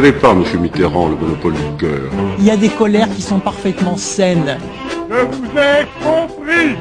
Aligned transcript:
pas 0.00 0.30
à 0.30 0.32
M. 0.32 0.44
Mitterrand 0.60 1.08
le 1.08 1.16
monopole 1.16 1.54
du 1.54 1.76
cœur. 1.78 2.10
Il 2.38 2.44
y 2.44 2.50
a 2.50 2.56
des 2.56 2.68
colères 2.68 3.08
qui 3.14 3.20
sont 3.22 3.40
parfaitement 3.40 3.96
saines. 3.96 4.58
Je 5.10 5.16
vous 5.16 5.58
ai 5.58 5.86
compris 6.02 6.76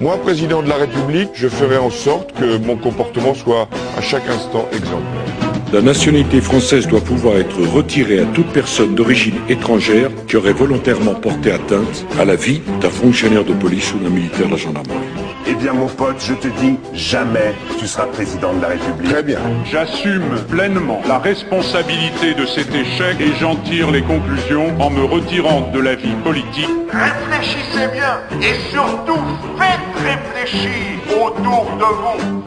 Moi, 0.00 0.16
président 0.18 0.62
de 0.62 0.68
la 0.68 0.76
République, 0.76 1.30
je 1.32 1.48
ferai 1.48 1.78
en 1.78 1.90
sorte 1.90 2.32
que 2.32 2.58
mon 2.58 2.76
comportement 2.76 3.34
soit 3.34 3.68
à 3.96 4.02
chaque 4.02 4.28
instant 4.28 4.68
exemplaire. 4.72 5.48
La 5.72 5.80
nationalité 5.80 6.40
française 6.40 6.86
doit 6.86 7.00
pouvoir 7.00 7.36
être 7.36 7.60
retirée 7.62 8.20
à 8.20 8.24
toute 8.26 8.48
personne 8.48 8.94
d'origine 8.94 9.36
étrangère 9.48 10.10
qui 10.26 10.36
aurait 10.36 10.52
volontairement 10.52 11.14
porté 11.14 11.50
atteinte 11.50 12.06
à 12.18 12.24
la 12.24 12.36
vie 12.36 12.60
d'un 12.80 12.90
fonctionnaire 12.90 13.44
de 13.44 13.52
police 13.54 13.92
ou 13.94 13.98
d'un 13.98 14.10
militaire 14.10 14.46
de 14.46 14.52
la 14.52 14.56
gendarmerie. 14.56 15.27
Eh 15.50 15.54
bien, 15.54 15.72
mon 15.72 15.86
pote, 15.86 16.16
je 16.20 16.34
te 16.34 16.48
dis, 16.48 16.78
jamais 16.92 17.54
tu 17.78 17.86
seras 17.86 18.04
président 18.04 18.52
de 18.52 18.60
la 18.60 18.68
République. 18.68 19.10
Très 19.10 19.22
bien. 19.22 19.38
J'assume 19.64 20.38
pleinement 20.50 21.00
la 21.08 21.18
responsabilité 21.18 22.34
de 22.34 22.44
cet 22.44 22.74
échec 22.74 23.18
et 23.18 23.32
j'en 23.40 23.56
tire 23.56 23.90
les 23.90 24.02
conclusions 24.02 24.78
en 24.78 24.90
me 24.90 25.04
retirant 25.04 25.70
de 25.72 25.80
la 25.80 25.94
vie 25.94 26.14
politique. 26.22 26.68
Réfléchissez 26.92 27.88
bien 27.94 28.20
et 28.42 28.70
surtout 28.70 29.24
faites 29.56 29.80
réfléchir 30.04 30.70
autour 31.18 31.66
de 31.78 31.84
vous. 31.84 32.44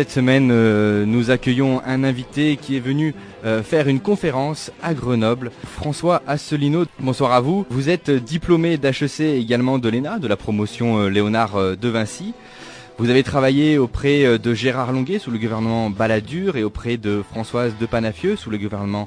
Cette 0.00 0.12
semaine, 0.12 0.48
euh, 0.50 1.04
nous 1.04 1.30
accueillons 1.30 1.82
un 1.84 2.04
invité 2.04 2.56
qui 2.56 2.74
est 2.74 2.80
venu 2.80 3.14
euh, 3.44 3.62
faire 3.62 3.86
une 3.86 4.00
conférence 4.00 4.72
à 4.82 4.94
Grenoble, 4.94 5.50
François 5.66 6.22
Asselineau. 6.26 6.86
Bonsoir 7.00 7.32
à 7.32 7.42
vous. 7.42 7.66
Vous 7.68 7.90
êtes 7.90 8.10
diplômé 8.10 8.78
d'HEC 8.78 9.20
également 9.20 9.78
de 9.78 9.90
l'ENA, 9.90 10.18
de 10.18 10.26
la 10.26 10.38
promotion 10.38 11.00
euh, 11.00 11.08
Léonard 11.10 11.76
de 11.76 11.88
Vinci. 11.90 12.32
Vous 12.96 13.10
avez 13.10 13.22
travaillé 13.22 13.76
auprès 13.76 14.38
de 14.38 14.54
Gérard 14.54 14.92
Longuet 14.92 15.18
sous 15.18 15.30
le 15.30 15.36
gouvernement 15.36 15.90
Balladur 15.90 16.56
et 16.56 16.64
auprès 16.64 16.96
de 16.96 17.22
Françoise 17.22 17.74
de 17.78 17.84
Panafieux 17.84 18.36
sous 18.36 18.48
le 18.48 18.56
gouvernement 18.56 19.06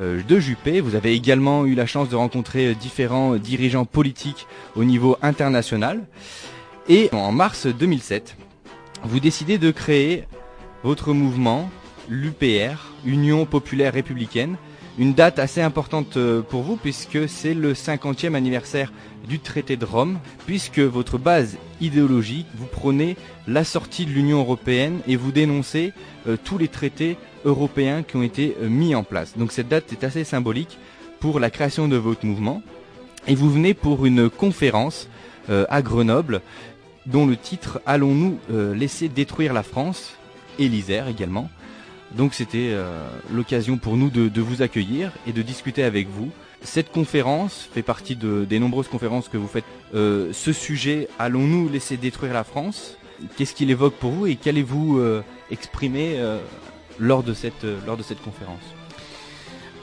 de 0.00 0.40
Juppé. 0.40 0.80
Vous 0.80 0.96
avez 0.96 1.12
également 1.12 1.66
eu 1.66 1.76
la 1.76 1.86
chance 1.86 2.08
de 2.08 2.16
rencontrer 2.16 2.74
différents 2.74 3.36
dirigeants 3.36 3.84
politiques 3.84 4.48
au 4.74 4.82
niveau 4.82 5.16
international. 5.22 6.00
Et 6.88 7.10
en 7.12 7.30
mars 7.30 7.68
2007, 7.68 8.36
vous 9.04 9.20
décidez 9.20 9.58
de 9.58 9.70
créer 9.70 10.24
votre 10.84 11.12
mouvement, 11.12 11.70
l'UPR, 12.08 12.92
Union 13.04 13.46
Populaire 13.46 13.92
Républicaine, 13.92 14.56
une 14.98 15.14
date 15.14 15.38
assez 15.38 15.62
importante 15.62 16.16
euh, 16.16 16.42
pour 16.42 16.62
vous 16.62 16.76
puisque 16.76 17.28
c'est 17.28 17.54
le 17.54 17.72
50e 17.72 18.34
anniversaire 18.34 18.92
du 19.26 19.38
traité 19.38 19.76
de 19.76 19.84
Rome, 19.84 20.18
puisque 20.46 20.80
votre 20.80 21.18
base 21.18 21.56
idéologique, 21.80 22.46
vous 22.54 22.66
prenez 22.66 23.16
la 23.48 23.64
sortie 23.64 24.04
de 24.04 24.10
l'Union 24.10 24.40
Européenne 24.40 25.00
et 25.06 25.16
vous 25.16 25.32
dénoncez 25.32 25.92
euh, 26.26 26.36
tous 26.42 26.58
les 26.58 26.68
traités 26.68 27.16
européens 27.44 28.02
qui 28.02 28.16
ont 28.16 28.22
été 28.22 28.56
euh, 28.60 28.68
mis 28.68 28.94
en 28.94 29.02
place. 29.02 29.36
Donc 29.38 29.52
cette 29.52 29.68
date 29.68 29.92
est 29.92 30.04
assez 30.04 30.24
symbolique 30.24 30.78
pour 31.20 31.40
la 31.40 31.50
création 31.50 31.88
de 31.88 31.96
votre 31.96 32.26
mouvement. 32.26 32.62
Et 33.26 33.34
vous 33.34 33.50
venez 33.50 33.72
pour 33.74 34.04
une 34.04 34.28
conférence 34.28 35.08
à 35.48 35.82
Grenoble 35.82 36.40
dont 37.06 37.26
le 37.26 37.36
titre 37.36 37.80
Allons-nous 37.86 38.38
euh, 38.50 38.74
laisser 38.74 39.08
détruire 39.08 39.52
la 39.52 39.62
France? 39.62 40.14
Et 40.58 40.68
l'Isère 40.68 41.08
également. 41.08 41.48
Donc 42.16 42.34
c'était 42.34 42.70
euh, 42.72 43.08
l'occasion 43.32 43.78
pour 43.78 43.96
nous 43.96 44.10
de, 44.10 44.40
vous 44.40 44.62
accueillir 44.62 45.12
et 45.26 45.32
de 45.32 45.42
discuter 45.42 45.82
avec 45.82 46.08
vous. 46.08 46.30
Cette 46.60 46.92
conférence 46.92 47.68
fait 47.72 47.82
partie 47.82 48.16
de, 48.16 48.44
des 48.44 48.58
nombreuses 48.58 48.88
conférences 48.88 49.28
que 49.28 49.36
vous 49.36 49.48
faites. 49.48 49.64
Euh, 49.94 50.32
ce 50.32 50.52
sujet, 50.52 51.08
allons-nous 51.18 51.68
laisser 51.68 51.96
détruire 51.96 52.34
la 52.34 52.44
France? 52.44 52.96
Qu'est-ce 53.36 53.54
qu'il 53.54 53.70
évoque 53.70 53.94
pour 53.94 54.10
vous 54.10 54.26
et 54.26 54.36
qu'allez-vous 54.36 54.98
euh, 54.98 55.22
exprimer 55.50 56.20
lors, 56.98 57.22
de 57.22 57.34
cette, 57.34 57.64
lors 57.86 57.96
de 57.96 58.02
cette 58.02 58.22
conférence? 58.22 58.62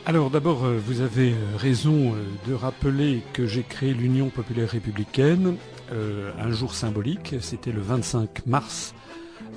Alors 0.05 0.29
d'abord, 0.29 0.65
vous 0.85 1.01
avez 1.01 1.33
raison 1.57 2.15
de 2.47 2.53
rappeler 2.53 3.21
que 3.33 3.45
j'ai 3.45 3.63
créé 3.63 3.93
l'Union 3.93 4.29
populaire 4.29 4.69
républicaine 4.69 5.57
euh, 5.91 6.31
un 6.39 6.51
jour 6.51 6.73
symbolique, 6.73 7.35
c'était 7.41 7.71
le 7.71 7.81
25 7.81 8.45
mars 8.45 8.93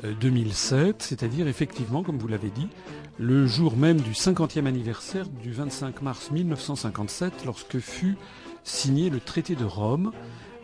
euh, 0.04 0.12
2007, 0.20 1.02
c'est-à-dire 1.02 1.48
effectivement, 1.48 2.02
comme 2.02 2.18
vous 2.18 2.28
l'avez 2.28 2.50
dit, 2.50 2.68
le 3.18 3.46
jour 3.46 3.76
même 3.76 4.00
du 4.00 4.12
50e 4.12 4.66
anniversaire 4.66 5.26
du 5.28 5.52
25 5.52 6.02
mars 6.02 6.30
1957, 6.30 7.44
lorsque 7.44 7.78
fut 7.78 8.16
signé 8.64 9.10
le 9.10 9.20
traité 9.20 9.54
de 9.54 9.64
Rome. 9.64 10.12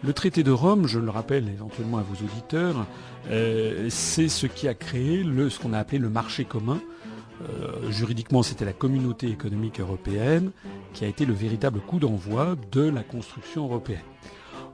Le 0.03 0.13
traité 0.13 0.43
de 0.43 0.53
Rome, 0.53 0.87
je 0.87 0.99
le 0.99 1.11
rappelle 1.11 1.49
éventuellement 1.49 1.99
à 1.99 2.03
vos 2.03 2.25
auditeurs, 2.25 2.87
euh, 3.31 3.89
c'est 3.91 4.29
ce 4.29 4.47
qui 4.47 4.69
a 4.69 4.75
créé 4.75 5.25
ce 5.25 5.59
qu'on 5.59 5.73
a 5.73 5.79
appelé 5.79 5.99
le 5.99 6.09
marché 6.09 6.45
commun, 6.45 6.81
euh, 7.43 7.91
juridiquement, 7.91 8.43
c'était 8.43 8.65
la 8.65 8.73
communauté 8.73 9.29
économique 9.29 9.81
européenne 9.81 10.51
qui 10.93 11.05
a 11.05 11.09
été 11.09 11.25
le 11.25 11.35
véritable 11.35 11.81
coup 11.81 11.99
d'envoi 11.99 12.57
de 12.73 12.83
la 12.83 13.03
construction 13.03 13.65
européenne. 13.65 14.01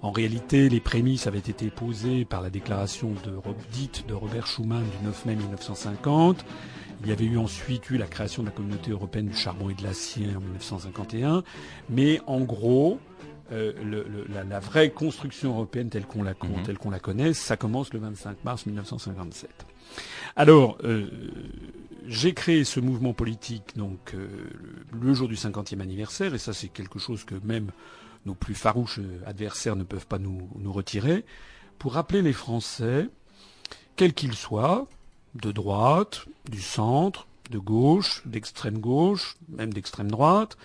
En 0.05 0.11
réalité, 0.11 0.69
les 0.69 0.81
prémices 0.81 1.27
avaient 1.27 1.39
été 1.39 1.71
posées 1.71 2.27
par 2.27 2.43
la 2.43 2.51
déclaration 2.51 3.15
de, 3.25 3.39
dite 3.73 4.05
de 4.07 4.13
Robert 4.13 4.47
Schuman 4.47 4.83
du 4.83 5.07
9 5.07 5.25
mai 5.25 5.35
1950. 5.35 6.45
Il 7.03 7.09
y 7.09 7.13
avait 7.13 7.25
eu 7.25 7.39
ensuite 7.39 7.89
eu 7.89 7.97
la 7.97 8.07
création 8.07 8.43
de 8.43 8.49
la 8.49 8.55
communauté 8.55 8.91
européenne 8.91 9.29
du 9.29 9.35
charbon 9.35 9.71
et 9.71 9.75
de 9.75 9.83
l'acier 9.83 10.27
en 10.37 10.41
1951. 10.41 11.43
Mais 11.89 12.21
en 12.27 12.41
gros, 12.43 12.99
euh, 13.51 13.73
le, 13.83 14.03
le, 14.07 14.27
la, 14.29 14.45
la, 14.45 14.61
vraie 14.61 14.91
construction 14.91 15.53
européenne 15.55 15.89
telle 15.89 16.05
qu'on 16.05 16.23
la, 16.23 16.33
mm 16.33 16.37
-hmm. 16.37 16.63
telle 16.67 16.77
qu'on 16.77 16.91
la 16.91 17.01
connaît, 17.01 17.33
ça 17.33 17.57
commence 17.57 17.91
le 17.95 18.01
25 18.01 18.45
mars 18.45 18.67
1957. 18.67 19.49
Alors, 20.37 20.77
euh, 20.85 21.09
j'ai 22.07 22.35
créé 22.35 22.65
ce 22.65 22.79
mouvement 22.79 23.15
politique 23.15 23.75
donc 23.75 24.13
euh, 24.13 24.29
le 24.93 25.15
jour 25.15 25.29
du 25.29 25.37
50e 25.37 25.81
anniversaire, 25.81 26.35
et 26.35 26.39
ça 26.39 26.53
c'est 26.53 26.69
quelque 26.69 26.99
chose 26.99 27.25
que 27.25 27.37
même 27.43 27.71
nos 28.27 28.35
plus 28.35 28.55
farouches 28.55 29.01
adversaires 29.27 29.77
ne 29.77 29.85
peuvent 29.85 30.07
pas 30.07 30.19
nous, 30.19 30.49
nous 30.59 30.73
retirer, 30.73 31.25
pour 31.79 31.95
rappeler 31.95 32.23
les 32.23 32.33
Français, 32.33 33.09
quels 33.97 34.15
qu'ils 34.15 34.35
soient, 34.35 34.89
de 35.35 35.53
droite, 35.53 36.27
du 36.51 36.61
centre, 36.61 37.27
de 37.51 37.59
gauche, 37.59 38.23
d'extrême 38.27 38.79
gauche, 38.79 39.37
même 39.49 39.73
d'extrême 39.73 40.11
droite, 40.11 40.57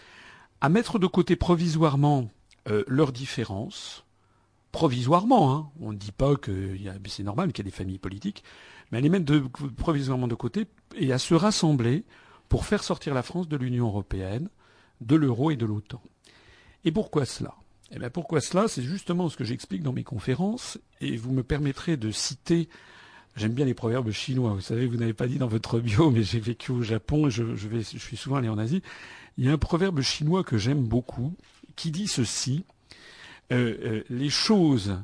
à 0.61 0.69
mettre 0.69 0.99
de 0.99 1.07
côté 1.07 1.35
provisoirement 1.35 2.29
euh, 2.69 2.83
leurs 2.87 3.11
différences, 3.11 4.05
provisoirement, 4.71 5.53
hein, 5.53 5.69
on 5.79 5.91
ne 5.91 5.97
dit 5.97 6.11
pas 6.11 6.35
que 6.35 6.77
c'est 7.07 7.23
normal 7.23 7.51
qu'il 7.51 7.65
y 7.65 7.67
ait 7.67 7.71
des 7.71 7.75
familles 7.75 7.99
politiques, 7.99 8.43
mais 8.91 8.99
à 8.99 9.01
les 9.01 9.09
mettre 9.09 9.25
de, 9.25 9.39
provisoirement 9.77 10.27
de 10.27 10.35
côté 10.35 10.67
et 10.95 11.11
à 11.11 11.17
se 11.17 11.33
rassembler 11.33 12.03
pour 12.47 12.65
faire 12.65 12.83
sortir 12.83 13.13
la 13.13 13.23
France 13.23 13.47
de 13.47 13.57
l'Union 13.57 13.87
européenne, 13.87 14.49
de 15.01 15.15
l'euro 15.15 15.51
et 15.51 15.55
de 15.55 15.65
l'OTAN. 15.65 16.01
Et 16.85 16.91
pourquoi 16.91 17.25
cela? 17.25 17.55
Eh 17.91 17.99
bien 17.99 18.09
pourquoi 18.09 18.41
cela? 18.41 18.67
C'est 18.67 18.83
justement 18.83 19.29
ce 19.29 19.37
que 19.37 19.43
j'explique 19.43 19.83
dans 19.83 19.93
mes 19.93 20.03
conférences, 20.03 20.77
et 21.01 21.17
vous 21.17 21.31
me 21.31 21.43
permettrez 21.43 21.97
de 21.97 22.11
citer 22.11 22.69
J'aime 23.35 23.53
bien 23.53 23.65
les 23.65 23.73
proverbes 23.73 24.11
chinois. 24.11 24.53
Vous 24.53 24.61
savez, 24.61 24.85
vous 24.85 24.97
n'avez 24.97 25.13
pas 25.13 25.27
dit 25.27 25.37
dans 25.37 25.47
votre 25.47 25.79
bio, 25.79 26.11
mais 26.11 26.23
j'ai 26.23 26.39
vécu 26.41 26.71
au 26.71 26.81
Japon 26.81 27.27
et 27.27 27.31
je, 27.31 27.97
suis 27.97 28.17
souvent 28.17 28.37
allé 28.37 28.49
en 28.49 28.57
Asie. 28.57 28.81
Il 29.37 29.45
y 29.45 29.49
a 29.49 29.53
un 29.53 29.57
proverbe 29.57 30.01
chinois 30.01 30.43
que 30.43 30.57
j'aime 30.57 30.83
beaucoup 30.83 31.33
qui 31.75 31.91
dit 31.91 32.07
ceci 32.07 32.65
euh, 33.53 33.77
euh, 33.81 34.03
les 34.09 34.29
choses 34.29 34.97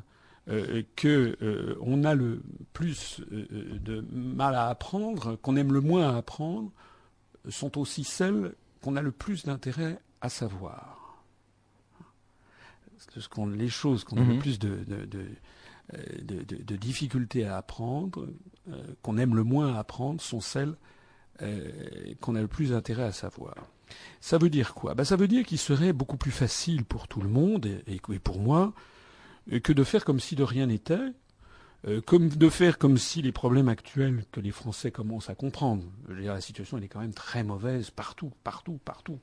euh, 0.48 0.82
que 0.96 1.78
on 1.80 2.04
a 2.04 2.14
le 2.14 2.42
plus 2.74 3.22
de 3.30 4.04
mal 4.12 4.54
à 4.54 4.68
apprendre, 4.68 5.36
qu'on 5.36 5.56
aime 5.56 5.72
le 5.72 5.80
moins 5.80 6.14
à 6.14 6.18
apprendre, 6.18 6.70
sont 7.48 7.78
aussi 7.78 8.04
celles 8.04 8.52
qu'on 8.82 8.96
a 8.96 9.02
le 9.02 9.12
plus 9.12 9.44
d'intérêt 9.44 9.98
à 10.20 10.28
savoir. 10.28 11.05
Ce 13.16 13.28
qu'on, 13.28 13.46
les 13.46 13.68
choses 13.68 14.04
qu'on 14.04 14.16
a 14.18 14.24
le 14.24 14.38
plus 14.38 14.58
de, 14.58 14.84
de, 14.84 15.04
de 15.04 15.26
de, 16.20 16.42
de, 16.42 16.62
de, 16.62 16.76
difficultés 16.76 17.44
à 17.44 17.58
apprendre, 17.58 18.26
euh, 18.70 18.82
qu'on 19.02 19.18
aime 19.18 19.36
le 19.36 19.44
moins 19.44 19.74
à 19.74 19.78
apprendre, 19.78 20.20
sont 20.20 20.40
celles 20.40 20.74
euh, 21.42 21.70
qu'on 22.20 22.34
a 22.34 22.40
le 22.40 22.48
plus 22.48 22.72
intérêt 22.72 23.04
à 23.04 23.12
savoir. 23.12 23.54
Ça 24.20 24.36
veut 24.36 24.50
dire 24.50 24.74
quoi? 24.74 24.94
Ben, 24.94 25.04
Ça 25.04 25.14
veut 25.14 25.28
dire 25.28 25.44
qu'il 25.44 25.58
serait 25.58 25.92
beaucoup 25.92 26.16
plus 26.16 26.32
facile 26.32 26.84
pour 26.84 27.06
tout 27.06 27.20
le 27.20 27.28
monde, 27.28 27.66
et, 27.66 28.00
et, 28.12 28.18
pour 28.18 28.40
moi, 28.40 28.72
que 29.62 29.72
de 29.72 29.84
faire 29.84 30.04
comme 30.04 30.18
si 30.18 30.34
de 30.34 30.42
rien 30.42 30.66
n'était, 30.66 31.12
euh, 31.86 32.00
comme 32.00 32.28
de 32.30 32.48
faire 32.48 32.78
comme 32.78 32.98
si 32.98 33.22
les 33.22 33.32
problèmes 33.32 33.68
actuels 33.68 34.24
que 34.32 34.40
les 34.40 34.50
Français 34.50 34.90
commencent 34.90 35.30
à 35.30 35.34
comprendre, 35.34 35.84
je 36.08 36.14
veux 36.14 36.22
dire, 36.22 36.34
la 36.34 36.40
situation 36.40 36.78
elle 36.78 36.84
est 36.84 36.88
quand 36.88 37.00
même 37.00 37.14
très 37.14 37.44
mauvaise 37.44 37.90
partout, 37.90 38.32
partout, 38.42 38.80
partout. 38.84 39.20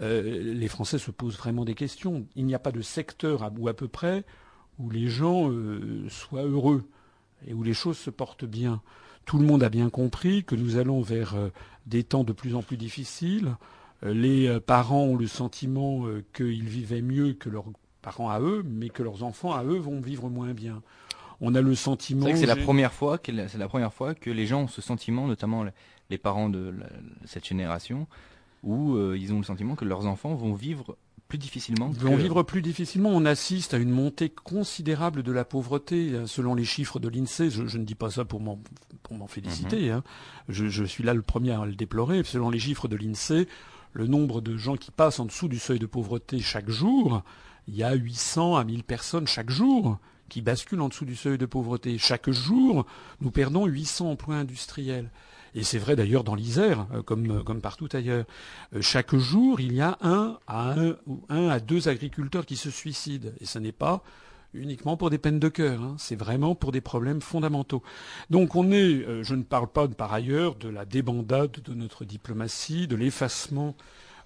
Les 0.00 0.68
Français 0.68 0.98
se 0.98 1.10
posent 1.10 1.36
vraiment 1.36 1.64
des 1.64 1.74
questions. 1.74 2.26
Il 2.36 2.46
n'y 2.46 2.54
a 2.54 2.58
pas 2.58 2.72
de 2.72 2.80
secteur 2.80 3.42
à, 3.42 3.52
ou 3.56 3.68
à 3.68 3.74
peu 3.74 3.88
près 3.88 4.24
où 4.78 4.90
les 4.90 5.08
gens 5.08 5.50
euh, 5.50 6.06
soient 6.08 6.44
heureux 6.44 6.84
et 7.46 7.54
où 7.54 7.62
les 7.62 7.74
choses 7.74 7.98
se 7.98 8.10
portent 8.10 8.44
bien. 8.44 8.80
Tout 9.24 9.38
le 9.38 9.46
monde 9.46 9.62
a 9.62 9.68
bien 9.68 9.90
compris 9.90 10.44
que 10.44 10.54
nous 10.54 10.76
allons 10.76 11.00
vers 11.00 11.34
euh, 11.34 11.48
des 11.86 12.02
temps 12.04 12.24
de 12.24 12.32
plus 12.32 12.54
en 12.54 12.62
plus 12.62 12.76
difficiles. 12.76 13.56
Euh, 14.04 14.12
les 14.12 14.60
parents 14.60 15.04
ont 15.04 15.16
le 15.16 15.26
sentiment 15.26 16.06
qu'ils 16.34 16.68
vivaient 16.68 17.02
mieux 17.02 17.34
que 17.34 17.48
leurs 17.48 17.66
parents 18.00 18.30
à 18.30 18.40
eux, 18.40 18.64
mais 18.66 18.88
que 18.88 19.02
leurs 19.02 19.22
enfants 19.22 19.52
à 19.52 19.62
eux 19.64 19.78
vont 19.78 20.00
vivre 20.00 20.28
moins 20.28 20.52
bien. 20.52 20.82
On 21.40 21.54
a 21.54 21.60
le 21.60 21.74
sentiment. 21.74 22.26
C'est 22.34 22.46
la 22.46 22.56
première 22.56 22.92
fois 22.92 23.18
que 23.18 23.32
c'est 23.48 23.58
la 23.58 23.68
première 23.68 23.92
fois 23.92 24.14
que 24.14 24.30
les 24.30 24.46
gens 24.46 24.62
ont 24.62 24.68
ce 24.68 24.80
sentiment, 24.80 25.26
notamment 25.26 25.64
les 26.08 26.18
parents 26.18 26.48
de 26.48 26.72
cette 27.24 27.46
génération, 27.46 28.06
où 28.62 28.94
euh, 28.94 29.16
ils 29.18 29.32
ont 29.32 29.38
le 29.38 29.44
sentiment 29.44 29.74
que 29.74 29.84
leurs 29.84 30.06
enfants 30.06 30.34
vont 30.34 30.54
vivre 30.54 30.96
plus 31.28 31.38
difficilement. 31.38 31.88
Vont 31.88 32.16
vivre 32.16 32.42
plus 32.42 32.60
difficilement. 32.60 33.08
On 33.08 33.24
assiste 33.24 33.72
à 33.72 33.78
une 33.78 33.90
montée 33.90 34.28
considérable 34.28 35.22
de 35.22 35.32
la 35.32 35.46
pauvreté, 35.46 36.14
hein, 36.14 36.26
selon 36.26 36.54
les 36.54 36.64
chiffres 36.64 37.00
de 37.00 37.08
l'INSEE. 37.08 37.48
Je, 37.48 37.78
ne 37.78 37.84
dis 37.84 37.94
pas 37.94 38.10
ça 38.10 38.26
pour 38.26 38.40
m'en 38.40 38.60
pour 39.02 39.16
m'en 39.16 39.26
féliciter. 39.26 39.88
Mhm. 39.88 39.92
Hein. 39.92 40.04
Je, 40.48 40.68
je, 40.68 40.84
suis 40.84 41.02
là 41.02 41.14
le 41.14 41.22
premier 41.22 41.52
à 41.52 41.64
le 41.64 41.74
déplorer. 41.74 42.22
Selon 42.22 42.50
les 42.50 42.58
chiffres 42.58 42.86
de 42.86 42.96
l'INSEE, 42.96 43.48
le 43.94 44.06
nombre 44.06 44.42
de 44.42 44.56
gens 44.56 44.76
qui 44.76 44.90
passent 44.90 45.20
en 45.20 45.24
dessous 45.24 45.48
du 45.48 45.58
seuil 45.58 45.78
de 45.78 45.86
pauvreté 45.86 46.38
chaque 46.38 46.68
jour, 46.68 47.22
il 47.66 47.76
y 47.76 47.82
a 47.82 47.94
800 47.94 48.56
à 48.56 48.64
1000 48.64 48.84
personnes 48.84 49.26
chaque 49.26 49.50
jour 49.50 49.98
qui 50.28 50.40
basculent 50.40 50.80
en 50.80 50.88
dessous 50.88 51.04
du 51.04 51.16
seuil 51.16 51.38
de 51.38 51.46
pauvreté. 51.46 51.98
Chaque 51.98 52.30
jour, 52.30 52.86
nous 53.20 53.30
perdons 53.30 53.66
800 53.66 54.10
emplois 54.10 54.36
industriels. 54.36 55.10
Et 55.54 55.64
c'est 55.64 55.78
vrai 55.78 55.96
d'ailleurs 55.96 56.24
dans 56.24 56.34
l'Isère, 56.34 56.86
euh, 56.94 57.02
comme, 57.02 57.30
euh, 57.30 57.42
comme 57.42 57.60
partout 57.60 57.88
ailleurs. 57.92 58.24
Euh, 58.74 58.80
chaque 58.80 59.14
jour, 59.14 59.60
il 59.60 59.74
y 59.74 59.80
a 59.80 59.98
un 60.00 60.38
à 60.46 60.72
un 60.72 60.96
ou 61.06 61.22
un 61.28 61.48
à 61.48 61.60
deux 61.60 61.88
agriculteurs 61.88 62.46
qui 62.46 62.56
se 62.56 62.70
suicident. 62.70 63.30
Et 63.40 63.46
ce 63.46 63.58
n'est 63.58 63.72
pas 63.72 64.02
uniquement 64.54 64.96
pour 64.96 65.10
des 65.10 65.18
peines 65.18 65.38
de 65.38 65.48
cœur, 65.48 65.80
hein. 65.80 65.94
c'est 65.98 66.14
vraiment 66.14 66.54
pour 66.54 66.72
des 66.72 66.82
problèmes 66.82 67.22
fondamentaux. 67.22 67.82
Donc 68.28 68.54
on 68.54 68.70
est, 68.70 69.22
je 69.22 69.34
ne 69.34 69.42
parle 69.42 69.68
pas 69.68 69.88
par 69.88 70.12
ailleurs 70.12 70.56
de 70.56 70.68
la 70.68 70.84
débandade 70.84 71.52
de 71.64 71.72
notre 71.72 72.04
diplomatie, 72.04 72.86
de 72.86 72.94
l'effacement 72.94 73.74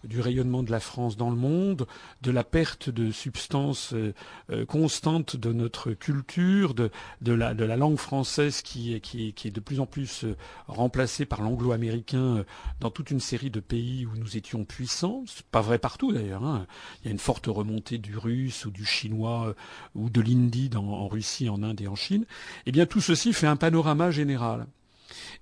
du 0.04 0.20
rayonnement 0.20 0.62
de 0.62 0.70
la 0.70 0.80
France 0.80 1.16
dans 1.16 1.30
le 1.30 1.36
monde, 1.36 1.86
de 2.22 2.30
la 2.30 2.44
perte 2.44 2.90
de 2.90 3.10
substance 3.10 3.92
euh, 3.92 4.14
euh, 4.50 4.64
constante 4.64 5.36
de 5.36 5.52
notre 5.52 5.92
culture, 5.92 6.74
de, 6.74 6.90
la, 7.24 7.54
langue 7.76 7.98
française 7.98 8.62
qui, 8.62 8.94
est 8.94 9.50
de 9.50 9.60
plus 9.60 9.80
en 9.80 9.86
plus 9.86 10.24
euh, 10.24 10.36
remplacée 10.68 11.26
par 11.26 11.42
l'anglo-américain 11.42 12.44
dans 12.80 12.90
toute 12.90 13.10
une 13.10 13.20
série 13.20 13.50
de 13.50 13.60
pays 13.60 14.06
où 14.06 14.16
nous 14.16 14.36
étions 14.36 14.64
puissants. 14.64 15.24
C'est 15.26 15.46
pas 15.46 15.60
vrai 15.60 15.78
partout 15.78 16.12
d'ailleurs. 16.12 16.44
Hein. 16.44 16.66
Il 17.02 17.06
y 17.06 17.08
a 17.08 17.12
une 17.12 17.18
forte 17.18 17.46
remontée 17.46 17.98
du 17.98 18.16
russe 18.16 18.66
ou 18.66 18.70
du 18.70 18.84
chinois 18.84 19.54
ou 19.94 20.10
de 20.10 20.20
l'hindi 20.20 20.70
en 20.74 21.08
Russie, 21.08 21.48
en 21.48 21.62
Inde 21.62 21.80
et 21.80 21.88
en 21.88 21.96
Chine. 21.96 22.24
Eh 22.66 22.72
bien 22.72 22.86
tout 22.86 23.00
ceci 23.00 23.32
fait 23.32 23.46
un 23.46 23.56
panorama 23.56 24.10
général. 24.10 24.66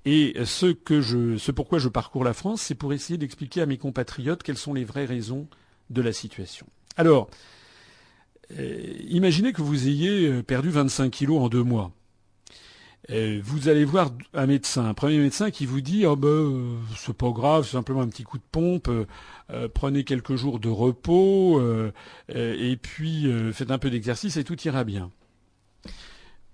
Et 0.05 0.35
ce 0.45 0.67
que 0.67 1.01
je, 1.01 1.37
ce 1.39 1.51
pourquoi 1.51 1.79
je 1.79 1.89
parcours 1.89 2.25
la 2.25 2.35
France, 2.35 2.63
c'est 2.63 2.75
pour 2.75 2.93
essayer 2.93 3.19
d'expliquer 3.19 3.63
à 3.63 3.67
mes 3.67 3.79
compatriotes 3.79 4.43
quelles 4.43 4.59
sont 4.59 4.75
les 4.75 4.85
vraies 4.85 5.07
raisons 5.07 5.49
de 5.91 6.03
la 6.03 6.13
situation. 6.13 6.67
Alors, 6.97 7.29
euh, 8.59 8.97
imaginez 9.09 9.53
que 9.53 9.63
vous 9.63 9.89
ayez 9.89 10.29
euh, 10.29 10.43
perdu 10.43 10.71
25 10.71 11.11
kilos 11.11 11.41
en 11.41 11.49
deux 11.49 11.63
mois. 11.63 11.93
Euh, 13.11 13.41
vous 13.43 13.69
allez 13.69 13.85
voir 13.85 14.11
un 14.33 14.47
médecin, 14.47 14.87
un 14.87 14.95
premier 14.95 15.19
médecin 15.19 15.51
qui 15.51 15.67
vous 15.67 15.83
dit 15.83 16.07
oh 16.07 16.17
ben 16.17 16.79
c'est 16.97 17.15
pas 17.15 17.31
grave, 17.31 17.65
c'est 17.65 17.73
simplement 17.73 18.01
un 18.01 18.09
petit 18.09 18.23
coup 18.23 18.39
de 18.39 18.45
pompe, 18.51 18.91
prenez 19.75 20.05
quelques 20.05 20.37
jours 20.37 20.59
de 20.59 20.71
repos 20.71 21.61
et 22.31 22.79
puis 22.81 23.31
faites 23.53 23.71
un 23.71 23.77
peu 23.77 23.91
d'exercice 23.91 24.39
et 24.39 24.45
tout 24.45 24.59
ira 24.63 24.85
bien. 24.85 25.11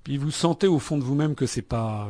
Puis 0.02 0.16
vous 0.16 0.32
sentez 0.32 0.66
au 0.66 0.81
fond 0.81 0.99
de 0.99 1.05
vous-même 1.05 1.37
que 1.37 1.46
c'est 1.46 1.62
pas 1.62 2.08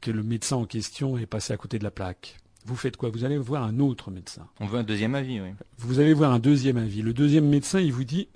que 0.00 0.10
le 0.10 0.22
médecin 0.22 0.56
en 0.56 0.64
question 0.64 1.18
est 1.18 1.26
passé 1.26 1.52
à 1.52 1.56
côté 1.56 1.78
de 1.78 1.84
la 1.84 1.90
plaque. 1.90 2.38
Vous 2.64 2.76
faites 2.76 2.96
quoi? 2.96 3.10
Vous 3.10 3.24
allez 3.24 3.38
voir 3.38 3.62
un 3.64 3.78
autre 3.80 4.10
médecin. 4.10 4.46
On 4.60 4.66
veut 4.66 4.78
un 4.78 4.84
deuxième 4.84 5.14
avis, 5.14 5.40
oui. 5.40 5.48
Vous 5.78 5.98
allez 6.00 6.12
voir 6.12 6.32
un 6.32 6.38
deuxième 6.38 6.76
avis. 6.76 7.02
Le 7.02 7.12
deuxième 7.12 7.48
médecin, 7.48 7.80
il 7.80 7.92
vous 7.92 8.04
dit 8.04 8.28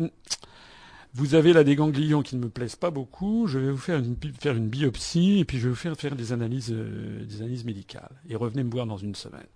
Vous 1.13 1.35
avez 1.35 1.53
là 1.53 1.63
des 1.63 1.77
ganglions 1.77 2.23
qui 2.23 2.37
ne 2.37 2.41
me 2.41 2.49
plaisent 2.49 2.77
pas 2.77 2.91
beaucoup, 2.91 3.47
je 3.47 3.59
vais 3.59 3.71
vous 3.71 3.77
faire 3.77 3.99
une, 3.99 4.17
faire 4.41 4.57
une 4.57 4.69
biopsie 4.69 5.41
et 5.41 5.45
puis 5.45 5.59
je 5.59 5.65
vais 5.65 5.71
vous 5.71 5.75
faire 5.75 5.97
faire 5.97 6.17
des 6.17 6.33
analyses, 6.33 6.73
euh, 6.73 7.25
des 7.25 7.43
analyses 7.43 7.65
médicales. 7.65 8.23
Et 8.29 8.37
revenez 8.37 8.65
me 8.65 8.71
voir 8.71 8.87
dans 8.87 8.97
une 8.97 9.15
semaine. 9.15 9.47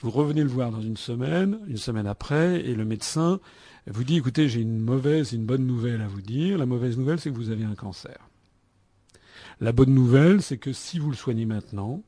Vous 0.00 0.10
revenez 0.10 0.42
le 0.42 0.48
voir 0.48 0.70
dans 0.70 0.82
une 0.82 0.96
semaine, 0.96 1.58
une 1.66 1.78
semaine 1.78 2.06
après, 2.06 2.60
et 2.60 2.74
le 2.74 2.84
médecin 2.84 3.40
vous 3.88 4.04
dit 4.04 4.16
Écoutez, 4.16 4.48
j'ai 4.48 4.60
une 4.60 4.80
mauvaise 4.80 5.32
et 5.32 5.36
une 5.36 5.46
bonne 5.46 5.66
nouvelle 5.66 6.02
à 6.02 6.08
vous 6.08 6.22
dire. 6.22 6.58
La 6.58 6.66
mauvaise 6.66 6.98
nouvelle, 6.98 7.20
c'est 7.20 7.30
que 7.30 7.36
vous 7.36 7.50
avez 7.50 7.64
un 7.64 7.74
cancer. 7.74 8.18
La 9.60 9.72
bonne 9.72 9.94
nouvelle, 9.94 10.42
c'est 10.42 10.58
que 10.58 10.72
si 10.72 10.98
vous 10.98 11.10
le 11.10 11.16
soignez 11.16 11.46
maintenant, 11.46 12.02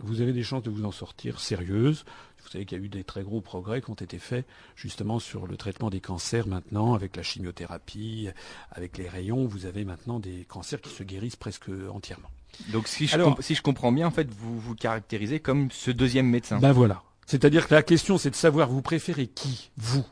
vous 0.00 0.20
avez 0.20 0.32
des 0.32 0.42
chances 0.42 0.62
de 0.62 0.70
vous 0.70 0.84
en 0.84 0.92
sortir 0.92 1.40
sérieuses. 1.40 2.04
Vous 2.42 2.50
savez 2.50 2.66
qu'il 2.66 2.78
y 2.78 2.80
a 2.80 2.84
eu 2.84 2.88
des 2.88 3.02
très 3.02 3.22
gros 3.22 3.40
progrès 3.40 3.80
qui 3.80 3.90
ont 3.90 3.94
été 3.94 4.18
faits 4.18 4.46
justement 4.76 5.18
sur 5.18 5.46
le 5.46 5.56
traitement 5.56 5.88
des 5.88 6.00
cancers 6.00 6.46
maintenant, 6.46 6.94
avec 6.94 7.16
la 7.16 7.22
chimiothérapie, 7.22 8.28
avec 8.70 8.98
les 8.98 9.08
rayons. 9.08 9.46
Vous 9.46 9.64
avez 9.64 9.84
maintenant 9.84 10.20
des 10.20 10.44
cancers 10.44 10.80
qui 10.80 10.90
se 10.90 11.02
guérissent 11.02 11.36
presque 11.36 11.70
entièrement. 11.90 12.28
Donc 12.72 12.88
si 12.88 13.06
je, 13.06 13.16
si 13.40 13.54
je 13.54 13.62
comprends 13.62 13.90
bien, 13.90 14.06
en 14.06 14.10
fait, 14.10 14.28
vous 14.30 14.60
vous 14.60 14.74
caractérisez 14.74 15.40
comme 15.40 15.70
ce 15.70 15.90
deuxième 15.90 16.28
médecin. 16.28 16.58
Ben 16.58 16.72
voilà. 16.72 17.02
C'est-à-dire 17.26 17.66
que 17.66 17.74
la 17.74 17.82
question, 17.82 18.18
c'est 18.18 18.30
de 18.30 18.36
savoir, 18.36 18.68
vous 18.68 18.82
préférez 18.82 19.26
qui 19.26 19.70
Vous? 19.76 20.06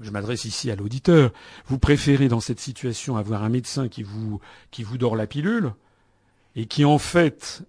Je 0.00 0.10
m'adresse 0.10 0.44
ici 0.44 0.70
à 0.70 0.76
l'auditeur. 0.76 1.32
Vous 1.66 1.78
préférez 1.78 2.28
dans 2.28 2.40
cette 2.40 2.60
situation 2.60 3.16
avoir 3.16 3.42
un 3.44 3.48
médecin 3.48 3.88
qui 3.88 4.02
vous, 4.02 4.40
qui 4.70 4.84
vous 4.84 4.96
dort 4.96 5.16
la 5.16 5.26
pilule 5.26 5.72
et 6.58 6.66
qui 6.66 6.84
en 6.84 6.98
fait, 6.98 7.62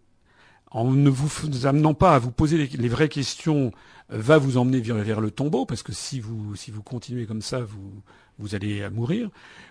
en 0.72 0.92
ne 0.92 1.12
vous 1.12 1.68
amenant 1.68 1.94
pas 1.94 2.16
à 2.16 2.20
vous 2.20 2.32
poser 2.32 2.68
les, 2.68 2.90
vraies 2.90 3.08
questions, 3.08 3.72
euh, 4.12 4.18
va 4.18 4.40
vous 4.40 4.58
emmener 4.58 4.82
vers, 4.82 5.22
le 5.22 5.30
tombeau, 5.30 5.68
parce 5.68 5.84
que 5.84 5.94
si 5.94 6.20
vous, 6.20 6.56
continuez 6.84 7.28
comme 7.28 7.44
ça, 7.44 7.62
vous, 8.40 8.56
allez 8.56 8.90
mourir. 8.90 9.30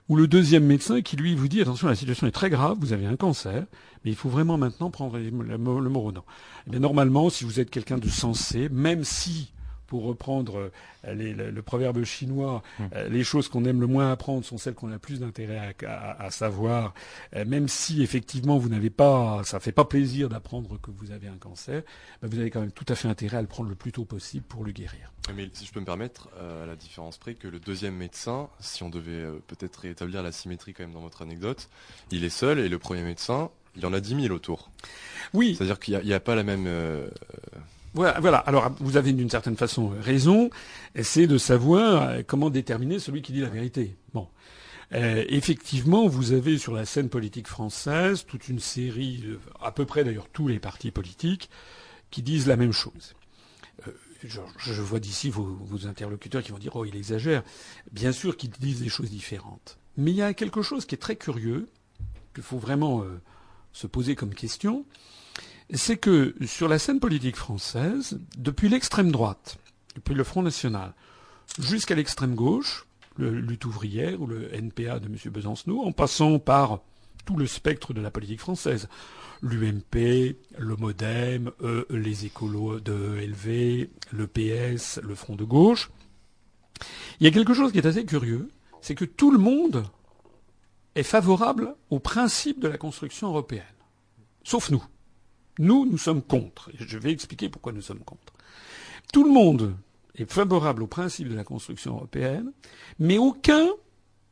Ou 0.09 0.15
le 0.15 0.29
deuxième 0.29 0.65
médecin 0.65 1.03
qui 1.03 1.17
lui 1.17 1.35
vous 1.35 1.49
dit, 1.49 1.61
attention, 1.61 1.88
la 1.88 1.97
situation 1.97 2.29
est 2.29 2.32
très 2.32 2.49
grave, 2.49 2.79
vous 2.81 2.93
avez 2.93 3.06
un 3.06 3.17
cancer, 3.17 3.67
mais 4.05 4.12
il 4.12 4.17
faut 4.17 4.29
vraiment 4.29 4.56
maintenant 4.56 4.91
prendre 4.91 5.19
le, 5.19 5.31
le, 5.31 5.56
le 5.56 6.12
Eh 6.73 6.79
normalement, 6.79 7.29
si 7.29 7.43
vous 7.43 7.59
êtes 7.59 7.71
quelqu'un 7.71 7.99
de 7.99 8.09
sensé, 8.09 8.69
même 8.69 9.03
si 9.03 9.53
pour 9.88 10.05
reprendre 10.05 10.70
euh, 11.06 11.50
le, 11.50 11.62
proverbe 11.62 12.05
chinois, 12.05 12.62
hmm. 12.79 12.85
euh, 12.94 13.08
les 13.08 13.25
choses 13.25 13.49
qu'on 13.49 13.64
aime 13.64 13.81
le 13.81 13.87
moins 13.88 14.12
apprendre 14.12 14.44
sont 14.44 14.58
celles 14.58 14.75
qu'on 14.75 14.90
a 14.90 14.93
le 14.93 14.99
plus 14.99 15.20
d'intérêt 15.20 15.75
à, 15.85 16.31
savoir. 16.31 16.94
Euh, 17.35 17.44
même 17.44 17.67
si 17.67 18.02
effectivement 18.02 18.58
vous 18.58 18.69
n'avez 18.69 18.90
pas, 18.90 19.43
ça 19.44 19.58
fait 19.58 19.73
pas 19.73 19.87
plaisir 19.87 20.29
d'apprendre 20.29 20.79
que 20.81 20.90
vous 20.90 21.11
avez 21.11 21.26
un 21.26 21.38
cancer, 21.38 21.82
ben, 22.23 22.29
vous 22.29 22.38
avez 22.38 22.50
quand 22.50 22.61
même 22.61 22.70
tout 22.70 22.85
à 22.88 22.94
fait 22.94 23.08
intérêt 23.08 23.38
à 23.38 23.43
le 23.43 23.49
prendre 23.49 23.70
le 23.70 23.75
plus 23.75 23.90
tôt 23.90 24.05
possible 24.05 24.45
pour 24.47 24.62
le 24.62 24.73
guérir. 24.73 25.12
Mais 25.35 25.49
si 25.52 25.64
je 25.64 25.73
peux 25.73 25.80
me 25.80 25.87
permettre, 25.87 26.28
à 26.38 26.66
la 26.66 26.76
différence 26.76 27.18
près 27.18 27.35
que 27.35 27.49
le 27.49 27.59
deuxième 27.59 27.95
médecin, 27.95 28.49
si 28.61 28.83
on 28.83 28.90
devait 28.90 29.26
peut-être 29.47 29.76
rétablir 29.76 30.23
la 30.23 30.33
symétrie 30.33 30.75
quand 30.75 30.85
même 30.85 30.92
dans 30.92 31.00
votre 31.00 31.23
anecdote, 31.23 31.68
il 32.11 32.25
est 32.25 32.30
seul 32.30 32.59
et 32.59 32.68
le 32.68 32.78
premier 32.78 33.02
médecin, 33.02 33.50
il 33.76 33.83
y 33.83 33.87
en 33.87 33.92
a 33.92 34.00
10 34.00 34.23
000 34.23 34.35
autour. 34.35 34.71
Oui. 35.35 35.54
C'est-à-dire 35.54 35.78
qu'il 35.78 35.99
n'y 35.99 36.12
a, 36.12 36.21
pas 36.21 36.35
la 36.35 36.45
même 36.45 36.66
voilà, 37.95 38.38
Alors, 38.38 38.71
vous 38.80 38.97
avez 38.97 39.12
d'une 39.12 39.30
certaine 39.30 39.57
façon 39.57 39.92
raison. 40.00 40.50
C'est 41.02 41.26
de 41.26 41.38
savoir 41.38 42.02
euh, 42.02 42.23
comment 42.26 42.50
déterminer 42.50 42.99
celui 42.99 43.23
qui 43.23 43.33
dit 43.33 43.40
la 43.40 43.49
vérité. 43.49 43.97
Bon. 44.14 44.28
Euh, 44.92 45.25
effectivement, 45.28 46.07
vous 46.07 46.33
avez 46.33 46.59
sur 46.59 46.73
la 46.73 46.87
scène 46.87 47.09
politique 47.09 47.47
française 47.47 48.25
toute 48.26 48.49
une 48.49 48.61
série, 48.61 49.23
à 49.61 49.71
peu 49.71 49.85
près 49.85 50.02
d'ailleurs 50.04 50.28
tous 50.33 50.49
les 50.49 50.59
partis 50.59 50.90
politiques, 50.90 51.50
qui 52.11 52.23
disent 52.23 52.47
la 52.47 52.57
même 52.57 52.73
chose. 52.73 53.14
Euh, 53.87 53.92
je, 54.25 54.83
vois 54.83 54.99
d'ici 54.99 55.30
vos, 55.30 55.87
interlocuteurs 55.87 56.42
qui 56.42 56.52
vont 56.52 56.59
dire 56.59 56.75
oh 56.76 56.85
il 56.85 56.97
exagère. 56.97 57.42
Bien 57.92 58.12
sûr 58.12 58.37
qu'ils 58.37 58.50
disent 58.50 58.80
des 58.80 58.88
choses 58.88 59.11
différentes. 59.11 59.78
Mais 59.97 60.11
il 60.11 60.16
y 60.16 60.23
a 60.23 60.33
quelque 60.35 60.62
chose 60.62 60.87
qui 60.87 60.95
est 60.95 60.99
très 60.99 61.16
curieux, 61.16 61.68
qu'il 62.35 62.45
faut 62.45 62.59
vraiment 62.59 63.04
se 63.73 63.87
poser 63.87 64.14
comme 64.14 64.35
question, 64.35 64.85
c'est 65.75 65.96
que 65.96 66.34
sur 66.46 66.68
la 66.68 66.78
scène 66.78 67.00
politique 67.00 67.37
française, 67.37 68.20
depuis 68.37 68.68
l'extrême 68.68 69.12
droite, 69.12 69.58
depuis 69.94 70.14
le 70.14 70.25
Front 70.25 70.42
National, 70.42 70.94
jusqu'à 71.58 71.94
l'extrême 71.94 72.34
gauche, 72.34 72.87
le 73.16 73.30
lutte 73.30 73.64
ouvrière 73.64 74.20
ou 74.20 74.26
le 74.26 74.54
NPA 74.54 75.00
de 75.00 75.06
M. 75.06 75.16
Besancenot, 75.26 75.82
en 75.82 75.92
passant 75.92 76.38
par 76.38 76.80
tout 77.25 77.37
le 77.37 77.46
spectre 77.46 77.92
de 77.92 78.00
la 78.00 78.10
politique 78.10 78.40
française, 78.40 78.88
l'UMP, 79.42 80.37
le 80.56 80.76
MoDem, 80.76 81.50
euh, 81.62 81.84
les 81.90 82.25
écolos 82.25 82.80
de 82.80 83.18
LV, 83.20 83.88
le 84.12 84.26
PS, 84.26 85.00
le 85.02 85.14
Front 85.14 85.37
de 85.37 85.44
gauche, 85.44 85.90
il 87.20 87.25
y 87.25 87.26
a 87.26 87.32
quelque 87.32 87.54
chose 87.54 87.72
qui 87.72 87.78
est 87.78 87.87
assez 87.87 88.04
curieux, 88.04 88.48
c'est 88.80 88.94
que 88.94 89.04
tout 89.04 89.30
le 89.30 89.38
monde 89.38 89.84
est 90.94 91.02
favorable 91.02 91.75
au 91.90 91.98
principe 91.98 92.60
de 92.60 92.68
la 92.68 92.78
construction 92.78 93.28
européenne, 93.28 93.64
sauf 94.44 94.70
nous. 94.70 94.82
Nous, 95.59 95.87
nous 95.87 95.99
sommes 95.99 96.23
contre. 96.23 96.71
Et 96.71 96.77
je 96.79 96.99
vais 96.99 97.12
expliquer 97.12 97.49
pourquoi 97.49 97.73
nous 97.73 97.83
sommes 97.83 98.00
contre. 98.00 98.33
Tout 99.12 99.25
le 99.25 99.31
monde 99.31 99.75
est 100.15 100.31
favorable 100.31 100.83
au 100.83 100.87
principe 100.87 101.29
de 101.29 101.35
la 101.35 101.45
construction 101.45 101.95
européenne, 101.95 102.53
mais 102.99 103.19
aucun 103.19 103.67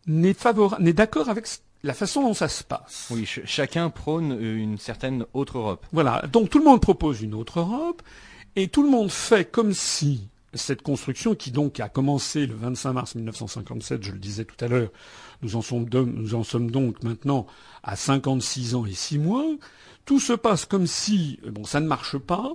n'est 0.07 0.37
n'est 0.81 0.93
d'accord 0.93 1.29
avec 1.29 1.47
la 1.83 1.95
façon 1.95 2.23
dont 2.23 2.35
ça 2.35 2.49
se 2.49 2.65
passe. 2.65 3.09
Oui, 3.11 3.27
chacun 3.27 3.91
prône 3.91 4.39
une 4.41 4.79
certaine 4.79 5.25
autre 5.35 5.59
Europe. 5.59 5.87
Voilà. 5.93 6.23
Donc 6.33 6.51
tout 6.51 6.59
le 6.59 6.65
monde 6.65 6.81
propose 6.81 7.23
une 7.23 7.35
autre 7.35 7.61
Europe, 7.61 8.03
et 8.57 8.69
tout 8.69 8.83
le 8.83 8.91
monde 8.91 9.11
fait 9.11 9.45
comme 9.51 9.73
si 9.73 10.29
cette 10.55 10.83
construction 10.83 11.35
qui 11.35 11.51
donc 11.51 11.81
a 11.81 11.89
commencé 11.89 12.47
le 12.47 12.55
25 12.55 12.93
mars 12.93 13.15
1957, 13.15 14.03
je 14.03 14.13
le 14.13 14.19
disais 14.19 14.45
tout 14.45 14.65
à 14.65 14.69
l'heure, 14.69 14.91
nous 15.43 15.57
en, 15.57 15.63
sommes 15.63 15.87
nous 15.93 16.35
en 16.35 16.43
sommes 16.43 16.71
donc 16.71 17.03
maintenant 17.03 17.47
à 17.83 17.95
56 17.95 18.75
ans 18.75 18.87
et 18.87 18.93
6 18.93 19.19
mois, 19.19 19.45
tout 20.07 20.21
se 20.21 20.33
passe 20.33 20.65
comme 20.65 20.87
si, 20.87 21.39
bon, 21.47 21.65
ça 21.65 21.81
ne 21.81 21.87
marche 21.87 22.17
pas, 22.17 22.55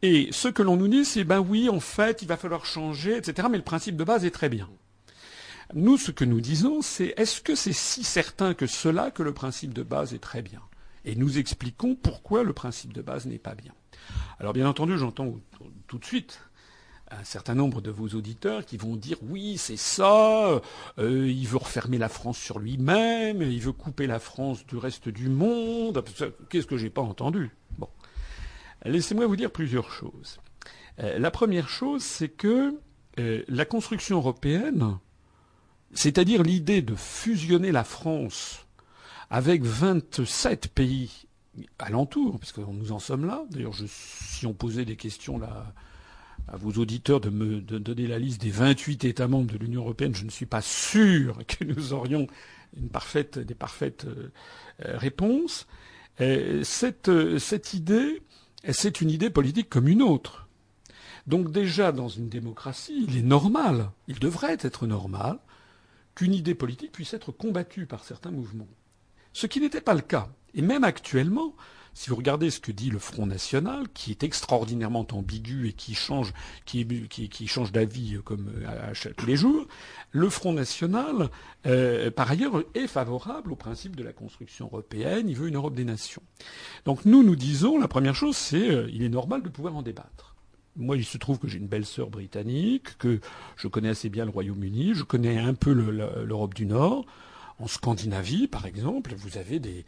et 0.00 0.28
ce 0.32 0.48
que 0.48 0.62
l'on 0.62 0.76
nous 0.76 0.88
dit, 0.88 1.04
c'est 1.04 1.24
ben 1.24 1.40
oui, 1.40 1.68
en 1.68 1.80
fait, 1.80 2.22
il 2.22 2.28
va 2.28 2.36
falloir 2.36 2.64
changer, 2.64 3.16
etc. 3.16 3.48
Mais 3.50 3.56
le 3.56 3.64
principe 3.64 3.96
de 3.96 4.04
base 4.04 4.24
est 4.24 4.30
très 4.30 4.48
bien. 4.48 4.68
Nous, 5.74 5.96
ce 5.96 6.10
que 6.10 6.24
nous 6.24 6.40
disons, 6.40 6.82
c'est 6.82 7.14
est-ce 7.16 7.40
que 7.40 7.54
c'est 7.54 7.72
si 7.72 8.04
certain 8.04 8.54
que 8.54 8.66
cela 8.66 9.10
que 9.10 9.22
le 9.22 9.32
principe 9.34 9.74
de 9.74 9.82
base 9.82 10.14
est 10.14 10.18
très 10.18 10.42
bien? 10.42 10.60
Et 11.04 11.16
nous 11.16 11.38
expliquons 11.38 11.96
pourquoi 11.96 12.44
le 12.44 12.52
principe 12.52 12.92
de 12.92 13.02
base 13.02 13.26
n'est 13.26 13.38
pas 13.38 13.54
bien. 13.54 13.72
Alors 14.38 14.52
bien 14.52 14.68
entendu, 14.68 14.98
j'entends 14.98 15.34
tout 15.86 15.98
de 15.98 16.04
suite 16.04 16.40
un 17.20 17.24
certain 17.24 17.54
nombre 17.54 17.80
de 17.80 17.90
vos 17.90 18.08
auditeurs 18.08 18.64
qui 18.64 18.76
vont 18.76 18.96
dire 18.96 19.18
oui, 19.22 19.58
c'est 19.58 19.76
ça, 19.76 20.60
euh, 20.98 21.28
il 21.28 21.46
veut 21.46 21.58
refermer 21.58 21.98
la 21.98 22.08
France 22.08 22.38
sur 22.38 22.58
lui-même, 22.58 23.42
il 23.42 23.60
veut 23.60 23.72
couper 23.72 24.06
la 24.06 24.18
France 24.18 24.66
du 24.66 24.76
reste 24.76 25.08
du 25.08 25.28
monde. 25.28 26.02
Qu'est-ce 26.48 26.66
que 26.66 26.76
j'ai 26.76 26.90
pas 26.90 27.02
entendu? 27.02 27.50
Bon. 27.78 27.88
Laissez-moi 28.84 29.26
vous 29.26 29.36
dire 29.36 29.50
plusieurs 29.50 29.90
choses. 29.90 30.40
Euh, 31.00 31.18
la 31.18 31.30
première 31.30 31.68
chose, 31.68 32.02
c'est 32.02 32.28
que 32.28 32.78
euh, 33.18 33.42
la 33.48 33.64
construction 33.64 34.18
européenne, 34.18 34.98
c'est-à-dire 35.92 36.42
l'idée 36.42 36.82
de 36.82 36.94
fusionner 36.94 37.72
la 37.72 37.84
France 37.84 38.66
avec 39.30 39.62
27 39.62 40.68
pays 40.68 41.26
alentours, 41.78 42.38
parce 42.38 42.52
que 42.52 42.60
nous 42.60 42.92
en 42.92 42.98
sommes 42.98 43.26
là. 43.26 43.44
D'ailleurs, 43.50 43.74
si 43.86 44.46
on 44.46 44.52
posait 44.52 44.84
des 44.84 44.96
questions 44.96 45.38
là 45.38 45.72
à 46.48 46.56
vos 46.56 46.72
auditeurs 46.72 47.20
de 47.20 47.30
me 47.30 47.60
donner 47.60 48.06
la 48.06 48.18
liste 48.18 48.40
des 48.40 48.50
28 48.50 49.04
États 49.04 49.28
membres 49.28 49.52
de 49.52 49.58
l'Union 49.58 49.82
européenne, 49.82 50.14
je 50.14 50.24
ne 50.24 50.30
suis 50.30 50.46
pas 50.46 50.62
sûr 50.62 51.38
que 51.46 51.64
nous 51.64 51.92
aurions 51.92 52.26
une 52.76 52.88
parfaite, 52.88 53.38
des 53.38 53.54
parfaites 53.54 54.04
euh, 54.04 54.30
réponses. 54.98 55.66
cette, 56.18 57.10
cette 57.38 57.74
idée 57.74 58.22
c'est 58.72 59.00
une 59.00 59.10
idée 59.10 59.30
politique 59.30 59.68
comme 59.68 59.88
une 59.88 60.02
autre. 60.02 60.48
Donc 61.26 61.50
déjà, 61.50 61.92
dans 61.92 62.08
une 62.08 62.28
démocratie, 62.28 63.04
il 63.08 63.16
est 63.16 63.22
normal, 63.22 63.90
il 64.08 64.18
devrait 64.18 64.56
être 64.60 64.86
normal, 64.86 65.38
qu'une 66.14 66.34
idée 66.34 66.54
politique 66.54 66.92
puisse 66.92 67.14
être 67.14 67.32
combattue 67.32 67.86
par 67.86 68.04
certains 68.04 68.30
mouvements. 68.30 68.68
Ce 69.32 69.46
qui 69.46 69.60
n'était 69.60 69.80
pas 69.80 69.94
le 69.94 70.00
cas. 70.00 70.28
Et 70.54 70.62
même 70.62 70.84
actuellement, 70.84 71.54
si 71.94 72.10
vous 72.10 72.16
regardez 72.16 72.50
ce 72.50 72.60
que 72.60 72.72
dit 72.72 72.90
le 72.90 72.98
Front 72.98 73.26
National, 73.26 73.86
qui 73.94 74.10
est 74.10 74.24
extraordinairement 74.24 75.06
ambigu 75.12 75.68
et 75.68 75.72
qui 75.72 75.94
change, 75.94 76.32
d'avis 77.72 78.18
comme 78.24 78.50
à, 78.66 78.92
tous 79.16 79.26
les 79.26 79.36
jours, 79.36 79.66
le 80.10 80.28
Front 80.28 80.52
National, 80.52 81.30
euh, 81.66 82.10
par 82.10 82.30
ailleurs, 82.30 82.62
est 82.74 82.88
favorable 82.88 83.52
au 83.52 83.56
principe 83.56 83.94
de 83.94 84.02
la 84.02 84.12
construction 84.12 84.66
européenne. 84.66 85.28
Il 85.28 85.36
veut 85.36 85.48
une 85.48 85.56
Europe 85.56 85.74
des 85.74 85.84
nations. 85.84 86.22
Donc 86.84 87.04
nous, 87.04 87.22
nous 87.22 87.36
disons, 87.36 87.78
la 87.78 87.88
première 87.88 88.16
chose, 88.16 88.36
c'est 88.36 88.70
euh, 88.70 88.90
il 88.92 89.02
est 89.02 89.08
normal 89.08 89.42
de 89.42 89.48
pouvoir 89.48 89.76
en 89.76 89.82
débattre. 89.82 90.34
Moi, 90.76 90.96
il 90.96 91.04
se 91.04 91.18
trouve 91.18 91.38
que 91.38 91.46
j'ai 91.46 91.58
une 91.58 91.68
belle 91.68 91.86
sœur 91.86 92.10
britannique, 92.10 92.98
que 92.98 93.20
je 93.56 93.68
connais 93.68 93.90
assez 93.90 94.08
bien 94.08 94.24
le 94.24 94.32
Royaume-Uni, 94.32 94.94
je 94.94 95.04
connais 95.04 95.38
un 95.38 95.54
peu 95.54 95.72
l'Europe 95.72 96.54
du 96.54 96.66
Nord. 96.66 97.06
En 97.60 97.68
Scandinavie, 97.68 98.48
par 98.48 98.66
exemple, 98.66 99.14
vous 99.16 99.38
avez 99.38 99.60
des, 99.60 99.84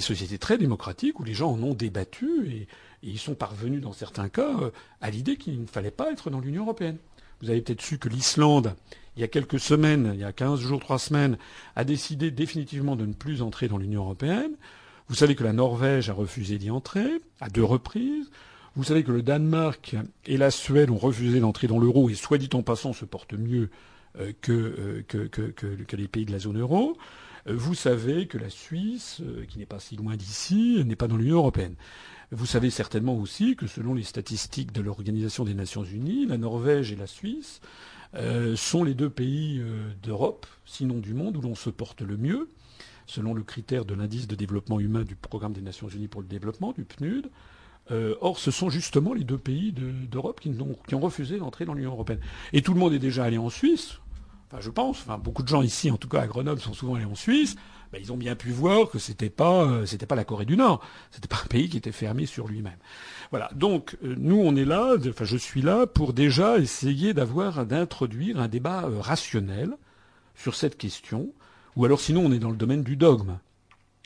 sociétés 0.00 0.38
très 0.38 0.58
démocratiques 0.58 1.20
où 1.20 1.24
les 1.24 1.34
gens 1.34 1.52
en 1.52 1.62
ont 1.62 1.74
débattu 1.74 2.50
et, 2.50 2.68
ils 3.02 3.20
sont 3.20 3.36
parvenus, 3.36 3.80
dans 3.80 3.92
certains 3.92 4.28
cas, 4.28 4.58
euh, 4.60 4.70
à 5.00 5.10
l'idée 5.10 5.36
qu'il 5.36 5.60
ne 5.60 5.66
fallait 5.66 5.92
pas 5.92 6.10
être 6.10 6.30
dans 6.30 6.40
l'Union 6.40 6.64
européenne. 6.64 6.96
Vous 7.40 7.50
avez 7.50 7.60
peut-être 7.60 7.80
su 7.80 7.98
que 7.98 8.08
l'Islande, 8.08 8.74
il 9.16 9.20
y 9.20 9.24
a 9.24 9.28
quelques 9.28 9.60
semaines, 9.60 10.10
il 10.14 10.20
y 10.20 10.24
a 10.24 10.32
15 10.32 10.58
jours, 10.58 10.80
3 10.80 10.98
semaines, 10.98 11.38
a 11.76 11.84
décidé 11.84 12.32
définitivement 12.32 12.96
de 12.96 13.06
ne 13.06 13.12
plus 13.12 13.40
entrer 13.40 13.68
dans 13.68 13.78
l'Union 13.78 14.02
européenne. 14.02 14.52
Vous 15.08 15.14
savez 15.14 15.36
que 15.36 15.44
la 15.44 15.52
Norvège 15.52 16.10
a 16.10 16.12
refusé 16.12 16.58
d'y 16.58 16.70
entrer 16.70 17.20
à 17.40 17.48
deux 17.48 17.62
reprises. 17.62 18.30
Vous 18.74 18.84
savez 18.84 19.04
que 19.04 19.12
le 19.12 19.22
Danemark 19.22 19.96
et 20.26 20.36
la 20.36 20.50
Suède 20.50 20.90
ont 20.90 20.98
refusé 20.98 21.40
d'entrer 21.40 21.68
dans 21.68 21.78
l'euro 21.78 22.10
et, 22.10 22.14
soit 22.14 22.38
dit 22.38 22.50
en 22.52 22.62
passant, 22.62 22.92
se 22.92 23.04
portent 23.04 23.34
mieux 23.34 23.70
euh, 24.16 24.32
euh, 24.48 25.02
que, 25.02 25.96
les 25.96 26.08
pays 26.08 26.24
de 26.24 26.32
la 26.32 26.38
zone 26.38 26.58
euro. 26.58 26.96
Euh, 27.46 27.54
vous 27.54 27.74
savez 27.74 28.26
que 28.26 28.38
la 28.38 28.50
Suisse, 28.50 29.22
qui 29.48 29.58
n'est 29.58 29.66
pas 29.66 29.80
si 29.80 29.96
loin 29.96 30.16
d'ici, 30.16 30.82
n'est 30.84 30.96
pas 30.96 31.08
dans 31.08 31.16
l'Union 31.16 31.36
européenne. 31.36 31.74
Vous 32.30 32.46
savez 32.46 32.70
certainement 32.70 33.16
aussi 33.16 33.56
que 33.56 33.66
selon 33.66 33.94
les 33.94 34.02
statistiques 34.02 34.72
de 34.72 34.82
l'Organisation 34.82 35.44
des 35.44 35.54
Nations 35.54 35.84
Unies, 35.84 36.26
la 36.26 36.36
Norvège 36.36 36.92
et 36.92 36.96
la 36.96 37.06
Suisse 37.06 37.60
sont 38.56 38.84
les 38.84 38.94
deux 38.94 39.08
pays 39.08 39.62
d'Europe, 40.02 40.46
sinon 40.66 40.98
du 40.98 41.14
monde, 41.14 41.38
où 41.38 41.40
l'on 41.40 41.54
se 41.54 41.70
porte 41.70 42.02
le 42.02 42.18
mieux, 42.18 42.50
selon 43.06 43.32
le 43.32 43.42
critère 43.42 43.86
de 43.86 43.94
l'indice 43.94 44.26
de 44.26 44.34
développement 44.34 44.78
humain 44.78 45.04
du 45.04 45.16
Programme 45.16 45.54
des 45.54 45.62
Nations 45.62 45.88
Unies 45.88 46.08
pour 46.08 46.20
le 46.20 46.26
développement, 46.26 46.72
du 46.72 46.84
PNUD. 46.84 47.30
Or, 48.20 48.38
ce 48.38 48.50
sont 48.50 48.70
justement 48.70 49.14
les 49.14 49.24
deux 49.24 49.38
pays 49.38 49.72
d'Europe 49.72 50.40
qui, 50.40 50.52
qui, 50.86 50.94
ont 50.94 51.00
refusé 51.00 51.38
d'entrer 51.38 51.64
dans 51.64 51.74
l'Union 51.74 51.92
européenne. 51.92 52.20
Et 52.52 52.62
tout 52.62 52.74
le 52.74 52.80
monde 52.80 52.92
est 52.92 52.98
déjà 52.98 53.24
allé 53.24 53.38
en 53.38 53.50
Suisse, 53.50 53.98
enfin 54.50 54.60
je 54.60 54.70
pense, 54.70 55.00
enfin 55.00 55.18
beaucoup 55.18 55.42
de 55.42 55.48
gens 55.48 55.62
ici, 55.62 55.90
en 55.90 55.96
tout 55.96 56.08
cas 56.08 56.20
à 56.20 56.26
Grenoble, 56.26 56.60
sont 56.60 56.74
souvent 56.74 56.94
allés 56.94 57.04
en 57.04 57.14
Suisse. 57.14 57.56
Ben, 57.92 58.00
ils 58.02 58.12
ont 58.12 58.18
bien 58.18 58.34
pu 58.34 58.50
voir 58.50 58.90
que 58.90 58.98
c'était 58.98 59.30
pas 59.30 59.64
euh, 59.64 59.86
c'était 59.86 60.04
pas 60.04 60.14
la 60.14 60.24
Corée 60.24 60.44
du 60.44 60.58
Nord, 60.58 60.82
c'était 61.10 61.28
pas 61.28 61.40
un 61.42 61.46
pays 61.46 61.70
qui 61.70 61.78
était 61.78 61.92
fermé 61.92 62.26
sur 62.26 62.46
lui-même. 62.46 62.76
Voilà. 63.30 63.50
Donc 63.54 63.96
euh, 64.04 64.14
nous 64.18 64.36
on 64.36 64.56
est 64.56 64.66
là, 64.66 64.96
enfin 65.08 65.24
je 65.24 65.36
suis 65.38 65.62
là 65.62 65.86
pour 65.86 66.12
déjà 66.12 66.58
essayer 66.58 67.14
d'avoir 67.14 67.64
d'introduire 67.64 68.40
un 68.40 68.48
débat 68.48 68.84
euh, 68.84 69.00
rationnel 69.00 69.72
sur 70.34 70.54
cette 70.54 70.76
question, 70.76 71.32
ou 71.76 71.86
alors 71.86 72.00
sinon 72.00 72.26
on 72.26 72.32
est 72.32 72.38
dans 72.38 72.50
le 72.50 72.56
domaine 72.56 72.82
du 72.82 72.96
dogme. 72.96 73.38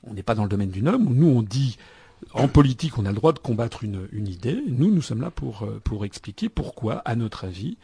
On 0.05 0.15
n'est 0.15 0.23
pas 0.23 0.37
dans 0.37 0.45
le 0.45 0.49
domaine 0.49 0.71
du 0.71 0.81
dogme. 0.81 1.13
Nous 1.13 1.29
on 1.29 1.43
dit 1.43 1.77
en 2.33 2.49
politique 2.49 2.99
on 2.99 3.07
a 3.07 3.11
le 3.11 3.17
droit 3.17 3.33
de 3.33 3.39
combattre 3.39 3.85
une, 3.85 4.09
une 4.13 4.29
idée. 4.29 4.63
Nous 4.67 4.91
nous 4.93 5.03
sommes 5.03 5.21
là 5.21 5.31
pour 5.31 5.69
pour 5.85 6.05
expliquer 6.05 6.49
pourquoi, 6.49 6.97
à 6.99 7.15
notre 7.17 7.45
avis, 7.45 7.77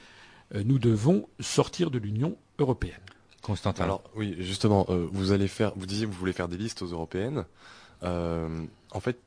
nous 0.54 0.78
devons 0.78 1.28
sortir 1.40 1.90
de 1.90 1.99
l'Union 1.99 2.37
européenne. 2.59 3.00
Constantin. 3.42 3.85
Alors 3.85 4.02
oui, 4.14 4.37
justement, 4.40 4.87
euh, 4.90 5.09
vous 5.11 5.33
allez 5.33 5.49
faire, 5.49 5.73
vous 5.76 5.87
disiez 5.87 6.07
que 6.07 6.12
vous 6.12 6.18
voulez 6.18 6.33
faire 6.33 6.49
des 6.49 6.57
listes 6.57 6.83
aux 6.83 6.88
européennes. 6.88 7.45
Euh, 8.02 8.64
en 8.90 9.00
fait, 9.00 9.18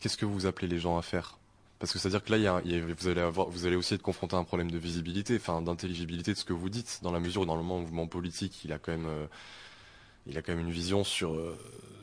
qu'est-ce 0.00 0.16
que 0.16 0.26
vous 0.26 0.46
appelez 0.46 0.68
les 0.68 0.78
gens 0.78 0.98
à 0.98 1.02
faire? 1.02 1.38
Parce 1.78 1.92
que 1.92 1.98
c'est-à-dire 1.98 2.22
que 2.22 2.32
là, 2.32 2.60
vous 2.96 3.08
allez 3.08 3.20
avoir, 3.20 3.48
vous 3.48 3.66
allez 3.66 3.76
aussi 3.76 3.94
être 3.94 4.02
confronté 4.02 4.36
à 4.36 4.38
un 4.38 4.44
problème 4.44 4.70
de 4.70 4.78
visibilité, 4.78 5.36
enfin 5.36 5.62
d'intelligibilité 5.62 6.32
de 6.32 6.38
ce 6.38 6.44
que 6.44 6.52
vous 6.52 6.68
dites, 6.68 7.00
dans 7.02 7.12
la 7.12 7.18
mesure 7.18 7.42
où 7.42 7.46
dans 7.46 7.56
le 7.56 7.62
mouvement 7.62 8.06
politique, 8.06 8.64
il 8.64 8.72
a 8.72 8.78
quand 8.78 8.92
même, 8.92 9.06
euh, 9.06 9.26
il 10.26 10.38
a 10.38 10.42
quand 10.42 10.52
même 10.54 10.66
une 10.66 10.72
vision 10.72 11.02
sur 11.02 11.34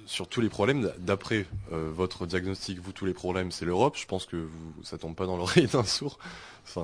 sur 0.09 0.27
tous 0.27 0.41
les 0.41 0.49
problèmes. 0.49 0.91
D'après 0.97 1.45
votre 1.71 2.25
diagnostic, 2.25 2.79
vous 2.79 2.91
tous 2.91 3.05
les 3.05 3.13
problèmes, 3.13 3.51
c'est 3.51 3.65
l'Europe. 3.65 3.95
Je 3.97 4.05
pense 4.05 4.25
que 4.25 4.37
vous, 4.37 4.83
ça 4.83 4.97
tombe 4.97 5.15
pas 5.15 5.25
dans 5.25 5.37
l'oreille 5.37 5.67
d'un 5.67 5.83
sourd 5.83 6.17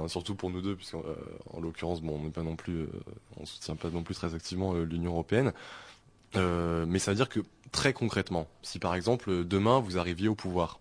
surtout 0.07 0.35
pour 0.35 0.49
nous 0.49 0.61
deux, 0.61 0.75
puisqu'en 0.75 0.99
euh, 0.99 1.61
l'occurrence, 1.61 2.01
bon, 2.01 2.19
on 2.19 2.23
n'est 2.23 2.29
pas 2.29 2.43
non 2.43 2.55
plus, 2.55 2.81
euh, 2.81 2.89
soutient 3.43 3.75
pas 3.75 3.89
non 3.89 4.03
plus 4.03 4.15
très 4.15 4.33
activement 4.33 4.73
euh, 4.73 4.83
l'Union 4.83 5.11
européenne. 5.11 5.53
mais 6.35 6.99
ça 6.99 7.11
veut 7.11 7.15
dire 7.15 7.29
que 7.29 7.39
très 7.71 7.93
concrètement, 7.93 8.47
si 8.61 8.79
par 8.79 8.95
exemple 8.95 9.45
demain 9.45 9.79
vous 9.79 9.97
arriviez 9.97 10.27
au 10.27 10.35
pouvoir, 10.35 10.79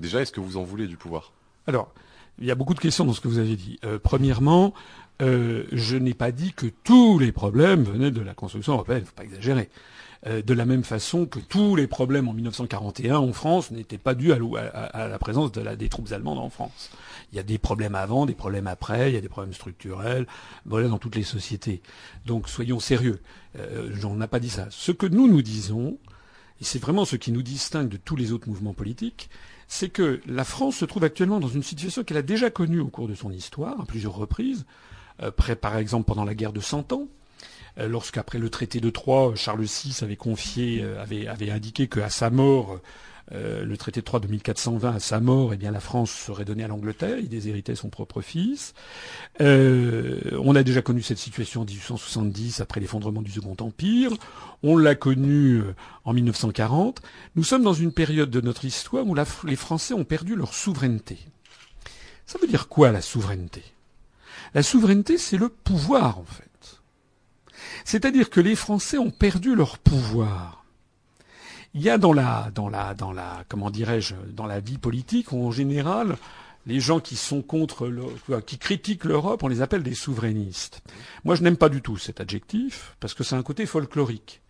déjà, 0.00 0.20
est-ce 0.20 0.32
que 0.32 0.40
vous 0.40 0.56
en 0.56 0.64
voulez 0.64 0.86
du 0.86 0.96
pouvoir? 0.96 1.32
Alors, 1.66 1.92
il 2.38 2.46
y 2.46 2.50
a 2.50 2.54
beaucoup 2.54 2.74
de 2.74 2.80
questions 2.80 3.04
dans 3.04 3.12
ce 3.12 3.20
que 3.20 3.28
vous 3.28 3.38
avez 3.38 3.56
dit. 3.56 3.78
premièrement, 4.02 4.72
je 5.20 5.96
n'ai 5.96 6.14
pas 6.14 6.30
dit 6.30 6.52
que 6.52 6.66
tous 6.84 7.18
les 7.18 7.32
problèmes 7.32 7.82
venaient 7.82 8.12
de 8.12 8.20
la 8.20 8.34
construction 8.34 8.74
européenne. 8.74 8.98
Il 8.98 9.02
ne 9.02 9.06
faut 9.06 9.14
pas 9.14 9.24
exagérer. 9.24 9.70
Euh, 10.26 10.42
de 10.42 10.52
la 10.52 10.66
même 10.66 10.84
façon 10.84 11.24
que 11.24 11.38
tous 11.38 11.76
les 11.76 11.86
problèmes 11.86 12.28
en 12.28 12.34
1941 12.34 13.16
en 13.16 13.32
France 13.32 13.70
n'étaient 13.70 13.96
pas 13.96 14.14
dus 14.14 14.32
à, 14.32 15.08
la 15.08 15.18
présence 15.18 15.50
des 15.50 15.88
troupes 15.88 16.12
allemandes 16.12 16.38
en 16.38 16.50
France. 16.50 16.90
Il 17.32 17.36
y 17.36 17.38
a 17.38 17.42
des 17.42 17.56
problèmes 17.56 17.94
avant, 17.94 18.26
des 18.26 18.34
problèmes 18.34 18.66
après, 18.66 19.10
il 19.10 19.14
y 19.14 19.16
a 19.16 19.22
des 19.22 19.30
problèmes 19.30 19.54
structurels, 19.54 20.26
voilà 20.66 20.88
dans 20.88 20.98
toutes 20.98 21.16
les 21.16 21.22
sociétés. 21.22 21.80
Donc 22.26 22.50
soyons 22.50 22.80
sérieux. 22.80 23.20
Euh, 23.58 23.94
on 24.04 24.14
n'a 24.14 24.28
pas 24.28 24.40
dit 24.40 24.50
ça. 24.50 24.66
Ce 24.68 24.92
que 24.92 25.06
nous 25.06 25.26
nous 25.26 25.40
disons, 25.40 25.96
et 26.60 26.64
c'est 26.64 26.78
vraiment 26.78 27.06
ce 27.06 27.16
qui 27.16 27.32
nous 27.32 27.42
distingue 27.42 27.88
de 27.88 27.96
tous 27.96 28.16
les 28.16 28.32
autres 28.32 28.48
mouvements 28.48 28.74
politiques, 28.74 29.30
c'est 29.68 29.88
que 29.88 30.20
la 30.26 30.44
France 30.44 30.76
se 30.76 30.84
trouve 30.84 31.04
actuellement 31.04 31.40
dans 31.40 31.48
une 31.48 31.62
situation 31.62 32.04
qu'elle 32.04 32.18
a 32.18 32.22
déjà 32.22 32.50
connue 32.50 32.80
au 32.80 32.88
cours 32.88 33.08
de 33.08 33.14
son 33.14 33.30
histoire, 33.30 33.80
à 33.80 33.86
plusieurs 33.86 34.16
reprises, 34.16 34.66
euh, 35.22 35.30
par 35.30 35.78
exemple 35.78 36.04
pendant 36.04 36.24
la 36.24 36.34
guerre 36.34 36.52
de 36.52 36.60
Cent 36.60 36.92
Ans, 36.92 37.08
lorsqu'après 37.88 38.38
le 38.38 38.50
traité 38.50 38.80
de 38.80 38.90
Troyes, 38.90 39.34
Charles 39.36 39.64
VI 39.64 39.96
avait 40.02 40.16
confié, 40.16 40.82
euh, 40.82 41.02
avait, 41.02 41.50
indiqué 41.50 41.88
qu'à 41.88 42.10
sa 42.10 42.30
mort, 42.30 42.80
euh, 43.32 43.64
le 43.64 43.76
traité 43.76 44.00
de 44.00 44.04
Troyes 44.04 44.20
de 44.20 44.26
1420, 44.26 44.96
à 44.96 45.00
sa 45.00 45.20
mort, 45.20 45.54
eh 45.54 45.56
bien 45.56 45.70
la 45.70 45.80
France 45.80 46.10
serait 46.10 46.44
donnée 46.44 46.64
à 46.64 46.68
l'Angleterre, 46.68 47.18
il 47.18 47.28
déshéritait 47.28 47.74
son 47.74 47.88
propre 47.88 48.20
fils. 48.20 48.74
on 49.38 50.54
a 50.56 50.62
déjà 50.62 50.82
connu 50.82 51.02
cette 51.02 51.18
situation 51.18 51.62
en 51.62 51.64
1870 51.64 52.60
après 52.60 52.80
l'effondrement 52.80 53.22
du 53.22 53.30
Second 53.30 53.56
Empire. 53.60 54.12
On 54.62 54.76
l'a 54.76 54.94
connu 54.94 55.62
en 56.04 56.12
1940. 56.12 57.00
Nous 57.36 57.44
sommes 57.44 57.62
dans 57.62 57.72
une 57.72 57.92
période 57.92 58.30
de 58.30 58.40
notre 58.40 58.64
histoire 58.64 59.06
où 59.06 59.14
les 59.44 59.56
Français 59.56 59.94
ont 59.94 60.04
perdu 60.04 60.34
leur 60.34 60.54
souveraineté. 60.54 61.18
Ça 62.26 62.38
veut 62.40 62.48
dire 62.48 62.68
quoi 62.68 62.92
la 62.92 63.00
souveraineté? 63.00 63.62
La 64.54 64.62
souveraineté, 64.62 65.18
c'est 65.18 65.36
le 65.36 65.48
pouvoir, 65.48 66.18
en 66.18 66.24
fait. 66.24 66.49
C'est-à-dire 67.84 68.30
que 68.30 68.40
les 68.40 68.56
Français 68.56 68.98
ont 68.98 69.10
perdu 69.10 69.54
leur 69.54 69.78
pouvoir. 69.78 70.64
Il 71.74 71.82
y 71.82 71.90
a 71.90 71.98
dans 71.98 72.12
la, 72.12 72.50
dans 72.54 72.68
la, 72.68 72.94
dans 72.94 73.12
la, 73.12 73.44
comment 73.48 73.70
dirais-je, 73.70 74.14
dans 74.32 74.46
la 74.46 74.60
vie 74.60 74.78
politique, 74.78 75.32
en 75.32 75.52
général, 75.52 76.16
les 76.66 76.80
gens 76.80 77.00
qui 77.00 77.16
sont 77.16 77.42
contre, 77.42 77.90
qui 78.44 78.58
critiquent 78.58 79.04
l'Europe, 79.04 79.42
on 79.42 79.48
les 79.48 79.62
appelle 79.62 79.82
des 79.82 79.94
souverainistes. 79.94 80.82
Moi, 81.24 81.36
je 81.36 81.42
n'aime 81.42 81.56
pas 81.56 81.68
du 81.68 81.80
tout 81.80 81.96
cet 81.96 82.20
adjectif, 82.20 82.96
parce 83.00 83.14
que 83.14 83.24
c'est 83.24 83.36
un 83.36 83.42
côté 83.42 83.66
folklorique. 83.66 84.42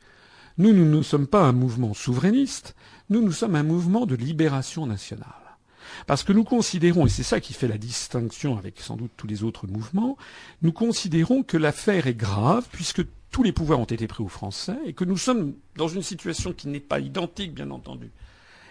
Nous, 0.58 0.72
nous 0.72 0.84
ne 0.84 1.02
sommes 1.02 1.26
pas 1.26 1.42
un 1.42 1.52
mouvement 1.52 1.94
souverainiste, 1.94 2.74
nous, 3.10 3.22
nous 3.22 3.32
sommes 3.32 3.54
un 3.54 3.62
mouvement 3.62 4.06
de 4.06 4.14
libération 4.14 4.86
nationale. 4.86 5.26
Parce 6.06 6.22
que 6.22 6.32
nous 6.32 6.44
considérons, 6.44 7.06
et 7.06 7.10
c'est 7.10 7.22
ça 7.22 7.40
qui 7.40 7.52
fait 7.52 7.68
la 7.68 7.78
distinction 7.78 8.56
avec 8.56 8.80
sans 8.80 8.96
doute 8.96 9.12
tous 9.16 9.26
les 9.26 9.44
autres 9.44 9.66
mouvements, 9.66 10.16
nous 10.62 10.72
considérons 10.72 11.42
que 11.42 11.56
l'affaire 11.56 12.06
est 12.06 12.14
grave, 12.14 12.66
puisque 12.72 13.02
tous 13.30 13.42
les 13.42 13.52
pouvoirs 13.52 13.80
ont 13.80 13.84
été 13.84 14.06
pris 14.06 14.22
aux 14.22 14.28
Français, 14.28 14.76
et 14.84 14.92
que 14.92 15.04
nous 15.04 15.16
sommes 15.16 15.54
dans 15.76 15.88
une 15.88 16.02
situation 16.02 16.52
qui 16.52 16.68
n'est 16.68 16.80
pas 16.80 17.00
identique, 17.00 17.54
bien 17.54 17.70
entendu, 17.70 18.10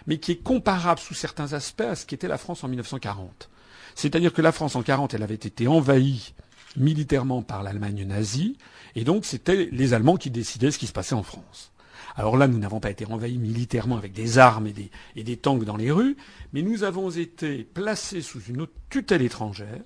mais 0.08 0.18
qui 0.18 0.32
est 0.34 0.44
comparable 0.44 1.00
sous 1.00 1.14
certains 1.14 1.54
aspects 1.54 1.82
à 1.82 1.96
ce 1.96 2.06
qu'était 2.06 2.28
la 2.28 2.38
France 2.38 2.64
en 2.64 2.68
1940. 2.68 3.50
C'est-à-dire 3.96 4.34
que 4.34 4.42
la 4.42 4.52
France 4.52 4.76
en 4.76 4.84
40, 4.84 5.14
elle 5.14 5.24
avait 5.24 5.36
été 5.36 5.68
envahie 5.68 6.34
militairement 6.78 7.42
par 7.42 7.64
l'Allemagne 7.64 8.06
nazie, 8.06 8.58
et 8.96 9.04
donc 9.04 9.26
c'était 9.26 9.70
les 9.72 9.94
Allemands 9.94 10.18
qui 10.18 10.30
décidaient 10.30 10.72
ce 10.72 10.80
qui 10.80 10.88
se 10.88 10.94
passait 10.94 11.16
en 11.16 11.24
France. 11.24 11.72
Alors 12.16 12.38
là, 12.38 12.48
nous 12.48 12.60
n'avons 12.60 12.80
pas 12.80 12.90
été 12.90 13.06
envahis 13.06 13.38
militairement 13.38 13.98
avec 13.98 14.14
des 14.14 14.40
armes 14.40 14.68
et 14.68 14.74
des, 14.74 14.92
et 15.16 15.24
des 15.24 15.38
tanks 15.38 15.64
dans 15.64 15.78
les 15.78 15.92
rues, 15.92 16.18
mais 16.54 16.62
nous 16.62 16.84
avons 16.84 17.10
été 17.10 17.64
placés 17.64 18.22
sous 18.22 18.42
une 18.42 18.68
tutelle 18.90 19.22
étrangère 19.22 19.82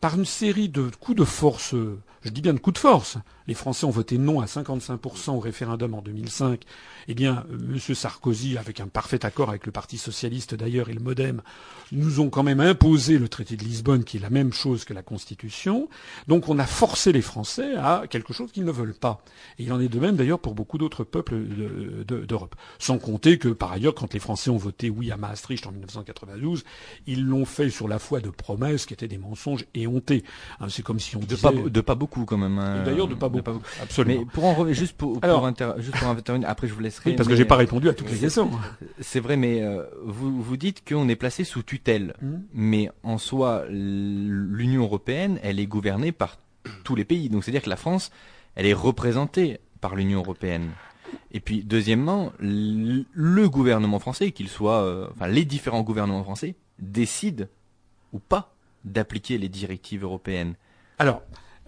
par 0.00 0.16
une 0.16 0.24
série 0.24 0.68
de 0.68 0.90
coups 1.00 1.18
de 1.18 1.24
force, 1.24 1.74
je 1.74 2.30
dis 2.30 2.40
bien 2.40 2.54
de 2.54 2.58
coups 2.58 2.74
de 2.74 2.78
force. 2.78 3.18
Les 3.46 3.54
Français 3.54 3.86
ont 3.86 3.90
voté 3.90 4.18
non 4.18 4.40
à 4.40 4.46
55% 4.46 5.30
au 5.30 5.40
référendum 5.40 5.94
en 5.94 6.02
2005. 6.02 6.62
Eh 7.08 7.14
bien, 7.14 7.44
M. 7.50 7.78
Sarkozy, 7.78 8.58
avec 8.58 8.80
un 8.80 8.88
parfait 8.88 9.24
accord 9.24 9.48
avec 9.48 9.66
le 9.66 9.72
Parti 9.72 9.98
socialiste 9.98 10.54
d'ailleurs 10.54 10.88
et 10.88 10.92
le 10.92 11.00
MoDem, 11.00 11.42
nous 11.92 12.20
ont 12.20 12.30
quand 12.30 12.42
même 12.42 12.60
imposé 12.60 13.18
le 13.18 13.28
traité 13.28 13.56
de 13.56 13.62
Lisbonne, 13.62 14.04
qui 14.04 14.16
est 14.16 14.20
la 14.20 14.30
même 14.30 14.52
chose 14.52 14.84
que 14.84 14.92
la 14.92 15.02
Constitution. 15.02 15.88
Donc 16.26 16.48
on 16.48 16.58
a 16.58 16.66
forcé 16.66 17.12
les 17.12 17.22
Français 17.22 17.74
à 17.76 18.04
quelque 18.10 18.32
chose 18.32 18.50
qu'ils 18.50 18.64
ne 18.64 18.72
veulent 18.72 18.94
pas. 18.94 19.22
Et 19.58 19.64
il 19.64 19.72
en 19.72 19.80
est 19.80 19.88
de 19.88 20.00
même 20.00 20.16
d'ailleurs 20.16 20.40
pour 20.40 20.54
beaucoup 20.54 20.78
d'autres 20.78 21.04
peuples 21.04 21.38
d'Europe. 21.38 22.56
Sans 22.78 22.98
compter 22.98 23.38
que, 23.38 23.48
par 23.48 23.72
ailleurs, 23.72 23.94
quand 23.94 24.12
les 24.12 24.20
Français 24.20 24.50
ont 24.50 24.56
voté 24.56 24.90
oui 24.90 25.12
à 25.12 25.16
Maastricht 25.16 25.66
en 25.66 25.72
1992, 25.72 26.64
ils 27.06 27.24
l'ont 27.24 27.44
fait 27.44 27.70
sur 27.70 27.86
la 27.86 27.98
foi 27.98 28.20
de 28.20 28.30
promesses 28.30 28.86
qui 28.86 28.94
étaient 28.94 29.08
des 29.08 29.18
mensonges 29.18 29.64
éhontés. 29.74 30.24
Hein, 30.60 30.66
c'est 30.68 30.82
comme 30.82 30.98
si 30.98 31.16
on 31.16 31.20
de 31.20 31.26
disait... 31.26 31.42
Pas, 31.42 31.52
de 31.52 31.80
pas 31.80 31.94
beaucoup 31.94 32.24
quand 32.24 32.38
même. 32.38 32.58
Hein. 32.58 32.82
D'ailleurs, 32.84 33.08
de 33.08 33.14
pas 33.14 33.28
beaucoup. 33.28 33.35
Absolument. 33.82 34.20
Mais 34.20 34.26
pour 34.26 34.44
en 34.44 34.54
revenir, 34.54 34.74
juste 34.74 34.96
pour, 34.96 35.20
pour, 35.20 35.56
juste 35.78 35.96
pour 35.98 36.08
intervenir, 36.08 36.48
après 36.48 36.68
je 36.68 36.74
vous 36.74 36.80
laisserai. 36.80 37.10
Oui, 37.10 37.16
parce 37.16 37.28
que 37.28 37.36
j'ai 37.36 37.44
pas 37.44 37.56
répondu 37.56 37.88
à 37.88 37.94
toutes 37.94 38.10
les 38.10 38.18
questions. 38.18 38.50
C'est 39.00 39.20
vrai, 39.20 39.36
mais 39.36 39.62
euh, 39.62 39.84
vous, 40.04 40.42
vous 40.42 40.56
dites 40.56 40.86
qu'on 40.86 41.08
est 41.08 41.16
placé 41.16 41.44
sous 41.44 41.62
tutelle. 41.62 42.14
Mmh. 42.20 42.34
Mais 42.54 42.90
en 43.02 43.18
soi, 43.18 43.64
l'Union 43.68 44.82
européenne, 44.82 45.38
elle 45.42 45.60
est 45.60 45.66
gouvernée 45.66 46.12
par 46.12 46.38
tous 46.84 46.94
les 46.94 47.04
pays. 47.04 47.28
Donc 47.28 47.44
c'est-à-dire 47.44 47.62
que 47.62 47.70
la 47.70 47.76
France, 47.76 48.10
elle 48.54 48.66
est 48.66 48.74
représentée 48.74 49.60
par 49.80 49.94
l'Union 49.94 50.20
européenne. 50.20 50.70
Et 51.32 51.40
puis 51.40 51.62
deuxièmement, 51.62 52.32
le 52.40 53.48
gouvernement 53.48 53.98
français, 53.98 54.32
qu'il 54.32 54.48
soit, 54.48 54.82
euh, 54.82 55.06
enfin 55.12 55.28
les 55.28 55.44
différents 55.44 55.82
gouvernements 55.82 56.24
français, 56.24 56.56
décident 56.78 57.46
ou 58.12 58.18
pas 58.18 58.54
d'appliquer 58.84 59.38
les 59.38 59.48
directives 59.48 60.04
européennes. 60.04 60.54
Alors, 60.98 61.22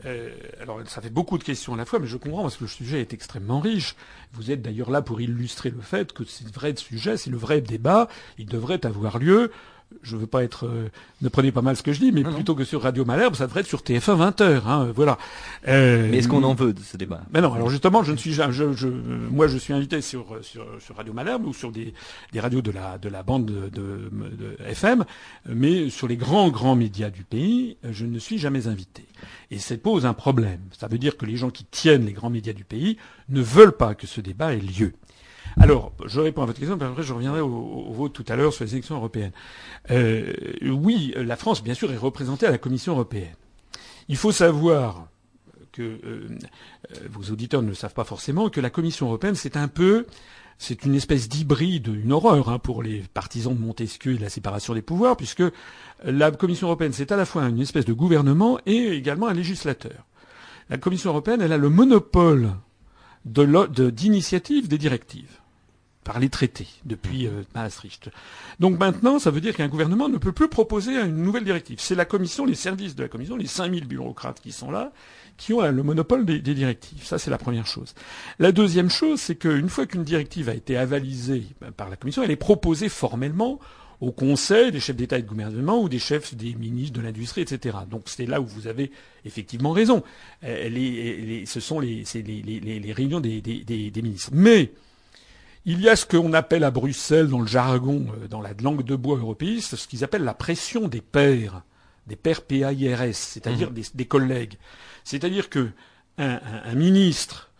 euh, 0.04 0.30
alors, 0.60 0.80
ça 0.86 1.00
fait 1.00 1.10
beaucoup 1.10 1.38
de 1.38 1.44
questions 1.44 1.74
à 1.74 1.76
la 1.76 1.84
fois, 1.84 1.98
mais 1.98 2.06
je 2.06 2.16
comprends 2.16 2.42
parce 2.42 2.56
que 2.56 2.64
le 2.64 2.68
sujet 2.68 3.00
est 3.00 3.12
extrêmement 3.12 3.60
riche. 3.60 3.96
Vous 4.32 4.50
êtes 4.50 4.62
d'ailleurs 4.62 4.90
là 4.90 5.02
pour 5.02 5.20
illustrer 5.20 5.70
le 5.70 5.80
fait 5.80 6.12
que 6.12 6.24
c'est 6.24 6.44
le 6.44 6.52
vrai 6.52 6.74
sujet, 6.76 7.16
c'est 7.16 7.30
le 7.30 7.36
vrai 7.36 7.60
débat. 7.60 8.08
Il 8.38 8.46
devrait 8.46 8.84
avoir 8.86 9.18
lieu 9.18 9.50
je 10.02 10.16
veux 10.16 10.26
pas 10.26 10.44
être, 10.44 10.66
euh, 10.66 10.90
ne 11.22 11.28
prenez 11.28 11.52
pas 11.52 11.62
mal 11.62 11.76
ce 11.76 11.82
que 11.82 11.92
je 11.92 12.00
dis, 12.00 12.12
mais 12.12 12.22
plutôt 12.22 12.54
que 12.54 12.64
sur 12.64 12.82
Radio 12.82 13.04
Malherbe, 13.04 13.34
ça 13.34 13.46
devrait 13.46 13.60
être 13.60 13.66
sur 13.66 13.80
TF1 13.80 14.16
20 14.16 14.40
h 14.40 14.62
hein, 14.66 14.92
voilà. 14.94 15.18
Euh, 15.66 16.08
mais 16.10 16.18
est-ce 16.18 16.28
qu'on 16.28 16.42
en 16.42 16.54
veut 16.54 16.72
de 16.72 16.80
ce 16.80 16.96
débat? 16.96 17.22
Mais 17.32 17.40
non. 17.40 17.52
Alors 17.54 17.70
justement, 17.70 18.02
je 18.02 18.12
ne 18.12 18.16
suis, 18.16 18.32
je, 18.32 18.72
je, 18.72 18.88
moi, 18.88 19.48
je 19.48 19.58
suis 19.58 19.72
invité 19.72 20.00
sur, 20.00 20.38
sur, 20.42 20.66
sur 20.80 20.96
Radio 20.96 21.12
Malherbe 21.12 21.46
ou 21.46 21.52
sur 21.52 21.72
des, 21.72 21.94
des 22.32 22.40
radios 22.40 22.62
de 22.62 22.70
la 22.70 22.98
de 22.98 23.08
la 23.08 23.22
bande 23.22 23.46
de, 23.46 23.68
de, 23.68 24.10
de, 24.12 24.56
FM, 24.66 25.04
mais 25.46 25.90
sur 25.90 26.08
les 26.08 26.16
grands 26.16 26.50
grands 26.50 26.76
médias 26.76 27.10
du 27.10 27.24
pays, 27.24 27.76
je 27.90 28.04
ne 28.06 28.18
suis 28.18 28.38
jamais 28.38 28.66
invité. 28.66 29.06
Et 29.50 29.58
ça 29.58 29.76
pose 29.76 30.06
un 30.06 30.14
problème. 30.14 30.60
Ça 30.78 30.88
veut 30.88 30.98
dire 30.98 31.16
que 31.16 31.26
les 31.26 31.36
gens 31.36 31.50
qui 31.50 31.64
tiennent 31.64 32.06
les 32.06 32.12
grands 32.12 32.30
médias 32.30 32.52
du 32.52 32.64
pays 32.64 32.98
ne 33.28 33.40
veulent 33.40 33.76
pas 33.76 33.94
que 33.94 34.06
ce 34.06 34.20
débat 34.20 34.54
ait 34.54 34.60
lieu. 34.60 34.92
Alors, 35.60 35.92
je 36.06 36.20
réponds 36.20 36.42
à 36.42 36.46
votre 36.46 36.58
question, 36.58 36.78
puis 36.78 36.86
après 36.86 37.02
je 37.02 37.12
reviendrai 37.12 37.40
au, 37.40 37.48
au 37.48 37.92
vote 37.92 38.12
tout 38.12 38.24
à 38.28 38.36
l'heure 38.36 38.52
sur 38.52 38.64
les 38.64 38.74
élections 38.74 38.94
européennes. 38.96 39.32
Euh, 39.90 40.32
oui, 40.62 41.12
la 41.16 41.36
France, 41.36 41.64
bien 41.64 41.74
sûr, 41.74 41.90
est 41.92 41.96
représentée 41.96 42.46
à 42.46 42.50
la 42.50 42.58
Commission 42.58 42.92
européenne. 42.92 43.34
Il 44.08 44.16
faut 44.16 44.30
savoir 44.30 45.08
que 45.72 45.82
euh, 45.82 45.98
euh, 46.04 46.28
vos 47.10 47.32
auditeurs 47.32 47.62
ne 47.62 47.68
le 47.68 47.74
savent 47.74 47.92
pas 47.92 48.04
forcément 48.04 48.50
que 48.50 48.60
la 48.60 48.70
Commission 48.70 49.06
européenne, 49.06 49.34
c'est 49.34 49.56
un 49.56 49.66
peu, 49.66 50.06
c'est 50.58 50.84
une 50.84 50.94
espèce 50.94 51.28
d'hybride, 51.28 51.88
une 51.88 52.12
horreur 52.12 52.50
hein, 52.50 52.60
pour 52.60 52.82
les 52.82 53.02
partisans 53.12 53.54
de 53.54 53.60
Montesquieu 53.60 54.12
et 54.12 54.16
de 54.16 54.22
la 54.22 54.30
séparation 54.30 54.74
des 54.74 54.82
pouvoirs, 54.82 55.16
puisque 55.16 55.42
la 56.04 56.30
Commission 56.30 56.68
européenne, 56.68 56.92
c'est 56.92 57.10
à 57.10 57.16
la 57.16 57.24
fois 57.24 57.42
une 57.42 57.60
espèce 57.60 57.84
de 57.84 57.92
gouvernement 57.92 58.60
et 58.64 58.92
également 58.92 59.26
un 59.26 59.34
législateur. 59.34 60.06
La 60.70 60.78
Commission 60.78 61.10
européenne, 61.10 61.40
elle 61.42 61.52
a 61.52 61.58
le 61.58 61.68
monopole 61.68 62.52
d'initiative 63.24 64.64
de, 64.64 64.68
des 64.68 64.78
directives 64.78 65.40
par 66.08 66.20
les 66.20 66.30
traités 66.30 66.66
depuis 66.86 67.26
euh, 67.26 67.42
Maastricht. 67.54 68.08
Donc 68.60 68.78
maintenant, 68.78 69.18
ça 69.18 69.30
veut 69.30 69.42
dire 69.42 69.54
qu'un 69.54 69.68
gouvernement 69.68 70.08
ne 70.08 70.16
peut 70.16 70.32
plus 70.32 70.48
proposer 70.48 70.98
une 70.98 71.22
nouvelle 71.22 71.44
directive. 71.44 71.80
C'est 71.80 71.94
la 71.94 72.06
commission, 72.06 72.46
les 72.46 72.54
services 72.54 72.96
de 72.96 73.02
la 73.02 73.10
commission, 73.10 73.36
les 73.36 73.46
5000 73.46 73.86
bureaucrates 73.86 74.40
qui 74.40 74.50
sont 74.50 74.70
là, 74.70 74.90
qui 75.36 75.52
ont 75.52 75.60
le 75.60 75.82
monopole 75.82 76.24
des, 76.24 76.40
directives. 76.40 77.04
Ça, 77.04 77.18
c'est 77.18 77.30
la 77.30 77.36
première 77.36 77.66
chose. 77.66 77.94
La 78.38 78.52
deuxième 78.52 78.88
chose, 78.88 79.20
c'est 79.20 79.34
qu'une 79.34 79.68
fois 79.68 79.84
qu'une 79.84 80.02
directive 80.02 80.48
a 80.48 80.54
été 80.54 80.78
avalisée 80.78 81.44
ben, 81.60 81.72
par 81.72 81.90
la 81.90 81.96
commission, 81.96 82.22
elle 82.22 82.30
est 82.30 82.36
proposée 82.36 82.88
formellement 82.88 83.60
au 84.00 84.10
Conseil 84.10 84.72
des 84.72 84.80
chefs 84.80 84.96
d'État 84.96 85.18
et 85.18 85.22
de 85.22 85.28
gouvernement 85.28 85.78
ou 85.78 85.90
des 85.90 85.98
chefs 85.98 86.34
des 86.34 86.54
ministres 86.54 86.98
de 86.98 87.02
l'industrie, 87.04 87.42
etc. 87.42 87.76
Donc 87.90 88.04
c'est 88.06 88.24
là 88.24 88.40
où 88.40 88.46
vous 88.46 88.66
avez 88.66 88.92
effectivement 89.26 89.72
raison. 89.72 90.02
Euh, 90.44 91.42
ce 91.44 91.60
sont 91.60 91.80
les, 91.80 92.04
les 92.14 92.92
réunions 92.94 93.20
des, 93.20 93.42
des 93.42 94.02
ministres. 94.02 94.30
Mais 94.32 94.72
il 95.70 95.82
y 95.82 95.88
a 95.90 95.96
ce 95.96 96.06
qu'on 96.06 96.32
appelle 96.32 96.64
à 96.64 96.70
Bruxelles, 96.70 97.28
dans 97.28 97.40
le 97.40 97.46
jargon, 97.46 98.06
euh, 98.22 98.26
dans 98.26 98.40
la 98.40 98.54
langue 98.62 98.82
de 98.82 98.96
bois 98.96 99.18
européiste, 99.18 99.76
ce 99.76 99.86
qu'ils 99.86 100.02
appellent 100.02 100.24
la 100.24 100.32
pression 100.32 100.88
des 100.88 101.02
pairs, 101.02 101.62
des 102.06 102.16
pairs 102.16 102.40
PAIRS, 102.40 103.14
c'est-à-dire 103.14 103.70
mmh. 103.70 103.82
des, 103.92 104.06
collègues. 104.06 104.54
C'est-à-dire 105.04 105.50
que 105.50 105.68
un, 106.16 106.74
ministre 106.74 107.50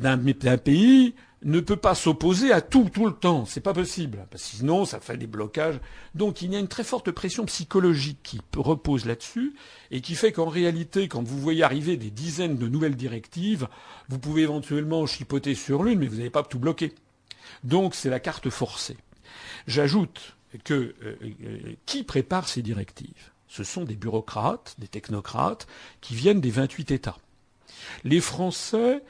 d'un 0.00 0.18
pays 0.56 1.14
ne 1.42 1.58
peut 1.58 1.76
pas 1.76 1.96
s'opposer 1.96 2.52
à 2.52 2.60
tout 2.60 2.90
tout 2.94 3.06
le 3.06 3.12
temps. 3.12 3.44
C'est 3.44 3.60
pas 3.60 3.74
possible. 3.74 4.24
Parce 4.30 4.44
que 4.44 4.56
sinon, 4.58 4.84
ça 4.84 5.00
fait 5.00 5.16
des 5.16 5.26
blocages. 5.26 5.80
Donc, 6.14 6.42
il 6.42 6.52
y 6.52 6.56
a 6.56 6.60
une 6.60 6.68
très 6.68 6.84
forte 6.84 7.10
pression 7.10 7.44
psychologique 7.46 8.20
qui 8.22 8.40
repose 8.56 9.04
là-dessus 9.04 9.54
et 9.90 10.00
qui 10.00 10.14
fait 10.14 10.30
qu'en 10.30 10.48
réalité, 10.48 11.08
quand 11.08 11.24
vous 11.24 11.40
voyez 11.40 11.64
arriver 11.64 11.96
des 11.96 12.10
dizaines 12.10 12.56
de 12.56 12.68
nouvelles 12.68 12.96
directives, 12.96 13.66
vous 14.08 14.20
pouvez 14.20 14.42
éventuellement 14.42 15.06
chipoter 15.06 15.56
sur 15.56 15.82
l'une, 15.82 15.98
mais 15.98 16.06
vous 16.06 16.18
n'avez 16.18 16.30
pas 16.30 16.44
tout 16.44 16.60
bloqué. 16.60 16.94
Donc 17.64 17.94
c'est 17.94 18.10
la 18.10 18.20
carte 18.20 18.50
forcée. 18.50 18.96
J'ajoute 19.66 20.36
que 20.64 20.94
euh, 21.02 21.16
euh, 21.22 21.74
qui 21.86 22.02
prépare 22.04 22.48
ces 22.48 22.62
directives? 22.62 23.32
Ce 23.48 23.64
sont 23.64 23.84
des 23.84 23.96
bureaucrates, 23.96 24.76
des 24.78 24.88
technocrates, 24.88 25.66
qui 26.00 26.14
viennent 26.14 26.40
des 26.40 26.50
28 26.50 26.90
États. 26.90 27.18
Les 28.04 28.20
Français 28.20 29.02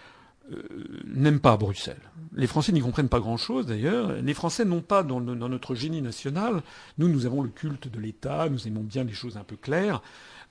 euh, 0.53 0.63
n'aiment 1.07 1.41
pas 1.41 1.57
Bruxelles. 1.57 2.01
Les 2.35 2.47
Français 2.47 2.73
n'y 2.73 2.81
comprennent 2.81 3.09
pas 3.09 3.21
grand-chose 3.21 3.67
d'ailleurs. 3.67 4.13
Les 4.13 4.35
Français 4.35 4.65
n'ont 4.65 4.81
pas 4.81 5.03
dans, 5.03 5.21
notre 5.21 5.75
génie 5.75 6.03
national, 6.03 6.63
nous 6.99 7.09
nous 7.09 7.27
avons 7.27 7.43
le 7.43 7.49
culte 7.49 7.89
de 7.89 7.99
l'État, 7.99 8.49
nous 8.49 8.67
aimons 8.67 8.83
bien 8.83 9.05
les 9.05 9.13
choses 9.13 9.37
un 9.37 9.45
peu 9.45 9.57
claires, 9.57 10.03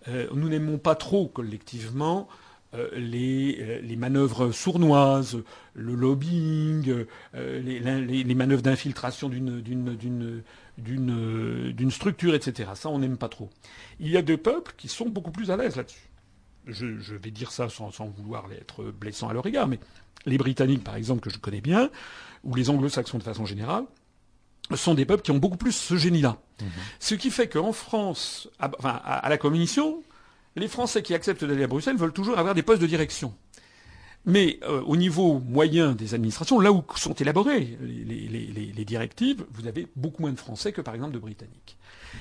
nous 0.08 0.48
n'aimons 0.48 0.78
pas 0.78 0.96
trop 0.96 1.28
collectivement 1.28 2.28
les, 2.74 3.58
euh, 3.62 3.80
les, 3.82 3.96
manœuvres 3.96 4.52
sournoises, 4.52 5.38
le 5.74 5.96
lobbying, 5.96 7.06
euh, 7.36 7.62
les, 7.62 7.80
les, 7.80 8.36
manœuvres 8.36 8.62
d'infiltration 8.62 9.30
d'une 9.30 10.44
structure, 11.92 12.36
etc. 12.36 12.72
Ça, 12.76 12.90
on 12.90 13.00
n'aime 13.00 13.18
pas 13.18 13.30
trop. 13.30 13.50
Il 14.00 14.10
y 14.10 14.18
a 14.18 14.22
des 14.22 14.38
peuples 14.38 14.74
qui 14.78 14.88
sont 14.90 15.08
beaucoup 15.08 15.32
plus 15.32 15.50
à 15.52 15.58
l'aise 15.58 15.76
là-dessus. 15.76 16.10
Je, 16.66 17.00
je, 17.00 17.16
vais 17.16 17.32
dire 17.32 17.52
ça 17.52 17.70
sans, 17.70 17.92
sans, 17.92 18.08
vouloir 18.08 18.52
être 18.52 18.84
blessant 18.84 19.30
à 19.30 19.34
leur 19.34 19.46
égard, 19.46 19.68
mais 19.68 19.80
les 20.26 20.38
Britanniques, 20.38 20.84
par 20.84 20.98
exemple, 20.98 21.22
que 21.22 21.30
je 21.30 21.38
connais 21.38 21.62
bien, 21.62 21.90
ou 22.44 22.54
les 22.56 22.70
Anglo-Saxons 22.70 23.18
de 23.18 23.24
façon 23.24 23.46
générale, 23.46 23.86
sont 24.76 24.94
des 24.94 25.06
peuples 25.06 25.24
qui 25.24 25.32
ont 25.32 25.38
beaucoup 25.38 25.56
plus 25.56 25.72
ce 25.72 25.96
génie-là. 25.96 26.38
Mmh. 26.62 26.66
Ce 27.00 27.16
qui 27.16 27.32
fait 27.32 27.48
qu'en 27.48 27.72
France, 27.72 28.50
à, 28.60 28.70
enfin, 28.78 29.00
à 29.06 29.30
la 29.30 29.38
Commission, 29.38 30.04
les 30.58 30.68
Français 30.68 31.02
qui 31.02 31.14
acceptent 31.14 31.46
d'aller 31.46 31.64
à 31.64 31.68
Bruxelles 31.68 31.98
veulent 31.98 32.14
toujours 32.14 32.38
avoir 32.38 32.56
des 32.56 32.64
postes 32.64 32.82
de 32.82 32.88
direction. 32.88 33.34
Mais 34.26 34.60
euh, 34.64 34.82
au 34.82 34.98
niveau 34.98 35.40
moyen 35.40 35.94
des 35.94 36.14
administrations, 36.14 36.60
là 36.60 36.72
où 36.74 36.84
sont 36.98 37.14
élaborées 37.14 37.78
les, 37.82 38.86
directives, 38.86 39.46
vous 39.52 39.68
avez 39.68 39.88
beaucoup 39.96 40.22
moins 40.22 40.32
de 40.32 40.40
Français 40.40 40.72
que 40.74 40.82
par 40.82 40.96
exemple 40.96 41.14
de 41.14 41.20
Britanniques. 41.20 41.78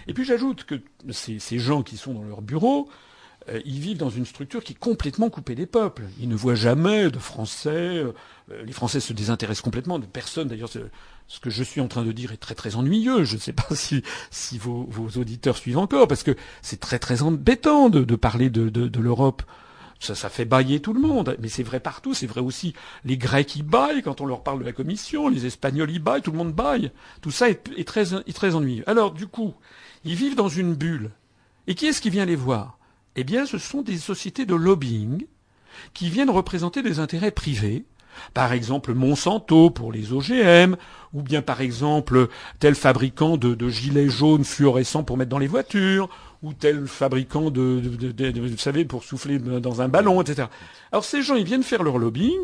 Et 0.07 0.15
puis 0.15 0.25
j'ajoute 0.25 0.65
que 0.65 0.81
ces, 1.11 1.39
ces, 1.39 1.59
gens 1.59 1.83
qui 1.83 1.97
sont 1.97 2.15
dans 2.15 2.23
leur 2.23 2.43
bureau, 2.43 2.89
euh, 3.49 3.61
ils 3.65 3.79
vivent 3.79 3.99
dans 3.99 4.11
une 4.11 4.27
structure 4.27 4.63
qui 4.63 4.73
est 4.73 4.79
complètement 4.79 5.31
coupée 5.31 5.55
des 5.55 5.67
peuples. 5.67 6.05
Ils 6.21 6.29
ne 6.29 6.37
voient 6.37 6.55
jamais 6.55 7.11
de 7.11 7.19
Français. 7.19 7.71
Euh, 7.71 8.13
les 8.65 8.73
Français 8.73 9.01
se 9.01 9.13
désintéressent 9.13 9.63
complètement 9.63 9.99
de 9.99 10.07
personne. 10.07 10.49
D'ailleurs, 10.49 10.71
ce 10.71 11.41
que 11.41 11.51
je 11.51 11.63
suis 11.63 11.81
en 11.81 11.89
train 11.89 12.05
de 12.05 12.13
dire 12.13 12.33
est 12.33 12.39
très 12.39 12.55
très 12.55 12.77
ennuyeux. 12.77 13.25
Je 13.25 13.37
ne 13.37 13.41
sais 13.41 13.53
pas 13.53 13.67
si, 13.75 14.03
si 14.31 14.59
vos, 14.59 14.87
vos, 14.89 15.21
auditeurs 15.21 15.57
suivent 15.57 15.79
encore, 15.79 16.09
parce 16.09 16.23
que 16.23 16.37
c'est 16.63 16.81
très 16.81 16.99
très 16.99 17.23
embêtant 17.23 17.89
de, 17.89 18.05
de 18.05 18.17
parler 18.17 18.51
de, 18.51 18.69
de, 18.69 18.89
de 18.89 19.01
l'Europe 19.01 19.43
ça, 19.99 20.15
ça 20.15 20.29
fait 20.29 20.45
bailler 20.45 20.81
tout 20.81 20.93
le 20.93 21.01
monde. 21.01 21.37
Mais 21.41 21.49
c'est 21.49 21.63
vrai 21.63 21.81
partout. 21.81 22.15
C'est 22.15 22.27
vrai 22.27 22.41
aussi. 22.41 22.75
Les 23.05 23.17
Grecs, 23.17 23.57
ils 23.57 23.63
baillent 23.63 24.03
quand 24.03 24.21
on 24.21 24.27
leur 24.27 24.43
parle 24.43 24.61
de 24.61 24.65
la 24.65 24.73
Commission. 24.73 25.29
Les 25.29 25.47
Espagnols, 25.47 25.91
ils 25.91 26.03
baillent. 26.03 26.23
Tout 26.23 26.33
le 26.33 26.39
monde 26.39 26.53
baille. 26.53 26.91
Tout 27.23 27.31
ça 27.31 27.49
est, 27.49 27.87
très, 27.87 28.15
est 28.15 28.37
très 28.37 28.55
ennuyeux. 28.55 28.85
Alors, 28.89 29.13
du 29.13 29.27
coup, 29.27 29.55
ils 30.05 30.15
vivent 30.15 30.37
dans 30.37 30.49
une 30.49 30.75
bulle. 30.75 31.13
Et 31.67 31.75
qui 31.75 31.87
est-ce 31.87 32.01
qui 32.01 32.11
vient 32.11 32.27
les 32.27 32.37
voir? 32.37 32.79
Eh 33.17 33.25
bien, 33.25 33.47
ce 33.47 33.59
sont 33.59 33.83
des 33.83 33.97
sociétés 33.97 34.47
de 34.47 34.55
lobbying 34.55 35.27
qui 35.95 36.11
viennent 36.11 36.31
représenter 36.31 36.83
des 36.83 36.99
intérêts 36.99 37.31
privés. 37.31 37.85
Par 38.33 38.53
exemple, 38.53 38.95
Monsanto 38.95 39.71
pour 39.71 39.93
les 39.93 40.13
OGM, 40.13 40.77
ou 41.13 41.23
bien 41.23 41.43
par 41.43 41.61
exemple 41.61 42.29
tel 42.61 42.75
fabricant 42.75 43.37
de, 43.37 43.69
gilets 43.69 44.09
jaunes 44.09 44.45
fluorescents 44.45 45.03
pour 45.03 45.17
mettre 45.17 45.31
dans 45.31 45.39
les 45.39 45.47
voitures, 45.47 46.09
ou 46.43 46.53
tel 46.53 46.87
fabricant 46.87 47.51
de, 47.51 47.83
vous 48.39 48.57
savez, 48.59 48.85
pour 48.85 49.05
souffler 49.05 49.39
dans 49.39 49.83
un 49.83 49.89
ballon, 49.89 50.23
etc. 50.23 50.49
Alors 50.93 51.05
ces 51.05 51.23
gens, 51.23 51.35
ils 51.35 51.45
viennent 51.45 51.63
faire 51.63 51.83
leur 51.83 51.99
lobbying, 51.99 52.41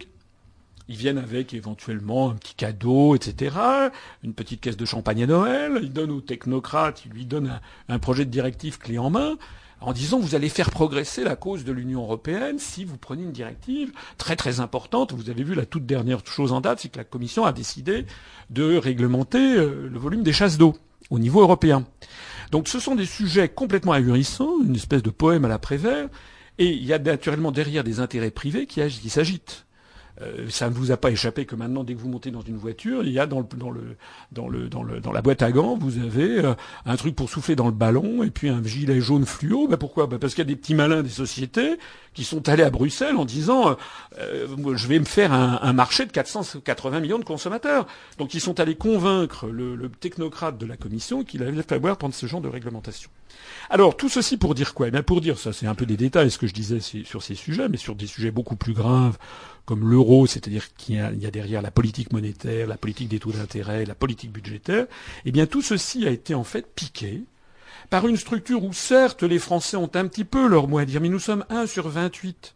ils 0.89 0.97
viennent 0.97 1.19
avec 1.19 1.55
éventuellement 1.55 2.31
un 2.31 2.35
petit 2.35 2.55
cadeau, 2.55 3.15
etc., 3.15 3.57
une 4.23 4.35
petite 4.35 4.61
caisse 4.61 4.77
de 4.77 4.85
champagne 4.85 5.23
à 5.23 5.27
Noël, 5.27 5.79
ils 5.83 5.93
donnent 5.93 6.11
aux 6.11 6.21
technocrates, 6.21 7.05
ils 7.07 7.13
lui 7.13 7.25
donnent 7.25 7.61
un, 7.89 7.99
projet 7.99 8.25
de 8.25 8.31
directive 8.31 8.79
clé 8.79 8.99
en 8.99 9.11
main, 9.11 9.37
en 9.83 9.92
disant 9.92 10.18
vous 10.18 10.35
allez 10.35 10.49
faire 10.49 10.71
progresser 10.71 11.25
la 11.25 11.37
cause 11.37 11.64
de 11.64 11.73
l'Union 11.73 12.03
européenne 12.03 12.59
si 12.59 12.85
vous 12.85 12.97
prenez 12.97 13.23
une 13.23 13.33
directive 13.33 13.92
très 14.16 14.37
très 14.37 14.61
importante. 14.61 15.12
Vous 15.12 15.31
avez 15.31 15.42
vu 15.42 15.55
la 15.55 15.66
toute 15.66 15.87
dernière 15.87 16.21
chose 16.25 16.53
en 16.53 16.61
date, 16.61 16.81
c'est 16.81 16.88
que 16.88 16.99
la 16.99 17.05
Commission 17.05 17.45
a 17.45 17.53
décidé 17.53 18.07
de 18.51 18.77
réglementer 18.77 19.57
euh, 19.57 19.88
le 19.88 19.99
volume 19.99 20.23
des 20.23 20.33
chasses 20.33 20.59
d'eau 20.59 20.77
au 21.11 21.18
niveau 21.18 21.40
européen. 21.40 21.85
Donc 22.51 22.68
ce 22.68 22.79
sont 22.79 22.95
des 22.95 23.07
sujets 23.07 23.49
complètement 23.49 23.92
ahurissants, 23.92 24.62
une 24.64 24.77
espèce 24.77 25.03
de 25.03 25.11
poème 25.11 25.45
à 25.45 25.49
la 25.49 25.59
Prévert, 25.59 26.09
et 26.59 26.66
il 26.66 26.85
y 26.85 26.92
a 26.92 26.99
naturellement 26.99 27.51
derrière 27.51 27.85
des 27.85 27.99
intérêts 27.99 28.31
privés 28.31 28.66
qui, 28.66 28.87
qui 28.87 29.11
s'agitent. 29.11 29.66
Euh, 30.23 30.47
ça 30.49 30.69
ne 30.69 30.75
vous 30.75 30.91
a 30.91 30.97
pas 30.97 31.11
échappé 31.11 31.47
que 31.47 31.55
maintenant, 31.55 31.85
dès 31.85 31.95
que 31.95 32.01
vous 32.01 32.09
montez 32.09 32.31
dans 32.31 32.41
une 32.41 32.57
voiture, 32.57 33.03
il 33.05 33.13
y 33.13 33.19
a 33.19 33.27
dans 33.27 33.41
le 33.41 33.47
dans 33.57 33.71
le 33.71 33.97
dans 34.31 34.49
le 34.49 34.69
dans, 34.69 34.83
le, 34.83 35.01
dans 35.01 35.13
la 35.13 35.23
boîte 35.23 35.43
à 35.43 35.51
gants, 35.53 35.77
vous 35.77 35.99
avez 35.99 36.45
euh, 36.45 36.55
un 36.87 36.97
truc 36.97 37.17
pour 37.17 37.29
souffler 37.29 37.57
dans 37.57 37.67
le 37.67 37.73
ballon 37.73 38.23
et 38.23 38.31
puis 38.31 38.49
un 38.49 38.63
gilet 38.63 39.01
jaune 39.01 39.27
fluo. 39.27 39.69
Ben 39.69 39.77
pourquoi? 39.77 40.07
Ben 40.07 40.19
Parce 40.19 40.35
qu'il 40.35 40.43
y 40.43 40.47
a 40.47 40.49
des 40.49 40.57
petits 40.57 40.75
malins 40.75 41.03
des 41.03 41.09
sociétés 41.09 41.79
qui 42.15 42.25
sont 42.25 42.49
allés 42.49 42.63
à 42.63 42.71
Bruxelles 42.71 43.17
en 43.17 43.25
disant 43.25 43.77
euh, 44.19 44.47
je 44.75 44.87
vais 44.87 44.99
me 44.99 45.05
faire 45.05 45.33
un, 45.33 45.59
un, 45.63 45.73
marché 45.73 46.05
de 46.07 46.13
480 46.13 47.01
millions 47.01 47.19
de 47.19 47.25
consommateurs. 47.25 47.87
Donc 48.19 48.35
ils 48.35 48.41
sont 48.41 48.61
allés 48.61 48.77
convaincre 48.77 49.47
le, 49.47 49.75
le 49.75 49.89
technocrate 49.89 50.59
de 50.59 50.67
la 50.67 50.77
Commission 50.77 51.25
qu'il 51.25 51.43
allait 51.43 51.63
falloir 51.63 51.97
prendre 51.97 52.15
ce 52.15 52.27
genre 52.27 52.41
de 52.41 52.49
réglementation. 52.49 53.11
Alors 53.71 53.97
tout 53.97 54.09
ceci 54.09 54.37
pour 54.37 54.55
dire 54.55 54.75
quoi? 54.75 54.89
Eh 54.89 54.91
bien 54.91 55.03
pour 55.03 55.21
dire 55.21 55.39
ça, 55.39 55.53
c'est 55.53 55.67
un 55.67 55.75
peu 55.75 55.87
des 55.87 55.97
détails 55.97 56.31
ce 56.31 56.39
que 56.39 56.47
je 56.47 56.53
disais 56.53 56.81
sur 56.81 57.23
ces 57.23 57.35
sujets, 57.35 57.69
mais 57.69 57.79
sur 57.79 57.95
des 57.95 58.07
sujets 58.07 58.31
beaucoup 58.31 58.57
plus 58.57 58.75
graves 58.75 59.17
comme 59.65 59.89
l'euro, 59.89 60.12
c'est-à-dire 60.27 60.75
qu'il 60.75 60.96
y, 60.96 61.27
a 61.27 61.31
derrière 61.31 61.62
la 61.62 61.70
politique 61.70 62.12
monétaire, 62.12 62.66
la 62.66 62.77
politique 62.77 63.09
des 63.09 63.18
taux 63.18 63.33
d'intérêt, 63.33 63.85
la 63.85 63.94
politique 63.94 64.33
budgétaire, 64.33 64.87
eh 65.25 65.33
bien 65.33 65.46
tout 65.46 65.62
ceci 65.62 66.07
a 66.07 66.11
été 66.11 66.35
en 66.35 66.44
fait 66.44 66.66
piqué 66.75 67.22
par 67.90 68.07
une 68.07 68.16
structure 68.16 68.64
où 68.64 68.72
certes 68.72 69.22
les 69.22 69.38
Français 69.38 69.77
ont 69.77 69.90
un 69.94 70.07
petit 70.07 70.25
peu 70.25 70.48
leur 70.48 70.68
mot 70.68 70.79
à 70.79 70.85
dire, 70.85 71.01
mais 71.01 71.09
nous 71.09 71.18
sommes 71.18 71.44
1 71.51 71.66
sur 71.66 71.88
28. 71.88 72.55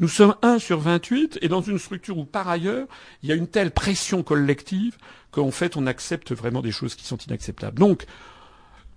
Nous 0.00 0.08
sommes 0.08 0.34
1 0.42 0.58
sur 0.58 0.80
28 0.80 1.38
et 1.42 1.48
dans 1.48 1.60
une 1.60 1.78
structure 1.78 2.18
où 2.18 2.24
par 2.24 2.48
ailleurs 2.48 2.88
il 3.22 3.28
y 3.28 3.32
a 3.32 3.34
une 3.34 3.48
telle 3.48 3.70
pression 3.70 4.22
collective 4.22 4.96
qu'en 5.30 5.50
fait 5.50 5.76
on 5.76 5.86
accepte 5.86 6.32
vraiment 6.32 6.62
des 6.62 6.72
choses 6.72 6.94
qui 6.94 7.04
sont 7.04 7.18
inacceptables. 7.18 7.78
Donc 7.78 8.06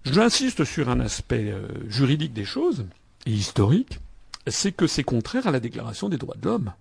j'insiste 0.06 0.64
sur 0.64 0.90
un 0.90 1.00
aspect 1.00 1.52
euh, 1.52 1.68
juridique 1.90 2.34
des 2.34 2.46
choses 2.46 2.86
et 3.26 3.32
historique, 3.32 4.00
c'est 4.48 4.72
que 4.72 4.88
c'est 4.88 5.04
contraire 5.04 5.48
à 5.48 5.52
la 5.52 5.60
déclaration 5.60 6.10
des 6.10 6.18
droits 6.18 6.38
de 6.38 6.46
l'homme. 6.46 6.74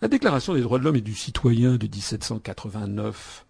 La 0.00 0.06
Déclaration 0.08 0.54
des 0.54 0.60
droits 0.60 0.78
de 0.78 0.84
l'homme 0.84 0.96
et 0.96 1.00
du 1.00 1.14
citoyen 1.14 1.76
de 1.76 1.86
1789, 1.86 3.46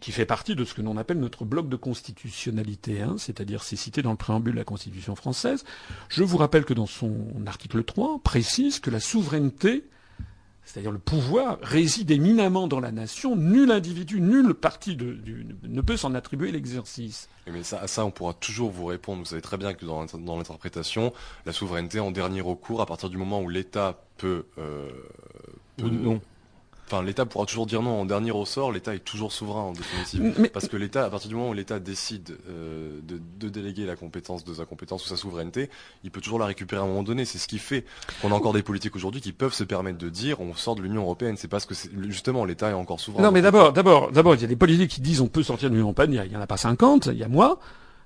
qui 0.00 0.10
fait 0.10 0.24
partie 0.24 0.54
de 0.54 0.64
ce 0.64 0.72
que 0.72 0.80
l'on 0.80 0.96
appelle 0.96 1.18
notre 1.18 1.44
bloc 1.44 1.68
de 1.68 1.76
constitutionnalité, 1.76 3.02
hein, 3.02 3.16
c'est-à-dire 3.18 3.62
c'est 3.62 3.76
cité 3.76 4.00
dans 4.00 4.12
le 4.12 4.16
préambule 4.16 4.54
de 4.54 4.58
la 4.58 4.64
Constitution 4.64 5.14
française, 5.14 5.64
je 6.08 6.22
vous 6.24 6.38
rappelle 6.38 6.64
que 6.64 6.72
dans 6.72 6.86
son 6.86 7.26
article 7.46 7.84
3, 7.84 8.20
précise 8.24 8.80
que 8.80 8.88
la 8.88 9.00
souveraineté 9.00 9.84
c'est-à-dire 10.64 10.92
le 10.92 10.98
pouvoir, 10.98 11.58
réside 11.62 12.10
éminemment 12.10 12.68
dans 12.68 12.80
la 12.80 12.92
nation. 12.92 13.36
Nul 13.36 13.70
individu, 13.70 14.20
nul 14.20 14.54
parti 14.54 14.96
ne 14.96 15.80
peut 15.80 15.96
s'en 15.96 16.14
attribuer 16.14 16.52
l'exercice. 16.52 17.28
Mais 17.50 17.62
ça, 17.62 17.80
à 17.80 17.88
ça, 17.88 18.04
on 18.04 18.10
pourra 18.10 18.32
toujours 18.34 18.70
vous 18.70 18.86
répondre. 18.86 19.20
Vous 19.20 19.26
savez 19.26 19.42
très 19.42 19.56
bien 19.56 19.74
que 19.74 19.84
dans, 19.84 20.36
l'interprétation, 20.36 21.12
la 21.46 21.52
souveraineté 21.52 22.00
en 22.00 22.10
dernier 22.10 22.40
recours, 22.40 22.80
à 22.80 22.86
partir 22.86 23.10
du 23.10 23.16
moment 23.16 23.40
où 23.40 23.48
l'État 23.48 24.04
peut, 24.16 24.46
euh, 24.58 24.88
peut 25.76 25.90
non. 25.90 26.20
Enfin, 26.92 27.02
l'État 27.02 27.24
pourra 27.24 27.46
toujours 27.46 27.64
dire 27.64 27.80
non. 27.80 28.02
En 28.02 28.04
dernier 28.04 28.30
ressort, 28.30 28.70
l'État 28.70 28.94
est 28.94 28.98
toujours 28.98 29.32
souverain 29.32 29.62
en 29.62 29.72
définitive. 29.72 30.50
Parce 30.52 30.68
que 30.68 30.76
l'État, 30.76 31.06
à 31.06 31.10
partir 31.10 31.30
du 31.30 31.34
moment 31.34 31.48
où 31.48 31.54
l'État 31.54 31.78
décide 31.78 32.36
euh, 32.50 33.00
de, 33.02 33.48
déléguer 33.48 33.86
la 33.86 33.96
compétence 33.96 34.44
de 34.44 34.52
sa 34.52 34.66
compétence 34.66 35.06
ou 35.06 35.08
sa 35.08 35.16
souveraineté, 35.16 35.70
il 36.04 36.10
peut 36.10 36.20
toujours 36.20 36.38
la 36.38 36.44
récupérer 36.44 36.82
à 36.82 36.84
un 36.84 36.88
moment 36.88 37.02
donné. 37.02 37.24
C'est 37.24 37.38
ce 37.38 37.48
qui 37.48 37.58
fait 37.58 37.86
qu'on 38.20 38.30
a 38.30 38.34
encore 38.34 38.52
des 38.52 38.62
politiques 38.62 38.94
aujourd'hui 38.94 39.22
qui 39.22 39.32
peuvent 39.32 39.54
se 39.54 39.64
permettre 39.64 39.96
de 39.96 40.10
dire 40.10 40.42
on 40.42 40.52
sort 40.54 40.74
de 40.74 40.82
l'Union 40.82 41.02
européenne. 41.02 41.36
C'est 41.38 41.48
parce 41.48 41.64
que 41.64 41.74
justement 42.08 42.44
l'État 42.44 42.68
est 42.68 42.74
encore 42.74 43.00
souverain. 43.00 43.22
Non, 43.22 43.32
mais 43.32 43.40
d'abord, 43.40 43.72
d'abord, 43.72 44.12
d'abord, 44.12 44.34
il 44.34 44.42
y 44.42 44.44
a 44.44 44.48
des 44.48 44.56
politiques 44.56 44.90
qui 44.90 45.00
disent 45.00 45.22
on 45.22 45.28
peut 45.28 45.42
sortir 45.42 45.70
de 45.70 45.74
l'Union 45.74 45.86
européenne. 45.86 46.12
Il 46.12 46.32
y, 46.32 46.36
en 46.36 46.42
a 46.42 46.46
pas 46.46 46.58
50. 46.58 47.06
Il 47.06 47.18
y 47.18 47.24
a 47.24 47.28
moi. 47.28 47.58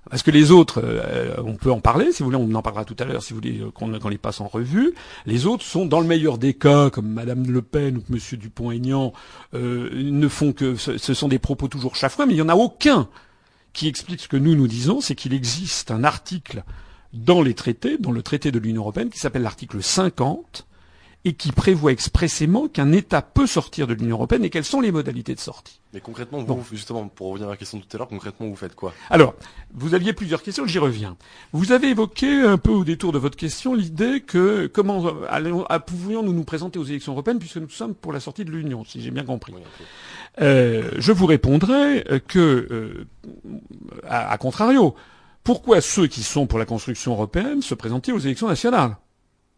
Parce 0.09 0.23
que 0.23 0.31
les 0.31 0.51
autres, 0.51 0.81
euh, 0.85 1.35
on 1.45 1.55
peut 1.55 1.71
en 1.71 1.81
parler, 1.81 2.13
si 2.13 2.23
vous 2.23 2.31
voulez, 2.31 2.39
on 2.41 2.55
en 2.55 2.63
parlera 2.63 2.85
tout 2.85 2.97
à 2.99 3.05
l'heure, 3.05 3.23
si 3.23 3.33
vous 3.33 3.41
voulez, 3.41 3.63
qu'on 3.75 4.09
les 4.09 4.19
passe 4.19 4.41
en 4.41 4.47
revue. 4.47 4.95
Les 5.27 5.47
autres 5.47 5.65
sont, 5.65 5.85
dans 5.85 6.01
le 6.01 6.07
meilleur 6.07 6.39
des 6.39 6.55
cas, 6.55 6.91
comme 6.91 7.09
Madame 7.09 7.51
Le 7.51 7.63
Pen 7.63 7.97
ou 7.97 8.03
Monsieur 8.09 8.37
Dupont-Aignan, 8.37 9.13
euh, 9.55 9.91
ne 9.93 10.29
font 10.29 10.53
que, 10.53 10.77
ce, 10.77 10.97
sont 10.97 11.29
des 11.29 11.39
propos 11.39 11.69
toujours 11.69 11.97
chafouins, 11.97 12.27
mais 12.27 12.35
il 12.35 12.37
n'y 12.37 12.43
en 12.43 12.49
a 12.49 12.55
aucun 12.55 13.09
qui 13.73 13.89
explique 13.89 14.21
ce 14.21 14.29
que 14.29 14.37
nous 14.37 14.55
nous 14.55 14.69
disons, 14.69 15.01
c'est 15.01 15.15
qu'il 15.15 15.35
existe 15.35 15.91
un 15.91 16.05
article 16.05 16.63
dans 17.13 17.43
les 17.43 17.55
traités, 17.55 17.99
dans 17.99 18.13
le 18.13 18.23
traité 18.23 18.53
de 18.53 18.59
l'Union 18.59 18.83
européenne, 18.83 19.11
qui 19.11 19.19
s'appelle 19.19 19.43
l'article 19.43 19.83
50, 19.83 20.66
et 21.27 21.33
qui 21.33 21.51
prévoit 21.51 21.91
expressément 21.91 22.69
qu'un 22.69 22.93
État 22.93 23.21
peut 23.21 23.49
sortir 23.49 23.89
de 23.89 23.95
l'Union 23.95 24.15
européenne 24.15 24.45
et 24.45 24.49
quelles 24.49 24.65
sont 24.65 24.81
les 24.81 24.93
modalités 24.93 25.35
de 25.35 25.41
sortie. 25.41 25.81
Mais 25.93 25.99
concrètement, 25.99 26.41
vous, 26.41 26.63
justement, 26.71 27.09
pour 27.09 27.31
revenir 27.31 27.49
à 27.49 27.51
la 27.51 27.57
question 27.57 27.79
de 27.79 27.83
tout 27.83 27.97
à 27.97 27.99
l'heure, 27.99 28.07
concrètement, 28.07 28.47
vous 28.47 28.55
faites 28.55 28.77
quoi? 28.77 28.95
Alors, 29.11 29.35
vous 29.75 29.95
aviez 29.95 30.13
plusieurs 30.13 30.41
questions, 30.41 30.67
j'y 30.67 30.79
reviens. 30.79 31.17
Vous 31.53 31.73
avez 31.73 31.89
évoqué 31.89 32.43
un 32.43 32.59
peu 32.59 32.71
au 32.71 32.85
détour 32.85 33.11
de 33.11 33.19
votre 33.19 33.37
question 33.37 33.75
l'idée 33.75 34.21
que 34.21 34.69
comment 34.73 35.03
pouvions-nous 35.85 36.33
nous 36.33 36.45
présenter 36.45 36.79
aux 36.79 36.85
élections 36.85 37.11
européennes 37.11 37.41
puisque 37.41 37.57
nous 37.57 37.71
sommes 37.71 37.97
pour 37.97 38.13
la 38.13 38.21
sortie 38.21 38.45
de 38.45 38.53
l'Union, 38.53 38.85
si 38.85 39.03
j'ai 39.03 39.11
bien 39.11 39.25
compris. 39.25 39.53
euh, 40.41 40.93
je 40.97 41.11
vous 41.11 41.27
répondrai 41.27 42.05
que, 42.29 42.69
euh, 42.71 43.07
à 44.09 44.39
contrario, 44.39 44.95
pourquoi 45.43 45.81
ceux 45.81 46.07
qui 46.07 46.23
sont 46.23 46.47
pour 46.47 46.61
la 46.61 46.67
construction 46.67 47.15
européenne 47.15 47.63
se 47.63 47.75
présentaient 47.75 48.13
aux 48.13 48.19
élections 48.21 48.47
nationales? 48.47 48.97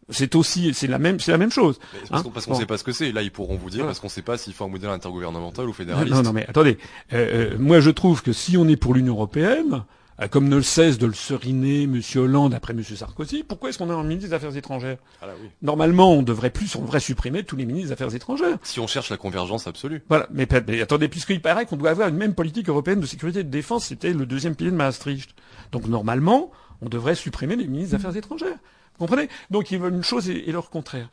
C'est 0.09 0.35
aussi, 0.35 0.73
c'est 0.73 0.87
la 0.87 0.99
même, 0.99 1.19
c'est 1.19 1.31
la 1.31 1.37
même 1.37 1.51
chose. 1.51 1.79
Parce 2.09 2.25
hein 2.25 2.29
qu'on 2.29 2.53
ne 2.53 2.59
sait 2.59 2.65
pas 2.65 2.77
ce 2.77 2.83
que 2.83 2.91
c'est. 2.91 3.11
Là, 3.11 3.21
ils 3.21 3.31
pourront 3.31 3.57
vous 3.57 3.69
dire 3.69 3.85
parce 3.85 3.99
qu'on 3.99 4.07
ne 4.07 4.11
sait 4.11 4.21
pas 4.21 4.37
s'il 4.37 4.53
faut 4.53 4.65
un 4.65 4.69
modèle 4.69 4.89
intergouvernemental 4.89 5.67
ou 5.67 5.73
fédéraliste. 5.73 6.15
Non, 6.15 6.23
non, 6.23 6.33
mais 6.33 6.45
attendez. 6.47 6.77
Euh, 7.13 7.51
euh, 7.53 7.57
moi, 7.59 7.79
je 7.79 7.89
trouve 7.89 8.21
que 8.21 8.33
si 8.33 8.57
on 8.57 8.67
est 8.67 8.75
pour 8.75 8.93
l'Union 8.93 9.13
européenne, 9.13 9.83
euh, 10.21 10.27
comme 10.27 10.49
ne 10.49 10.57
le 10.57 10.61
cesse 10.61 10.97
de 10.97 11.05
le 11.05 11.13
seriner 11.13 11.83
M. 11.83 12.01
Hollande 12.15 12.53
après 12.53 12.73
M. 12.73 12.83
Sarkozy, 12.83 13.43
pourquoi 13.43 13.69
est-ce 13.69 13.77
qu'on 13.77 13.89
a 13.89 13.93
un 13.93 14.03
ministre 14.03 14.29
des 14.29 14.35
Affaires 14.35 14.55
étrangères? 14.55 14.97
Ah 15.21 15.27
oui. 15.41 15.49
Normalement, 15.61 16.11
on 16.13 16.23
devrait 16.23 16.49
plus, 16.49 16.75
on 16.75 16.81
devrait 16.81 16.99
supprimer 16.99 17.43
tous 17.43 17.55
les 17.55 17.65
ministres 17.65 17.89
des 17.89 17.93
Affaires 17.93 18.13
étrangères. 18.13 18.57
Si 18.63 18.79
on 18.79 18.87
cherche 18.87 19.09
la 19.09 19.17
convergence 19.17 19.67
absolue. 19.67 20.01
Voilà, 20.09 20.27
mais, 20.31 20.47
mais 20.67 20.81
attendez, 20.81 21.07
puisqu'il 21.07 21.41
paraît 21.41 21.65
qu'on 21.65 21.77
doit 21.77 21.91
avoir 21.91 22.09
une 22.09 22.17
même 22.17 22.33
politique 22.33 22.67
européenne 22.69 22.99
de 22.99 23.05
sécurité 23.05 23.39
et 23.39 23.43
de 23.43 23.49
défense, 23.49 23.85
c'était 23.85 24.13
le 24.13 24.25
deuxième 24.25 24.55
pilier 24.55 24.71
de 24.71 24.75
Maastricht. 24.75 25.29
Donc 25.71 25.87
normalement, 25.87 26.51
on 26.81 26.89
devrait 26.89 27.15
supprimer 27.15 27.55
les 27.55 27.67
ministres 27.67 27.91
des 27.91 27.95
Affaires 27.95 28.17
étrangères 28.17 28.57
comprenez? 28.99 29.29
Donc 29.49 29.71
ils 29.71 29.79
veulent 29.79 29.95
une 29.95 30.03
chose 30.03 30.29
et, 30.29 30.51
leur 30.51 30.69
contraire. 30.69 31.09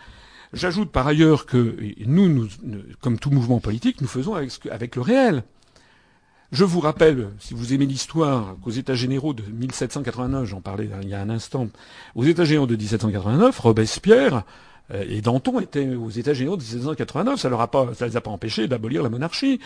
J'ajoute 0.53 0.91
par 0.91 1.07
ailleurs 1.07 1.47
que 1.47 1.77
nous, 2.05 2.47
comme 3.01 3.19
tout 3.19 3.31
mouvement 3.31 3.61
politique, 3.61 4.01
nous 4.01 4.09
faisons 4.09 4.35
avec, 4.35 4.53
avec 4.71 4.97
le 4.97 5.03
réel. 5.03 5.43
Je 6.53 6.65
vous 6.65 6.79
rappelle, 6.79 7.31
si 7.41 7.55
vous 7.55 7.73
aimez 7.75 7.87
l'histoire, 7.87 8.57
qu'aux 8.63 8.71
États 8.71 8.95
généraux 8.95 9.35
de 9.35 9.43
1789, 9.43 10.45
j'en 10.45 10.61
parlais 10.61 10.89
il 11.03 11.09
y 11.09 11.15
a 11.15 11.21
un 11.21 11.31
instant, 11.31 11.69
aux 12.15 12.25
États 12.25 12.45
généraux 12.45 12.69
de 12.69 12.77
1789, 12.77 13.59
Robespierre 13.59 14.45
euh, 14.93 15.05
et 15.09 15.21
Danton 15.21 15.59
étaient 15.59 15.97
aux 15.97 16.11
États 16.11 16.35
généraux 16.35 16.57
de 16.57 16.63
1789. 16.63 17.41
Ça 17.41 17.51
ça 17.95 18.07
les 18.07 18.17
a 18.17 18.21
pas 18.21 18.31
empêchés 18.31 18.69
d'abolir 18.69 19.03
la 19.03 19.09
monarchie. 19.09 19.61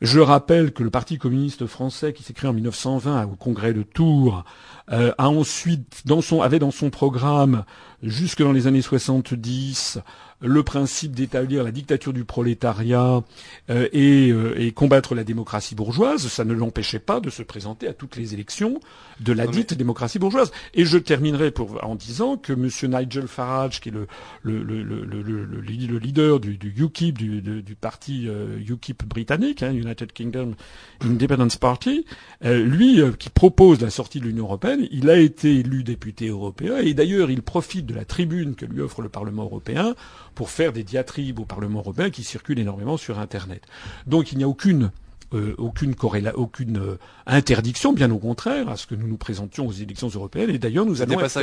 Je 0.00 0.20
rappelle 0.20 0.72
que 0.72 0.82
le 0.82 0.90
Parti 0.90 1.18
communiste 1.18 1.66
français, 1.66 2.12
qui 2.12 2.22
s'est 2.22 2.34
créé 2.34 2.50
en 2.50 2.52
1920 2.52 3.24
au 3.24 3.36
congrès 3.36 3.72
de 3.72 3.82
Tours, 3.82 4.44
euh, 4.92 5.12
a 5.18 5.28
ensuite 5.28 6.02
dans 6.04 6.20
son, 6.20 6.42
avait 6.42 6.58
dans 6.58 6.70
son 6.70 6.90
programme 6.90 7.64
jusque 8.02 8.42
dans 8.42 8.52
les 8.52 8.66
années 8.66 8.82
70 8.82 9.98
le 10.40 10.62
principe 10.62 11.12
d'établir 11.12 11.64
la 11.64 11.70
dictature 11.70 12.12
du 12.12 12.24
prolétariat 12.24 13.22
euh, 13.70 13.88
euh, 13.94 14.54
et, 14.56 14.72
combattre 14.72 15.14
la 15.14 15.24
démocratie 15.24 15.74
bourgeoise, 15.74 16.28
ça 16.28 16.44
ne 16.44 16.52
l'empêchait 16.52 16.98
pas 16.98 17.20
de 17.20 17.30
se 17.30 17.42
présenter 17.42 17.88
à 17.88 17.94
toutes 17.94 18.16
les 18.16 18.34
élections 18.34 18.80
de 19.20 19.32
la 19.32 19.46
dite 19.46 19.72
démocratie 19.72 20.18
bourgeoise. 20.18 20.52
Et 20.74 20.84
je 20.84 20.98
terminerai 20.98 21.50
pour, 21.50 21.82
en 21.82 21.94
disant 21.94 22.36
que 22.36 22.52
M. 22.52 22.68
Nigel 22.92 23.28
Farage, 23.28 23.80
qui 23.80 23.88
est 23.88 23.92
le, 23.92 24.06
le, 24.42 24.62
le, 24.62 24.82
le 24.82 25.98
leader 25.98 26.38
du, 26.38 26.58
du 26.58 26.74
UKIP, 26.76 27.16
du, 27.16 27.40
du 27.62 27.74
parti 27.74 28.28
euh, 28.28 28.58
UKIP 28.68 29.04
britannique, 29.04 29.62
hein, 29.62 29.72
United 29.72 30.12
Kingdom 30.12 30.54
Independence 31.00 31.56
Party, 31.56 32.04
lui 32.42 33.00
qui 33.18 33.30
propose 33.30 33.80
la 33.80 33.90
sortie 33.90 34.20
de 34.20 34.26
l'Union 34.26 34.44
européenne, 34.44 34.86
il 34.90 35.08
a 35.10 35.18
été 35.18 35.56
élu 35.60 35.82
député 35.82 36.28
européen 36.28 36.78
et 36.78 36.94
d'ailleurs 36.94 37.30
il 37.30 37.42
profite 37.42 37.86
de 37.86 37.94
la 37.94 38.04
tribune 38.04 38.54
que 38.54 38.66
lui 38.66 38.80
offre 38.80 39.02
le 39.02 39.08
Parlement 39.08 39.44
européen 39.44 39.94
pour 40.36 40.50
faire 40.50 40.72
des 40.72 40.84
diatribes 40.84 41.40
au 41.40 41.44
Parlement 41.44 41.80
européen 41.80 42.10
qui 42.10 42.22
circulent 42.22 42.60
énormément 42.60 42.96
sur 42.96 43.18
Internet. 43.18 43.62
Donc 44.06 44.30
il 44.30 44.38
n'y 44.38 44.44
a 44.44 44.48
aucune 44.48 44.92
euh, 45.34 45.56
aucune, 45.58 45.96
aucune 46.36 46.76
euh, 46.78 46.98
interdiction, 47.26 47.92
bien 47.92 48.12
au 48.12 48.18
contraire, 48.18 48.68
à 48.68 48.76
ce 48.76 48.86
que 48.86 48.94
nous 48.94 49.08
nous 49.08 49.16
présentions 49.16 49.66
aux 49.66 49.72
élections 49.72 50.06
européennes. 50.06 50.50
Et 50.50 50.58
d'ailleurs, 50.58 50.86
nous 50.86 51.02
allons 51.02 51.18
être 51.18 51.36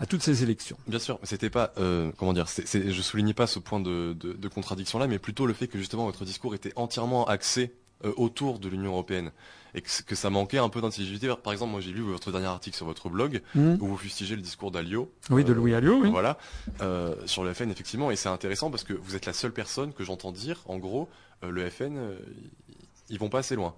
à 0.00 0.06
toutes 0.06 0.22
ces 0.22 0.42
élections. 0.42 0.76
Bien 0.88 0.98
sûr, 0.98 1.16
mais 1.20 1.28
c'était 1.28 1.48
pas, 1.48 1.72
euh, 1.78 2.10
comment 2.18 2.32
dire, 2.32 2.48
c'est, 2.48 2.90
je 2.90 3.02
soulignais 3.02 3.32
pas 3.32 3.46
ce 3.46 3.60
point 3.60 3.78
de, 3.78 4.14
de 4.14 4.48
contradiction 4.48 4.98
là, 4.98 5.06
mais 5.06 5.20
plutôt 5.20 5.46
le 5.46 5.52
fait 5.52 5.68
que 5.68 5.78
justement 5.78 6.06
votre 6.06 6.24
discours 6.24 6.56
était 6.56 6.72
entièrement 6.74 7.24
axé 7.26 7.72
autour 8.16 8.58
de 8.58 8.68
l'Union 8.68 8.92
européenne 8.92 9.30
et 9.74 9.82
que, 9.82 10.14
ça 10.14 10.30
manquait 10.30 10.58
un 10.58 10.68
peu 10.68 10.80
d'intelligibilité. 10.80 11.32
Par 11.42 11.52
exemple, 11.52 11.72
moi 11.72 11.80
j'ai 11.80 11.92
lu 11.92 12.00
votre 12.00 12.32
dernier 12.32 12.46
article 12.46 12.76
sur 12.76 12.86
votre 12.86 13.08
blog 13.08 13.42
hmm. 13.54 13.76
où 13.80 13.86
vous 13.86 13.96
fustigez 13.96 14.36
le 14.36 14.42
discours 14.42 14.70
d'Alliot. 14.70 15.10
Oui, 15.30 15.44
de 15.44 15.52
Louis 15.52 15.74
Alliot, 15.74 16.00
oui. 16.02 16.10
Voilà, 16.10 16.38
euh, 16.80 17.14
sur 17.26 17.44
le 17.44 17.52
FN 17.54 17.70
effectivement, 17.70 18.10
et 18.10 18.16
c'est 18.16 18.28
intéressant 18.28 18.70
parce 18.70 18.84
que 18.84 18.92
vous 18.92 19.16
êtes 19.16 19.26
la 19.26 19.32
seule 19.32 19.52
personne 19.52 19.92
que 19.92 20.04
j'entends 20.04 20.32
dire, 20.32 20.60
en 20.66 20.78
gros, 20.78 21.08
euh, 21.44 21.50
le 21.50 21.68
FN, 21.70 21.96
euh, 21.96 22.18
ils 23.08 23.18
vont 23.18 23.28
pas 23.28 23.38
assez 23.38 23.56
loin. 23.56 23.74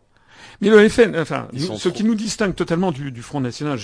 Mais 0.61 0.71
le 0.71 0.89
FN, 0.89 1.15
enfin, 1.17 1.49
ce 1.55 1.89
qui 1.91 2.05
nous 2.05 2.15
distingue 2.15 2.55
totalement 2.55 2.91
du, 2.91 3.23
Front 3.23 3.41
National, 3.41 3.79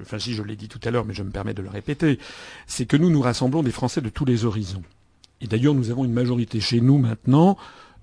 enfin 0.00 0.18
si 0.18 0.34
je 0.34 0.42
l'ai 0.42 0.56
dit 0.56 0.68
tout 0.68 0.80
à 0.84 0.90
l'heure, 0.90 1.04
mais 1.04 1.14
je 1.14 1.22
me 1.22 1.30
permets 1.30 1.52
de 1.52 1.62
le 1.62 1.68
répéter, 1.68 2.18
c'est 2.66 2.86
que 2.86 2.96
nous 2.96 3.10
nous 3.10 3.20
rassemblons 3.20 3.62
des 3.62 3.70
Français 3.70 4.00
de 4.00 4.08
tous 4.08 4.24
les 4.24 4.46
horizons. 4.46 4.82
Et 5.42 5.46
d'ailleurs, 5.46 5.74
nous 5.74 5.90
avons 5.90 6.04
une 6.04 6.12
majorité 6.12 6.60
chez 6.60 6.80
nous 6.80 6.96
maintenant 6.96 7.58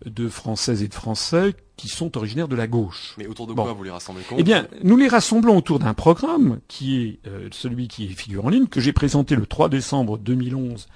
de 0.06 0.28
Françaises 0.28 0.84
et 0.84 0.88
de 0.88 0.94
Français 0.94 1.56
qui 1.78 1.88
sont 1.88 2.18
originaires 2.18 2.48
de 2.48 2.56
la 2.56 2.68
gauche. 2.68 3.16
Mais 3.18 3.28
autour 3.28 3.48
de 3.48 3.54
quoi 3.54 3.74
vous 3.74 3.84
les 3.84 3.92
rassemblez 3.92 4.24
Eh 4.38 4.44
bien, 4.44 4.68
nous 4.84 4.98
les 4.98 5.08
rassemblons 5.08 5.58
autour 5.58 5.80
d'un 5.80 5.94
programme 5.94 6.60
qui 6.68 7.02
est 7.02 7.20
euh, 7.28 7.48
celui 7.52 7.88
qui 7.88 8.08
figure 8.10 8.46
en 8.46 8.50
ligne, 8.50 8.68
que 8.68 8.80
j'ai 8.80 8.94
présenté 8.94 9.36
le 9.36 9.46
3 9.46 9.70
décembre 9.70 10.18
2011 10.18 10.88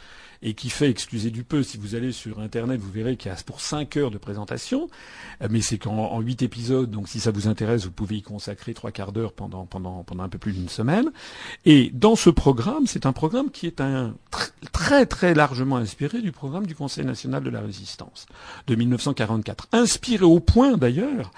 et 0.41 0.53
qui 0.53 0.69
fait, 0.69 0.89
excusez 0.89 1.31
du 1.31 1.43
peu, 1.43 1.63
si 1.63 1.77
vous 1.77 1.95
allez 1.95 2.11
sur 2.11 2.39
Internet, 2.39 2.79
vous 2.79 2.91
verrez 2.91 3.17
qu'il 3.17 3.31
y 3.31 3.33
a 3.33 3.37
pour 3.45 3.61
5 3.61 3.97
heures 3.97 4.11
de 4.11 4.17
présentation, 4.17 4.89
euh, 5.41 5.47
mais 5.49 5.61
c'est 5.61 5.77
qu'en 5.77 6.19
8 6.19 6.41
épisodes, 6.41 6.89
donc 6.89 7.07
si 7.07 7.19
ça 7.19 7.31
vous 7.31 7.47
intéresse, 7.47 7.85
vous 7.85 7.91
pouvez 7.91 8.17
y 8.17 8.21
consacrer 8.21 8.73
trois 8.73 8.91
quarts 8.91 9.11
d'heure 9.11 9.33
pendant, 9.33 9.65
pendant, 9.65 10.03
pendant 10.03 10.23
un 10.23 10.29
peu 10.29 10.37
plus 10.37 10.53
d'une 10.53 10.69
semaine. 10.69 11.11
Et 11.65 11.91
dans 11.93 12.15
ce 12.15 12.29
programme, 12.29 12.87
c'est 12.87 13.05
un 13.05 13.13
programme 13.13 13.51
qui 13.51 13.67
est 13.67 13.81
un 13.81 14.15
très 14.71 15.05
très 15.05 15.33
largement 15.33 15.77
inspiré 15.77 16.21
du 16.21 16.31
programme 16.31 16.65
du 16.65 16.75
Conseil 16.75 17.05
national 17.05 17.43
de 17.43 17.49
la 17.49 17.61
résistance 17.61 18.25
de 18.67 18.75
1944. 18.75 19.67
Inspiré 19.71 20.25
au 20.25 20.39
point 20.39 20.77
d'ailleurs 20.77 21.31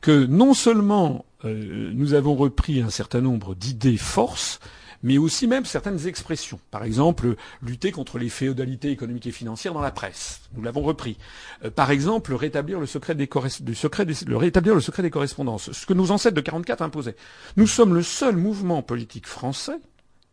que 0.00 0.26
non 0.26 0.54
seulement 0.54 1.24
euh, 1.44 1.90
nous 1.94 2.14
avons 2.14 2.34
repris 2.34 2.80
un 2.80 2.90
certain 2.90 3.20
nombre 3.20 3.54
d'idées 3.54 3.96
forces, 3.96 4.60
mais 5.04 5.18
aussi 5.18 5.46
même 5.46 5.66
certaines 5.66 6.08
expressions. 6.08 6.58
Par 6.70 6.82
exemple, 6.82 7.36
lutter 7.62 7.92
contre 7.92 8.18
les 8.18 8.30
féodalités 8.30 8.90
économiques 8.90 9.26
et 9.26 9.32
financières 9.32 9.74
dans 9.74 9.82
la 9.82 9.90
presse. 9.90 10.40
Nous 10.56 10.62
l'avons 10.62 10.82
repris. 10.82 11.18
Euh, 11.62 11.70
par 11.70 11.90
exemple, 11.90 12.34
rétablir 12.34 12.80
le 12.80 12.86
secret 12.86 13.14
des, 13.14 13.28
correspondances. 13.28 15.72
Ce 15.72 15.86
que 15.86 15.92
nos 15.92 16.10
ancêtres 16.10 16.34
de 16.34 16.40
44 16.40 16.82
imposaient. 16.82 17.16
Nous 17.56 17.66
sommes 17.66 17.94
le 17.94 18.02
seul 18.02 18.36
mouvement 18.36 18.82
politique 18.82 19.28
français 19.28 19.78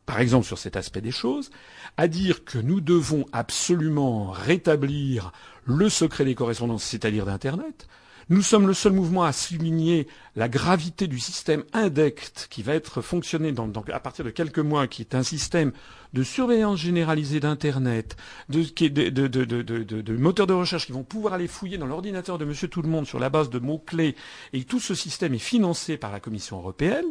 par 0.08 0.20
exemple 0.20 0.48
sur 0.48 0.58
cet 0.58 0.76
aspect 0.76 1.00
des 1.00 1.12
choses, 1.12 1.52
à 1.96 2.10
dire 2.10 2.44
que 2.44 2.58
nous 2.58 2.82
devons 2.82 3.26
absolument 3.32 4.32
rétablir 4.32 5.32
le 5.64 5.90
secret 5.90 6.26
des 6.26 6.36
correspondances, 6.36 6.84
c'est-à-dire 6.84 7.26
d'Internet, 7.26 7.88
nous 8.32 8.42
sommes 8.42 8.66
le 8.66 8.74
seul 8.74 8.94
mouvement 8.94 9.24
à 9.26 9.34
souligner 9.34 10.08
la 10.38 10.48
gravité 10.48 11.08
du 11.08 11.20
système 11.20 11.66
indect 11.74 12.48
qui 12.50 12.64
va 12.64 12.74
être 12.74 13.02
fonctionné 13.02 13.54
à 13.92 14.00
partir 14.00 14.24
de 14.24 14.30
quelques 14.30 14.60
mois, 14.60 14.88
qui 14.88 15.02
est 15.02 15.16
un 15.16 15.22
système 15.22 15.74
de 16.14 16.24
surveillance 16.24 16.80
généralisée 16.80 17.42
d'Internet, 17.42 18.16
de, 18.48 20.16
moteurs 20.18 20.48
de 20.48 20.54
recherche 20.54 20.86
qui 20.86 20.94
vont 20.94 21.04
pouvoir 21.04 21.34
aller 21.34 21.50
fouiller 21.50 21.78
dans 21.78 21.88
l'ordinateur 21.88 22.38
de 22.38 22.46
Monsieur 22.46 22.70
Tout 22.70 22.82
le 22.82 22.88
Monde 22.88 23.06
sur 23.06 23.20
la 23.20 23.30
base 23.30 23.50
de 23.50 23.60
mots-clés, 23.60 24.16
et 24.54 24.64
tout 24.64 24.80
ce 24.80 24.96
système 24.96 25.34
est 25.34 25.38
financé 25.38 25.98
par 25.98 26.14
la 26.14 26.22
Commission 26.22 26.58
européenne. 26.58 27.08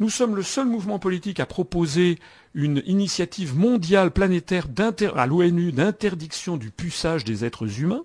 Nous 0.00 0.10
sommes 0.10 0.34
le 0.34 0.42
seul 0.42 0.66
mouvement 0.66 0.98
politique 0.98 1.38
à 1.38 1.46
proposer 1.46 2.18
une 2.54 2.82
initiative 2.84 3.56
mondiale 3.56 4.10
planétaire 4.10 4.66
à 5.14 5.26
l'ONU 5.28 5.70
d'interdiction 5.70 6.56
du 6.56 6.72
puçage 6.72 7.22
des 7.22 7.44
êtres 7.44 7.80
humains. 7.80 8.02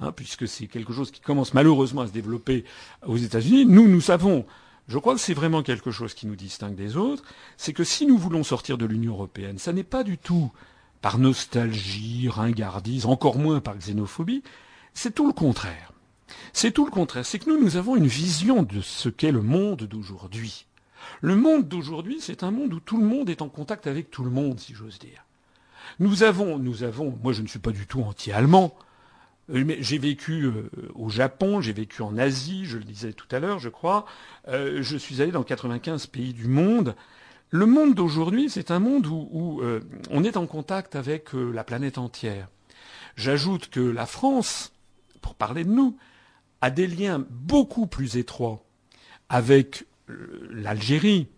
Hein, 0.00 0.12
puisque 0.12 0.48
c'est 0.48 0.66
quelque 0.66 0.92
chose 0.92 1.10
qui 1.10 1.20
commence 1.20 1.54
malheureusement 1.54 2.02
à 2.02 2.06
se 2.06 2.12
développer 2.12 2.64
aux 3.06 3.16
États-Unis. 3.16 3.64
Nous, 3.64 3.88
nous 3.88 4.00
savons, 4.00 4.44
je 4.88 4.98
crois 4.98 5.14
que 5.14 5.20
c'est 5.20 5.34
vraiment 5.34 5.62
quelque 5.62 5.90
chose 5.90 6.14
qui 6.14 6.26
nous 6.26 6.36
distingue 6.36 6.74
des 6.74 6.96
autres, 6.96 7.22
c'est 7.56 7.72
que 7.72 7.84
si 7.84 8.06
nous 8.06 8.18
voulons 8.18 8.42
sortir 8.42 8.76
de 8.76 8.86
l'Union 8.86 9.12
européenne, 9.12 9.58
ça 9.58 9.72
n'est 9.72 9.84
pas 9.84 10.02
du 10.02 10.18
tout 10.18 10.50
par 11.00 11.18
nostalgie, 11.18 12.28
ringardise, 12.28 13.06
encore 13.06 13.38
moins 13.38 13.60
par 13.60 13.76
xénophobie, 13.76 14.42
c'est 14.94 15.14
tout 15.14 15.26
le 15.26 15.32
contraire. 15.32 15.92
C'est 16.52 16.70
tout 16.70 16.84
le 16.84 16.90
contraire. 16.90 17.26
C'est 17.26 17.38
que 17.38 17.50
nous, 17.50 17.60
nous 17.60 17.76
avons 17.76 17.96
une 17.96 18.06
vision 18.06 18.62
de 18.62 18.80
ce 18.80 19.08
qu'est 19.08 19.30
le 19.30 19.42
monde 19.42 19.82
d'aujourd'hui. 19.82 20.66
Le 21.20 21.36
monde 21.36 21.68
d'aujourd'hui, 21.68 22.18
c'est 22.20 22.42
un 22.42 22.50
monde 22.50 22.72
où 22.72 22.80
tout 22.80 22.96
le 22.96 23.06
monde 23.06 23.28
est 23.28 23.42
en 23.42 23.48
contact 23.48 23.86
avec 23.86 24.10
tout 24.10 24.24
le 24.24 24.30
monde, 24.30 24.58
si 24.58 24.74
j'ose 24.74 24.98
dire. 24.98 25.24
Nous 26.00 26.22
avons, 26.22 26.58
nous 26.58 26.82
avons, 26.82 27.16
moi 27.22 27.32
je 27.32 27.42
ne 27.42 27.46
suis 27.46 27.58
pas 27.58 27.70
du 27.70 27.86
tout 27.86 28.02
anti-allemand, 28.02 28.74
j'ai 29.48 29.98
vécu 29.98 30.44
euh, 30.44 30.70
au 30.94 31.08
Japon, 31.08 31.60
j'ai 31.60 31.72
vécu 31.72 32.02
en 32.02 32.16
Asie, 32.16 32.64
je 32.64 32.78
le 32.78 32.84
disais 32.84 33.12
tout 33.12 33.26
à 33.30 33.40
l'heure, 33.40 33.58
je 33.58 33.68
crois. 33.68 34.06
Euh, 34.48 34.82
je 34.82 34.96
suis 34.96 35.20
allé 35.20 35.32
dans 35.32 35.42
95 35.42 36.06
pays 36.06 36.32
du 36.32 36.48
monde. 36.48 36.94
Le 37.50 37.66
monde 37.66 37.94
d'aujourd'hui, 37.94 38.48
c'est 38.50 38.70
un 38.70 38.78
monde 38.78 39.06
où, 39.06 39.62
on 40.10 40.24
est 40.24 40.36
en 40.36 40.46
contact 40.46 40.96
avec 40.96 41.34
la 41.34 41.62
planète 41.62 41.98
entière. 41.98 42.48
J'ajoute 43.14 43.70
que 43.70 43.78
la 43.78 44.06
France, 44.06 44.72
pour 45.20 45.36
parler 45.36 45.62
de 45.62 45.70
nous, 45.70 45.96
a 46.62 46.70
des 46.70 46.88
liens 46.88 47.24
beaucoup 47.30 47.86
plus 47.86 48.16
étroits 48.16 48.64
avec 49.28 49.84
l'Algérie, 50.50 51.28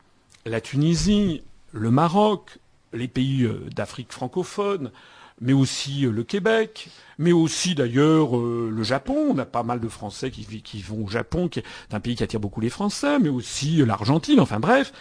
la 0.47 0.63
Tunisie, 0.63 1.43
le 1.73 1.91
Maroc, 1.91 2.61
les 2.95 3.09
pays 3.09 3.47
d'Afrique 3.75 4.11
francophone, 4.11 4.93
mais 5.41 5.53
aussi 5.53 6.03
le 6.03 6.25
Québec, 6.25 6.89
mais 7.19 7.33
aussi 7.33 7.75
d'ailleurs 7.75 8.37
euh, 8.37 8.71
le 8.75 8.83
Japon. 8.83 9.33
On 9.35 9.39
a 9.39 9.45
pas 9.45 9.63
mal 9.63 9.81
de 9.81 9.89
Français 9.89 10.31
qui, 10.31 10.83
vont 10.83 11.05
au 11.05 11.09
Japon, 11.09 11.49
qui 11.49 11.61
est 11.61 11.65
un 11.93 12.01
pays 12.01 12.17
qui 12.17 12.23
attire 12.23 12.41
beaucoup 12.41 12.61
les 12.61 12.71
Français, 12.71 13.19
mais 13.19 13.29
aussi 13.29 13.77
l'Argentine. 13.85 14.41
Enfin 14.41 14.61
bref, 14.61 14.93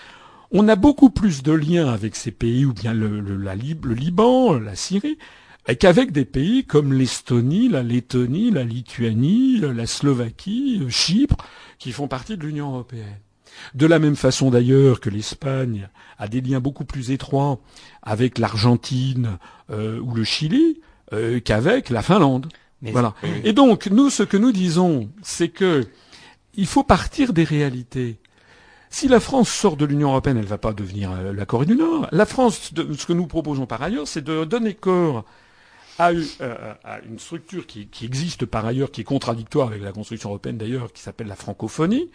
on 0.52 0.67
a 0.67 0.76
beaucoup 0.76 1.10
plus 1.10 1.43
de 1.43 1.52
liens 1.52 1.88
avec 1.88 2.15
ces 2.15 2.32
pays, 2.32 2.65
ou 2.65 2.74
bien 2.74 2.93
le, 2.93 3.19
la, 3.19 3.56
le 3.56 3.93
Liban, 3.93 4.54
la 4.54 4.76
Syrie, 4.76 5.17
qu'avec 5.80 6.12
des 6.12 6.26
pays 6.26 6.65
comme 6.65 6.93
l'Estonie, 6.93 7.69
la 7.69 7.82
Lettonie, 7.82 8.52
la 8.52 8.63
Lituanie, 8.63 9.58
la 9.60 9.88
Slovaquie, 9.88 10.86
Chypre, 10.89 11.38
qui 11.80 11.91
font 11.91 12.08
partie 12.08 12.38
de 12.38 12.45
l'Union 12.45 12.69
européenne. 12.69 13.19
De 13.74 13.86
la 13.86 14.00
même 14.00 14.15
façon 14.15 14.50
d'ailleurs 14.50 15.00
que 15.00 15.10
l'Espagne 15.10 15.89
a 16.18 16.28
des 16.28 16.41
liens 16.41 16.60
beaucoup 16.60 16.86
plus 16.86 17.12
étroits 17.12 17.60
avec 18.02 18.38
l'Argentine 18.38 19.38
euh, 19.70 20.00
ou 20.00 20.13
le 20.13 20.24
Chili, 20.24 20.82
euh, 21.13 21.39
qu'avec 21.39 21.89
la 21.89 22.02
Finlande. 22.02 22.48
voilà. 22.82 23.13
Et 23.44 23.54
donc, 23.54 23.88
nous, 23.88 24.10
ce 24.10 24.24
que 24.24 24.38
nous 24.38 24.52
disons, 24.52 25.10
c'est 25.22 25.50
que 25.50 25.86
il 26.54 26.68
faut 26.68 26.84
partir 26.84 27.34
des 27.34 27.44
réalités. 27.44 28.18
Si 28.89 29.10
la 29.10 29.20
France 29.20 29.50
sort 29.50 29.76
de 29.76 29.86
l'Union 29.86 30.10
européenne, 30.10 30.38
elle 30.38 30.46
ne 30.46 30.50
va 30.50 30.58
pas 30.58 30.72
devenir 30.72 31.12
euh, 31.12 31.34
la 31.34 31.46
Corée 31.46 31.65
du 31.65 31.76
Nord. 31.76 32.08
La 32.12 32.26
France, 32.26 32.72
ce 32.76 33.06
que 33.06 33.13
nous 33.13 33.28
proposons 33.28 33.65
par 33.65 33.82
ailleurs, 33.82 34.08
c'est 34.08 34.24
de 34.24 34.46
donner 34.46 34.74
corps 34.74 35.26
a 35.98 36.12
une 36.12 37.20
structure 37.20 37.65
qui, 37.65 37.88
qui, 37.88 38.06
existe 38.06 38.46
par 38.46 38.65
ailleurs, 38.65 38.91
qui 38.91 39.02
est 39.02 39.06
contradictoire 39.06 39.68
avec 39.68 39.82
la 39.82 39.91
construction 39.91 40.30
européenne 40.30 40.58
d'ailleurs, 40.58 40.91
qui 40.91 41.02
s'appelle 41.02 41.28
la 41.28 41.36
francophonie, 41.36 42.10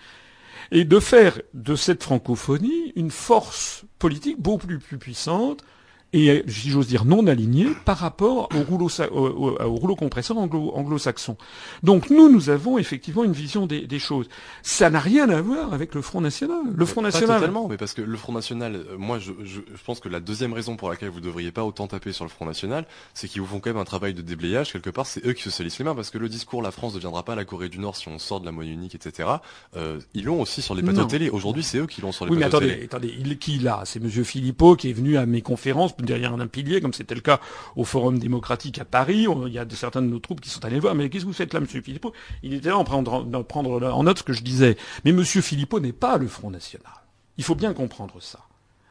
et 0.71 0.85
de 0.85 1.01
faire 1.01 1.41
de 1.55 1.75
cette 1.75 2.03
francophonie 2.03 2.93
une 2.97 3.11
force 3.11 3.85
politique 3.99 4.41
beaucoup 4.41 4.67
plus, 4.67 4.99
puissante 4.99 5.65
et, 6.13 6.45
si 6.49 6.71
j'ose 6.71 6.89
dire, 6.89 7.05
non 7.05 7.27
aligné 7.27 7.69
par 7.85 7.99
rapport 7.99 8.49
au 8.55 8.63
rouleau, 8.63 8.89
au, 9.13 9.51
au, 9.61 9.75
rouleau 9.75 9.97
compresseur 9.97 10.37
anglo-saxon. 10.39 11.37
Donc 11.83 12.11
nous, 12.11 12.31
nous 12.31 12.51
avons 12.51 12.79
effectivement 12.79 13.23
une 13.25 13.33
vision 13.33 13.67
des, 13.67 13.87
des 13.87 13.99
choses. 13.99 14.29
Ça 14.63 14.91
n'a 14.91 14.99
rien 14.99 15.29
à 15.31 15.41
voir 15.41 15.73
avec 15.73 15.95
le 15.95 16.03
Front 16.03 16.21
National. 16.21 16.59
Le 16.75 16.87
Front 16.87 17.03
National... 17.03 17.29
Pas 17.29 17.35
totalement, 17.35 17.69
mais 17.69 17.77
parce 17.77 17.95
que 17.95 18.03
le 18.03 18.17
Front 18.17 18.33
National, 18.33 18.75
euh, 18.75 18.99
moi 18.99 19.19
je, 19.19 19.33
je, 19.45 19.61
je, 19.61 19.85
pense 19.85 20.01
que 20.01 20.09
la 20.09 20.21
deuxième 20.21 20.53
raison 20.53 20.77
pour 20.77 20.91
laquelle 20.91 21.11
vous 21.11 21.21
ne 21.21 21.25
devriez 21.25 21.53
pas 21.53 21.65
autant 21.65 21.87
taper 21.87 22.13
sur 22.13 22.25
le 22.25 22.31
Front 22.31 22.47
National, 22.47 22.87
c'est 23.15 23.29
qu'ils 23.29 23.41
vous 23.41 23.47
font 23.47 23.61
quand 23.61 23.71
même 23.71 23.81
un 23.81 23.85
travail 23.85 24.15
de 24.15 24.23
déblayage, 24.23 24.73
quelque 24.73 24.91
part, 24.91 25.07
c'est 25.07 25.25
eux 25.27 25.33
qui 25.33 25.43
se 25.43 25.51
salissent 25.51 25.79
les 25.79 25.85
mains, 25.85 25.95
parce 25.95 26.11
que 26.11 26.19
le 26.19 26.29
discours 26.29 26.63
la 26.63 26.71
France 26.71 26.93
ne 26.93 26.99
deviendra 26.99 27.25
pas 27.25 27.35
la 27.35 27.45
Corée 27.45 27.69
du 27.69 27.79
Nord 27.79 27.97
si 27.97 28.09
on 28.09 28.19
sort 28.19 28.41
de 28.41 28.47
la 28.47 28.53
monnaie 28.53 28.71
unique, 28.71 28.95
etc. 28.95 29.29
Euh, 29.77 30.01
ils 30.15 30.25
l'ont 30.25 30.41
aussi 30.41 30.61
sur 30.63 30.75
les 30.75 30.83
plateaux 30.83 31.05
télé. 31.05 31.31
Aujourd'hui, 31.31 31.63
c'est 31.63 31.79
eux 31.79 31.87
qui 31.87 32.01
l'ont 32.01 32.13
sur 32.13 32.25
les 32.25 32.33
oui, 32.33 32.39
plateaux 32.39 32.59
télé. 32.59 32.73
Oui, 32.73 32.79
mais 32.81 32.85
attendez, 32.87 33.09
attendez, 33.09 33.31
il, 33.31 33.39
qui 33.39 33.59
là? 33.59 33.83
C'est 33.85 34.01
Monsieur 34.01 34.25
Philippot 34.25 34.77
qui 34.77 34.91
est 34.91 34.93
venu 34.93 35.17
à 35.17 35.27
mes 35.27 35.43
conférences 35.43 35.95
derrière 36.05 36.33
un 36.33 36.47
pilier, 36.47 36.81
comme 36.81 36.93
c'était 36.93 37.15
le 37.15 37.21
cas 37.21 37.41
au 37.77 37.85
Forum 37.85 38.19
démocratique 38.19 38.79
à 38.79 38.85
Paris. 38.85 39.27
Il 39.47 39.53
y 39.53 39.59
a 39.59 39.65
de, 39.65 39.75
certains 39.75 40.03
de 40.03 40.07
nos 40.07 40.19
troupes 40.19 40.41
qui 40.41 40.51
sont 40.51 40.65
allés 40.65 40.81
voir. 40.81 40.95
Mais 40.95 41.09
qu'est-ce 41.09 41.25
que 41.25 41.29
vous 41.29 41.35
faites 41.35 41.55
là, 41.55 41.61
Monsieur 41.61 41.81
Philippot? 41.83 42.13
Il 42.43 42.55
était 42.55 42.69
là 42.69 42.79
en 42.79 42.85
prendre, 42.85 43.43
prendre 43.43 43.83
en 43.83 44.03
note 44.03 44.19
ce 44.19 44.23
que 44.23 44.33
je 44.33 44.43
disais. 44.43 44.77
Mais 45.05 45.13
Monsieur 45.13 45.41
Philippot 45.41 45.81
n'est 45.81 45.93
pas 45.93 46.19
le 46.19 46.27
Front 46.27 46.51
National. 46.51 46.93
Il 47.39 47.45
faut 47.45 47.55
bien 47.55 47.73
comprendre 47.73 48.21
ça. 48.21 48.41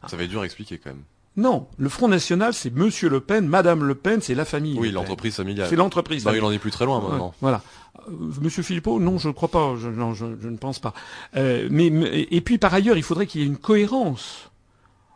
Ça 0.08 0.16
va 0.16 0.24
être 0.24 0.30
dur 0.30 0.42
à 0.42 0.46
expliquer 0.46 0.78
quand 0.78 0.92
même. 0.92 1.04
Non, 1.38 1.68
le 1.78 1.88
Front 1.88 2.08
National, 2.08 2.54
c'est 2.54 2.74
Monsieur 2.74 3.08
Le 3.08 3.22
Pen, 3.22 3.48
Madame 3.48 3.84
Le 3.84 3.96
Pen, 3.96 4.20
c'est 4.22 4.36
la 4.36 4.46
famille. 4.46 4.78
Oui, 4.78 4.92
l'entreprise 4.92 5.36
familiale. 5.36 5.68
C'est 5.70 5.76
l'entreprise. 5.76 6.28
Il 6.34 6.44
en 6.44 6.52
est 6.52 6.60
plus 6.60 6.72
très 6.72 6.86
loin 6.86 7.02
maintenant. 7.02 7.34
voilà. 7.40 7.62
Euh, 8.08 8.12
Monsieur 8.42 8.64
Philippot, 8.64 9.00
non, 9.00 9.18
je 9.18 9.30
ne 9.30 9.34
crois 9.34 9.50
pas. 9.50 9.76
Je, 9.78 9.88
non, 9.88 10.14
je, 10.14 10.26
je, 10.42 10.48
ne 10.48 10.58
pense 10.58 10.80
pas. 10.80 10.94
Euh, 11.38 11.68
mais, 11.72 11.88
et 12.30 12.42
puis 12.42 12.58
par 12.58 12.74
ailleurs, 12.74 12.98
il 12.98 13.04
faudrait 13.04 13.26
qu'il 13.28 13.42
y 13.42 13.44
ait 13.44 13.48
une 13.48 13.58
cohérence 13.58 14.50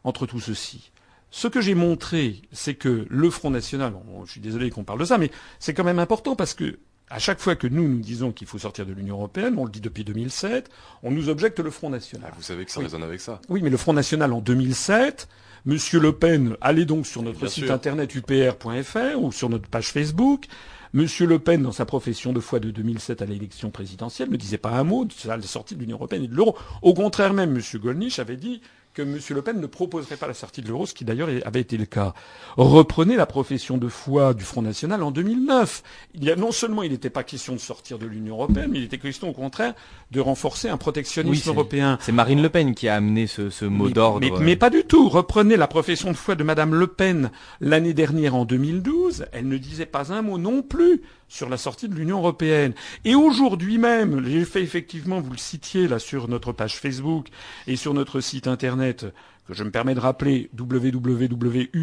entre 0.03 0.25
tout 0.25 0.39
ceci. 0.39 0.91
Ce 1.35 1.47
que 1.47 1.61
j'ai 1.61 1.73
montré, 1.73 2.43
c'est 2.51 2.75
que 2.75 3.07
le 3.09 3.29
Front 3.31 3.49
National, 3.49 3.91
bon, 3.91 4.23
je 4.23 4.33
suis 4.33 4.39
désolé 4.39 4.69
qu'on 4.69 4.83
parle 4.83 4.99
de 4.99 5.05
ça, 5.05 5.17
mais 5.17 5.31
c'est 5.57 5.73
quand 5.73 5.83
même 5.83 5.97
important 5.97 6.35
parce 6.35 6.53
que 6.53 6.77
à 7.09 7.17
chaque 7.17 7.39
fois 7.39 7.55
que 7.55 7.65
nous 7.65 7.87
nous 7.87 8.01
disons 8.01 8.31
qu'il 8.31 8.45
faut 8.45 8.59
sortir 8.59 8.85
de 8.85 8.93
l'Union 8.93 9.15
européenne, 9.15 9.55
on 9.57 9.65
le 9.65 9.71
dit 9.71 9.81
depuis 9.81 10.03
2007, 10.03 10.69
on 11.01 11.09
nous 11.09 11.29
objecte 11.29 11.59
le 11.59 11.71
Front 11.71 11.89
National. 11.89 12.29
Ah, 12.31 12.35
vous 12.37 12.43
savez 12.43 12.65
que 12.65 12.71
ça 12.71 12.81
oui. 12.81 12.85
résonne 12.85 13.01
avec 13.01 13.19
ça. 13.19 13.41
Oui, 13.49 13.61
mais 13.63 13.71
le 13.71 13.77
Front 13.77 13.93
National 13.93 14.31
en 14.31 14.41
2007, 14.41 15.27
Monsieur 15.65 15.99
Le 15.99 16.11
Pen, 16.11 16.55
allez 16.61 16.85
donc 16.85 17.07
sur 17.07 17.23
notre 17.23 17.39
Bien 17.39 17.49
site 17.49 17.65
sûr. 17.65 17.73
internet 17.73 18.13
upr.fr 18.13 19.19
ou 19.19 19.31
sur 19.31 19.49
notre 19.49 19.67
page 19.67 19.87
Facebook. 19.87 20.45
Monsieur 20.93 21.25
Le 21.25 21.39
Pen, 21.39 21.63
dans 21.63 21.71
sa 21.71 21.85
profession 21.85 22.31
de 22.31 22.39
foi 22.41 22.59
de 22.59 22.69
2007 22.69 23.23
à 23.23 23.25
l'élection 23.25 23.71
présidentielle, 23.71 24.29
ne 24.29 24.37
disait 24.37 24.59
pas 24.59 24.69
un 24.69 24.83
mot 24.83 25.05
de 25.05 25.13
la 25.27 25.41
sortie 25.41 25.73
de 25.73 25.79
l'Union 25.79 25.97
européenne 25.97 26.25
et 26.25 26.27
de 26.27 26.35
l'euro. 26.35 26.55
Au 26.83 26.93
contraire 26.93 27.33
même, 27.33 27.53
Monsieur 27.53 27.79
Gollnisch 27.79 28.19
avait 28.19 28.37
dit 28.37 28.61
que 28.93 29.01
M. 29.01 29.19
Le 29.29 29.41
Pen 29.41 29.59
ne 29.59 29.65
proposerait 29.67 30.17
pas 30.17 30.27
la 30.27 30.33
sortie 30.33 30.61
de 30.61 30.67
l'euro, 30.67 30.85
ce 30.85 30.93
qui 30.93 31.03
d'ailleurs 31.05 31.29
avait 31.45 31.61
été 31.61 31.77
le 31.77 31.85
cas. 31.85 32.13
Reprenez 32.57 33.15
la 33.15 33.25
profession 33.25 33.77
de 33.77 33.87
foi 33.87 34.33
du 34.33 34.43
Front 34.43 34.61
National 34.61 35.01
en 35.01 35.11
2009. 35.11 35.83
Il 36.15 36.23
y 36.23 36.31
a, 36.31 36.35
non 36.35 36.51
seulement 36.51 36.83
il 36.83 36.91
n'était 36.91 37.09
pas 37.09 37.23
question 37.23 37.53
de 37.53 37.59
sortir 37.59 37.97
de 37.97 38.05
l'Union 38.05 38.35
européenne, 38.35 38.69
mais 38.71 38.79
il 38.79 38.83
était 38.85 38.99
question 38.99 39.29
au 39.29 39.33
contraire 39.33 39.73
de 40.11 40.19
renforcer 40.19 40.69
un 40.69 40.77
protectionnisme 40.77 41.49
oui, 41.49 41.55
européen. 41.55 41.97
C'est 42.01 42.11
Marine 42.11 42.41
Le 42.41 42.49
Pen 42.49 42.75
qui 42.75 42.87
a 42.87 42.95
amené 42.95 43.27
ce, 43.27 43.49
ce 43.49 43.65
mot 43.65 43.89
d'ordre. 43.89 44.19
Mais, 44.19 44.31
mais, 44.43 44.55
pas 44.55 44.69
du 44.69 44.83
tout. 44.83 45.09
Reprenez 45.09 45.57
la 45.57 45.67
profession 45.67 46.11
de 46.11 46.17
foi 46.17 46.35
de 46.35 46.43
Madame 46.43 46.75
Le 46.75 46.87
Pen 46.87 47.31
l'année 47.61 47.93
dernière 47.93 48.35
en 48.35 48.45
2012. 48.45 49.25
Elle 49.31 49.47
ne 49.47 49.57
disait 49.57 49.85
pas 49.85 50.13
un 50.13 50.21
mot 50.21 50.37
non 50.37 50.61
plus 50.61 51.01
sur 51.27 51.49
la 51.49 51.57
sortie 51.57 51.89
de 51.89 51.95
l'Union 51.95 52.19
européenne. 52.19 52.73
Et 53.05 53.15
aujourd'hui 53.15 53.77
même, 53.77 54.23
j'ai 54.25 54.45
fait 54.45 54.61
effectivement, 54.61 55.19
vous 55.19 55.31
le 55.31 55.37
citiez 55.37 55.87
là 55.87 55.99
sur 55.99 56.27
notre 56.27 56.51
page 56.51 56.77
Facebook 56.77 57.27
et 57.67 57.75
sur 57.75 57.93
notre 57.93 58.21
site 58.21 58.47
internet, 58.47 59.05
que 59.47 59.53
je 59.53 59.63
me 59.63 59.71
permets 59.71 59.95
de 59.95 59.99
rappeler, 59.99 60.49
www.upr.fr, 60.57 61.73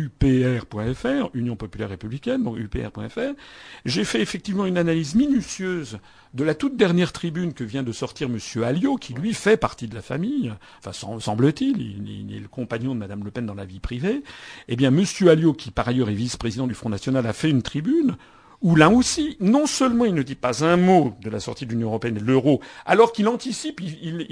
Union 1.35 1.57
populaire 1.57 1.91
républicaine, 1.91 2.43
donc 2.43 2.59
upr.fr, 2.59 3.35
j'ai 3.85 4.05
fait 4.05 4.23
effectivement 4.23 4.65
une 4.65 4.79
analyse 4.79 5.15
minutieuse 5.15 5.99
de 6.33 6.45
la 6.45 6.55
toute 6.55 6.77
dernière 6.77 7.13
tribune 7.13 7.53
que 7.53 7.65
vient 7.65 7.83
de 7.83 7.93
sortir 7.93 8.29
M. 8.29 8.39
Alliot, 8.63 8.97
qui 8.97 9.13
lui 9.13 9.35
fait 9.35 9.57
partie 9.59 9.89
de 9.89 9.95
la 9.95 10.03
famille, 10.03 10.53
enfin 10.79 10.93
semble-t-il, 10.93 11.81
il, 11.81 12.35
est 12.35 12.41
le 12.41 12.49
compagnon 12.49 12.95
de 12.95 13.01
Mme 13.01 13.25
Le 13.25 13.31
Pen 13.31 13.45
dans 13.45 13.55
la 13.55 13.67
vie 13.67 13.81
privée, 13.81 14.23
eh 14.69 14.77
bien 14.77 14.89
M. 14.89 15.05
Alliot, 15.29 15.53
qui 15.53 15.71
par 15.71 15.89
ailleurs 15.89 16.09
est 16.09 16.15
vice-président 16.15 16.67
du 16.67 16.75
Front 16.75 16.89
National, 16.89 17.27
a 17.27 17.33
fait 17.33 17.51
une 17.51 17.63
tribune 17.63 18.17
là 18.63 18.91
aussi, 18.91 19.37
non 19.41 19.67
seulement 19.67 20.05
il 20.05 20.15
ne 20.15 20.23
dit 20.23 20.35
pas 20.35 20.65
un 20.65 20.77
mot 20.77 21.15
de 21.23 21.31
la 21.31 21.41
sortie 21.41 21.67
de 21.67 21.71
l'Union 21.73 21.89
européenne 21.89 22.17
et 22.17 22.21
de 22.21 22.27
l'euro, 22.27 22.61
alors 22.85 23.13
qu'il 23.13 23.27
anticipe, 23.29 23.81
il, 23.81 24.27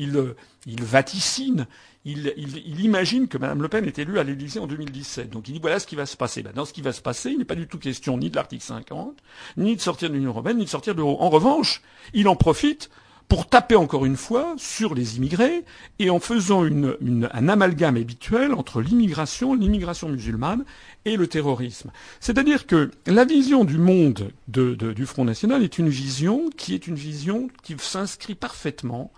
il 0.67 0.85
vaticine, 0.85 1.67
il, 2.05 2.33
il, 2.37 2.81
imagine 2.85 3.29
que 3.29 3.39
Mme 3.39 3.63
Le 3.63 3.69
Pen 3.69 3.85
est 3.85 3.99
élue 3.99 4.19
à 4.19 4.25
l'Élysée 4.25 4.61
en 4.61 4.67
2017. 4.67 5.31
Donc 5.31 5.49
il 5.49 5.53
dit 5.53 5.59
voilà 5.61 5.79
ce 5.79 5.87
qui 5.87 5.97
va 5.97 6.07
se 6.07 6.17
passer. 6.17 6.43
Ben, 6.43 6.53
dans 6.55 6.65
ce 6.65 6.73
qui 6.73 6.83
va 6.83 6.93
se 6.93 7.01
passer, 7.03 7.31
il 7.31 7.39
n'est 7.39 7.45
pas 7.45 7.55
du 7.55 7.67
tout 7.67 7.79
question 7.79 8.17
ni 8.19 8.31
de 8.31 8.37
l'article 8.37 8.63
50, 8.63 9.17
ni 9.57 9.77
de 9.77 9.81
sortir 9.81 10.09
de 10.09 10.15
l'Union 10.15 10.31
européenne, 10.31 10.59
ni 10.59 10.65
de 10.65 10.71
sortir 10.71 10.95
de 10.95 11.01
l'euro. 11.01 11.21
En 11.21 11.31
revanche, 11.31 11.83
il 12.15 12.29
en 12.29 12.37
profite 12.37 12.91
pour 13.29 13.47
taper 13.47 13.77
encore 13.77 14.07
une 14.07 14.17
fois 14.17 14.55
sur 14.57 14.95
les 14.95 15.19
immigrés 15.19 15.65
et 15.99 16.09
en 16.09 16.19
faisant 16.19 16.65
une, 16.65 16.97
un 17.33 17.49
amalgame 17.49 17.97
habituel 17.97 18.55
entre 18.55 18.81
l'immigration, 18.81 19.55
l'immigration 19.55 20.09
musulmane 20.09 20.65
et 21.05 21.17
le 21.17 21.27
terrorisme. 21.27 21.91
C'est-à-dire 22.21 22.67
que 22.67 22.91
la 23.07 23.27
vision 23.27 23.65
du 23.65 23.77
monde 23.77 24.33
de, 24.49 24.75
de, 24.75 24.93
du 24.93 25.05
Front 25.05 25.25
National 25.25 25.63
est 25.63 25.79
une 25.79 25.91
vision 25.91 26.49
qui 26.57 26.75
est 26.75 26.87
une 26.87 26.95
vision 26.95 27.49
qui 27.63 27.77
s'inscrit 27.79 28.35
parfaitement 28.35 29.13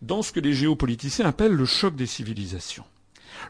dans 0.00 0.22
ce 0.22 0.32
que 0.32 0.40
les 0.40 0.54
géopoliticiens 0.54 1.26
appellent 1.26 1.52
le 1.52 1.66
choc 1.66 1.94
des 1.94 2.06
civilisations. 2.06 2.84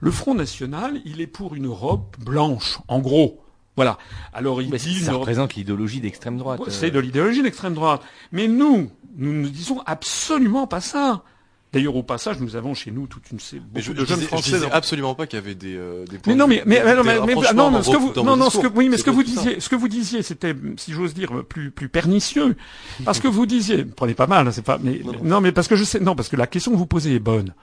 Le 0.01 0.11
Front 0.11 0.35
National, 0.35 1.01
il 1.05 1.21
est 1.21 1.27
pour 1.27 1.55
une 1.55 1.67
Europe 1.67 2.17
blanche, 2.19 2.79
en 2.89 3.01
gros. 3.01 3.41
Voilà. 3.77 3.99
Alors 4.33 4.61
il 4.61 4.71
Mais 4.71 4.79
dit 4.79 4.99
ça 5.01 5.13
représente 5.15 5.55
l'idéologie 5.55 6.01
d'extrême 6.01 6.37
droite. 6.39 6.61
C'est 6.69 6.91
de 6.91 6.99
l'idéologie 6.99 7.43
d'extrême 7.43 7.75
droite. 7.75 8.03
Mais 8.31 8.49
nous, 8.49 8.91
nous 9.17 9.33
ne 9.33 9.49
disons 9.49 9.81
absolument 9.87 10.67
pas 10.67 10.81
ça. 10.81 11.23
D'ailleurs, 11.73 11.97
au 11.97 12.03
passage, 12.03 12.39
nous 12.39 12.55
avons 12.55 12.75
chez 12.75 12.91
nous 12.91 13.07
toute 13.07 13.31
une 13.31 13.39
je, 13.41 13.57
de 13.57 14.01
je 14.01 14.05
jeunes 14.05 14.17
disais, 14.19 14.27
Français. 14.27 14.51
Je 14.51 14.57
disais 14.57 14.71
absolument 14.71 15.15
pas 15.15 15.27
qu'il 15.27 15.39
y 15.39 15.43
avait 15.43 15.55
des, 15.55 15.75
euh, 15.75 16.05
des 16.05 16.19
points 16.19 16.35
mais 16.35 16.39
non, 16.39 16.47
mais, 16.47 16.63
mais, 16.67 16.83
mais, 16.85 16.95
des 16.95 17.35
mais, 17.35 17.53
non, 17.55 17.83
ce 17.83 17.91
que 17.91 17.97
vous, 17.97 18.13
non, 18.23 18.37
non, 18.37 18.51
ce 18.51 18.59
que, 18.59 18.67
oui, 18.67 18.91
mais 18.91 18.99
ce 18.99 19.05
que 19.05 19.09
vous 19.11 19.23
disiez, 19.23 19.59
ce 19.59 19.71
que 19.71 19.77
vous 19.77 19.89
disiez, 19.89 20.23
c'était, 20.23 20.55
si 20.77 20.93
j'ose 20.93 21.15
dire, 21.15 21.31
plus, 21.49 21.71
plus 21.71 21.89
pernicieux. 21.89 22.57
Parce 23.07 23.21
que 23.21 23.29
vous 23.29 23.47
disiez, 23.47 23.87
prenez 23.87 24.13
pas 24.13 24.27
mal, 24.27 24.47
hein, 24.47 24.51
c'est 24.53 24.61
pas, 24.61 24.77
mais, 24.83 25.01
Non, 25.03 25.13
non. 25.13 25.19
non, 25.25 25.41
mais 25.41 25.51
parce 25.51 25.67
que 25.67 25.77
je 25.77 25.85
sais, 25.85 25.99
non, 25.99 26.15
parce 26.15 26.29
que 26.29 26.37
la 26.37 26.47
question 26.47 26.73
que 26.73 26.77
vous 26.77 26.85
posez 26.85 27.15
est 27.15 27.21
bonne. 27.21 27.55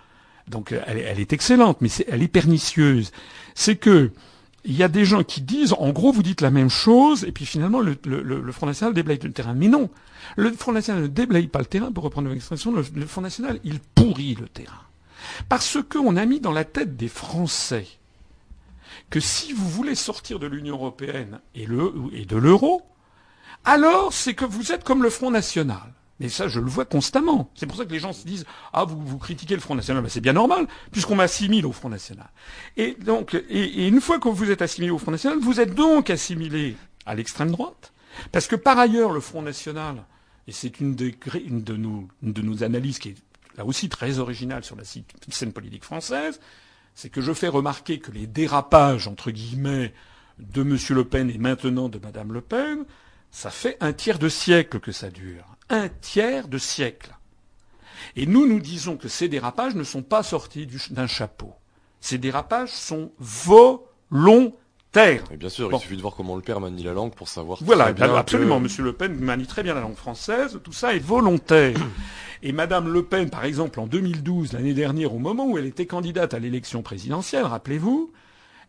Donc, 0.47 0.71
euh, 0.71 0.81
elle, 0.87 0.97
est- 0.97 1.01
elle 1.03 1.19
est 1.19 1.31
excellente, 1.31 1.77
mais 1.81 1.89
c'est, 1.89 2.07
elle 2.09 2.23
est 2.23 2.27
pernicieuse. 2.27 3.11
C'est 3.53 3.75
que, 3.75 4.09
il 4.65 4.75
y 4.75 4.83
a 4.83 4.87
des 4.87 5.05
gens 5.05 5.23
qui 5.23 5.41
disent, 5.41 5.73
en 5.73 5.89
gros, 5.89 6.11
vous 6.11 6.23
dites 6.23 6.41
la 6.41 6.51
même 6.51 6.69
chose, 6.69 7.23
et 7.23 7.31
puis 7.31 7.45
finalement, 7.45 7.79
le, 7.79 7.95
Front 8.51 8.65
National 8.65 8.93
déblaye 8.93 9.19
le 9.21 9.31
terrain. 9.31 9.53
Mais 9.53 9.67
non, 9.67 9.89
le 10.35 10.51
Front 10.51 10.73
National 10.73 11.03
ne 11.03 11.07
déblaye 11.07 11.47
pas 11.47 11.59
le 11.59 11.65
terrain, 11.65 11.91
pour 11.91 12.03
reprendre 12.03 12.29
l'expression, 12.29 12.71
le, 12.71 12.83
le 12.93 13.05
Front 13.05 13.21
National, 13.21 13.59
il 13.63 13.79
pourrit 13.79 14.35
le 14.35 14.47
terrain. 14.47 14.83
Parce 15.47 15.77
qu'on 15.89 16.15
a 16.15 16.25
mis 16.25 16.39
dans 16.39 16.51
la 16.51 16.65
tête 16.65 16.97
des 16.97 17.07
Français 17.07 17.87
que 19.09 19.19
si 19.19 19.53
vous 19.53 19.67
voulez 19.67 19.95
sortir 19.95 20.39
de 20.39 20.47
l'Union 20.47 20.75
européenne 20.75 21.39
et 21.55 21.65
de 21.65 22.35
l'euro, 22.35 22.83
alors 23.65 24.13
c'est 24.13 24.33
que 24.33 24.45
vous 24.45 24.71
êtes 24.71 24.83
comme 24.83 25.03
le 25.03 25.09
Front 25.09 25.31
National. 25.31 25.93
Mais 26.19 26.27
ça, 26.27 26.47
je 26.47 26.59
le 26.59 26.69
vois 26.69 26.85
constamment. 26.85 27.49
C'est 27.55 27.65
pour 27.65 27.77
ça 27.77 27.85
que 27.85 27.91
les 27.91 27.99
gens 27.99 28.13
se 28.13 28.25
disent 28.25 28.45
ah 28.73 28.83
vous 28.83 28.99
vous 28.99 29.17
critiquez 29.17 29.55
le 29.55 29.61
Front 29.61 29.75
National, 29.75 30.03
ben, 30.03 30.09
c'est 30.09 30.21
bien 30.21 30.33
normal 30.33 30.67
puisqu'on 30.91 31.15
m'assimile 31.15 31.65
au 31.65 31.71
Front 31.71 31.89
National. 31.89 32.29
Et 32.77 32.95
donc 32.95 33.33
et, 33.33 33.83
et 33.83 33.87
une 33.87 34.01
fois 34.01 34.19
que 34.19 34.27
vous 34.27 34.51
êtes 34.51 34.61
assimilé 34.61 34.91
au 34.91 34.97
Front 34.97 35.11
National, 35.11 35.39
vous 35.39 35.59
êtes 35.59 35.73
donc 35.73 36.09
assimilé 36.09 36.75
à 37.05 37.15
l'extrême 37.15 37.51
droite 37.51 37.93
parce 38.31 38.47
que 38.47 38.55
par 38.55 38.77
ailleurs 38.77 39.11
le 39.11 39.21
Front 39.21 39.41
National 39.41 40.03
et 40.47 40.51
c'est 40.51 40.79
une, 40.79 40.97
une 41.45 41.63
de 41.63 41.75
nos 41.75 42.07
une 42.21 42.33
de 42.33 42.41
nos 42.41 42.63
analyses 42.63 42.99
qui 42.99 43.09
est 43.09 43.15
là 43.57 43.65
aussi 43.65 43.87
très 43.89 44.19
originale 44.19 44.63
sur 44.63 44.75
la 44.75 44.83
scène 44.83 45.53
politique 45.53 45.83
française, 45.83 46.39
c'est 46.95 47.09
que 47.09 47.21
je 47.21 47.33
fais 47.33 47.47
remarquer 47.47 47.99
que 47.99 48.11
les 48.11 48.27
dérapages 48.27 49.07
entre 49.07 49.31
guillemets 49.31 49.93
de 50.39 50.61
M. 50.61 50.77
Le 50.89 51.03
Pen 51.05 51.29
et 51.29 51.37
maintenant 51.37 51.89
de 51.89 51.99
Mme 51.99 52.33
Le 52.33 52.41
Pen, 52.41 52.85
ça 53.31 53.49
fait 53.49 53.77
un 53.81 53.93
tiers 53.93 54.19
de 54.19 54.29
siècle 54.29 54.79
que 54.79 54.91
ça 54.91 55.09
dure. 55.09 55.48
Un 55.69 55.89
tiers 55.89 56.47
de 56.47 56.57
siècle. 56.57 57.11
Et 58.15 58.25
nous, 58.25 58.47
nous 58.47 58.59
disons 58.59 58.97
que 58.97 59.07
ces 59.07 59.27
dérapages 59.27 59.75
ne 59.75 59.83
sont 59.83 60.01
pas 60.01 60.23
sortis 60.23 60.65
du- 60.65 60.79
d'un 60.89 61.07
chapeau. 61.07 61.53
Ces 62.01 62.17
dérapages 62.17 62.71
sont 62.71 63.11
volontaires. 64.09 65.23
Et 65.31 65.37
bien 65.37 65.49
sûr, 65.49 65.69
Bon. 65.69 65.77
il 65.77 65.81
suffit 65.81 65.97
de 65.97 66.01
voir 66.01 66.15
comment 66.15 66.35
le 66.35 66.41
père 66.41 66.59
manie 66.59 66.83
la 66.83 66.93
langue 66.93 67.13
pour 67.13 67.27
savoir. 67.27 67.59
Voilà, 67.61 67.91
bien 67.91 68.13
absolument. 68.15 68.57
que- 68.57 68.63
Monsieur 68.63 68.83
Le 68.83 68.93
Pen 68.93 69.13
manie 69.19 69.45
très 69.47 69.63
bien 69.63 69.73
la 69.75 69.81
langue 69.81 69.95
française. 69.95 70.59
Tout 70.63 70.73
ça 70.73 70.95
est 70.95 70.99
volontaire. 70.99 71.77
Et 72.41 72.51
Madame 72.53 72.91
Le 72.91 73.03
Pen, 73.03 73.29
par 73.29 73.43
exemple, 73.43 73.79
en 73.81 73.85
2012, 73.87 74.53
l'année 74.53 74.73
dernière, 74.73 75.13
au 75.13 75.19
moment 75.19 75.45
où 75.45 75.57
elle 75.57 75.65
était 75.65 75.85
candidate 75.85 76.33
à 76.33 76.39
l'élection 76.39 76.81
présidentielle, 76.81 77.43
rappelez-vous, 77.43 78.11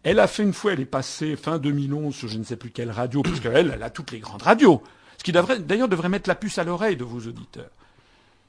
Elle 0.02 0.18
a 0.18 0.26
fait 0.26 0.42
une 0.42 0.54
fois, 0.54 0.72
elle 0.72 0.80
est 0.80 0.86
passée 0.86 1.36
fin 1.36 1.58
2011 1.58 2.14
sur 2.14 2.26
je 2.26 2.38
ne 2.38 2.42
sais 2.42 2.56
plus 2.56 2.70
quelle 2.70 2.90
radio, 2.90 3.20
parce 3.22 3.38
qu'elle, 3.38 3.70
elle 3.74 3.82
a 3.82 3.90
toutes 3.90 4.12
les 4.12 4.18
grandes 4.18 4.40
radios. 4.40 4.82
Ce 5.20 5.22
qui 5.22 5.32
d'ailleurs 5.32 5.88
devrait 5.90 6.08
mettre 6.08 6.30
la 6.30 6.34
puce 6.34 6.56
à 6.56 6.64
l'oreille 6.64 6.96
de 6.96 7.04
vos 7.04 7.18
auditeurs. 7.18 7.68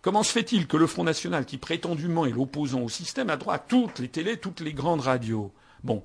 Comment 0.01 0.23
se 0.23 0.31
fait-il 0.31 0.67
que 0.67 0.77
le 0.77 0.87
Front 0.87 1.03
National, 1.03 1.43
qui 1.43 1.57
prétendument 1.57 2.25
est 2.25 2.31
l'opposant 2.31 2.79
au 2.79 2.87
système, 2.87 3.29
a 3.29 3.35
droit 3.35 3.55
à 3.55 3.59
toutes 3.59 3.99
les 3.99 4.07
télés, 4.07 4.37
toutes 4.37 4.61
les 4.61 4.71
grandes 4.71 5.01
radios? 5.01 5.51
Bon. 5.83 6.01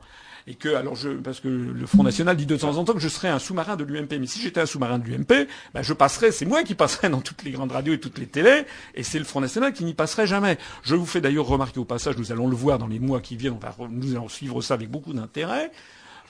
Et 0.49 0.57
que, 0.57 0.75
alors 0.75 0.97
je, 0.97 1.11
parce 1.11 1.39
que 1.39 1.47
le 1.47 1.87
Front 1.87 2.03
National 2.03 2.37
dit 2.37 2.47
de 2.47 2.57
temps 2.57 2.79
en 2.79 2.85
temps 2.85 2.95
que 2.95 2.99
je 2.99 3.07
serais 3.07 3.29
un 3.29 3.39
sous-marin 3.39 3.77
de 3.77 3.85
l'UMP. 3.85 4.19
Mais 4.19 4.27
si 4.27 4.41
j'étais 4.41 4.61
un 4.61 4.67
sous-marin 4.67 4.99
de 4.99 5.07
l'UMP, 5.07 5.47
ben 5.73 5.83
je 5.83 5.93
passerais, 5.93 6.33
c'est 6.33 6.47
moi 6.47 6.65
qui 6.65 6.75
passerais 6.75 7.11
dans 7.11 7.21
toutes 7.21 7.45
les 7.45 7.53
grandes 7.53 7.71
radios 7.71 7.95
et 7.95 8.01
toutes 8.01 8.19
les 8.19 8.27
télés, 8.27 8.65
et 8.97 9.05
c'est 9.05 9.21
le 9.21 9.25
Front 9.25 9.41
National 9.41 9.73
qui 9.73 9.85
n'y 9.85 9.95
passerait 9.95 10.27
jamais. 10.27 10.59
Je 10.83 10.97
vous 10.97 11.07
fais 11.07 11.21
d'ailleurs 11.21 11.47
remarquer 11.47 11.79
au 11.79 11.85
passage, 11.85 12.17
nous 12.19 12.33
allons 12.33 12.49
le 12.49 12.57
voir 12.57 12.79
dans 12.79 12.89
les 12.89 12.99
mois 12.99 13.21
qui 13.21 13.37
viennent, 13.37 13.55
on 13.55 13.59
va, 13.59 13.73
nous 13.89 14.17
allons 14.17 14.29
suivre 14.29 14.63
ça 14.63 14.75
avec 14.75 14.91
beaucoup 14.91 15.13
d'intérêt, 15.13 15.71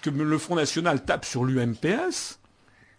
que 0.03 0.11
le 0.11 0.37
Front 0.37 0.57
National 0.57 1.03
tape 1.07 1.25
sur 1.25 1.43
l'UMPS, 1.43 2.39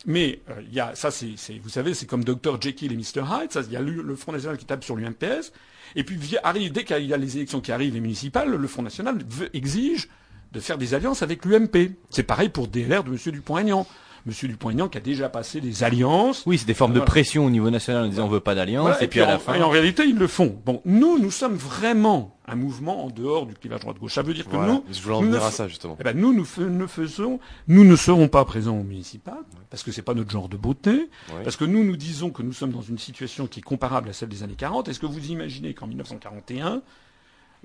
mais 0.06 0.40
euh, 0.50 0.62
il 0.68 0.74
y 0.74 0.80
a 0.80 0.96
ça, 0.96 1.12
c'est, 1.12 1.36
vous 1.62 1.70
savez, 1.70 1.94
c'est 1.94 2.06
comme 2.06 2.24
Dr 2.24 2.62
Jekyll 2.62 2.92
et 2.92 2.96
Mr 2.96 3.24
Hyde. 3.24 3.50
Il 3.68 3.74
y 3.74 3.76
a 3.76 3.82
le, 3.82 4.16
Front 4.16 4.32
National 4.32 4.58
qui 4.58 4.66
tape 4.66 4.84
sur 4.84 4.96
l'UMPS, 4.96 5.52
et 5.96 6.04
puis 6.04 6.20
arrive, 6.44 6.72
dès 6.72 6.84
qu'il 6.84 7.06
y 7.06 7.14
a 7.14 7.18
les 7.18 7.38
élections 7.38 7.62
qui 7.62 7.72
arrivent, 7.72 7.94
les 7.94 8.00
municipales, 8.00 8.50
le 8.50 8.68
Front 8.68 8.84
National 8.84 9.18
veut, 9.28 9.50
exige 9.56 10.10
de 10.52 10.60
faire 10.60 10.78
des 10.78 10.94
alliances 10.94 11.24
avec 11.24 11.46
l'UMP. 11.46 11.92
C'est 12.10 12.24
pareil 12.24 12.50
pour 12.50 12.68
DLR 12.68 13.04
de 13.04 13.12
M. 13.12 13.18
Dupont-Aignan. 13.34 13.86
M. 14.26 14.34
Dupont-Aignan 14.44 14.90
qui 14.90 14.98
a 14.98 15.02
déjà 15.02 15.30
passé 15.30 15.62
des 15.62 15.84
alliances. 15.84 16.44
Oui, 16.46 16.58
c'est 16.58 16.66
des 16.66 16.74
formes 16.74 16.94
de 16.94 17.00
pression 17.00 17.46
au 17.46 17.50
niveau 17.50 17.70
national 17.70 18.06
en 18.06 18.08
disant 18.08 18.26
on 18.26 18.30
veut 18.30 18.40
pas 18.40 18.56
d'alliance, 18.56 19.02
et, 19.02 19.08
puis, 19.08 19.22
à 19.22 19.26
la 19.26 19.40
fin. 19.40 19.56
Et 19.56 19.64
en 19.64 19.70
réalité, 19.70 20.04
ils 20.06 20.18
le 20.18 20.28
font. 20.28 20.60
Bon, 20.66 20.82
nous, 20.86 21.20
nous 21.20 21.32
sommes 21.32 21.56
vraiment 21.56 22.37
un 22.48 22.56
mouvement 22.56 23.06
en 23.06 23.10
dehors 23.10 23.46
du 23.46 23.54
clivage 23.54 23.82
droite-gauche. 23.82 24.14
Ça 24.14 24.22
veut 24.22 24.34
dire 24.34 24.48
que 24.48 24.56
nous, 24.56 24.84
je 24.90 25.12
en 25.12 25.22
venir 25.22 25.44
à 25.44 25.52
ça 25.52 25.68
justement. 25.68 25.98
Eh 26.00 26.04
ben, 26.04 26.18
nous, 26.18 26.34
nous, 26.34 26.48
nous, 26.70 26.88
faisons, 26.88 27.40
nous 27.68 27.84
ne 27.84 27.96
serons 27.96 28.30
pas 28.30 28.46
présents 28.46 28.78
au 28.78 28.84
municipal 28.84 29.40
parce 29.70 29.84
que 29.84 29.92
c'est 29.92 30.02
pas 30.02 30.14
notre 30.14 30.32
genre 30.32 30.48
de 30.48 30.56
beauté, 30.56 31.10
parce 31.44 31.58
que 31.58 31.66
nous, 31.66 31.84
nous 31.84 31.98
disons 31.98 32.30
que 32.30 32.42
nous 32.42 32.54
sommes 32.54 32.72
dans 32.72 32.82
une 32.82 32.98
situation 32.98 33.48
qui 33.48 33.60
est 33.60 33.64
comparable 33.64 34.10
à 34.10 34.14
celle 34.14 34.30
des 34.30 34.44
années 34.44 34.56
40. 34.56 34.88
Est-ce 34.88 35.00
que 35.00 35.06
vous 35.06 35.30
imaginez 35.30 35.74
qu'en 35.74 35.88
1941, 35.88 36.82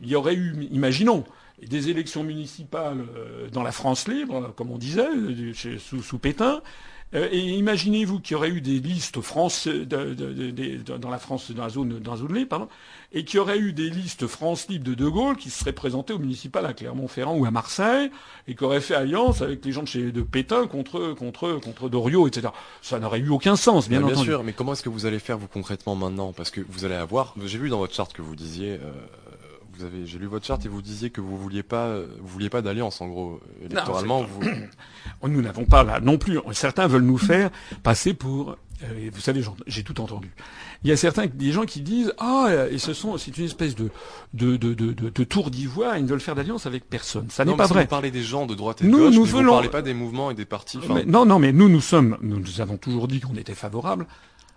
il 0.03 0.09
y 0.09 0.17
aurait 0.17 0.35
eu, 0.35 0.69
imaginons, 0.73 1.25
des 1.65 1.91
élections 1.91 2.25
municipales 2.25 3.05
euh, 3.17 3.49
dans 3.51 3.63
la 3.63 3.71
France 3.71 4.09
libre, 4.09 4.53
comme 4.57 4.71
on 4.71 4.79
disait, 4.79 5.07
euh, 5.07 5.53
sous, 5.79 6.03
sous 6.03 6.19
Pétain, 6.19 6.61
et 7.15 7.39
imaginez-vous 7.39 8.21
qu'il 8.21 8.35
y 8.35 8.37
aurait 8.37 8.49
eu 8.49 8.61
des 8.61 8.81
listes 8.81 9.21
France 9.21 9.69
dans 9.69 11.11
la 11.11 11.19
France, 11.19 11.51
dans 11.51 11.63
la 11.63 11.69
zone, 11.69 11.99
dans 11.99 12.13
la 12.13 12.17
zone 12.17 12.35
libre, 12.35 12.49
pardon, 12.49 12.69
et 13.13 13.25
qu'il 13.25 13.37
y 13.37 13.41
aurait 13.41 13.59
eu 13.59 13.73
des 13.73 13.91
listes 13.91 14.27
France 14.27 14.69
libre 14.69 14.85
de 14.85 14.95
De 14.95 15.09
Gaulle 15.09 15.37
qui 15.37 15.51
seraient 15.51 15.73
présentées 15.73 16.15
au 16.15 16.19
municipal 16.19 16.65
à 16.65 16.73
Clermont-Ferrand 16.73 17.35
ou 17.37 17.45
à 17.45 17.51
Marseille, 17.51 18.11
et 18.49 18.55
qui 18.55 18.65
auraient 18.65 18.81
fait 18.81 18.95
alliance 18.95 19.43
avec 19.43 19.65
les 19.65 19.73
gens 19.73 19.83
de 19.83 19.89
chez 19.89 20.11
de 20.11 20.23
Pétain 20.23 20.67
contre 20.67 21.13
contre 21.13 21.61
contre 21.63 21.89
Doriot, 21.89 22.27
etc. 22.27 22.49
Ça 22.81 22.99
n'aurait 22.99 23.21
eu 23.21 23.29
aucun 23.29 23.57
sens, 23.57 23.89
bien, 23.89 23.99
entendu. 23.99 24.15
Bien 24.15 24.25
sûr, 24.25 24.45
mais 24.45 24.53
comment 24.53 24.73
est-ce 24.73 24.83
que 24.83 24.89
vous 24.89 25.07
allez 25.07 25.19
faire 25.19 25.39
vous 25.39 25.49
concrètement 25.49 25.95
maintenant? 25.95 26.33
Parce 26.33 26.51
que 26.51 26.61
vous 26.67 26.85
allez 26.85 26.95
avoir, 26.95 27.35
j'ai 27.45 27.59
vu 27.59 27.69
dans 27.69 27.79
votre 27.79 27.95
charte 27.95 28.13
que 28.13 28.23
vous 28.23 28.37
disiez. 28.37 28.79
Euh 28.83 28.91
vous 29.83 30.07
j'ai 30.07 30.19
lu 30.19 30.27
votre 30.27 30.47
charte 30.47 30.65
et 30.65 30.69
vous 30.69 30.83
disiez 30.83 31.11
que 31.11 31.21
vous 31.21 31.37
vouliez 31.37 31.63
pas, 31.63 31.99
vous 31.99 32.29
vouliez 32.29 32.51
pas 32.51 32.63
d'alliance 32.63 33.01
en 33.01 33.09
gros 33.09 33.41
électoralement. 33.61 34.23
vous... 34.23 34.41
Nous 35.29 35.43
n'avons 35.43 35.65
pas 35.65 35.85
là 35.85 36.01
non 36.01 36.19
plus. 36.19 36.39
Certains 36.53 36.87
veulent 36.87 37.03
nous 37.03 37.19
faire 37.19 37.51
passer 37.83 38.15
pour. 38.15 38.57
Euh, 38.83 39.11
vous 39.13 39.21
savez, 39.21 39.43
j'ai 39.69 39.85
tout 39.85 40.01
entendu. 40.01 40.33
Il 40.83 40.91
y 40.91 40.93
a 40.93 40.97
certains, 40.97 41.27
des 41.27 41.53
gens 41.53 41.65
qui 41.65 41.81
disent 41.81 42.13
ah 42.19 42.49
et 42.71 42.79
ce 42.79 42.93
sont, 42.93 43.17
c'est 43.19 43.37
une 43.39 43.45
espèce 43.45 43.77
de 43.77 43.91
de 44.35 44.57
de 44.57 44.75
de, 44.75 44.93
de, 44.93 45.25
tour 45.25 45.51
d'ivoire. 45.51 45.97
Ils 45.97 46.05
ne 46.05 46.09
veulent 46.09 46.21
faire 46.21 46.35
d'alliance 46.35 46.67
avec 46.67 46.89
personne. 46.89 47.31
Ça 47.31 47.45
n'est 47.45 47.55
pas 47.55 47.67
vrai. 47.67 47.83
Vous 47.83 47.89
parlez 47.89 48.11
des 48.11 48.23
gens 48.23 48.47
de 48.47 48.55
droite 48.55 48.83
et 48.83 48.85
de 48.85 48.91
nous, 48.91 48.99
gauche, 48.99 49.15
nous 49.15 49.25
mais 49.25 49.31
vous 49.31 49.43
ne 49.43 49.49
parlez 49.49 49.69
pas 49.69 49.83
des 49.83 49.95
mouvements 49.95 50.31
et 50.31 50.35
des 50.35 50.45
partis. 50.45 50.81
non, 51.07 51.25
non, 51.25 51.39
mais 51.39 51.53
nous, 51.53 51.69
nous 51.69 51.81
sommes, 51.81 52.19
nous, 52.21 52.41
nous 52.41 52.61
avons 52.61 52.77
toujours 52.77 53.07
dit 53.07 53.21
qu'on 53.21 53.37
était 53.37 53.55
favorable 53.55 54.07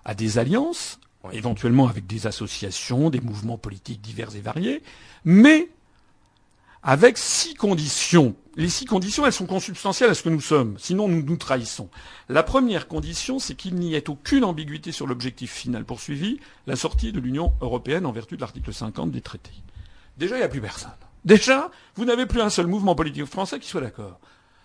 à 0.03 0.15
des 0.15 0.37
alliances 0.39 0.99
éventuellement 1.33 1.87
avec 1.87 2.07
des 2.07 2.27
associations, 2.27 3.09
des 3.09 3.21
mouvements 3.21 3.57
politiques 3.57 4.01
divers 4.01 4.35
et 4.35 4.41
variés, 4.41 4.81
mais 5.25 5.69
avec 6.83 7.17
six 7.17 7.55
conditions. 7.55 8.35
Les 8.55 8.69
six 8.69 8.85
conditions, 8.85 9.25
elles 9.25 9.33
sont 9.33 9.47
consubstantielles 9.47 10.11
à 10.11 10.13
ce 10.13 10.23
que 10.23 10.29
nous 10.29 10.39
sommes, 10.39 10.75
sinon 10.77 11.09
nous 11.09 11.23
nous 11.23 11.35
trahissons. 11.35 11.89
La 12.29 12.43
première 12.43 12.87
condition, 12.87 13.39
c'est 13.39 13.55
qu'il 13.55 13.75
n'y 13.75 13.95
ait 13.95 14.09
aucune 14.09 14.45
ambiguïté 14.45 14.91
sur 14.93 15.07
l'objectif 15.07 15.51
final 15.51 15.83
poursuivi, 15.83 16.39
la 16.67 16.75
sortie 16.75 17.11
de 17.11 17.19
l'Union 17.19 17.53
européenne 17.59 18.05
en 18.05 18.11
vertu 18.11 18.35
de 18.35 18.41
l'article 18.41 18.73
50 18.73 19.11
des 19.11 19.21
traités. 19.21 19.51
Déjà, 20.17 20.35
il 20.35 20.39
n'y 20.39 20.45
a 20.45 20.47
plus 20.47 20.61
personne. 20.61 20.91
Déjà, 21.25 21.71
vous 21.95 22.05
n'avez 22.05 22.27
plus 22.27 22.39
un 22.39 22.51
seul 22.51 22.67
mouvement 22.67 22.95
politique 22.95 23.25
français 23.25 23.59
qui 23.59 23.67
soit 23.67 23.81
d'accord. 23.81 24.19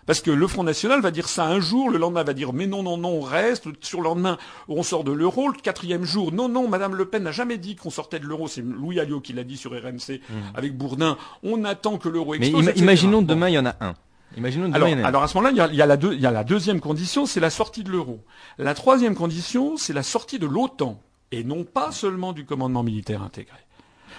Parce 0.05 0.21
que 0.21 0.31
le 0.31 0.47
Front 0.47 0.63
National 0.63 1.01
va 1.01 1.11
dire 1.11 1.29
ça 1.29 1.45
un 1.45 1.59
jour, 1.59 1.89
le 1.89 1.97
lendemain 1.97 2.23
va 2.23 2.33
dire 2.33 2.53
mais 2.53 2.67
non, 2.67 2.83
non, 2.83 2.97
non, 2.97 3.09
on 3.09 3.21
reste, 3.21 3.67
sur 3.81 3.99
le 3.99 4.05
lendemain 4.05 4.37
on 4.67 4.83
sort 4.83 5.03
de 5.03 5.11
l'euro, 5.11 5.49
le 5.49 5.59
quatrième 5.59 6.03
jour, 6.03 6.31
non, 6.31 6.49
non, 6.49 6.67
Madame 6.67 6.95
Le 6.95 7.05
Pen 7.05 7.23
n'a 7.23 7.31
jamais 7.31 7.57
dit 7.57 7.75
qu'on 7.75 7.89
sortait 7.89 8.19
de 8.19 8.25
l'euro, 8.25 8.47
c'est 8.47 8.61
Louis 8.61 8.99
Alliot 8.99 9.21
qui 9.21 9.33
l'a 9.33 9.43
dit 9.43 9.57
sur 9.57 9.71
RMC 9.71 10.19
mmh. 10.29 10.33
avec 10.55 10.77
Bourdin, 10.77 11.17
on 11.43 11.63
attend 11.63 11.97
que 11.97 12.09
l'euro 12.09 12.33
explose. 12.33 12.65
Mais 12.65 12.73
imaginons 12.73 13.21
demain 13.21 13.49
il 13.49 13.53
y 13.53 13.59
en 13.59 13.65
a 13.65 13.75
un. 13.81 13.93
Imaginons 14.37 14.67
demain, 14.67 14.75
alors, 14.75 14.87
il 14.87 14.91
y 14.91 15.01
en 15.01 15.03
a 15.03 15.07
alors 15.07 15.23
à 15.23 15.27
ce 15.27 15.37
moment-là, 15.37 15.67
il 15.71 15.75
y 15.75 16.25
a 16.25 16.31
la 16.31 16.43
deuxième 16.43 16.79
condition, 16.79 17.25
c'est 17.25 17.39
la 17.39 17.49
sortie 17.49 17.83
de 17.83 17.91
l'euro. 17.91 18.23
La 18.57 18.73
troisième 18.73 19.15
condition, 19.15 19.77
c'est 19.77 19.93
la 19.93 20.03
sortie 20.03 20.39
de 20.39 20.47
l'OTAN, 20.47 21.01
et 21.31 21.43
non 21.43 21.63
pas 21.63 21.91
seulement 21.91 22.33
du 22.33 22.45
commandement 22.45 22.83
militaire 22.83 23.21
intégré. 23.21 23.57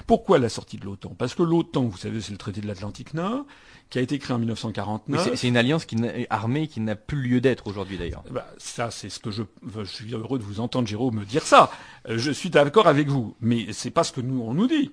Pourquoi 0.06 0.38
la 0.38 0.48
sortie 0.48 0.78
de 0.78 0.84
l'OTAN? 0.84 1.14
Parce 1.16 1.34
que 1.34 1.42
l'OTAN, 1.42 1.84
vous 1.84 1.96
savez, 1.96 2.20
c'est 2.20 2.32
le 2.32 2.38
traité 2.38 2.60
de 2.60 2.66
l'Atlantique 2.66 3.14
Nord, 3.14 3.44
qui 3.92 3.98
a 3.98 4.02
été 4.02 4.18
créé 4.18 4.34
en 4.34 4.38
1949. 4.38 5.34
C'est 5.34 5.48
une 5.48 5.58
alliance 5.58 5.84
qui 5.84 5.96
armée 6.30 6.66
qui 6.66 6.80
n'a 6.80 6.96
plus 6.96 7.20
lieu 7.20 7.42
d'être 7.42 7.66
aujourd'hui 7.66 7.98
d'ailleurs. 7.98 8.24
Bah, 8.30 8.48
ça, 8.56 8.90
c'est 8.90 9.10
ce 9.10 9.18
que 9.18 9.30
je, 9.30 9.42
je 9.62 9.84
suis 9.84 10.14
heureux 10.14 10.38
de 10.38 10.42
vous 10.44 10.60
entendre, 10.60 10.88
Jérôme, 10.88 11.16
me 11.16 11.24
dire 11.26 11.42
ça. 11.42 11.70
Euh, 12.08 12.16
je 12.16 12.30
suis 12.30 12.48
d'accord 12.48 12.86
avec 12.86 13.08
vous, 13.08 13.36
mais 13.42 13.66
c'est 13.72 13.90
pas 13.90 14.02
ce 14.02 14.12
que 14.12 14.22
nous 14.22 14.40
on 14.40 14.54
nous 14.54 14.66
dit. 14.66 14.92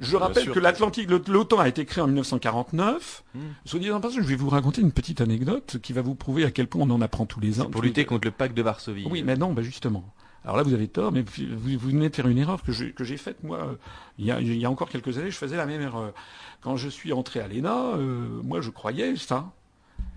Je 0.00 0.16
rappelle 0.16 0.50
que 0.50 0.58
l'Atlantique, 0.58 1.10
l'OTAN 1.10 1.58
a 1.58 1.68
été 1.68 1.84
créé 1.84 2.02
en 2.02 2.06
1949. 2.06 3.24
Hmm. 3.34 3.40
Soit 3.66 3.80
dit 3.80 3.90
en 3.90 4.00
passant, 4.00 4.16
je 4.16 4.22
vais 4.22 4.36
vous 4.36 4.48
raconter 4.48 4.80
une 4.80 4.92
petite 4.92 5.20
anecdote 5.20 5.76
qui 5.82 5.92
va 5.92 6.00
vous 6.00 6.14
prouver 6.14 6.46
à 6.46 6.50
quel 6.50 6.68
point 6.68 6.86
on 6.86 6.90
en 6.90 7.02
apprend 7.02 7.26
tous 7.26 7.40
les 7.40 7.60
ans. 7.60 7.68
Pour 7.68 7.82
lutter 7.82 8.06
contre 8.06 8.26
le 8.26 8.32
pacte 8.32 8.56
de 8.56 8.62
Varsovie. 8.62 9.06
Oui, 9.10 9.22
mais 9.22 9.36
non, 9.36 9.52
bah 9.52 9.62
justement. 9.62 10.14
Alors 10.44 10.56
là, 10.56 10.62
vous 10.62 10.72
avez 10.72 10.88
tort, 10.88 11.12
mais 11.12 11.22
vous, 11.22 11.78
venez 11.78 12.08
de 12.08 12.16
faire 12.16 12.28
une 12.28 12.38
erreur 12.38 12.62
que 12.62 12.72
j'ai 12.72 13.16
faite, 13.18 13.42
moi, 13.42 13.76
il 14.18 14.24
y, 14.24 14.30
a, 14.30 14.40
il 14.40 14.56
y, 14.56 14.64
a, 14.64 14.70
encore 14.70 14.88
quelques 14.88 15.18
années, 15.18 15.30
je 15.30 15.36
faisais 15.36 15.56
la 15.56 15.66
même 15.66 15.82
erreur. 15.82 16.14
Quand 16.60 16.76
je 16.76 16.88
suis 16.88 17.12
entré 17.12 17.40
à 17.40 17.48
l'ENA, 17.48 17.96
euh, 17.96 18.40
moi, 18.42 18.60
je 18.60 18.70
croyais 18.70 19.16
ça. 19.16 19.52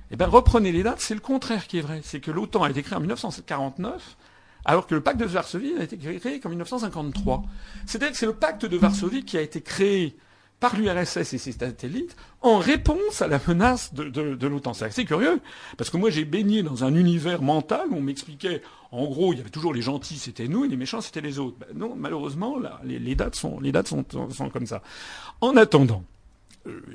Eh 0.09 0.15
bien, 0.15 0.27
reprenez 0.27 0.71
les 0.71 0.83
dates, 0.83 0.99
c'est 0.99 1.13
le 1.13 1.19
contraire 1.19 1.67
qui 1.67 1.77
est 1.77 1.81
vrai. 1.81 2.01
C'est 2.03 2.19
que 2.19 2.31
l'OTAN 2.31 2.63
a 2.63 2.69
été 2.69 2.83
créé 2.83 2.97
en 2.97 2.99
1949, 2.99 4.17
alors 4.65 4.87
que 4.87 4.95
le 4.95 5.01
pacte 5.01 5.19
de 5.19 5.25
Varsovie 5.25 5.73
a 5.79 5.83
été 5.83 5.97
créé 5.97 6.39
qu'en 6.39 6.49
1953. 6.49 7.43
C'est-à-dire 7.85 8.11
que 8.11 8.17
c'est 8.17 8.25
le 8.25 8.33
pacte 8.33 8.65
de 8.65 8.77
Varsovie 8.77 9.23
qui 9.23 9.37
a 9.37 9.41
été 9.41 9.61
créé 9.61 10.17
par 10.59 10.75
l'URSS 10.75 11.33
et 11.33 11.37
ses 11.37 11.51
satellites 11.53 12.15
en 12.41 12.59
réponse 12.59 13.21
à 13.21 13.27
la 13.27 13.39
menace 13.47 13.93
de, 13.93 14.09
de, 14.09 14.47
l'OTAN. 14.47 14.73
C'est 14.73 14.85
assez 14.85 15.05
curieux, 15.05 15.41
parce 15.75 15.89
que 15.89 15.97
moi 15.97 16.11
j'ai 16.11 16.23
baigné 16.23 16.61
dans 16.61 16.83
un 16.83 16.93
univers 16.93 17.41
mental 17.41 17.87
où 17.89 17.95
on 17.95 18.01
m'expliquait, 18.01 18.61
en 18.91 19.05
gros, 19.05 19.33
il 19.33 19.37
y 19.37 19.41
avait 19.41 19.49
toujours 19.49 19.73
les 19.73 19.81
gentils, 19.81 20.17
c'était 20.17 20.47
nous, 20.47 20.63
et 20.63 20.67
les 20.67 20.77
méchants, 20.77 21.01
c'était 21.01 21.21
les 21.21 21.39
autres. 21.39 21.57
Ben 21.59 21.69
non, 21.73 21.95
malheureusement, 21.97 22.59
là, 22.59 22.79
les, 22.83 23.15
dates, 23.15 23.35
sont, 23.35 23.59
les 23.59 23.71
dates 23.71 23.87
sont, 23.87 24.05
sont 24.29 24.49
comme 24.49 24.67
ça. 24.67 24.83
En 25.41 25.57
attendant, 25.57 26.03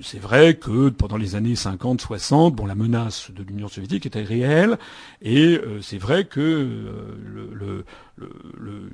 c'est 0.03 0.21
vrai 0.21 0.55
que 0.55 0.91
pendant 0.91 1.17
les 1.17 1.35
années 1.35 1.57
50, 1.57 2.01
60, 2.01 2.55
bon, 2.55 2.67
la 2.67 2.75
menace 2.75 3.31
de 3.31 3.43
l'Union 3.43 3.69
soviétique 3.69 4.07
était 4.07 4.23
réelle, 4.23 4.79
et 5.23 5.59
euh, 5.59 5.81
c'est 5.83 5.99
vrai 5.99 6.25
que 6.25 6.41
euh, 6.41 7.19
le, 7.25 7.51
le, 7.53 8.31
le, 8.59 8.91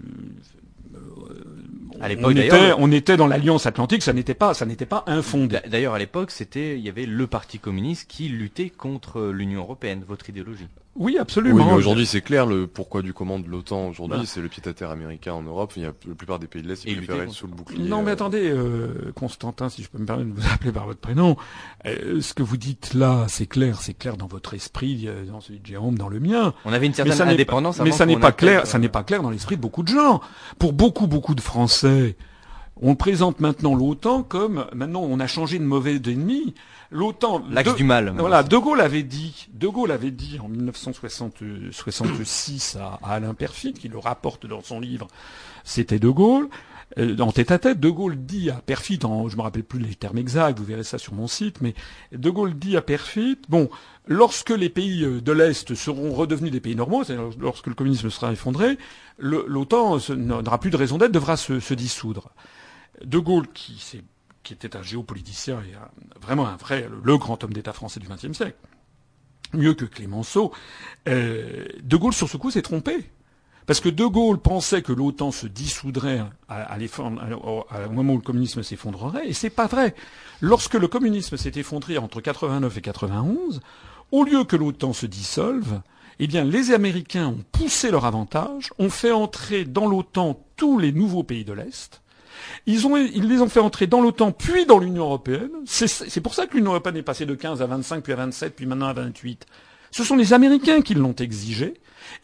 à 2.00 2.08
l'époque, 2.08 2.36
on, 2.78 2.90
était, 2.92 3.16
dans 3.16 3.26
l'alliance 3.26 3.66
atlantique, 3.66 4.02
ça 4.02 4.12
n'était 4.12 4.34
pas, 4.34 4.54
ça 4.54 4.66
n'était 4.66 4.86
pas 4.86 5.04
infondé. 5.06 5.58
D'ailleurs, 5.68 5.94
à 5.94 5.98
l'époque, 5.98 6.30
c'était, 6.30 6.76
il 6.76 6.84
y 6.84 6.88
avait 6.88 7.06
le 7.06 7.26
Parti 7.26 7.58
communiste 7.58 8.10
qui 8.10 8.28
luttait 8.28 8.70
contre 8.70 9.30
l'Union 9.30 9.60
européenne, 9.60 10.04
votre 10.06 10.28
idéologie. 10.28 10.68
Oui, 10.94 11.16
absolument. 11.18 11.68
Oui, 11.68 11.72
aujourd'hui, 11.72 12.04
c'est 12.04 12.20
clair, 12.20 12.44
le 12.44 12.66
pourquoi 12.66 13.00
du 13.00 13.14
comment 13.14 13.38
de 13.38 13.48
l'OTAN 13.48 13.88
aujourd'hui, 13.88 14.18
bah. 14.18 14.24
c'est 14.26 14.42
le 14.42 14.48
pied-à-terre 14.48 14.90
américain 14.90 15.32
en 15.32 15.42
Europe. 15.42 15.72
Il 15.76 15.82
y 15.82 15.86
a 15.86 15.92
la 16.06 16.14
plupart 16.14 16.38
des 16.38 16.46
pays 16.46 16.60
de 16.60 16.68
l'Est 16.68 16.84
qui 16.84 16.94
préfèrent 16.96 17.30
sous 17.30 17.46
le 17.46 17.54
bouclier. 17.54 17.88
Non, 17.88 18.02
mais 18.02 18.10
euh. 18.10 18.14
attendez, 18.14 18.50
euh, 18.50 19.10
Constantin, 19.14 19.70
si 19.70 19.82
je 19.82 19.88
peux 19.88 19.98
me 19.98 20.04
permettre 20.04 20.34
de 20.34 20.40
vous 20.40 20.48
appeler 20.52 20.70
par 20.70 20.84
votre 20.84 21.00
prénom, 21.00 21.36
euh, 21.86 22.20
ce 22.20 22.34
que 22.34 22.42
vous 22.42 22.58
dites 22.58 22.92
là, 22.92 23.24
c'est 23.28 23.46
clair, 23.46 23.80
c'est 23.80 23.94
clair 23.94 24.18
dans 24.18 24.26
votre 24.26 24.52
esprit, 24.52 25.08
dans 25.26 25.40
celui 25.40 25.60
de 25.60 25.66
Jérôme, 25.66 25.96
dans 25.96 26.08
le 26.08 26.20
mien. 26.20 26.52
On 26.66 26.72
avait 26.74 26.86
une 26.86 26.94
certaine 26.94 27.28
indépendance. 27.28 27.80
mais 27.80 27.92
ça 27.92 28.04
n'est 28.04 28.18
pas 28.18 28.32
clair, 28.32 28.66
ça 28.66 28.78
n'est 28.78 28.90
pas 28.90 29.02
clair 29.02 29.22
dans 29.22 29.30
l'esprit 29.30 29.56
de 29.56 29.62
beaucoup 29.62 29.82
de 29.82 29.88
gens. 29.88 30.20
Pour 30.58 30.74
beaucoup, 30.74 31.06
beaucoup 31.06 31.34
de 31.34 31.40
Français, 31.40 32.16
on 32.80 32.94
présente 32.94 33.40
maintenant 33.40 33.74
l'OTAN 33.74 34.22
comme 34.22 34.66
maintenant 34.74 35.02
on 35.02 35.20
a 35.20 35.26
changé 35.26 35.58
de 35.58 35.64
mauvais 35.64 35.96
ennemi. 35.96 36.54
L'OTAN. 36.90 37.42
L'axe 37.50 37.74
du 37.74 37.84
mal. 37.84 38.14
Voilà, 38.18 38.42
De 38.42 38.56
Gaulle 38.56 38.80
avait 38.82 39.02
dit, 39.02 39.48
De 39.54 39.66
Gaulle 39.66 39.92
avait 39.92 40.10
dit 40.10 40.38
en 40.40 40.48
1966 40.48 42.76
à, 42.76 43.00
Alain 43.02 43.32
Perfit, 43.32 43.72
qui 43.72 43.88
le 43.88 43.96
rapporte 43.98 44.46
dans 44.46 44.62
son 44.62 44.78
livre, 44.78 45.08
c'était 45.64 45.98
De 45.98 46.10
Gaulle. 46.10 46.50
euh, 46.98 47.18
en 47.18 47.32
tête 47.32 47.50
à 47.50 47.58
tête. 47.58 47.80
De 47.80 47.88
Gaulle 47.88 48.16
dit 48.16 48.50
à 48.50 48.54
Perfit, 48.54 48.98
en, 49.04 49.28
je 49.28 49.36
me 49.36 49.42
rappelle 49.42 49.64
plus 49.64 49.80
les 49.80 49.94
termes 49.94 50.18
exacts, 50.18 50.58
vous 50.58 50.64
verrez 50.64 50.84
ça 50.84 50.98
sur 50.98 51.14
mon 51.14 51.26
site, 51.26 51.60
mais 51.60 51.74
De 52.12 52.30
Gaulle 52.30 52.54
dit 52.54 52.76
à 52.76 52.82
Perfit, 52.82 53.38
bon, 53.48 53.68
lorsque 54.06 54.50
les 54.50 54.68
pays 54.68 55.04
euh, 55.04 55.20
de 55.20 55.32
l'Est 55.32 55.74
seront 55.74 56.12
redevenus 56.12 56.52
des 56.52 56.60
pays 56.60 56.76
normaux, 56.76 57.04
c'est-à-dire 57.04 57.30
lorsque 57.38 57.68
le 57.68 57.74
communisme 57.74 58.10
sera 58.10 58.32
effondré, 58.32 58.78
l'OTAN 59.18 59.98
n'aura 60.16 60.58
plus 60.58 60.70
de 60.70 60.76
raison 60.76 60.98
d'être, 60.98 61.12
devra 61.12 61.36
se, 61.36 61.74
dissoudre. 61.74 62.30
De 63.04 63.18
Gaulle, 63.18 63.48
qui, 63.52 64.02
était 64.50 64.76
un 64.76 64.82
géopoliticien 64.82 65.60
et 65.62 65.74
vraiment 66.20 66.46
un 66.46 66.56
vrai, 66.56 66.88
le, 67.02 67.18
grand 67.18 67.42
homme 67.42 67.52
d'État 67.52 67.72
français 67.72 68.00
du 68.00 68.08
XXe 68.08 68.36
siècle, 68.36 68.56
mieux 69.54 69.74
que 69.74 69.84
Clémenceau, 69.84 70.52
euh, 71.08 71.66
De 71.82 71.96
Gaulle 71.96 72.12
sur 72.12 72.28
ce 72.28 72.36
coup 72.36 72.50
s'est 72.50 72.62
trompé. 72.62 73.10
Parce 73.66 73.80
que 73.80 73.88
De 73.88 74.04
Gaulle 74.04 74.38
pensait 74.38 74.82
que 74.82 74.92
l'OTAN 74.92 75.30
se 75.30 75.46
dissoudrait 75.46 76.20
à, 76.48 76.76
au 76.76 77.92
moment 77.92 78.14
où 78.14 78.16
le 78.16 78.22
communisme 78.22 78.62
s'effondrerait, 78.62 79.28
et 79.28 79.32
c'est 79.32 79.50
pas 79.50 79.68
vrai. 79.68 79.94
Lorsque 80.40 80.74
le 80.74 80.88
communisme 80.88 81.36
s'est 81.36 81.52
effondré 81.54 81.96
entre 81.96 82.20
89 82.20 82.76
et 82.76 82.80
91, 82.80 83.60
au 84.10 84.24
lieu 84.24 84.44
que 84.44 84.56
l'OTAN 84.56 84.92
se 84.92 85.06
dissolve, 85.06 85.80
eh 86.18 86.26
bien, 86.26 86.44
les 86.44 86.72
Américains 86.72 87.28
ont 87.28 87.44
poussé 87.52 87.90
leur 87.90 88.04
avantage, 88.04 88.70
ont 88.78 88.90
fait 88.90 89.12
entrer 89.12 89.64
dans 89.64 89.86
l'OTAN 89.86 90.44
tous 90.56 90.78
les 90.78 90.92
nouveaux 90.92 91.22
pays 91.22 91.44
de 91.44 91.52
l'Est. 91.52 92.01
Ils, 92.66 92.86
ont, 92.86 92.96
ils 92.96 93.28
les 93.28 93.40
ont 93.40 93.48
fait 93.48 93.60
entrer 93.60 93.86
dans 93.86 94.00
l'OTAN, 94.00 94.32
puis 94.32 94.66
dans 94.66 94.78
l'Union 94.78 95.04
européenne. 95.04 95.50
C'est 95.64 96.20
pour 96.20 96.34
ça 96.34 96.46
que 96.46 96.56
l'Union 96.56 96.70
européenne 96.70 96.96
est 96.96 97.02
passée 97.02 97.26
de 97.26 97.34
15 97.34 97.62
à 97.62 97.66
25, 97.66 98.02
puis 98.02 98.12
à 98.12 98.16
27, 98.16 98.54
puis 98.54 98.66
maintenant 98.66 98.86
à 98.86 98.92
28. 98.92 99.46
Ce 99.90 100.04
sont 100.04 100.16
les 100.16 100.32
Américains 100.32 100.80
qui 100.80 100.94
l'ont 100.94 101.14
exigé. 101.14 101.74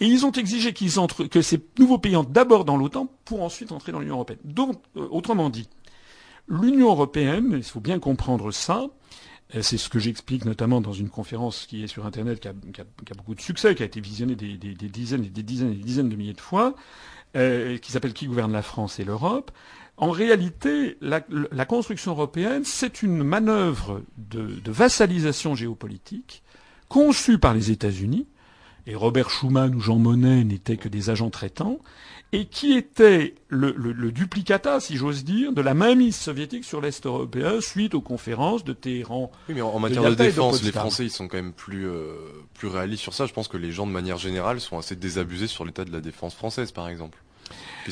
Et 0.01 0.07
ils 0.07 0.27
ont 0.27 0.33
exigé 0.33 0.73
qu'ils 0.73 0.99
entrent, 0.99 1.25
que 1.25 1.43
ces 1.43 1.61
nouveaux 1.79 1.99
pays 1.99 2.17
entrent 2.17 2.31
d'abord 2.31 2.65
dans 2.65 2.77
l'OTAN 2.77 3.09
pour 3.25 3.43
ensuite 3.43 3.73
entrer 3.73 3.93
dans 3.93 4.01
l'Union 4.01 4.15
européenne. 4.15 4.39
Donc, 4.45 4.83
euh, 4.97 5.07
autrement 5.11 5.51
dit, 5.51 5.69
l'Union 6.49 6.89
européenne, 6.89 7.53
il 7.57 7.63
faut 7.63 7.81
bien 7.81 7.99
comprendre 7.99 8.51
ça, 8.51 8.89
c'est 9.63 9.79
ce 9.79 9.89
que 9.89 9.99
j'explique 9.99 10.45
notamment 10.45 10.81
dans 10.81 10.93
une 10.93 11.09
conférence 11.09 11.67
qui 11.67 11.83
est 11.83 11.87
sur 11.87 12.05
Internet, 12.05 12.41
qui 12.41 12.49
a, 12.49 12.53
qui 12.73 12.81
a, 12.81 13.15
beaucoup 13.17 13.35
de 13.35 13.41
succès, 13.41 13.75
qui 13.75 13.83
a 13.83 13.87
été 13.87 14.01
visionnée 14.01 14.35
des, 14.35 14.57
des, 14.59 14.75
des, 14.75 14.89
dizaines 14.89 15.25
et 15.25 15.31
des 15.31 15.43
dizaines 15.43 15.73
et 15.73 15.77
des 15.77 15.83
dizaines 15.83 16.09
de 16.09 16.17
milliers 16.17 16.35
de 16.35 16.41
fois, 16.41 16.75
euh, 17.37 17.79
qui 17.79 17.93
s'appelle 17.93 18.13
Qui 18.13 18.27
gouverne 18.27 18.53
la 18.53 18.63
France 18.63 19.01
et 19.01 19.05
l'Europe? 19.05 19.51
En 19.99 20.13
réalité, 20.13 20.97
la, 21.01 21.21
la 21.29 21.65
construction 21.65 22.13
européenne, 22.13 22.63
c'est 22.65 23.03
une 23.03 23.25
manœuvre 23.25 24.03
de, 24.17 24.47
de 24.47 24.71
vassalisation 24.71 25.57
géopolitique 25.57 26.45
conçue 26.89 27.39
par 27.39 27.53
les 27.53 27.73
États-Unis, 27.73 28.27
et 28.87 28.95
Robert 28.95 29.29
Schuman 29.29 29.75
ou 29.75 29.81
Jean 29.81 29.99
Monnet 29.99 30.45
n'étaient 30.45 30.77
que 30.79 30.89
des 30.89 31.11
agents 31.11 31.31
traitants, 31.31 31.81
et 32.33 32.47
qui 32.47 32.75
était 32.75 33.35
le, 33.49 33.73
le, 33.73 34.13
duplicata, 34.13 34.81
si 34.81 34.97
j'ose 34.97 35.25
dire, 35.25 35.53
de 35.53 35.61
la 35.61 35.75
mainmise 35.75 36.17
soviétique 36.17 36.65
sur 36.65 36.81
l'Est 36.81 37.05
européen 37.05 37.61
suite 37.61 37.95
aux 37.95 38.01
conférences 38.01 38.65
de 38.65 38.73
Téhéran. 38.75 39.33
Oui, 39.49 39.57
mais 39.57 39.63
en, 39.63 39.79
matière 39.79 40.05
de, 40.05 40.15
défense, 40.15 40.63
les 40.63 40.73
Français, 40.73 41.05
ils 41.07 41.11
sont 41.11 41.27
quand 41.27 41.39
même 41.39 41.53
plus, 41.53 41.87
euh, 41.87 42.15
plus 42.55 42.69
réalistes 42.69 43.03
sur 43.03 43.15
ça. 43.15 43.27
Je 43.27 43.33
pense 43.33 43.49
que 43.49 43.57
les 43.57 43.73
gens, 43.73 43.87
de 43.87 43.93
manière 43.93 44.19
générale, 44.19 44.61
sont 44.61 44.79
assez 44.79 44.95
désabusés 44.95 45.49
sur 45.49 45.65
l'état 45.65 45.85
de 45.85 45.93
la 45.93 46.01
défense 46.01 46.35
française, 46.35 46.71
par 46.71 46.89
exemple 46.89 47.19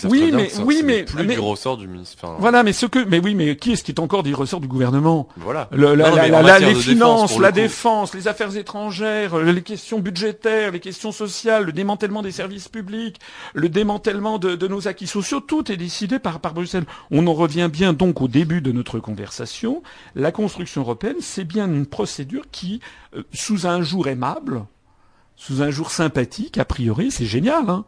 oui, 0.05 0.30
mais, 0.32 0.51
oui, 0.64 0.82
mais, 0.84 1.05
plus 1.05 1.26
du 1.26 1.38
ressort 1.38 1.76
du 1.76 1.86
ministre. 1.88 2.36
voilà, 2.38 2.62
mais 2.62 2.72
ce 2.72 2.86
que, 2.86 3.05
mais 3.05 3.18
oui, 3.18 3.34
mais 3.34 3.57
qui 3.57 3.72
est-ce 3.72 3.84
qui 3.84 3.92
est 3.92 4.01
encore 4.01 4.22
du 4.22 4.34
ressort 4.34 4.61
du 4.61 4.68
gouvernement? 4.68 5.28
Voilà. 5.36 5.68
les 5.72 6.74
finances, 6.74 7.38
la 7.38 7.53
défense, 7.53 8.14
les 8.14 8.28
affaires 8.28 8.57
étrangères, 8.57 9.36
les 9.38 9.62
questions 9.62 9.99
budgétaires, 9.99 10.72
les 10.72 10.80
questions 10.80 11.12
sociales, 11.12 11.64
le 11.64 11.72
démantèlement 11.72 12.22
des 12.22 12.32
services 12.32 12.68
publics, 12.68 13.20
le 13.55 13.68
démantèlement 13.68 14.38
de, 14.38 14.55
de 14.55 14.68
nos 14.68 14.88
acquis 14.88 15.07
sociaux, 15.07 15.40
tout 15.40 15.70
est 15.70 15.76
décidé 15.76 16.18
par, 16.18 16.40
par 16.40 16.55
Bruxelles. 16.55 16.86
On 17.11 17.26
en 17.26 17.34
revient 17.34 17.68
bien 17.72 17.92
donc 17.92 18.20
au 18.20 18.28
début 18.28 18.61
de 18.61 18.72
notre 18.72 18.99
conversation. 18.99 19.82
La 20.14 20.32
construction 20.32 20.82
européenne, 20.82 21.16
c'est 21.20 21.44
bien 21.44 21.66
une 21.66 21.86
procédure 21.86 22.44
qui, 22.51 22.80
euh, 23.14 23.22
sous 23.32 23.66
un 23.66 23.82
jour 23.82 24.09
aimable, 24.09 24.64
sous 25.36 25.62
un 25.62 25.70
jour 25.70 25.90
sympathique, 25.90 26.59
a 26.59 26.64
priori, 26.64 27.11
c'est 27.11 27.26
génial, 27.26 27.68
hein, 27.68 27.84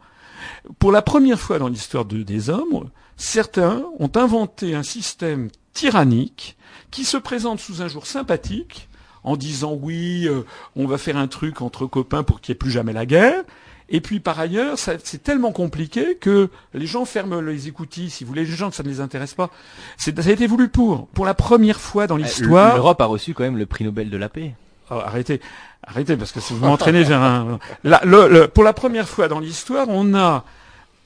pour 0.79 0.91
la 0.91 1.01
première 1.01 1.39
fois 1.39 1.59
dans 1.59 1.67
l'histoire 1.67 2.05
des 2.05 2.49
hommes, 2.49 2.89
certains 3.17 3.83
ont 3.99 4.11
inventé 4.15 4.75
un 4.75 4.83
système 4.83 5.49
tyrannique 5.73 6.57
qui 6.91 7.05
se 7.05 7.17
présente 7.17 7.59
sous 7.59 7.81
un 7.81 7.87
jour 7.87 8.05
sympathique 8.05 8.89
en 9.23 9.35
disant 9.35 9.77
oui, 9.79 10.27
euh, 10.27 10.43
on 10.75 10.87
va 10.87 10.97
faire 10.97 11.17
un 11.17 11.27
truc 11.27 11.61
entre 11.61 11.85
copains 11.85 12.23
pour 12.23 12.41
qu'il 12.41 12.53
n'y 12.53 12.55
ait 12.55 12.59
plus 12.59 12.71
jamais 12.71 12.93
la 12.93 13.05
guerre. 13.05 13.43
Et 13.91 14.01
puis 14.01 14.19
par 14.19 14.39
ailleurs, 14.39 14.77
c'est 14.77 15.23
tellement 15.23 15.51
compliqué 15.51 16.15
que 16.15 16.49
les 16.75 16.85
gens 16.85 17.05
ferment 17.05 17.41
les 17.41 17.67
écoutilles. 17.67 18.11
Si 18.11 18.23
vous 18.23 18.29
voulez, 18.29 18.45
les 18.45 18.51
gens 18.51 18.69
que 18.69 18.75
ça 18.75 18.83
ne 18.83 18.87
les 18.87 18.99
intéresse 18.99 19.33
pas. 19.33 19.49
Ça 19.97 20.11
a 20.15 20.29
été 20.29 20.45
voulu 20.45 20.69
pour. 20.69 21.07
Pour 21.07 21.25
la 21.25 21.33
première 21.33 21.79
fois 21.79 22.05
dans 22.05 22.15
euh, 22.15 22.19
l'histoire. 22.19 22.75
L'Europe 22.75 23.01
a 23.01 23.05
reçu 23.05 23.33
quand 23.33 23.43
même 23.43 23.57
le 23.57 23.65
prix 23.65 23.83
Nobel 23.83 24.11
de 24.11 24.17
la 24.17 24.29
paix. 24.29 24.53
Oh, 24.91 24.95
arrêtez, 24.95 25.39
arrêtez, 25.83 26.17
parce 26.17 26.31
que 26.31 26.39
si 26.39 26.53
vous 26.53 26.65
m'entraînez 26.65 27.03
vers 27.03 27.21
un... 27.21 27.59
le, 27.83 28.45
pour 28.47 28.63
la 28.63 28.73
première 28.73 29.07
fois 29.07 29.27
dans 29.27 29.39
l'histoire, 29.39 29.87
on 29.89 30.13
a 30.15 30.45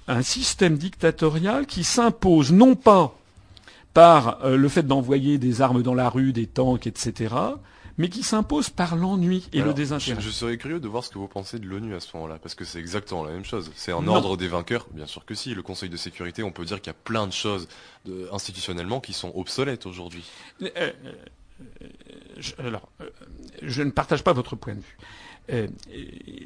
un 0.08 0.22
système 0.22 0.78
dictatorial 0.78 1.66
qui 1.66 1.84
s'impose 1.84 2.52
non 2.52 2.76
pas 2.76 3.16
par 3.94 4.44
euh, 4.44 4.58
le 4.58 4.68
fait 4.70 4.84
d'envoyer 4.84 5.38
des 5.38 5.62
armes 5.62 5.84
dans 5.84 5.94
la 5.94 6.10
rue, 6.10 6.34
des 6.34 6.48
tanks, 6.48 6.88
etc., 6.88 7.36
mais 8.00 8.10
qui 8.10 8.24
s'impose 8.24 8.72
par 8.72 8.96
l'ennui 8.96 9.48
et 9.54 9.62
le 9.62 9.72
désintérêt. 9.72 10.20
Je, 10.20 10.32
serais 10.32 10.58
curieux 10.58 10.80
de 10.80 10.88
voir 10.88 11.04
ce 11.04 11.12
que 11.12 11.20
vous 11.20 11.28
pensez 11.28 11.60
de 11.60 11.68
l'ONU 11.68 11.94
à 11.94 12.00
ce 12.00 12.08
moment-là, 12.16 12.40
parce 12.42 12.56
que 12.56 12.66
c'est 12.66 12.80
exactement 12.80 13.24
la 13.24 13.32
même 13.32 13.46
chose. 13.46 13.72
C'est 13.76 13.92
un 13.92 14.08
ordre 14.08 14.36
des 14.36 14.48
vainqueurs, 14.48 14.88
bien 14.94 15.06
sûr 15.06 15.24
que 15.26 15.36
si. 15.36 15.54
Le 15.54 15.62
Conseil 15.62 15.90
de 15.90 15.98
sécurité, 15.98 16.42
on 16.42 16.52
peut 16.52 16.66
dire 16.66 16.82
qu'il 16.82 16.88
y 16.88 16.96
a 16.96 16.98
plein 17.04 17.28
de 17.28 17.34
choses 17.34 17.68
institutionnellement 18.32 19.00
qui 19.00 19.14
sont 19.14 19.32
obsolètes 19.36 19.86
aujourd'hui. 19.86 20.26
Euh, 20.64 20.70
euh, 20.76 20.92
alors, 22.60 22.90
euh, 23.02 23.10
je 23.62 23.84
ne 23.84 23.92
partage 23.92 24.24
pas 24.24 24.34
votre 24.34 24.56
point 24.56 24.76
de 24.76 24.80
vue. 24.80 24.98
Euh, 25.52 25.68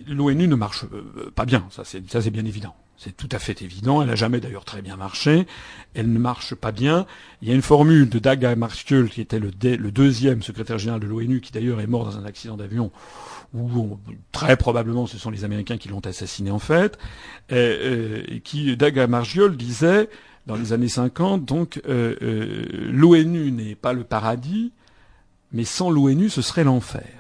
L'ONU 0.08 0.48
ne 0.48 0.56
marche 0.56 0.86
euh, 0.92 1.32
pas 1.36 1.46
bien, 1.46 1.68
ça 1.70 1.84
c'est 1.86 2.32
bien 2.32 2.46
évident. 2.46 2.76
C'est 2.98 3.16
tout 3.16 3.30
à 3.32 3.38
fait 3.38 3.62
évident. 3.62 4.02
Elle 4.02 4.08
n'a 4.08 4.16
jamais 4.16 4.40
d'ailleurs 4.40 4.66
très 4.66 4.82
bien 4.82 4.98
marché. 4.98 5.46
Elle 5.94 6.12
ne 6.12 6.18
marche 6.18 6.56
pas 6.56 6.72
bien. 6.72 7.06
Il 7.44 7.48
y 7.48 7.52
a 7.52 7.54
une 7.54 7.62
formule 7.62 8.10
de 8.10 8.18
Dag 8.18 8.44
Hammarskjöld 8.44 9.10
qui 9.12 9.22
était 9.22 9.38
le, 9.38 9.52
deuxième 9.52 10.42
secrétaire 10.42 10.80
général 10.80 11.02
de 11.02 11.06
l'ONU, 11.06 11.40
qui 11.40 11.52
d'ailleurs 11.52 11.80
est 11.80 11.86
mort 11.86 12.06
dans 12.06 12.18
un 12.18 12.26
accident 12.26 12.58
d'avion 12.58 12.92
où 13.54 14.00
très 14.32 14.58
probablement 14.58 15.06
ce 15.06 15.18
sont 15.18 15.30
les 15.30 15.46
Américains 15.46 15.78
qui 15.78 15.90
l'ont 15.90 16.00
assassiné 16.00 16.50
en 16.50 16.58
fait. 16.58 16.98
Qui 18.44 18.76
Dag 18.76 18.98
Hammarskjöld 18.98 19.56
disait 19.56 20.10
dans 20.48 20.56
les 20.56 20.74
années 20.74 20.90
50 20.90 21.46
donc 21.46 21.80
l'ONU 21.86 23.52
n'est 23.52 23.76
pas 23.76 23.94
le 23.94 24.06
paradis, 24.06 24.72
mais 25.52 25.64
sans 25.64 25.90
l'ONU, 25.90 26.30
ce 26.30 26.42
serait 26.42 26.64
l'enfer. 26.64 27.18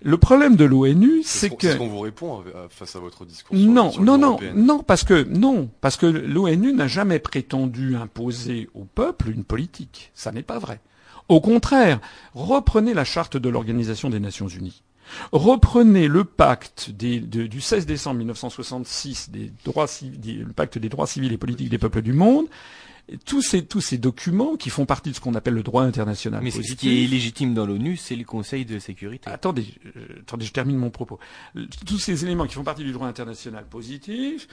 Le 0.00 0.16
problème 0.16 0.54
de 0.54 0.64
l'ONU, 0.64 1.22
c'est 1.24 1.50
que. 1.50 1.66
Est-ce 1.66 1.76
qu'on 1.76 1.88
vous 1.88 2.00
répond 2.00 2.44
face 2.70 2.94
à 2.94 3.00
votre 3.00 3.24
discours 3.24 3.56
Non, 3.56 3.92
non, 4.00 4.16
non, 4.16 4.38
non, 4.54 4.82
parce 4.82 5.02
que 5.02 5.24
non, 5.24 5.68
parce 5.80 5.96
que 5.96 6.06
l'ONU 6.06 6.72
n'a 6.72 6.86
jamais 6.86 7.18
prétendu 7.18 7.96
imposer 7.96 8.68
au 8.74 8.84
peuple 8.84 9.30
une 9.30 9.44
politique. 9.44 10.12
Ça 10.14 10.30
n'est 10.30 10.42
pas 10.42 10.58
vrai. 10.58 10.80
Au 11.28 11.40
contraire, 11.40 12.00
reprenez 12.34 12.94
la 12.94 13.04
charte 13.04 13.36
de 13.36 13.48
l'Organisation 13.48 14.08
des 14.08 14.20
Nations 14.20 14.48
Unies. 14.48 14.82
Reprenez 15.32 16.06
le 16.06 16.24
pacte 16.24 16.90
du 16.90 17.60
16 17.60 17.86
décembre 17.86 18.18
1966, 18.18 19.30
des 19.30 19.52
droits, 19.64 19.86
le 20.02 20.52
pacte 20.52 20.78
des 20.78 20.88
droits 20.88 21.06
civils 21.06 21.32
et 21.32 21.38
politiques 21.38 21.70
des 21.70 21.78
peuples 21.78 22.02
du 22.02 22.12
monde, 22.12 22.46
tous 23.24 23.42
ces, 23.42 23.64
tous 23.64 23.80
ces 23.80 23.98
documents 23.98 24.56
qui 24.56 24.70
font 24.70 24.86
partie 24.86 25.10
de 25.10 25.14
ce 25.14 25.20
qu'on 25.20 25.34
appelle 25.34 25.54
le 25.54 25.62
droit 25.62 25.82
international. 25.82 26.42
Mais 26.42 26.50
ce 26.50 26.60
qui 26.74 26.90
est 26.90 27.04
illégitime 27.04 27.54
dans 27.54 27.66
l'ONU, 27.66 27.96
c'est 27.96 28.16
le 28.16 28.24
Conseil 28.24 28.64
de 28.64 28.78
sécurité. 28.78 29.30
Attendez, 29.30 29.66
euh, 29.96 30.20
attendez, 30.20 30.44
je 30.44 30.52
termine 30.52 30.76
mon 30.76 30.90
propos. 30.90 31.18
Tous 31.86 31.98
ces 31.98 32.24
éléments 32.24 32.46
qui 32.46 32.54
font 32.54 32.64
partie 32.64 32.84
du 32.84 32.92
droit 32.92 33.06
international 33.06 33.64
positif 33.66 34.48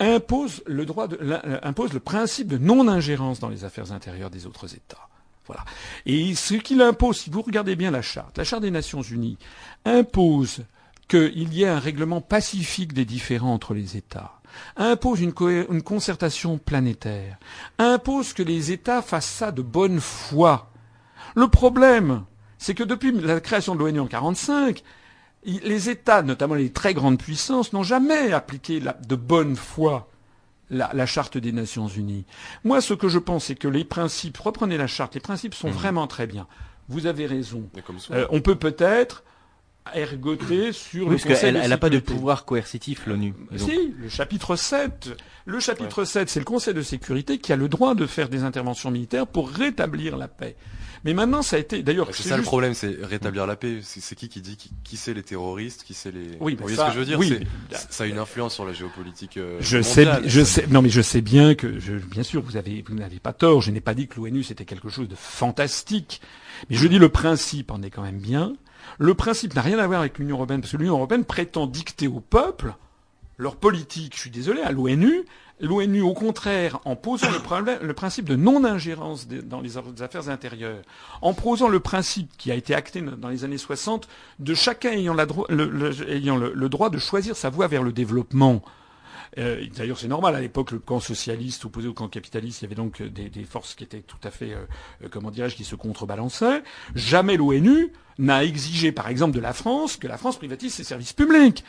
imposent 0.00 0.62
le 0.66 0.84
droit 0.84 1.08
de, 1.08 1.18
euh, 1.20 1.58
imposent 1.62 1.92
le 1.92 2.00
principe 2.00 2.48
de 2.48 2.58
non-ingérence 2.58 3.40
dans 3.40 3.48
les 3.48 3.64
affaires 3.64 3.92
intérieures 3.92 4.30
des 4.30 4.46
autres 4.46 4.74
États. 4.74 5.08
Voilà. 5.46 5.64
Et 6.06 6.34
ce 6.34 6.54
qu'il 6.54 6.80
impose, 6.80 7.18
si 7.18 7.30
vous 7.30 7.42
regardez 7.42 7.76
bien 7.76 7.90
la 7.90 8.02
charte, 8.02 8.38
la 8.38 8.44
charte 8.44 8.62
des 8.62 8.70
Nations 8.70 9.02
Unies 9.02 9.36
impose 9.84 10.64
qu'il 11.08 11.52
y 11.52 11.64
ait 11.64 11.68
un 11.68 11.78
règlement 11.78 12.22
pacifique 12.22 12.94
des 12.94 13.04
différends 13.04 13.52
entre 13.52 13.74
les 13.74 13.96
États 13.96 14.40
impose 14.76 15.20
une, 15.20 15.32
concertation 15.32 16.58
planétaire, 16.58 17.38
impose 17.78 18.32
que 18.32 18.42
les 18.42 18.72
États 18.72 19.02
fassent 19.02 19.26
ça 19.26 19.52
de 19.52 19.62
bonne 19.62 20.00
foi. 20.00 20.70
Le 21.34 21.48
problème, 21.48 22.24
c'est 22.58 22.74
que 22.74 22.84
depuis 22.84 23.12
la 23.12 23.40
création 23.40 23.74
de 23.74 23.80
l'ONU 23.80 24.00
en 24.00 24.04
1945, 24.04 24.82
les 25.44 25.90
États, 25.90 26.22
notamment 26.22 26.54
les 26.54 26.72
très 26.72 26.94
grandes 26.94 27.18
puissances, 27.18 27.72
n'ont 27.72 27.82
jamais 27.82 28.32
appliqué 28.32 28.80
de 28.80 29.16
bonne 29.16 29.56
foi 29.56 30.08
la, 30.70 31.06
charte 31.06 31.38
des 31.38 31.52
Nations 31.52 31.88
Unies. 31.88 32.24
Moi, 32.64 32.80
ce 32.80 32.94
que 32.94 33.08
je 33.08 33.18
pense, 33.18 33.46
c'est 33.46 33.54
que 33.54 33.68
les 33.68 33.84
principes, 33.84 34.38
reprenez 34.38 34.76
la 34.76 34.86
charte, 34.86 35.14
les 35.14 35.20
principes 35.20 35.54
sont 35.54 35.68
mmh. 35.68 35.72
vraiment 35.72 36.06
très 36.06 36.26
bien. 36.26 36.46
Vous 36.88 37.06
avez 37.06 37.26
raison. 37.26 37.68
Euh, 38.10 38.26
on 38.30 38.40
peut 38.40 38.56
peut-être 38.56 39.24
ergoter 39.94 40.72
sur 40.72 41.06
oui, 41.06 41.10
le 41.10 41.16
parce 41.16 41.22
Conseil 41.24 41.40
qu'elle 41.40 41.54
de 41.54 41.58
elle 41.60 41.70
n'a 41.70 41.78
pas 41.78 41.90
de 41.90 41.98
pouvoir 41.98 42.44
coercitif, 42.44 43.06
l'ONU. 43.06 43.34
Si, 43.56 43.94
le 43.98 44.08
chapitre 44.08 44.56
7. 44.56 45.10
Le 45.46 45.60
chapitre 45.60 46.04
7, 46.04 46.30
c'est 46.30 46.40
le 46.40 46.44
Conseil 46.46 46.72
de 46.72 46.80
sécurité 46.82 47.38
qui 47.38 47.52
a 47.52 47.56
le 47.56 47.68
droit 47.68 47.94
de 47.94 48.06
faire 48.06 48.28
des 48.30 48.44
interventions 48.44 48.90
militaires 48.90 49.26
pour 49.26 49.50
rétablir 49.50 50.16
la 50.16 50.26
paix. 50.28 50.56
Mais 51.04 51.12
maintenant, 51.12 51.42
ça 51.42 51.56
a 51.56 51.58
été, 51.58 51.82
d'ailleurs, 51.82 52.08
C'est 52.14 52.26
ça 52.30 52.38
le 52.38 52.42
problème, 52.42 52.72
c'est 52.72 52.96
rétablir 53.02 53.46
la 53.46 53.56
paix. 53.56 53.80
C'est 53.82 54.14
qui 54.14 54.30
qui 54.30 54.40
dit 54.40 54.56
qui, 54.56 54.70
qui 54.84 54.96
c'est 54.96 55.12
les 55.12 55.22
terroristes, 55.22 55.82
qui 55.84 55.92
c'est 55.92 56.10
les. 56.10 56.28
Oui, 56.40 56.54
Vous 56.54 56.60
mais 56.60 56.62
voyez 56.62 56.76
ça- 56.76 56.84
ce 56.84 56.88
que 56.88 56.94
je 56.94 56.98
veux 57.00 57.04
dire? 57.04 57.18
oui, 57.18 57.28
c'est- 57.28 57.40
mais- 57.40 57.76
Ça 57.90 58.04
a 58.04 58.06
une 58.06 58.16
influence 58.16 58.54
sur 58.54 58.64
la 58.64 58.72
géopolitique. 58.72 59.36
euh, 59.36 59.58
Je 59.60 59.82
sais, 59.82 60.06
je 60.24 60.40
Ça- 60.40 60.62
sais, 60.62 60.66
non 60.68 60.80
mais 60.80 60.88
je 60.88 61.02
sais 61.02 61.20
bien 61.20 61.54
que, 61.54 61.78
je, 61.78 61.92
bien 61.92 62.22
sûr, 62.22 62.40
vous 62.40 62.56
avez, 62.56 62.82
vous 62.88 62.94
n'avez 62.94 63.18
pas 63.20 63.34
tort. 63.34 63.60
Je 63.60 63.70
n'ai 63.70 63.82
pas 63.82 63.92
dit 63.92 64.08
que 64.08 64.16
l'ONU 64.18 64.42
c'était 64.42 64.64
quelque 64.64 64.88
chose 64.88 65.06
de 65.06 65.14
fantastique, 65.14 66.22
mais 66.70 66.76
je 66.76 66.88
dis 66.88 66.98
le 66.98 67.10
principe 67.10 67.70
en 67.70 67.82
est 67.82 67.90
quand 67.90 68.02
même 68.02 68.18
bien. 68.18 68.54
Le 68.98 69.14
principe 69.14 69.54
n'a 69.54 69.62
rien 69.62 69.78
à 69.78 69.86
voir 69.86 70.00
avec 70.00 70.18
l'Union 70.18 70.36
européenne 70.36 70.60
parce 70.60 70.72
que 70.72 70.76
l'Union 70.76 70.94
européenne 70.94 71.24
prétend 71.24 71.66
dicter 71.66 72.06
au 72.06 72.20
peuple 72.20 72.74
leur 73.36 73.56
politique. 73.56 74.14
Je 74.14 74.20
suis 74.20 74.30
désolé 74.30 74.62
à 74.62 74.70
l'ONU. 74.72 75.24
L'ONU, 75.60 76.02
au 76.02 76.14
contraire, 76.14 76.80
en 76.84 76.96
posant 76.96 77.28
le, 77.30 77.92
principe 77.94 78.28
de 78.28 78.34
non-ingérence 78.34 79.28
dans 79.28 79.60
les 79.60 79.78
affaires 80.02 80.28
intérieures, 80.28 80.82
en 81.22 81.32
posant 81.32 81.68
le 81.68 81.78
principe 81.78 82.28
qui 82.36 82.50
a 82.50 82.54
été 82.54 82.74
acté 82.74 83.00
dans 83.00 83.28
les 83.28 83.44
années 83.44 83.58
60 83.58 84.08
de 84.40 84.54
chacun 84.54 84.90
ayant, 84.90 85.14
le 85.14 86.68
droit 86.68 86.90
de 86.90 86.98
choisir 86.98 87.36
sa 87.36 87.50
voie 87.50 87.68
vers 87.68 87.84
le 87.84 87.92
développement. 87.92 88.62
Euh, 89.38 89.66
D'ailleurs, 89.76 89.98
c'est 89.98 90.08
normal. 90.08 90.34
À 90.34 90.40
l'époque, 90.40 90.70
le 90.70 90.78
camp 90.78 91.00
socialiste 91.00 91.64
opposé 91.64 91.88
au 91.88 91.92
camp 91.94 92.08
capitaliste, 92.08 92.62
il 92.62 92.64
y 92.64 92.66
avait 92.66 92.74
donc 92.74 93.00
euh, 93.00 93.08
des, 93.08 93.44
forces 93.44 93.74
qui 93.74 93.84
étaient 93.84 94.00
tout 94.02 94.16
à 94.22 94.30
fait, 94.30 94.52
euh, 94.52 94.64
euh, 95.02 95.08
comment 95.10 95.30
dirais-je, 95.30 95.56
qui 95.56 95.64
se 95.64 95.74
contrebalançaient. 95.74 96.62
Jamais 96.94 97.36
l'ONU 97.36 97.92
n'a 98.18 98.44
exigé, 98.44 98.92
par 98.92 99.08
exemple, 99.08 99.34
de 99.34 99.40
la 99.40 99.52
France 99.52 99.96
que 99.96 100.06
la 100.06 100.16
France 100.16 100.36
privatise 100.36 100.72
ses 100.74 100.84
services 100.84 101.12
publics. 101.12 101.64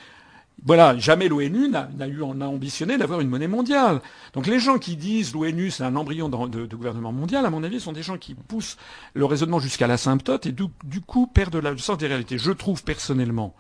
Voilà, 0.64 0.98
jamais 0.98 1.28
l'ONU 1.28 1.68
n'a 1.70 2.08
eu 2.08 2.22
en 2.22 2.40
a 2.40 2.46
ambitionné 2.46 2.98
d'avoir 2.98 3.20
une 3.20 3.28
monnaie 3.28 3.48
mondiale. 3.48 4.00
Donc 4.34 4.48
les 4.48 4.60
gens 4.60 4.78
qui 4.78 4.96
disent 4.96 5.34
l'ONU 5.34 5.70
c'est 5.70 5.84
un 5.84 5.98
embryon 5.98 6.30
de, 6.30 6.66
gouvernement 6.76 7.12
mondial, 7.12 7.46
à 7.46 7.50
mon 7.50 7.62
avis, 7.64 7.82
sont 7.82 7.92
des 7.92 8.04
gens 8.04 8.18
qui 8.18 8.36
poussent 8.36 8.78
le 9.14 9.26
raisonnement 9.26 9.60
jusqu'à 9.60 9.86
l'asymptote 9.86 10.46
et 10.46 10.54
du, 10.54 10.64
du 10.86 11.02
coup 11.02 11.28
perdent 11.28 11.58
la- 11.58 11.72
le 11.72 11.78
sens 11.78 11.98
des 11.98 12.08
réalités. 12.08 12.38
Je 12.38 12.52
trouve 12.52 12.84
personnellement 12.84 13.54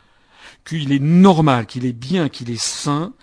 qu'il 0.64 0.94
est 0.94 1.00
normal, 1.00 1.66
qu'il 1.66 1.86
est 1.86 1.94
bien, 1.94 2.30
qu'il 2.30 2.50
est 2.50 2.62
sain 2.62 3.14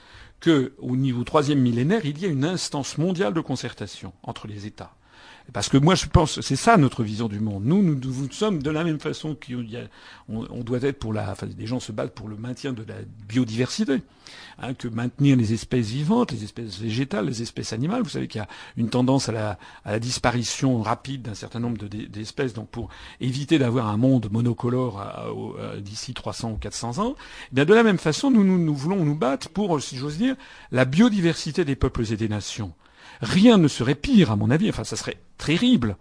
que, 0.42 0.74
au 0.78 0.96
niveau 0.96 1.24
troisième 1.24 1.60
millénaire, 1.60 2.04
il 2.04 2.18
y 2.18 2.26
ait 2.26 2.28
une 2.28 2.44
instance 2.44 2.98
mondiale 2.98 3.32
de 3.32 3.40
concertation 3.40 4.12
entre 4.24 4.48
les 4.48 4.66
États. 4.66 4.94
Parce 5.52 5.68
que 5.68 5.76
moi, 5.76 5.94
je 5.94 6.06
pense, 6.06 6.40
c'est 6.40 6.56
ça 6.56 6.76
notre 6.76 7.02
vision 7.02 7.28
du 7.28 7.40
monde. 7.40 7.64
Nous, 7.64 7.82
nous, 7.82 7.94
nous 7.96 8.32
sommes 8.32 8.62
de 8.62 8.70
la 8.70 8.84
même 8.84 9.00
façon 9.00 9.34
qu'on 9.36 9.64
on, 10.28 10.62
doit 10.62 10.78
être 10.82 10.98
pour 10.98 11.12
la, 11.12 11.30
enfin, 11.30 11.46
des 11.46 11.66
gens 11.66 11.80
se 11.80 11.92
battent 11.92 12.14
pour 12.14 12.28
le 12.28 12.36
maintien 12.36 12.72
de 12.72 12.82
la 12.84 12.94
biodiversité, 13.28 14.00
hein, 14.60 14.72
que 14.74 14.88
maintenir 14.88 15.36
les 15.36 15.52
espèces 15.52 15.88
vivantes, 15.88 16.32
les 16.32 16.44
espèces 16.44 16.78
végétales, 16.78 17.26
les 17.26 17.42
espèces 17.42 17.72
animales. 17.72 18.02
Vous 18.02 18.08
savez 18.08 18.28
qu'il 18.28 18.38
y 18.40 18.44
a 18.44 18.48
une 18.76 18.88
tendance 18.88 19.28
à 19.28 19.32
la, 19.32 19.58
à 19.84 19.92
la 19.92 19.98
disparition 19.98 20.80
rapide 20.80 21.22
d'un 21.22 21.34
certain 21.34 21.60
nombre 21.60 21.78
de- 21.78 21.88
d'espèces. 22.06 22.54
Donc, 22.54 22.68
pour 22.68 22.88
éviter 23.20 23.58
d'avoir 23.58 23.88
un 23.88 23.96
monde 23.96 24.28
monocolore 24.30 25.00
à- 25.00 25.26
à- 25.26 25.76
d'ici 25.80 26.14
300 26.14 26.52
ou 26.52 26.56
400 26.56 26.98
ans, 26.98 27.14
eh 27.50 27.54
bien, 27.56 27.64
de 27.64 27.74
la 27.74 27.82
même 27.82 27.98
façon, 27.98 28.30
nous, 28.30 28.44
nous, 28.44 28.58
nous 28.58 28.74
voulons 28.74 29.04
nous 29.04 29.16
battre 29.16 29.48
pour, 29.50 29.82
si 29.82 29.96
j'ose 29.96 30.18
dire, 30.18 30.36
la 30.70 30.84
biodiversité 30.84 31.64
des 31.64 31.76
peuples 31.76 32.10
et 32.12 32.16
des 32.16 32.28
nations. 32.28 32.72
Rien 33.20 33.56
ne 33.58 33.68
serait 33.68 33.94
pire, 33.94 34.30
à 34.32 34.36
mon 34.36 34.50
avis. 34.50 34.68
Enfin, 34.70 34.82
ça 34.84 34.96
serait 34.96 35.16
terrible. 35.44 35.96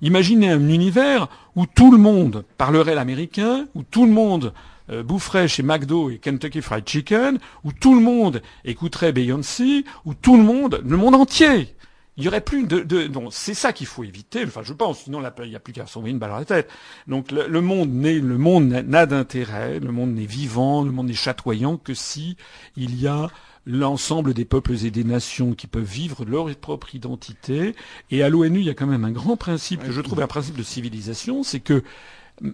Imaginez 0.00 0.50
un 0.50 0.68
univers 0.68 1.28
où 1.56 1.66
tout 1.66 1.90
le 1.90 1.98
monde 1.98 2.44
parlerait 2.58 2.94
l'américain, 2.94 3.66
où 3.74 3.82
tout 3.82 4.04
le 4.06 4.12
monde 4.12 4.52
euh, 4.90 5.02
boufferait 5.02 5.48
chez 5.48 5.62
McDo 5.62 6.10
et 6.10 6.18
Kentucky 6.18 6.60
Fried 6.60 6.86
Chicken, 6.86 7.38
où 7.64 7.72
tout 7.72 7.94
le 7.94 8.00
monde 8.02 8.42
écouterait 8.64 9.12
Beyoncé, 9.12 9.84
où 10.04 10.12
tout 10.14 10.36
le 10.36 10.42
monde, 10.42 10.82
le 10.84 10.96
monde 10.96 11.14
entier, 11.14 11.74
il 12.16 12.24
y 12.24 12.28
aurait 12.28 12.42
plus 12.42 12.64
de, 12.66 12.80
de 12.80 13.08
non, 13.08 13.28
c'est 13.30 13.54
ça 13.54 13.72
qu'il 13.72 13.86
faut 13.88 14.04
éviter. 14.04 14.44
Enfin, 14.44 14.60
je 14.62 14.72
pense, 14.72 15.00
sinon 15.00 15.20
il 15.42 15.48
n'y 15.48 15.56
a 15.56 15.60
plus 15.60 15.72
qu'à 15.72 15.86
s'envoyer 15.86 16.12
une 16.12 16.20
balle 16.20 16.32
à 16.32 16.38
la 16.40 16.44
tête. 16.44 16.70
Donc 17.08 17.32
le, 17.32 17.48
le 17.48 17.60
monde 17.60 17.90
n'est, 17.90 18.20
le 18.20 18.38
monde 18.38 18.68
n'a- 18.68 18.82
n'a 18.82 19.06
d'intérêt, 19.06 19.80
le 19.80 19.90
monde 19.90 20.14
n'est 20.14 20.26
vivant, 20.26 20.82
le 20.84 20.92
monde 20.92 21.08
n'est 21.08 21.14
chatoyant 21.14 21.76
que 21.76 21.94
si 21.94 22.36
il 22.76 23.00
y 23.00 23.08
a 23.08 23.30
l'ensemble 23.66 24.34
des 24.34 24.44
peuples 24.44 24.74
et 24.84 24.90
des 24.90 25.04
nations 25.04 25.54
qui 25.54 25.66
peuvent 25.66 25.82
vivre 25.82 26.24
leur 26.24 26.54
propre 26.56 26.94
identité. 26.94 27.74
Et 28.10 28.22
à 28.22 28.28
l'ONU, 28.28 28.60
il 28.60 28.66
y 28.66 28.70
a 28.70 28.74
quand 28.74 28.86
même 28.86 29.04
un 29.04 29.12
grand 29.12 29.36
principe 29.36 29.82
que 29.82 29.92
je 29.92 30.00
trouve 30.00 30.20
un 30.20 30.26
principe 30.26 30.56
de 30.56 30.62
civilisation, 30.62 31.42
c'est 31.42 31.60
que 31.60 31.82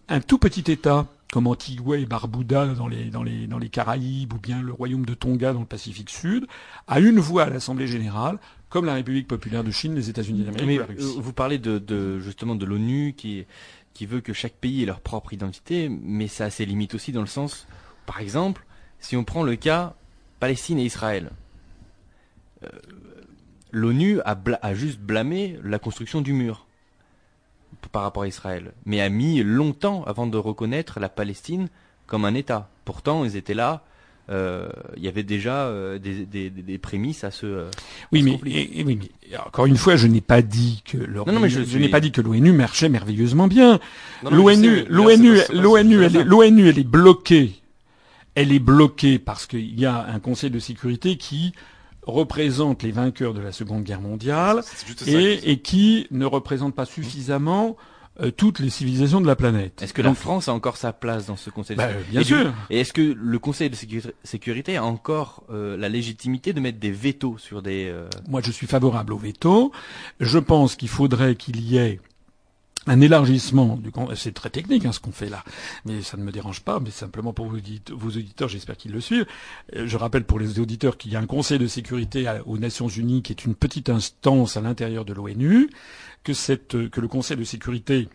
un 0.08 0.20
tout 0.20 0.38
petit 0.38 0.70
État 0.70 1.06
comme 1.32 1.46
Antigua 1.46 1.96
et 1.96 2.06
Barbuda 2.06 2.66
dans 2.74 2.88
les, 2.88 3.04
dans, 3.04 3.22
les, 3.22 3.46
dans 3.46 3.58
les 3.58 3.68
Caraïbes 3.68 4.32
ou 4.32 4.38
bien 4.38 4.60
le 4.60 4.72
royaume 4.72 5.06
de 5.06 5.14
Tonga 5.14 5.52
dans 5.52 5.60
le 5.60 5.66
Pacifique 5.66 6.10
Sud 6.10 6.46
a 6.86 7.00
une 7.00 7.20
voix 7.20 7.44
à 7.44 7.50
l'Assemblée 7.50 7.86
générale 7.86 8.38
comme 8.68 8.84
la 8.84 8.94
République 8.94 9.26
populaire 9.26 9.64
de 9.64 9.70
Chine, 9.70 9.94
les 9.94 10.10
États-Unis 10.10 10.42
d'Amérique 10.42 10.80
euh, 10.80 11.04
vous 11.16 11.32
parlez 11.32 11.58
de, 11.58 11.78
de 11.78 12.18
justement 12.20 12.56
de 12.56 12.66
l'ONU 12.66 13.14
qui 13.16 13.46
qui 13.94 14.06
veut 14.06 14.20
que 14.20 14.32
chaque 14.32 14.54
pays 14.54 14.82
ait 14.82 14.86
leur 14.86 15.00
propre 15.00 15.32
identité, 15.32 15.88
mais 15.88 16.28
ça 16.28 16.44
a 16.46 16.50
ses 16.50 16.64
limites 16.64 16.94
aussi 16.94 17.12
dans 17.12 17.20
le 17.20 17.26
sens, 17.26 17.66
par 18.06 18.20
exemple, 18.20 18.64
si 18.98 19.16
on 19.16 19.24
prend 19.24 19.42
le 19.42 19.56
cas 19.56 19.94
Palestine 20.40 20.78
et 20.78 20.84
Israël, 20.84 21.30
euh, 22.64 22.68
l'ONU 23.72 24.20
a, 24.24 24.36
a 24.62 24.74
juste 24.74 24.98
blâmé 25.00 25.58
la 25.62 25.78
construction 25.78 26.20
du 26.20 26.32
mur 26.32 26.66
par 27.92 28.02
rapport 28.02 28.24
à 28.24 28.28
Israël, 28.28 28.72
mais 28.84 29.00
a 29.00 29.08
mis 29.08 29.42
longtemps 29.42 30.04
avant 30.04 30.26
de 30.26 30.36
reconnaître 30.36 31.00
la 31.00 31.08
Palestine 31.08 31.68
comme 32.06 32.24
un 32.24 32.34
État. 32.34 32.68
Pourtant, 32.84 33.24
ils 33.24 33.36
étaient 33.36 33.54
là. 33.54 33.84
euh, 34.28 34.68
Il 34.96 35.02
y 35.04 35.08
avait 35.08 35.22
déjà 35.22 35.66
euh, 35.66 35.98
des, 35.98 36.26
des, 36.26 36.50
des- 36.50 36.78
prémices 36.78 37.24
à 37.24 37.30
ce. 37.30 37.46
euh, 37.46 37.70
Oui, 38.12 38.20
à 38.20 38.38
ce 38.38 38.44
mais, 38.44 38.50
et- 38.50 38.80
et 38.80 38.84
oui, 38.84 38.98
mais 39.30 39.36
encore 39.38 39.66
une 39.66 39.76
fois, 39.76 39.96
je 39.96 40.06
n'ai 40.08 40.20
pas 40.20 40.42
dit 40.42 40.82
que 40.84 40.98
l'ONU, 40.98 41.24
Non, 41.26 41.32
non, 41.34 41.40
mais 41.40 41.48
je 41.48 41.60
je, 41.60 41.64
suis- 41.64 41.78
n'ai 41.80 41.88
pas 41.88 42.00
dit 42.00 42.12
que 42.12 42.20
l'ONU 42.20 42.52
marchait 42.52 42.88
merveilleusement 42.88 43.46
bien. 43.48 43.78
L'ONU, 44.28 44.84
l'ONU, 44.88 45.38
l'ONU, 45.52 46.08
l'ONU, 46.24 46.68
elle 46.68 46.78
est 46.78 46.84
bloquée. 46.84 47.52
Elle 48.34 48.52
est 48.52 48.58
bloquée 48.60 49.18
parce 49.18 49.46
qu'il 49.46 49.78
y 49.78 49.86
a 49.86 50.06
un 50.06 50.20
Conseil 50.20 50.50
de 50.50 50.58
sécurité 50.58 51.16
qui 51.16 51.52
représente 52.06 52.82
les 52.82 52.92
vainqueurs 52.92 53.34
de 53.34 53.40
la 53.40 53.52
Seconde 53.52 53.84
Guerre 53.84 54.00
mondiale 54.00 54.62
et, 55.06 55.50
et 55.50 55.58
qui 55.58 56.06
ne 56.10 56.24
représente 56.24 56.74
pas 56.74 56.86
suffisamment 56.86 57.76
euh, 58.20 58.30
toutes 58.30 58.58
les 58.58 58.70
civilisations 58.70 59.20
de 59.20 59.26
la 59.26 59.36
planète. 59.36 59.80
Est-ce 59.82 59.94
que 59.94 60.02
la 60.02 60.14
France 60.14 60.48
a 60.48 60.52
encore 60.54 60.76
sa 60.76 60.92
place 60.92 61.26
dans 61.26 61.36
ce 61.36 61.50
Conseil 61.50 61.76
de 61.76 61.82
bah, 61.82 61.88
sécurité 61.88 62.10
bien 62.10 62.20
Et 62.20 62.24
du- 62.24 62.28
sûr. 62.28 62.52
Et 62.70 62.80
est-ce 62.80 62.92
que 62.92 63.14
le 63.16 63.38
Conseil 63.38 63.70
de 63.70 63.76
sécuri- 63.76 64.12
sécurité 64.24 64.76
a 64.76 64.84
encore 64.84 65.44
euh, 65.50 65.76
la 65.76 65.88
légitimité 65.88 66.52
de 66.52 66.60
mettre 66.60 66.78
des 66.78 66.90
vétos 66.90 67.36
sur 67.38 67.62
des... 67.62 67.86
euh, 67.88 68.08
Moi, 68.28 68.40
je 68.44 68.50
suis 68.50 68.66
favorable 68.66 69.12
au 69.12 69.18
veto. 69.18 69.70
Je 70.18 70.38
pense 70.38 70.76
qu'il 70.76 70.88
faudrait 70.88 71.34
qu'il 71.36 71.60
y 71.60 71.76
ait 71.78 72.00
un 72.90 73.00
élargissement 73.00 73.76
du 73.76 73.92
c'est 74.16 74.34
très 74.34 74.50
technique 74.50 74.84
hein, 74.84 74.90
ce 74.90 74.98
qu'on 74.98 75.12
fait 75.12 75.28
là, 75.28 75.44
mais 75.84 76.02
ça 76.02 76.16
ne 76.16 76.24
me 76.24 76.32
dérange 76.32 76.60
pas. 76.60 76.80
Mais 76.80 76.90
simplement 76.90 77.32
pour 77.32 77.46
vos 77.46 77.56
auditeurs, 77.56 78.48
j'espère 78.48 78.76
qu'ils 78.76 78.90
le 78.92 79.00
suivent. 79.00 79.26
Euh, 79.76 79.86
Je 79.86 79.96
rappelle 79.96 80.24
pour 80.24 80.40
les 80.40 80.58
auditeurs 80.58 80.98
qu'il 80.98 81.12
y 81.12 81.16
a 81.16 81.20
un 81.20 81.26
Conseil 81.26 81.58
de 81.58 81.68
sécurité 81.68 82.26
aux 82.46 82.58
Nations 82.58 82.88
Unies 82.88 83.22
qui 83.22 83.32
est 83.32 83.44
une 83.44 83.54
petite 83.54 83.88
instance 83.88 84.56
à 84.56 84.60
l'intérieur 84.60 85.04
de 85.04 85.12
l'ONU, 85.12 85.70
que 86.24 86.32
le 87.00 87.08
Conseil 87.08 87.36
de 87.36 87.44
sécurité 87.44 88.08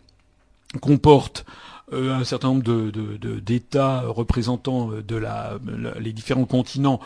comporte 0.81 1.45
un 1.91 2.23
certain 2.23 2.47
nombre 2.47 2.63
de, 2.63 3.39
d'États 3.39 4.01
représentant 4.07 4.91
euh, 4.91 5.03
de 5.03 5.15
la, 5.15 5.59
les 5.99 6.13
différents 6.13 6.45
continents. 6.45 6.99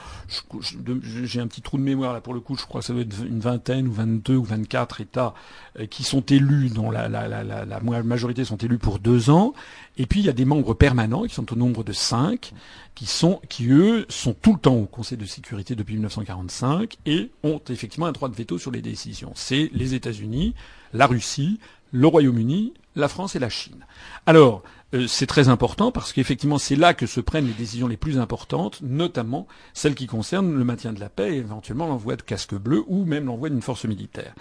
J'ai 1.03 1.41
un 1.41 1.47
petit 1.47 1.61
trou 1.61 1.77
de 1.77 1.84
mémoire 1.84 2.13
là 2.13 2.21
pour 2.21 2.34
le 2.34 2.39
coup. 2.39 2.55
Je 2.55 2.65
crois 2.65 2.82
que 2.82 2.88
ça 2.88 2.93
doit 2.93 3.01
être 3.01 3.25
une 3.25 3.39
vingtaine 3.41 3.88
ou 3.88 3.91
22 3.91 4.36
ou 4.36 4.43
24 4.43 5.01
États 5.01 5.34
euh, 5.80 5.86
qui 5.86 6.03
sont 6.03 6.21
élus, 6.21 6.69
dont 6.69 6.91
la, 6.91 7.09
la 7.09 8.03
majorité 8.03 8.45
sont 8.45 8.57
élus 8.57 8.77
pour 8.77 8.99
deux 8.99 9.30
ans. 9.30 9.53
Et 9.97 10.05
puis 10.05 10.21
il 10.21 10.25
y 10.25 10.30
a 10.30 10.34
des 10.34 10.45
membres 10.45 10.73
permanents 10.73 11.23
qui 11.23 11.36
sont 11.36 11.51
au 11.51 11.57
nombre 11.57 11.84
de 11.84 11.91
cinq, 11.91 12.53
qui 12.95 13.05
sont, 13.05 13.41
qui 13.49 13.69
eux 13.69 14.05
sont 14.07 14.34
tout 14.34 14.53
le 14.53 14.59
temps 14.59 14.75
au 14.75 14.86
Conseil 14.86 15.17
de 15.17 15.25
sécurité 15.25 15.75
depuis 15.75 15.95
1945 15.95 16.95
et 17.05 17.32
ont 17.43 17.61
effectivement 17.69 18.05
un 18.05 18.13
droit 18.13 18.30
de 18.30 18.36
veto 18.36 18.57
sur 18.57 18.71
les 18.71 18.82
décisions. 18.82 19.34
C'est 19.36 19.69
les 19.73 19.93
États-Unis, 19.93 20.55
la 20.93 21.05
Russie, 21.05 21.59
le 21.91 22.07
Royaume-Uni, 22.07 22.73
la 23.00 23.08
France 23.08 23.36
et 23.36 23.39
la 23.39 23.50
Chine. 23.50 23.86
Alors, 24.26 24.64
euh, 24.93 25.08
c'est 25.08 25.28
très 25.28 25.50
important 25.50 25.91
parce 25.91 26.14
qu'effectivement, 26.14 26.58
c'est 26.58 26.76
là 26.76 26.93
que 26.93 27.06
se 27.06 27.22
prennent 27.22 27.45
les 27.45 27.54
décisions 27.54 27.88
les 27.88 27.97
plus 27.97 28.18
importantes, 28.18 28.82
notamment 28.82 29.47
celles 29.74 29.95
qui 29.95 30.08
concernent 30.08 30.58
le 30.58 30.64
maintien 30.64 30.93
de 30.93 31.00
la 31.00 31.10
paix 31.10 31.36
et 31.36 31.38
éventuellement 31.38 31.88
l'envoi 31.88 32.16
de 32.16 32.22
casques 32.22 32.56
bleus 32.56 32.84
ou 32.88 33.06
même 33.06 33.26
l'envoi 33.26 33.50
d'une 33.50 33.62
force 33.62 33.86
militaire. 33.86 34.34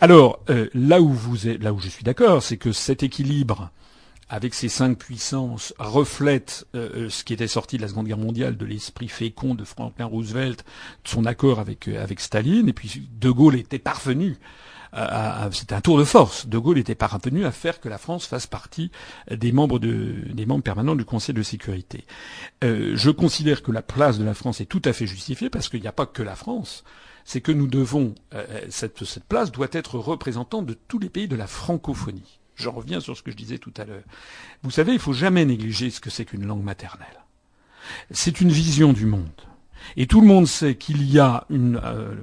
Alors, 0.00 0.40
euh, 0.48 0.68
là 0.74 1.00
où 1.00 1.12
vous 1.12 1.48
êtes, 1.48 1.62
là 1.62 1.72
où 1.72 1.78
je 1.78 1.88
suis 1.88 2.04
d'accord, 2.04 2.42
c'est 2.42 2.56
que 2.56 2.72
cet 2.72 3.02
équilibre 3.02 3.70
avec 4.30 4.54
ces 4.54 4.70
cinq 4.70 4.96
puissances 4.96 5.74
reflète 5.78 6.66
euh, 6.74 7.10
ce 7.10 7.22
qui 7.22 7.34
était 7.34 7.46
sorti 7.46 7.76
de 7.76 7.82
la 7.82 7.88
Seconde 7.88 8.06
Guerre 8.06 8.16
mondiale, 8.16 8.56
de 8.56 8.64
l'esprit 8.64 9.08
fécond 9.08 9.54
de 9.54 9.64
Franklin 9.64 10.06
Roosevelt, 10.06 10.64
de 11.04 11.08
son 11.08 11.26
accord 11.26 11.60
avec 11.60 11.86
avec 11.88 12.18
Staline, 12.18 12.66
et 12.66 12.72
puis 12.72 13.08
De 13.20 13.30
Gaulle 13.30 13.56
était 13.56 13.78
parvenu 13.78 14.38
c'était 15.52 15.74
un 15.74 15.80
tour 15.80 15.98
de 15.98 16.04
force. 16.04 16.46
De 16.46 16.58
Gaulle 16.58 16.78
était 16.78 16.94
parvenu 16.94 17.44
à 17.44 17.52
faire 17.52 17.80
que 17.80 17.88
la 17.88 17.98
France 17.98 18.26
fasse 18.26 18.46
partie 18.46 18.90
des 19.30 19.52
membres 19.52 19.78
des 19.78 20.46
membres 20.46 20.62
permanents 20.62 20.96
du 20.96 21.04
Conseil 21.04 21.34
de 21.34 21.42
sécurité. 21.42 22.04
Euh, 22.62 22.92
je 22.94 23.10
considère 23.10 23.62
que 23.62 23.72
la 23.72 23.82
place 23.82 24.18
de 24.18 24.24
la 24.24 24.34
France 24.34 24.60
est 24.60 24.66
tout 24.66 24.82
à 24.84 24.92
fait 24.92 25.06
justifiée 25.06 25.50
parce 25.50 25.68
qu'il 25.68 25.80
n'y 25.80 25.86
a 25.86 25.92
pas 25.92 26.06
que 26.06 26.22
la 26.22 26.34
France. 26.34 26.84
C'est 27.24 27.40
que 27.40 27.52
nous 27.52 27.68
devons 27.68 28.14
euh, 28.34 28.44
cette, 28.68 29.04
cette 29.04 29.24
place 29.24 29.52
doit 29.52 29.68
être 29.72 29.98
représentante 29.98 30.66
de 30.66 30.74
tous 30.74 30.98
les 30.98 31.08
pays 31.08 31.28
de 31.28 31.36
la 31.36 31.46
francophonie. 31.46 32.40
Je 32.54 32.68
reviens 32.68 33.00
sur 33.00 33.16
ce 33.16 33.22
que 33.22 33.30
je 33.30 33.36
disais 33.36 33.58
tout 33.58 33.72
à 33.76 33.84
l'heure. 33.84 34.02
Vous 34.62 34.70
savez, 34.70 34.92
il 34.92 34.98
faut 34.98 35.12
jamais 35.12 35.44
négliger 35.44 35.90
ce 35.90 36.00
que 36.00 36.10
c'est 36.10 36.24
qu'une 36.24 36.46
langue 36.46 36.64
maternelle. 36.64 37.24
C'est 38.10 38.40
une 38.40 38.50
vision 38.50 38.92
du 38.92 39.06
monde. 39.06 39.30
Et 39.96 40.06
tout 40.06 40.20
le 40.20 40.26
monde 40.26 40.46
sait 40.46 40.74
qu'il 40.74 41.10
y 41.10 41.18
a 41.18 41.46
une. 41.50 41.80
Euh, 41.82 42.14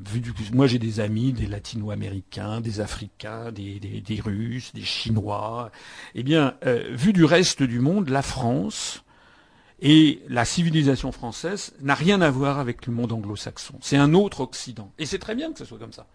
moi, 0.53 0.67
j'ai 0.67 0.79
des 0.79 0.99
amis, 0.99 1.33
des 1.33 1.45
Latino-Américains, 1.45 2.61
des 2.61 2.79
Africains, 2.79 3.51
des, 3.51 4.21
Russes, 4.23 4.71
des 4.73 4.81
Chinois. 4.81 5.71
Eh 6.15 6.23
bien, 6.23 6.55
euh, 6.65 6.89
vu 6.91 7.13
du 7.13 7.25
reste 7.25 7.63
du 7.63 7.79
monde, 7.79 8.09
la 8.09 8.21
France 8.21 9.03
et 9.81 10.21
la 10.27 10.45
civilisation 10.45 11.11
française 11.11 11.73
n'a 11.81 11.95
rien 11.95 12.21
à 12.21 12.29
voir 12.29 12.59
avec 12.59 12.85
le 12.85 12.93
monde 12.93 13.11
anglo-saxon. 13.11 13.75
C'est 13.81 13.97
un 13.97 14.13
autre 14.13 14.41
Occident. 14.41 14.91
Et 14.97 15.05
c'est 15.05 15.19
très 15.19 15.35
bien 15.35 15.51
que 15.51 15.59
ce 15.59 15.65
soit 15.65 15.79
comme 15.79 15.93
ça 15.93 16.07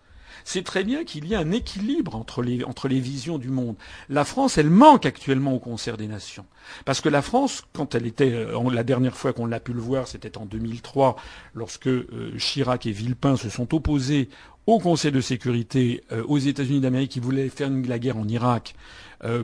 c'est 0.45 0.64
très 0.64 0.85
bien 0.85 1.05
qu'il 1.05 1.26
y 1.26 1.35
ait 1.35 1.37
un 1.37 1.53
équilibre 1.53 2.14
entre 2.16 2.43
les, 2.43 3.01
visions 3.01 3.39
du 3.39 3.49
monde. 3.49 3.76
La 4.09 4.24
France, 4.24 4.59
elle 4.59 4.70
manque 4.70 5.07
actuellement 5.07 5.55
au 5.55 5.59
concert 5.59 5.97
des 5.97 6.07
nations. 6.07 6.47
Parce 6.85 7.01
que 7.01 7.09
la 7.09 7.22
France, 7.22 7.64
quand 7.72 7.95
elle 7.95 8.07
était, 8.07 8.32
euh, 8.32 8.70
la 8.70 8.85
dernière 8.85 9.16
fois 9.16 9.32
qu'on 9.32 9.47
l'a 9.47 9.61
pu 9.61 9.72
le 9.72 9.80
voir, 9.80 10.09
c'était 10.09 10.37
en 10.39 10.47
2003, 10.47 11.16
lorsque 11.55 11.89
euh, 11.89 12.37
Chirac 12.39 12.87
et 12.87 12.93
Villepin 12.93 13.37
se 13.37 13.49
sont 13.49 13.74
opposés 13.74 14.28
au 14.66 14.78
Conseil 14.78 15.12
de 15.12 15.20
sécurité 15.20 16.03
euh, 16.11 16.24
aux 16.26 16.39
États-Unis 16.39 16.80
d'Amérique 16.80 17.12
qui 17.12 17.20
voulaient 17.20 17.49
faire 17.51 17.70
la 17.70 17.99
guerre 17.99 18.16
en 18.16 18.28
Irak 18.28 18.74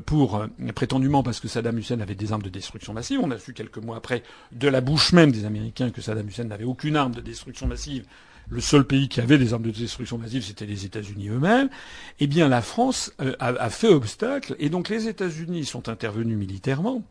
pour 0.05 0.45
prétendument 0.75 1.23
parce 1.23 1.41
que 1.41 1.49
Saddam 1.49 1.79
Hussein 1.79 2.01
avait 2.01 2.15
des 2.15 2.33
armes 2.33 2.43
de 2.43 2.51
destruction 2.51 2.93
massive. 2.93 3.19
On 3.23 3.31
a 3.31 3.39
su 3.39 3.55
quelques 3.55 3.79
mois 3.79 3.97
après 3.97 4.23
de 4.53 4.69
la 4.69 4.83
bouche 4.83 5.15
même 5.15 5.33
des 5.33 5.47
Américains 5.47 5.89
que 5.89 6.03
Saddam 6.03 6.29
Hussein 6.29 6.45
n'avait 6.45 6.65
aucune 6.65 6.97
arme 6.97 7.15
de 7.15 7.23
destruction 7.23 7.67
massive 7.67 8.05
le 8.51 8.61
seul 8.61 8.85
pays 8.85 9.09
qui 9.09 9.21
avait 9.21 9.39
des 9.39 9.55
armes 9.55 9.63
de 9.63 9.71
destruction 9.71 10.19
massive, 10.19 10.43
c'était 10.43 10.67
les 10.67 10.85
États-Unis 10.85 11.29
eux-mêmes, 11.29 11.71
eh 12.19 12.27
bien 12.27 12.49
la 12.49 12.63
France 12.63 13.13
euh, 13.21 13.35
a, 13.39 13.71
fait 13.71 13.89
obstacle, 13.89 14.57
et 14.59 14.69
donc 14.69 14.89
les 14.89 15.09
États-Unis 15.09 15.65
sont 15.65 15.89
intervenus 15.89 16.37
militairement, 16.37 17.03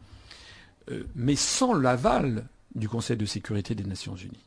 euh, 0.91 1.03
mais 1.15 1.35
sans 1.35 1.73
l'aval 1.73 2.45
du 2.75 2.89
Conseil 2.89 3.17
de 3.17 3.25
sécurité 3.25 3.73
des 3.73 3.85
Nations 3.85 4.15
Unies. 4.15 4.45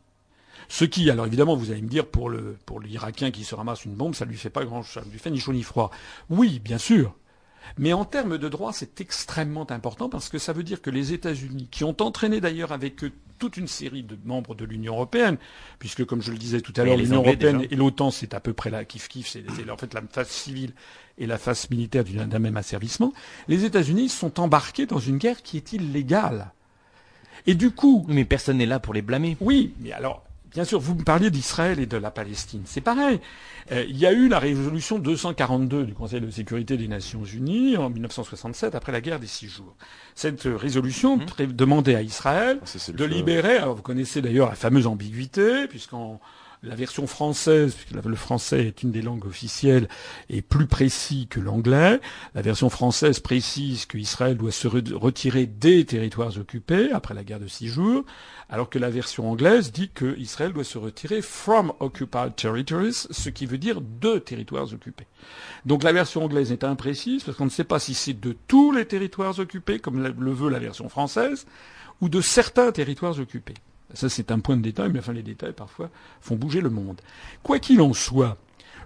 Ce 0.69 0.85
qui, 0.85 1.11
alors 1.11 1.27
évidemment, 1.27 1.57
vous 1.57 1.71
allez 1.71 1.83
me 1.83 1.89
dire, 1.89 2.07
pour 2.07 2.31
le 2.31 2.57
pour 2.67 2.81
l'Irakien 2.81 3.31
qui 3.31 3.45
se 3.45 3.55
ramasse 3.55 3.85
une 3.85 3.95
bombe, 3.95 4.15
ça 4.15 4.25
lui 4.25 4.37
fait 4.37 4.51
pas 4.51 4.65
grand, 4.65 4.83
chose, 4.83 5.03
ça 5.03 5.11
lui 5.11 5.19
fait 5.19 5.31
ni 5.31 5.41
chaud 5.41 5.53
ni 5.53 5.63
froid. 5.63 5.91
Oui, 6.31 6.61
bien 6.61 6.79
sûr, 6.79 7.15
mais 7.79 7.93
en 7.93 8.05
termes 8.05 8.39
de 8.39 8.49
droit, 8.49 8.73
c'est 8.73 9.01
extrêmement 9.01 9.71
important 9.71 10.09
parce 10.09 10.29
que 10.29 10.39
ça 10.39 10.53
veut 10.53 10.63
dire 10.63 10.83
que 10.83 10.91
les 10.91 11.13
États-Unis, 11.13 11.69
qui 11.71 11.85
ont 11.85 11.97
entraîné 12.01 12.41
d'ailleurs 12.41 12.73
avec 12.73 13.03
eux 13.05 13.13
toute 13.39 13.57
une 13.57 13.67
série 13.67 14.05
de 14.05 14.17
membres 14.25 14.55
de 14.55 14.65
l'Union 14.65 14.95
européenne, 14.95 15.37
puisque 15.81 16.05
comme 16.05 16.23
je 16.23 16.31
le 16.31 16.39
disais 16.39 16.61
tout 16.61 16.73
à 16.77 16.85
l'heure, 16.85 16.97
l'Union 16.97 17.23
européenne 17.23 17.67
et 17.71 17.75
l'OTAN, 17.75 18.13
c'est 18.13 18.35
à 18.35 18.41
peu 18.41 18.53
près 18.53 18.71
la 18.71 18.85
kiff 18.85 19.09
kiff, 19.09 19.27
c'est 19.27 19.71
en 19.71 19.77
fait 19.77 19.93
la 19.95 20.03
phase 20.03 20.29
civile 20.29 20.73
et 21.19 21.27
la 21.27 21.39
phase 21.39 21.69
militaire 21.71 22.05
d'un 22.05 22.39
même 22.39 22.57
asservissement. 22.57 23.13
Les 23.49 23.65
États-Unis 23.65 24.09
sont 24.11 24.39
embarqués 24.39 24.87
dans 24.87 25.01
une 25.01 25.19
guerre 25.19 25.43
qui 25.43 25.57
est 25.57 25.73
illégale. 25.73 26.53
Et 27.47 27.55
du 27.55 27.73
coup. 27.73 28.05
Mais 28.09 28.25
personne 28.25 28.59
n'est 28.59 28.67
là 28.67 28.79
pour 28.79 28.95
les 28.95 29.03
blâmer. 29.03 29.37
Oui, 29.41 29.75
mais 29.81 29.93
alors 29.93 30.25
Bien 30.55 30.65
sûr, 30.65 30.81
vous 30.81 30.95
me 30.95 31.03
parliez 31.03 31.31
d'Israël 31.31 31.81
et 31.81 31.87
de 31.87 31.97
la 31.97 32.11
Palestine. 32.11 32.63
C'est 32.67 32.83
pareil. 32.83 33.21
Euh, 33.71 33.85
il 33.89 33.97
y 33.97 34.05
a 34.05 34.13
eu 34.13 34.29
la 34.29 34.39
résolution 34.39 34.99
242 34.99 35.85
du 35.85 35.95
Conseil 35.95 36.21
de 36.21 36.31
sécurité 36.31 36.77
des 36.77 36.89
Nations 36.89 37.25
Unies 37.25 37.79
en 37.79 37.89
1967, 37.89 38.75
après 38.75 38.93
la 38.93 39.01
guerre 39.01 39.19
des 39.19 39.27
six 39.27 39.49
jours. 39.49 39.75
Cette 40.15 40.43
résolution 40.43 41.17
mmh. 41.17 41.47
demandait 41.53 41.95
à 41.95 42.03
Israël 42.03 42.61
ah, 42.63 42.93
de 42.93 43.05
libérer, 43.05 43.57
alors 43.57 43.77
vous 43.77 43.83
connaissez 43.83 44.21
d'ailleurs 44.21 44.51
la 44.51 44.55
fameuse 44.55 44.87
ambiguïté, 44.87 45.67
puisqu'en 45.69 46.21
la 46.63 46.77
version 46.77 47.09
française, 47.09 47.75
puisque 47.75 48.05
le 48.05 48.15
français 48.15 48.67
est 48.67 48.83
une 48.83 48.93
des 48.93 49.03
langues 49.03 49.27
officielles, 49.27 49.89
est 50.31 50.43
plus 50.43 50.67
précis 50.67 51.27
que 51.29 51.41
l'anglais. 51.41 52.01
La 52.35 52.43
version 52.43 52.71
française 52.71 53.19
précise 53.19 53.87
qu'Israël 53.87 54.37
doit 54.37 54.53
se 54.53 54.69
retirer 54.69 55.47
des 55.47 55.85
territoires 55.85 56.39
occupés 56.39 56.93
après 56.93 57.15
la 57.15 57.25
guerre 57.25 57.41
de 57.41 57.49
six 57.49 57.67
jours, 57.67 58.05
alors 58.49 58.71
que 58.71 58.79
la 58.79 58.91
version 58.91 59.29
anglaise 59.29 59.73
dit 59.73 59.89
qu'Israël 59.89 60.53
doit 60.53 60.63
se 60.63 60.79
retirer 60.79 61.21
from 61.21 61.73
occupied 61.81 62.33
territories, 62.37 63.09
ce 63.11 63.29
qui 63.29 63.47
veut 63.47 63.59
dire 63.59 63.81
de 63.81 64.19
territoires 64.19 64.73
occupés. 64.73 65.07
Donc 65.67 65.83
la 65.83 65.93
version 65.93 66.25
anglaise 66.25 66.53
est 66.53 66.63
imprécise 66.63 67.25
parce 67.25 67.37
qu'on 67.37 67.47
ne 67.47 67.51
sait 67.51 67.65
pas 67.65 67.81
si 67.81 67.95
c'est 67.95 68.19
de 68.19 68.37
tous 68.47 68.71
les 68.71 68.87
territoires 68.87 69.39
occupés, 69.41 69.81
comme 69.81 70.01
le 70.01 70.33
veut 70.33 70.51
la 70.51 70.61
version 70.61 70.89
française, 70.89 71.45
ou 72.01 72.09
de 72.09 72.21
certains 72.21 72.71
territoires 72.71 73.19
occupés. 73.19 73.55
Ça, 73.95 74.09
c'est 74.09 74.31
un 74.31 74.41
point 74.41 74.57
de 74.57 74.63
détail, 74.63 74.91
mais 74.93 74.99
enfin, 74.99 75.13
les 75.13 75.23
détails, 75.23 75.53
parfois, 75.53 75.91
font 76.21 76.37
bouger 76.37 76.61
le 76.61 76.71
monde. 76.71 77.01
Quoi 77.43 77.59
qu'il 77.59 77.81
en 77.81 77.93
soit, 77.93 78.39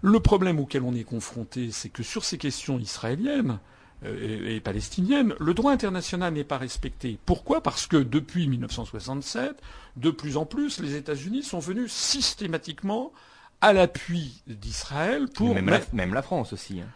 le 0.02 0.20
problème 0.20 0.58
auquel 0.58 0.82
on 0.82 0.94
est 0.94 1.04
confronté, 1.04 1.70
c'est 1.72 1.88
que 1.88 2.02
sur 2.02 2.24
ces 2.24 2.38
questions 2.38 2.78
israéliennes 2.78 3.58
euh, 4.04 4.56
et, 4.56 4.60
palestiniennes, 4.60 5.34
le 5.40 5.54
droit 5.54 5.72
international 5.72 6.34
n'est 6.34 6.44
pas 6.44 6.58
respecté. 6.58 7.18
Pourquoi? 7.24 7.62
Parce 7.62 7.86
que 7.86 7.96
depuis 7.96 8.46
1967, 8.46 9.56
de 9.96 10.10
plus 10.10 10.36
en 10.36 10.44
plus, 10.44 10.80
les 10.80 10.96
États-Unis 10.96 11.42
sont 11.42 11.60
venus 11.60 11.92
systématiquement 11.92 13.12
à 13.60 13.72
l'appui 13.72 14.42
d'Israël 14.46 15.28
pour... 15.28 15.54
Même, 15.54 16.14
la, 16.14 16.22
France 16.22 16.52
aussi. 16.52 16.80
Hein 16.80 16.88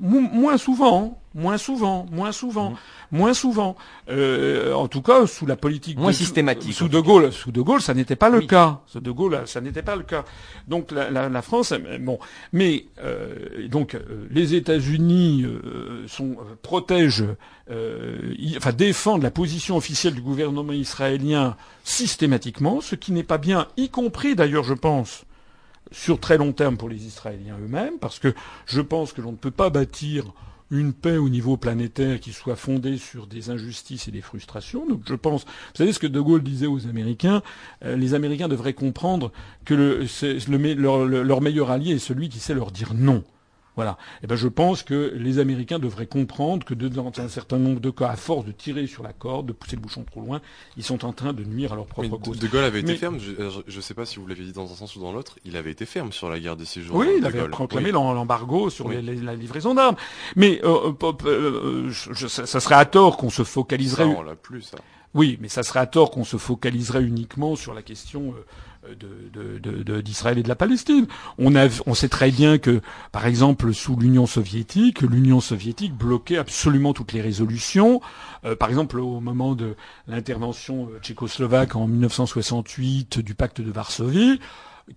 moins 0.00 0.56
souvent, 0.56 1.20
moins 1.34 1.58
souvent, 1.58 2.06
moins 2.10 2.32
souvent, 2.32 2.70
mmh. 2.70 2.76
moins 3.12 3.34
souvent. 3.34 3.76
Euh, 4.08 4.72
en 4.72 4.88
tout 4.88 5.02
cas, 5.02 5.26
sous 5.26 5.46
la 5.46 5.56
politique 5.56 5.98
moins 5.98 6.12
systématique. 6.12 6.72
Sous 6.72 6.88
De 6.88 7.00
Gaulle, 7.00 7.32
sous 7.32 7.52
De 7.52 7.60
Gaulle, 7.60 7.80
ça 7.80 7.94
n'était 7.94 8.16
pas 8.16 8.30
le 8.30 8.40
cas. 8.42 8.80
Sous 8.86 9.00
De 9.00 9.10
Gaulle, 9.10 9.42
ça 9.46 9.60
n'était 9.60 9.82
pas 9.82 9.96
le 9.96 10.02
cas. 10.02 10.24
Donc 10.68 10.90
la, 10.92 11.10
la, 11.10 11.28
la 11.28 11.42
France, 11.42 11.74
bon, 12.00 12.18
mais 12.52 12.86
euh, 13.02 13.68
donc 13.68 13.94
euh, 13.94 14.26
les 14.30 14.54
États-Unis 14.54 15.44
euh, 15.44 16.06
sont 16.08 16.36
protègent, 16.62 17.34
enfin 18.56 18.72
défendent 18.72 19.22
la 19.22 19.30
position 19.30 19.76
officielle 19.76 20.14
du 20.14 20.20
gouvernement 20.20 20.72
israélien 20.72 21.56
systématiquement, 21.82 22.80
ce 22.80 22.94
qui 22.94 23.12
n'est 23.12 23.22
pas 23.22 23.38
bien, 23.38 23.68
y 23.76 23.88
compris 23.88 24.34
d'ailleurs, 24.34 24.64
je 24.64 24.74
pense 24.74 25.24
sur 25.92 26.20
très 26.20 26.38
long 26.38 26.52
terme 26.52 26.76
pour 26.76 26.88
les 26.88 27.06
Israéliens 27.06 27.56
eux-mêmes, 27.62 27.98
parce 28.00 28.18
que 28.18 28.34
je 28.66 28.80
pense 28.80 29.12
que 29.12 29.20
l'on 29.20 29.32
ne 29.32 29.36
peut 29.36 29.50
pas 29.50 29.70
bâtir 29.70 30.32
une 30.70 30.92
paix 30.92 31.16
au 31.16 31.28
niveau 31.28 31.56
planétaire 31.56 32.20
qui 32.20 32.32
soit 32.32 32.56
fondée 32.56 32.96
sur 32.96 33.26
des 33.26 33.50
injustices 33.50 34.08
et 34.08 34.10
des 34.10 34.22
frustrations. 34.22 34.86
Donc 34.86 35.02
je 35.06 35.14
pense, 35.14 35.44
vous 35.44 35.76
savez 35.76 35.92
ce 35.92 35.98
que 35.98 36.06
De 36.06 36.20
Gaulle 36.20 36.42
disait 36.42 36.66
aux 36.66 36.86
Américains, 36.86 37.42
euh, 37.84 37.96
les 37.96 38.14
Américains 38.14 38.48
devraient 38.48 38.74
comprendre 38.74 39.30
que 39.64 39.74
leur 39.74 41.40
meilleur 41.40 41.70
allié 41.70 41.92
est 41.92 41.98
celui 41.98 42.28
qui 42.28 42.38
sait 42.38 42.54
leur 42.54 42.70
dire 42.70 42.94
non. 42.94 43.22
Voilà. 43.76 43.98
Eh 44.22 44.26
ben 44.26 44.36
je 44.36 44.48
pense 44.48 44.82
que 44.82 45.12
les 45.16 45.38
Américains 45.38 45.78
devraient 45.78 46.06
comprendre 46.06 46.64
que 46.64 46.74
dans 46.74 47.12
un 47.18 47.28
certain 47.28 47.58
nombre 47.58 47.80
de 47.80 47.90
cas, 47.90 48.08
à 48.08 48.16
force 48.16 48.44
de 48.44 48.52
tirer 48.52 48.86
sur 48.86 49.02
la 49.02 49.12
corde, 49.12 49.46
de 49.46 49.52
pousser 49.52 49.76
le 49.76 49.82
bouchon 49.82 50.04
trop 50.04 50.20
loin, 50.20 50.40
ils 50.76 50.84
sont 50.84 51.04
en 51.04 51.12
train 51.12 51.32
de 51.32 51.44
nuire 51.44 51.72
à 51.72 51.76
leur 51.76 51.86
propre 51.86 52.16
cause. 52.18 52.38
De 52.38 52.46
Gaulle 52.46 52.64
avait 52.64 52.80
été 52.80 52.96
ferme. 52.96 53.18
Je 53.18 53.76
ne 53.76 53.80
sais 53.80 53.94
pas 53.94 54.06
si 54.06 54.18
vous 54.18 54.26
l'avez 54.26 54.44
dit 54.44 54.52
dans 54.52 54.70
un 54.70 54.74
sens 54.74 54.94
ou 54.96 55.00
dans 55.00 55.12
l'autre. 55.12 55.38
Il 55.44 55.56
avait 55.56 55.70
été 55.70 55.86
ferme 55.86 56.12
sur 56.12 56.30
la 56.30 56.38
guerre 56.38 56.56
des 56.56 56.64
six 56.64 56.82
jours. 56.82 56.96
Oui, 56.96 57.08
il 57.18 57.26
avait 57.26 57.48
proclamé 57.48 57.90
l'embargo 57.90 58.70
sur 58.70 58.88
la 58.88 59.34
livraison 59.34 59.74
d'armes. 59.74 59.96
Mais 60.36 60.60
euh, 60.64 60.92
euh, 61.02 61.12
euh, 61.26 61.92
ça, 61.92 62.60
serait 62.60 62.74
à 62.74 62.84
tort 62.84 63.16
qu'on 63.16 63.30
se 63.30 63.44
focaliserait. 63.44 64.04
Ça, 64.04 64.18
on 64.18 64.22
l'a 64.22 64.36
plus 64.36 64.62
ça. 64.62 64.78
Oui, 65.14 65.38
mais 65.40 65.48
ça 65.48 65.62
serait 65.62 65.80
à 65.80 65.86
tort 65.86 66.10
qu'on 66.10 66.24
se 66.24 66.36
focaliserait 66.36 67.02
uniquement 67.02 67.54
sur 67.54 67.72
la 67.72 67.82
question 67.82 68.34
d'Israël 70.02 70.38
et 70.38 70.42
de 70.42 70.48
la 70.48 70.54
Palestine. 70.56 71.06
On, 71.38 71.94
sait 71.94 72.08
très 72.08 72.30
bien 72.30 72.58
que, 72.58 72.80
par 73.12 73.26
exemple, 73.26 73.72
sous 73.72 73.96
l'Union 73.96 74.26
soviétique, 74.26 75.02
l'Union 75.02 75.40
soviétique 75.40 75.94
bloquait 75.94 76.38
absolument 76.38 76.92
toutes 76.92 77.12
les 77.12 77.20
résolutions. 77.20 78.00
Euh, 78.44 78.56
par 78.56 78.68
exemple, 78.68 78.98
au 78.98 79.20
moment 79.20 79.54
de 79.54 79.76
l'intervention 80.08 80.88
tchécoslovaque 81.02 81.76
en 81.76 81.86
1968 81.86 83.18
du 83.20 83.34
pacte 83.34 83.60
de 83.60 83.70
Varsovie, 83.70 84.40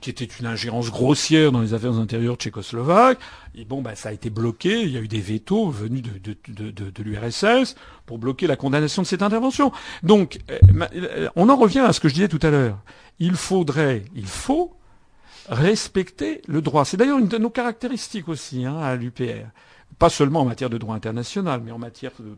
qui 0.01 0.09
était 0.09 0.25
une 0.25 0.45
ingérence 0.45 0.91
grossière 0.91 1.51
dans 1.51 1.61
les 1.61 1.73
affaires 1.73 1.97
intérieures 1.97 2.35
tchécoslovaques. 2.35 3.19
Et 3.55 3.63
bon, 3.65 3.81
bah, 3.81 3.95
ça 3.95 4.09
a 4.09 4.11
été 4.11 4.29
bloqué. 4.29 4.81
Il 4.81 4.91
y 4.91 4.97
a 4.97 4.99
eu 4.99 5.07
des 5.07 5.21
vétos 5.21 5.69
venus 5.69 6.03
de, 6.03 6.35
de, 6.49 6.71
de, 6.71 6.89
de 6.89 7.03
l'URSS 7.03 7.75
pour 8.05 8.17
bloquer 8.17 8.47
la 8.47 8.55
condamnation 8.55 9.01
de 9.01 9.07
cette 9.07 9.21
intervention. 9.21 9.71
Donc, 10.03 10.39
euh, 10.51 11.29
on 11.35 11.49
en 11.49 11.55
revient 11.55 11.79
à 11.79 11.93
ce 11.93 11.99
que 11.99 12.09
je 12.09 12.13
disais 12.13 12.27
tout 12.27 12.39
à 12.41 12.49
l'heure 12.49 12.79
il 13.19 13.35
faudrait, 13.35 14.05
il 14.15 14.27
faut 14.27 14.75
respecter 15.49 16.41
le 16.47 16.61
droit. 16.61 16.85
C'est 16.85 16.97
d'ailleurs 16.97 17.19
une 17.19 17.27
de 17.27 17.37
nos 17.37 17.49
caractéristiques 17.49 18.27
aussi 18.27 18.65
hein, 18.65 18.77
à 18.77 18.95
l'UPR. 18.95 19.47
Pas 19.99 20.09
seulement 20.09 20.41
en 20.41 20.45
matière 20.45 20.69
de 20.69 20.77
droit 20.77 20.95
international, 20.95 21.61
mais 21.63 21.71
en 21.71 21.79
matière 21.79 22.11
de, 22.19 22.37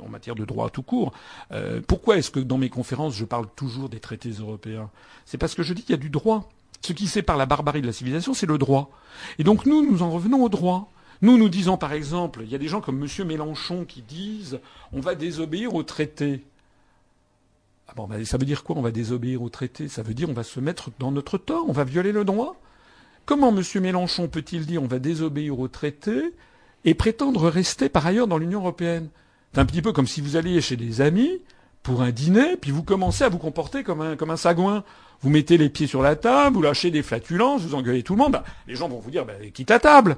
en 0.00 0.08
matière 0.08 0.34
de 0.34 0.44
droit 0.44 0.68
tout 0.68 0.82
court. 0.82 1.12
Euh, 1.52 1.80
pourquoi 1.86 2.18
est-ce 2.18 2.30
que 2.30 2.40
dans 2.40 2.58
mes 2.58 2.68
conférences 2.68 3.14
je 3.14 3.24
parle 3.24 3.46
toujours 3.54 3.88
des 3.88 4.00
traités 4.00 4.30
européens? 4.30 4.90
C'est 5.24 5.38
parce 5.38 5.54
que 5.54 5.62
je 5.62 5.72
dis 5.72 5.82
qu'il 5.82 5.92
y 5.92 5.98
a 5.98 6.02
du 6.02 6.10
droit. 6.10 6.50
Ce 6.82 6.92
qui 6.92 7.06
sépare 7.06 7.36
la 7.36 7.46
barbarie 7.46 7.80
de 7.80 7.86
la 7.86 7.92
civilisation, 7.92 8.34
c'est 8.34 8.46
le 8.46 8.58
droit. 8.58 8.90
Et 9.38 9.44
donc 9.44 9.66
nous, 9.66 9.88
nous 9.88 10.02
en 10.02 10.10
revenons 10.10 10.42
au 10.42 10.48
droit. 10.48 10.90
Nous, 11.22 11.38
nous 11.38 11.48
disons 11.48 11.76
par 11.76 11.92
exemple, 11.92 12.40
il 12.42 12.50
y 12.50 12.54
a 12.54 12.58
des 12.58 12.68
gens 12.68 12.80
comme 12.80 13.00
M. 13.02 13.26
Mélenchon 13.26 13.84
qui 13.84 14.02
disent 14.02 14.58
on 14.92 15.00
va 15.00 15.14
désobéir 15.14 15.74
au 15.74 15.84
traité. 15.84 16.44
Ah 17.88 17.92
bon, 17.94 18.06
ben, 18.06 18.24
ça 18.24 18.38
veut 18.38 18.46
dire 18.46 18.64
quoi 18.64 18.76
On 18.76 18.82
va 18.82 18.90
désobéir 18.90 19.42
au 19.42 19.48
traité? 19.48 19.86
Ça 19.86 20.02
veut 20.02 20.14
dire 20.14 20.28
on 20.28 20.32
va 20.34 20.44
se 20.44 20.60
mettre 20.60 20.90
dans 20.98 21.12
notre 21.12 21.38
tort, 21.38 21.64
on 21.68 21.72
va 21.72 21.84
violer 21.84 22.12
le 22.12 22.24
droit 22.24 22.56
Comment 23.24 23.56
M. 23.56 23.62
Mélenchon 23.80 24.26
peut-il 24.26 24.66
dire 24.66 24.82
on 24.82 24.88
va 24.88 24.98
désobéir 24.98 25.58
au 25.58 25.68
traité 25.68 26.32
et 26.84 26.94
prétendre 26.94 27.48
rester 27.48 27.88
par 27.88 28.04
ailleurs 28.04 28.26
dans 28.26 28.38
l'Union 28.38 28.60
européenne? 28.60 29.08
C'est 29.52 29.60
un 29.60 29.64
petit 29.64 29.82
peu 29.82 29.92
comme 29.92 30.08
si 30.08 30.20
vous 30.20 30.36
alliez 30.36 30.60
chez 30.60 30.76
des 30.76 31.00
amis 31.00 31.40
pour 31.82 32.02
un 32.02 32.10
dîner, 32.10 32.56
puis 32.56 32.70
vous 32.70 32.82
commencez 32.82 33.22
à 33.22 33.28
vous 33.28 33.38
comporter 33.38 33.84
comme 33.84 34.00
un, 34.00 34.16
comme 34.16 34.30
un 34.30 34.36
sagouin. 34.36 34.82
Vous 35.22 35.30
mettez 35.30 35.56
les 35.56 35.68
pieds 35.68 35.86
sur 35.86 36.02
la 36.02 36.16
table, 36.16 36.56
vous 36.56 36.62
lâchez 36.62 36.90
des 36.90 37.02
flatulences, 37.02 37.62
vous 37.62 37.74
engueulez 37.74 38.02
tout 38.02 38.14
le 38.14 38.18
monde. 38.18 38.32
Bah, 38.32 38.44
les 38.66 38.74
gens 38.74 38.88
vont 38.88 38.98
vous 38.98 39.10
dire, 39.10 39.24
bah, 39.24 39.34
quitte 39.54 39.70
à 39.70 39.78
table. 39.78 40.16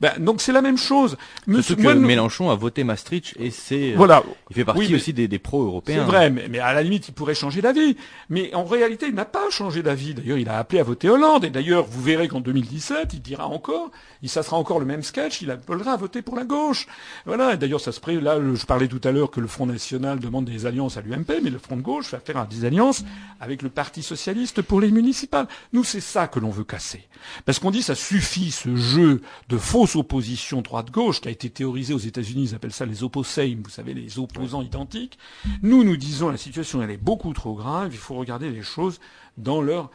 Ben, 0.00 0.12
donc 0.18 0.40
c'est 0.40 0.52
la 0.52 0.62
même 0.62 0.78
chose. 0.78 1.18
Monsieur 1.46 1.76
que 1.76 1.82
Mélenchon 1.82 2.50
a 2.50 2.54
voté 2.54 2.84
Maastricht 2.84 3.34
et 3.38 3.50
c'est 3.50 3.92
euh, 3.92 3.96
voilà. 3.96 4.22
il 4.48 4.56
fait 4.56 4.64
partie 4.64 4.94
aussi 4.94 5.12
des, 5.12 5.28
des 5.28 5.38
pro-européens. 5.38 6.04
C'est 6.06 6.10
vrai, 6.10 6.30
mais, 6.30 6.48
mais, 6.48 6.58
à 6.58 6.72
la 6.72 6.82
limite 6.82 7.08
il 7.08 7.12
pourrait 7.12 7.34
changer 7.34 7.60
d'avis. 7.60 7.96
Mais 8.30 8.54
en 8.54 8.64
réalité 8.64 9.06
il 9.08 9.14
n'a 9.14 9.26
pas 9.26 9.50
changé 9.50 9.82
d'avis. 9.82 10.14
D'ailleurs 10.14 10.38
il 10.38 10.48
a 10.48 10.58
appelé 10.58 10.80
à 10.80 10.84
voter 10.84 11.10
Hollande 11.10 11.44
et 11.44 11.50
d'ailleurs 11.50 11.84
vous 11.84 12.02
verrez 12.02 12.28
qu'en 12.28 12.40
2017 12.40 13.12
il 13.12 13.20
dira 13.20 13.46
encore, 13.46 13.90
il 14.22 14.30
ça 14.30 14.42
sera 14.42 14.56
encore 14.56 14.80
le 14.80 14.86
même 14.86 15.02
sketch, 15.02 15.42
il 15.42 15.50
appellera 15.50 15.92
à 15.92 15.96
voter 15.96 16.22
pour 16.22 16.34
la 16.34 16.44
gauche. 16.44 16.86
Voilà. 17.26 17.56
D'ailleurs 17.56 17.80
ça 17.80 17.92
se 17.92 18.00
pré... 18.00 18.18
là 18.18 18.38
je 18.54 18.64
parlais 18.64 18.88
tout 18.88 19.00
à 19.04 19.12
l'heure 19.12 19.30
que 19.30 19.40
le 19.40 19.48
Front 19.48 19.66
national 19.66 20.18
demande 20.18 20.46
des 20.46 20.64
alliances 20.64 20.96
à 20.96 21.02
l'UMP, 21.02 21.40
mais 21.42 21.50
le 21.50 21.58
Front 21.58 21.76
de 21.76 21.82
gauche 21.82 22.10
va 22.10 22.20
faire 22.20 22.46
des 22.46 22.64
alliances 22.64 23.04
avec 23.38 23.60
le 23.60 23.68
Parti 23.68 24.02
socialiste 24.02 24.62
pour 24.62 24.80
les 24.80 24.90
municipales. 24.90 25.46
Nous 25.74 25.84
c'est 25.84 26.00
ça 26.00 26.26
que 26.26 26.40
l'on 26.40 26.50
veut 26.50 26.64
casser. 26.64 27.06
Parce 27.44 27.58
qu'on 27.58 27.70
dit 27.70 27.82
ça 27.82 27.94
suffit 27.94 28.50
ce 28.50 28.74
jeu 28.76 29.20
de 29.50 29.58
fausse 29.90 29.96
opposition 29.96 30.62
droite-gauche 30.62 31.20
qui 31.20 31.28
a 31.28 31.30
été 31.30 31.50
théorisé 31.50 31.94
aux 31.94 31.98
États-Unis, 31.98 32.50
ils 32.50 32.54
appellent 32.54 32.72
ça 32.72 32.86
les 32.86 33.02
opposame, 33.02 33.62
vous 33.62 33.70
savez, 33.70 33.94
les 33.94 34.18
opposants 34.18 34.62
identiques. 34.62 35.18
Nous, 35.62 35.84
nous 35.84 35.96
disons 35.96 36.28
la 36.28 36.36
situation 36.36 36.82
elle 36.82 36.90
est 36.90 36.96
beaucoup 36.96 37.32
trop 37.32 37.54
grave, 37.54 37.90
il 37.92 37.98
faut 37.98 38.14
regarder 38.14 38.50
les 38.50 38.62
choses 38.62 39.00
dans 39.36 39.60
leur 39.60 39.90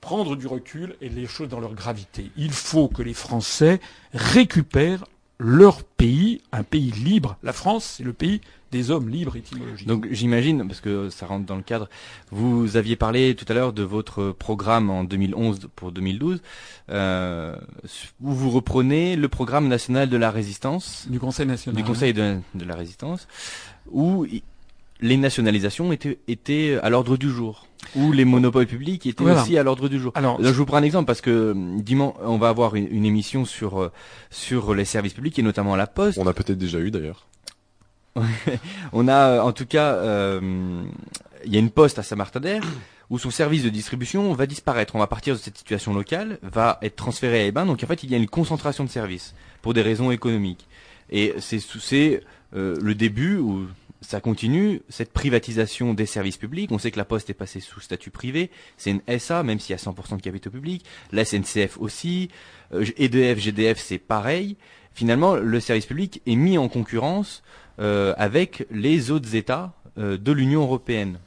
prendre 0.00 0.36
du 0.36 0.46
recul 0.46 0.96
et 1.00 1.08
les 1.08 1.26
choses 1.26 1.48
dans 1.48 1.60
leur 1.60 1.74
gravité. 1.74 2.30
Il 2.36 2.52
faut 2.52 2.88
que 2.88 3.02
les 3.02 3.14
Français 3.14 3.80
récupèrent 4.12 5.04
leur 5.40 5.82
pays, 5.82 6.42
un 6.52 6.62
pays 6.62 6.90
libre. 6.90 7.36
La 7.42 7.54
France, 7.54 7.94
c'est 7.96 8.04
le 8.04 8.12
pays 8.12 8.42
des 8.70 8.90
hommes 8.90 9.08
libres 9.08 9.36
étymologiquement. 9.36 9.94
Donc 9.94 10.06
j'imagine, 10.10 10.66
parce 10.68 10.80
que 10.80 11.08
ça 11.08 11.26
rentre 11.26 11.46
dans 11.46 11.56
le 11.56 11.62
cadre, 11.62 11.88
vous 12.30 12.76
aviez 12.76 12.94
parlé 12.94 13.34
tout 13.34 13.46
à 13.48 13.54
l'heure 13.54 13.72
de 13.72 13.82
votre 13.82 14.32
programme 14.32 14.90
en 14.90 15.02
2011 15.02 15.68
pour 15.74 15.92
2012, 15.92 16.42
euh, 16.90 17.56
où 18.20 18.32
vous 18.32 18.50
reprenez 18.50 19.16
le 19.16 19.28
programme 19.28 19.66
national 19.66 20.08
de 20.08 20.16
la 20.16 20.30
résistance. 20.30 21.06
Du 21.08 21.18
Conseil 21.18 21.46
national. 21.46 21.82
Du 21.82 21.88
Conseil 21.88 22.12
de, 22.12 22.40
la 22.54 22.76
résistance, 22.76 23.26
où 23.90 24.26
les 25.00 25.16
nationalisations 25.16 25.92
étaient, 25.92 26.18
étaient 26.28 26.78
à 26.82 26.90
l'ordre 26.90 27.16
du 27.16 27.30
jour 27.30 27.66
où 27.96 28.12
les 28.12 28.24
monopoles 28.24 28.66
publics 28.66 29.06
étaient 29.06 29.24
aussi 29.24 29.56
à 29.56 29.62
l'ordre 29.62 29.88
du 29.88 29.98
jour. 29.98 30.12
Alors, 30.14 30.42
je 30.42 30.50
vous 30.50 30.66
prends 30.66 30.76
un 30.76 30.82
exemple 30.82 31.06
parce 31.06 31.20
que 31.20 31.54
dimanche, 31.78 32.14
on 32.22 32.38
va 32.38 32.48
avoir 32.48 32.74
une, 32.74 32.88
une, 32.90 33.04
émission 33.04 33.44
sur 33.44 33.80
euh, 33.80 33.92
sur 34.30 34.74
les 34.74 34.84
services 34.84 35.14
publics 35.14 35.38
et 35.38 35.42
notamment 35.42 35.76
la 35.76 35.86
Poste. 35.86 36.18
On 36.18 36.26
a 36.26 36.34
peut-être 36.34 36.58
déjà 36.58 36.78
eu 36.78 36.90
d'ailleurs. 36.90 37.26
on 38.92 39.08
a 39.08 39.28
euh, 39.28 39.40
en 39.40 39.52
tout 39.52 39.66
cas, 39.66 39.94
euh, 39.94 40.82
il 41.44 41.52
y 41.52 41.56
a 41.56 41.60
une 41.60 41.70
poste 41.70 41.98
à 41.98 42.02
Saint-Martin 42.02 42.60
où 43.08 43.18
son 43.18 43.30
service 43.30 43.64
de 43.64 43.68
distribution 43.68 44.32
va 44.32 44.46
disparaître. 44.46 44.94
On 44.94 44.98
va 44.98 45.06
partir 45.06 45.34
de 45.34 45.40
cette 45.40 45.58
situation 45.58 45.92
locale, 45.92 46.38
va 46.42 46.78
être 46.82 46.96
transféré 46.96 47.40
à 47.40 47.46
Eban. 47.46 47.66
Donc 47.66 47.82
en 47.82 47.86
fait, 47.86 48.02
il 48.04 48.10
y 48.10 48.14
a 48.14 48.18
une 48.18 48.28
concentration 48.28 48.84
de 48.84 48.88
services 48.88 49.34
pour 49.62 49.74
des 49.74 49.82
raisons 49.82 50.10
économiques. 50.10 50.68
Et 51.10 51.34
c'est 51.40 52.22
euh, 52.54 52.76
le 52.80 52.94
début 52.94 53.36
où 53.36 53.66
ça 54.00 54.20
continue, 54.20 54.82
cette 54.88 55.12
privatisation 55.12 55.94
des 55.94 56.06
services 56.06 56.36
publics. 56.36 56.72
On 56.72 56.78
sait 56.78 56.90
que 56.90 56.98
la 56.98 57.04
Poste 57.04 57.30
est 57.30 57.34
passée 57.34 57.60
sous 57.60 57.80
statut 57.80 58.10
privé. 58.10 58.50
C'est 58.76 58.90
une 58.90 59.18
SA, 59.18 59.42
même 59.42 59.60
s'il 59.60 59.70
y 59.70 59.78
a 59.78 59.82
100% 59.82 60.16
de 60.16 60.22
capitaux 60.22 60.50
publics. 60.50 60.84
La 61.12 61.24
SNCF 61.24 61.78
aussi. 61.78 62.30
EDF, 62.72 63.38
GDF, 63.38 63.78
c'est 63.78 63.98
pareil. 63.98 64.56
Finalement, 64.94 65.36
le 65.36 65.60
service 65.60 65.86
public 65.86 66.22
est 66.26 66.36
mis 66.36 66.58
en 66.58 66.68
concurrence 66.68 67.42
euh, 67.78 68.14
avec 68.16 68.66
les 68.70 69.10
autres 69.10 69.34
États 69.34 69.74
euh, 69.98 70.16
de 70.16 70.32
l'Union 70.32 70.62
européenne. 70.62 71.18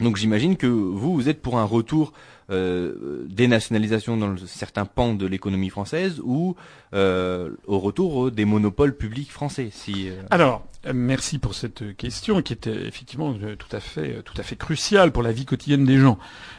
Donc 0.00 0.16
j'imagine 0.16 0.56
que 0.56 0.66
vous, 0.66 1.14
vous 1.14 1.28
êtes 1.28 1.40
pour 1.40 1.58
un 1.58 1.64
retour 1.64 2.12
euh, 2.50 3.26
des 3.28 3.48
nationalisations 3.48 4.16
dans 4.16 4.36
certains 4.46 4.84
pans 4.84 5.14
de 5.14 5.26
l'économie 5.26 5.70
française 5.70 6.20
ou 6.22 6.54
euh, 6.94 7.50
au 7.66 7.78
retour 7.78 8.30
des 8.30 8.44
monopoles 8.44 8.96
publics 8.96 9.32
français. 9.32 9.70
Si, 9.72 10.08
Alors, 10.30 10.64
merci 10.94 11.38
pour 11.38 11.54
cette 11.54 11.96
question 11.96 12.42
qui 12.42 12.52
était 12.52 12.86
effectivement 12.86 13.34
tout 13.34 13.76
à 13.76 13.80
fait, 13.80 14.22
tout 14.22 14.34
à 14.36 14.42
fait 14.42 14.56
cruciale 14.56 15.12
pour 15.12 15.22
la 15.22 15.32
vie 15.32 15.44
quotidienne 15.44 15.84
des 15.84 15.98
gens. 15.98 16.18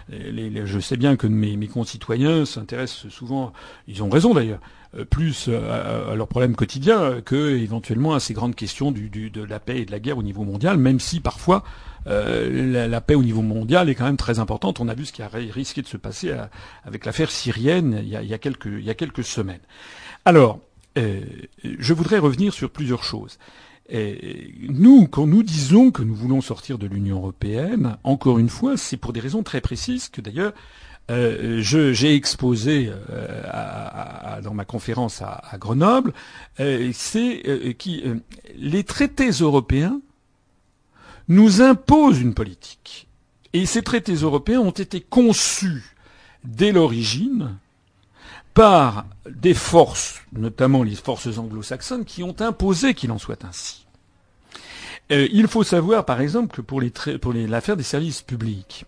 je 0.10 0.80
sais 0.80 0.98
bien 0.98 1.16
que 1.16 1.28
mes, 1.28 1.56
mes 1.56 1.68
concitoyens 1.68 2.46
s'intéressent 2.46 3.10
souvent, 3.10 3.54
ils 3.88 4.04
ont 4.04 4.10
raison 4.10 4.34
d'ailleurs, 4.34 4.60
euh, 4.96 5.06
plus 5.06 5.50
à, 5.50 6.16
leurs 6.16 6.28
problèmes 6.28 6.56
quotidiens 6.56 7.22
que 7.22 7.56
éventuellement 7.58 8.14
à 8.14 8.20
ces 8.20 8.34
grandes 8.34 8.56
questions 8.56 8.92
du, 8.92 9.10
de 9.30 9.44
la 9.44 9.60
paix 9.60 9.80
et 9.80 9.86
de 9.86 9.92
la 9.92 10.00
guerre 10.00 10.18
au 10.18 10.24
niveau 10.24 10.44
mondial, 10.44 10.78
même 10.78 11.00
si 11.00 11.20
parfois 11.20 11.64
euh, 12.08 12.88
la, 12.88 13.02
paix 13.02 13.16
au 13.16 13.24
niveau 13.24 13.42
mondial 13.42 13.90
est 13.90 13.96
quand 13.96 14.06
même 14.06 14.18
très 14.18 14.40
importante. 14.40 14.80
On 14.80 14.88
a 14.88 14.94
vu 14.94 15.06
ce 15.06 15.14
qui 15.14 15.22
a 15.22 15.28
risqué 15.28 15.82
de 15.82 15.88
se 15.88 15.98
passer 15.98 16.34
avec 16.86 17.06
l'affaire 17.06 17.32
syrienne 17.32 18.02
il 18.04 18.10
y, 18.10 18.34
a, 18.34 18.38
quelques, 18.38 19.24
semaines. 19.24 19.60
Alors, 20.26 20.60
euh, 20.98 21.22
je 21.64 21.94
voudrais 21.94 22.20
revenir 22.20 22.54
sur 22.54 22.70
plusieurs 22.70 23.04
choses. 23.04 23.38
Nous, 23.90 25.08
quand 25.08 25.28
nous 25.28 25.44
disons 25.44 25.92
que 25.92 26.04
nous 26.04 26.16
voulons 26.16 26.42
sortir 26.42 26.78
de 26.78 26.88
l'Union 26.88 27.18
européenne, 27.18 27.98
encore 28.04 28.38
une 28.38 28.50
fois, 28.50 28.76
c'est 28.76 28.98
pour 28.98 29.14
des 29.14 29.22
raisons 29.22 29.44
très 29.44 29.62
précises 29.62 30.10
que 30.10 30.20
d'ailleurs 30.20 30.54
euh, 31.10 31.62
j'ai 31.62 32.16
exposé 32.16 32.92
euh, 33.10 34.42
dans 34.42 34.54
ma 34.54 34.66
conférence 34.66 35.22
à, 35.22 35.42
Grenoble, 35.58 36.14
euh, 36.60 36.92
c'est 36.94 37.44
euh, 37.48 37.72
qui 37.74 38.04
les 38.56 38.84
traités 38.84 39.30
européens 39.30 40.02
nous 41.28 41.62
imposent 41.62 42.22
une 42.22 42.34
politique. 42.34 43.08
Et 43.54 43.66
ces 43.66 43.82
traités 43.82 44.14
européens 44.14 44.60
ont 44.60 44.72
été 44.72 45.02
conçus 45.02 45.96
dès 46.44 46.72
l'origine 46.72 47.58
par 48.54 49.06
des 49.30 49.54
forces, 49.54 50.22
notamment 50.32 50.84
les 50.84 50.96
forces 50.96 51.38
anglo-saxonnes, 51.38 52.06
qui 52.06 52.24
ont 52.24 52.36
imposé 52.40 52.94
qu'il 52.94 53.12
en 53.12 53.18
soit 53.18 53.46
ainsi. 53.46 53.86
il 55.10 55.48
faut 55.48 55.64
savoir, 55.64 56.06
par 56.06 56.22
exemple, 56.22 56.56
que 56.56 56.62
pour 56.62 56.82
l'affaire 56.82 57.20
pour 57.20 57.34
des 57.34 57.84
services 57.84 58.22
publics, 58.22 58.86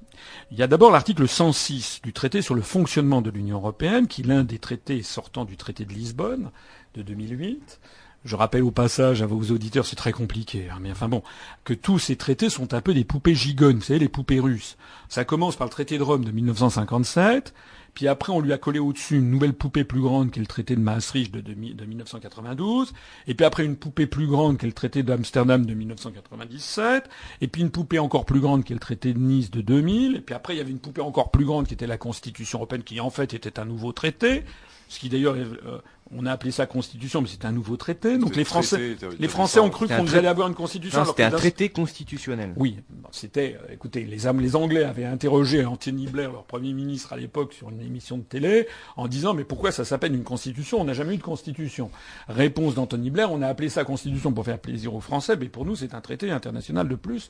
il 0.52 0.58
y 0.58 0.64
a 0.64 0.68
d'abord 0.68 0.92
l'article 0.92 1.28
106 1.28 2.02
du 2.04 2.14
traité 2.14 2.42
sur 2.42 2.56
le 2.56 2.62
fonctionnement 2.62 3.22
de 3.22 3.30
l'Union 3.30 3.58
européenne, 3.58 4.08
qui 4.08 4.22
est 4.22 4.26
l'un 4.26 4.44
des 4.44 4.60
traités 4.60 5.04
sortant 5.04 5.46
du 5.46 5.58
traité 5.58 5.86
de 5.86 5.94
Lisbonne 5.94 6.52
de 6.96 7.04
2008. 7.04 7.80
Je 8.26 8.36
rappelle 8.36 8.64
au 8.64 8.72
passage 8.72 9.22
à 9.22 9.26
vos 9.26 9.42
auditeurs, 9.52 9.86
c'est 9.86 9.96
très 9.96 10.12
compliqué, 10.12 10.70
hein, 10.70 10.80
mais 10.82 10.92
enfin 10.92 11.08
bon, 11.08 11.24
que 11.64 11.74
tous 11.74 12.00
ces 12.00 12.18
traités 12.18 12.50
sont 12.50 12.74
un 12.74 12.82
peu 12.82 12.94
des 12.94 13.06
poupées 13.06 13.36
gigones, 13.36 13.78
vous 13.78 13.84
savez, 13.84 14.00
les 14.00 14.10
poupées 14.10 14.40
russes. 14.40 14.78
Ça 15.08 15.24
commence 15.24 15.56
par 15.56 15.68
le 15.68 15.72
traité 15.72 15.98
de 15.98 16.04
Rome 16.04 16.26
de 16.26 16.32
1957, 16.32 17.54
puis 17.94 18.08
après, 18.08 18.32
on 18.32 18.40
lui 18.40 18.54
a 18.54 18.58
collé 18.58 18.80
au-dessus 18.80 19.18
une 19.18 19.30
nouvelle 19.30 19.54
poupée 19.54 19.84
plus 19.84 20.02
grande 20.02 20.32
qui 20.32 20.40
est 20.40 20.42
le 20.42 20.48
traité 20.48 20.76
de 20.76 20.82
Maastricht 20.82 21.34
de, 21.34 21.54
1992. 21.54 22.94
Et 23.28 23.34
puis 23.34 23.46
après, 23.46 23.66
une 23.66 23.76
poupée 23.76 24.08
plus 24.08 24.28
grande 24.28 24.58
qui 24.58 24.66
est 24.66 24.70
le 24.70 24.74
traité 24.74 25.04
d'Amsterdam 25.04 25.66
de 25.66 25.74
1997. 25.74 27.10
Et 27.42 27.48
puis 27.48 27.62
une 27.62 27.72
poupée 27.72 28.00
encore 28.00 28.26
plus 28.26 28.40
grande 28.40 28.64
qui 28.64 28.74
est 28.74 28.76
le 28.76 28.80
traité 28.80 29.14
de 29.14 29.20
Nice 29.20 29.52
de 29.52 29.62
2000. 29.62 30.16
Et 30.16 30.22
puis 30.22 30.36
après, 30.36 30.56
il 30.56 30.58
y 30.58 30.62
avait 30.62 30.72
une 30.72 30.80
poupée 30.80 31.02
encore 31.02 31.32
plus 31.32 31.46
grande 31.46 31.68
qui 31.68 31.74
était 31.74 31.88
la 31.88 31.98
Constitution 31.98 32.60
européenne 32.60 32.84
qui 32.84 33.00
en 33.00 33.10
fait 33.10 33.34
était 33.34 33.60
un 33.60 33.66
nouveau 33.66 33.92
traité. 33.92 34.44
Ce 34.90 35.00
qui 35.00 35.08
d'ailleurs 35.08 35.36
euh, 35.36 35.80
on 36.12 36.26
a 36.26 36.32
appelé 36.32 36.52
ça 36.52 36.66
constitution, 36.66 37.22
mais 37.22 37.28
c'était 37.28 37.46
un 37.46 37.52
nouveau 37.52 37.78
traité. 37.78 38.18
Donc 38.18 38.36
les 38.36 38.44
Français, 38.44 38.98
les 39.20 39.28
Français 39.28 39.60
ont 39.60 39.70
cru 39.70 39.88
qu'on 39.88 40.08
allait 40.08 40.28
avoir 40.28 40.48
une 40.48 40.56
constitution. 40.56 41.06
C'était 41.06 41.24
un 41.24 41.32
traité 41.32 41.70
constitutionnel. 41.70 42.54
Oui, 42.58 42.78
c'était. 43.12 43.58
Euh, 43.62 43.74
écoutez, 43.74 44.04
les, 44.04 44.18
les 44.18 44.56
Anglais 44.56 44.84
avaient 44.84 45.06
interrogé 45.06 45.64
Anthony 45.64 46.08
Blair, 46.08 46.32
leur 46.32 46.44
premier 46.44 46.74
ministre 46.74 47.14
à 47.14 47.18
l'époque, 47.18 47.54
sur 47.54 47.70
une 47.70 47.82
émission 47.82 48.18
de 48.18 48.24
télé, 48.24 48.68
en 48.98 49.08
disant 49.08 49.36
mais 49.36 49.44
pourquoi 49.44 49.72
ça 49.72 49.86
s'appelle 49.86 50.16
une 50.16 50.24
constitution? 50.24 50.82
On 50.82 50.86
n'a 50.86 50.94
jamais 50.94 51.14
eu 51.14 51.18
de 51.18 51.24
constitution. 51.24 51.92
Réponse 52.28 52.74
d'Anthony 52.74 53.12
Blair 53.12 53.32
on 53.32 53.44
a 53.44 53.48
appelé 53.48 53.70
ça 53.70 53.84
constitution 53.84 54.34
pour 54.34 54.44
faire 54.44 54.60
plaisir 54.60 54.96
aux 54.96 55.02
Français, 55.02 55.38
mais 55.40 55.50
pour 55.50 55.66
nous 55.66 55.76
c'est 55.76 55.94
un 55.94 56.02
traité 56.02 56.32
international 56.32 56.88
de 56.88 56.96
plus 56.96 57.30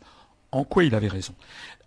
en 0.51 0.63
quoi 0.63 0.83
il 0.83 0.95
avait 0.95 1.07
raison? 1.07 1.33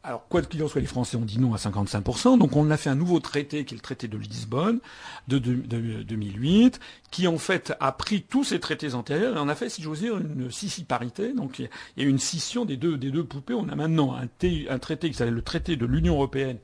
Alors, 0.04 0.26
quoi 0.28 0.42
qu'il 0.42 0.60
en 0.64 0.68
soit, 0.68 0.80
les 0.80 0.88
Français 0.88 1.16
ont 1.16 1.24
dit 1.24 1.38
non 1.38 1.54
à 1.54 1.58
55%, 1.58 2.36
donc 2.36 2.56
on 2.56 2.68
a 2.72 2.76
fait 2.76 2.90
un 2.90 2.96
nouveau 2.96 3.20
traité, 3.20 3.64
qui 3.64 3.74
est 3.74 3.76
le 3.76 3.82
traité 3.82 4.08
de 4.08 4.18
Lisbonne, 4.18 4.80
de, 5.28 5.38
2008, 5.38 6.80
qui 7.12 7.28
en 7.28 7.38
fait 7.38 7.72
a 7.78 7.92
pris 7.92 8.22
tous 8.22 8.42
ces 8.42 8.58
traités 8.58 8.94
antérieurs 8.94 9.36
et 9.36 9.40
on 9.40 9.48
a 9.48 9.54
fait, 9.54 9.68
si 9.68 9.80
j'ose 9.80 10.00
dire, 10.00 10.18
une 10.18 10.50
scissiparité. 10.50 11.32
Donc 11.32 11.60
il 11.60 11.68
y 11.96 12.02
a 12.02 12.04
une 12.04 12.18
scission 12.18 12.64
des 12.64 12.76
deux, 12.76 12.98
des 12.98 13.12
deux 13.12 13.22
poupées. 13.22 13.54
On 13.54 13.68
a 13.68 13.76
maintenant 13.76 14.16
un, 14.16 14.26
un 14.68 14.78
traité 14.80 15.08
qui 15.08 15.14
s'appelle 15.14 15.34
le 15.34 15.42
traité 15.42 15.76
de 15.76 15.86
l'Union 15.86 16.14
européenne 16.14 16.58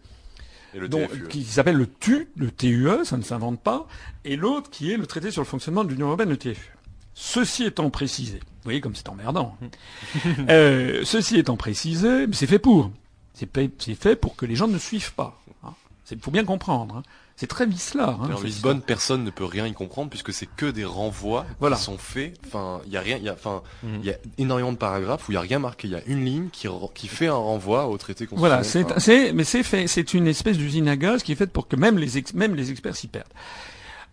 Et 0.75 0.81
le 0.81 0.89
TFUE. 0.89 1.29
qui 1.29 1.45
s'appelle 1.45 1.77
le 1.77 1.87
TU, 1.87 2.31
le 2.35 2.51
TUE, 2.51 3.05
ça 3.05 3.17
ne 3.17 3.23
s'invente 3.23 3.61
pas, 3.61 3.87
et 4.25 4.35
l'autre 4.35 4.69
qui 4.69 4.91
est 4.91 4.97
le 4.97 5.07
traité 5.07 5.31
sur 5.31 5.43
le 5.43 5.47
fonctionnement 5.47 5.85
de 5.85 5.91
l'Union 5.91 6.07
européenne, 6.09 6.31
le 6.31 6.39
TFU. 6.39 6.75
Ceci 7.15 7.65
étant 7.65 7.91
précisé, 7.91 8.41
voyez 8.69 8.81
comme 8.81 8.95
c'est 8.97 9.09
emmerdant. 9.09 9.57
hein. 9.63 9.67
Euh, 10.49 11.03
ceci 11.05 11.37
étant 11.39 11.57
précisé, 11.57 12.27
c'est 12.33 12.47
fait 12.47 12.59
pour. 12.59 12.91
C'est 13.35 13.49
fait, 13.95 14.17
pour 14.17 14.35
que 14.37 14.47
les 14.47 14.57
gens 14.57 14.69
ne 14.69 14.79
suivent 14.79 15.13
pas. 15.15 15.41
Il 16.11 16.19
faut 16.21 16.31
bien 16.31 16.45
comprendre. 16.45 16.97
hein. 16.97 17.03
C'est 17.37 17.47
très 17.47 17.67
vicelard. 17.67 18.21
Hein, 18.23 18.31
En 18.33 18.37
cette 18.39 18.47
Lisbonne, 18.47 18.81
personne 18.81 19.23
ne 19.25 19.31
peut 19.31 19.45
rien 19.45 19.67
y 19.67 19.73
comprendre 19.75 20.09
puisque 20.11 20.33
c'est 20.33 20.49
que 20.57 20.67
des 20.67 20.85
renvois 20.87 21.47
Voilà. 21.61 21.77
qui 21.77 21.83
sont 21.83 21.99
faits. 21.99 22.35
Enfin, 22.47 22.81
il 22.87 22.93
y 22.93 22.97
a 22.97 23.01
rien, 23.01 23.17
il 23.19 23.23
y 23.25 23.29
a, 23.29 23.35
enfin, 23.35 23.63
Mhm. 23.85 23.99
il 24.01 24.07
y 24.07 24.11
a 24.11 24.15
énormément 24.39 24.73
de 24.73 24.79
paragraphes 24.79 25.29
où 25.29 25.33
il 25.33 25.35
y 25.35 25.39
a 25.39 25.43
rien 25.43 25.59
marqué. 25.61 25.87
Il 25.87 25.93
y 25.93 25.95
a 25.97 26.03
une 26.07 26.25
ligne 26.25 26.49
qui, 26.51 26.67
qui 26.95 27.07
fait 27.09 27.27
un 27.29 27.35
renvoi 27.35 27.87
au 27.87 27.97
traité 27.99 28.27
Voilà, 28.33 28.57
constitutionnel. 28.59 28.87
c'est, 28.89 28.93
Enfin, 28.93 29.01
c'est, 29.29 29.33
mais 29.35 29.45
c'est 29.45 29.63
fait, 29.63 29.87
c'est 29.87 30.15
une 30.15 30.27
espèce 30.27 30.57
d'usine 30.57 30.89
à 30.89 30.97
gaz 30.97 31.23
qui 31.23 31.31
est 31.31 31.37
faite 31.37 31.53
pour 31.53 31.69
que 31.69 31.77
même 31.77 31.99
les, 31.99 32.17
ex- 32.19 32.35
même 32.35 32.55
les 32.57 32.71
experts 32.73 32.97
s'y 32.97 33.07
perdent. 33.07 33.29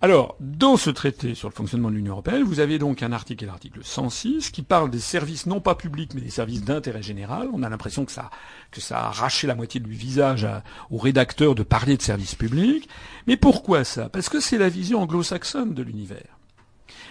Alors, 0.06 0.36
dans 0.40 0.78
ce 0.78 0.92
traité 0.92 1.34
sur 1.34 1.50
le 1.50 1.54
fonctionnement 1.56 1.90
de 1.90 1.96
l'Union 1.96 2.12
européenne, 2.12 2.44
vous 2.44 2.60
avez 2.60 2.78
donc 2.78 3.02
un 3.02 3.12
article, 3.12 3.48
l'article 3.48 3.80
106, 3.82 4.52
qui 4.52 4.62
parle 4.62 4.92
des 4.92 5.00
services 5.00 5.48
non 5.48 5.60
pas 5.62 5.74
publics, 5.74 6.14
mais 6.14 6.22
des 6.22 6.30
services 6.30 6.64
d'intérêt 6.64 7.02
général. 7.02 7.48
On 7.52 7.64
a 7.64 7.70
l'impression 7.70 8.06
que 8.06 8.12
ça, 8.12 8.30
que 8.70 8.82
ça 8.82 9.00
a 9.00 9.08
arraché 9.08 9.48
la 9.48 9.56
moitié 9.56 9.80
du 9.80 9.90
visage 9.90 10.44
à- 10.46 10.64
aux 10.92 11.00
rédacteurs 11.00 11.56
de 11.56 11.64
parler 11.64 11.98
de 11.98 12.04
services 12.04 12.36
publics. 12.36 12.88
Mais 13.26 13.36
pourquoi 13.36 13.84
ça? 13.84 14.08
Parce 14.10 14.30
que 14.30 14.40
c'est 14.40 14.60
la 14.60 14.70
vision 14.70 15.02
anglo-saxonne 15.02 15.74
de 15.74 15.82
l'univers. 15.82 16.38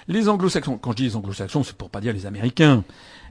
Les 0.07 0.29
anglo-saxons, 0.29 0.79
quand 0.79 0.93
je 0.93 0.97
dis 0.99 1.03
les 1.03 1.17
anglo-saxons, 1.17 1.65
c'est 1.65 1.77
pour 1.77 1.91
pas 1.91 2.01
dire 2.01 2.13
les 2.13 2.27
américains. 2.27 2.85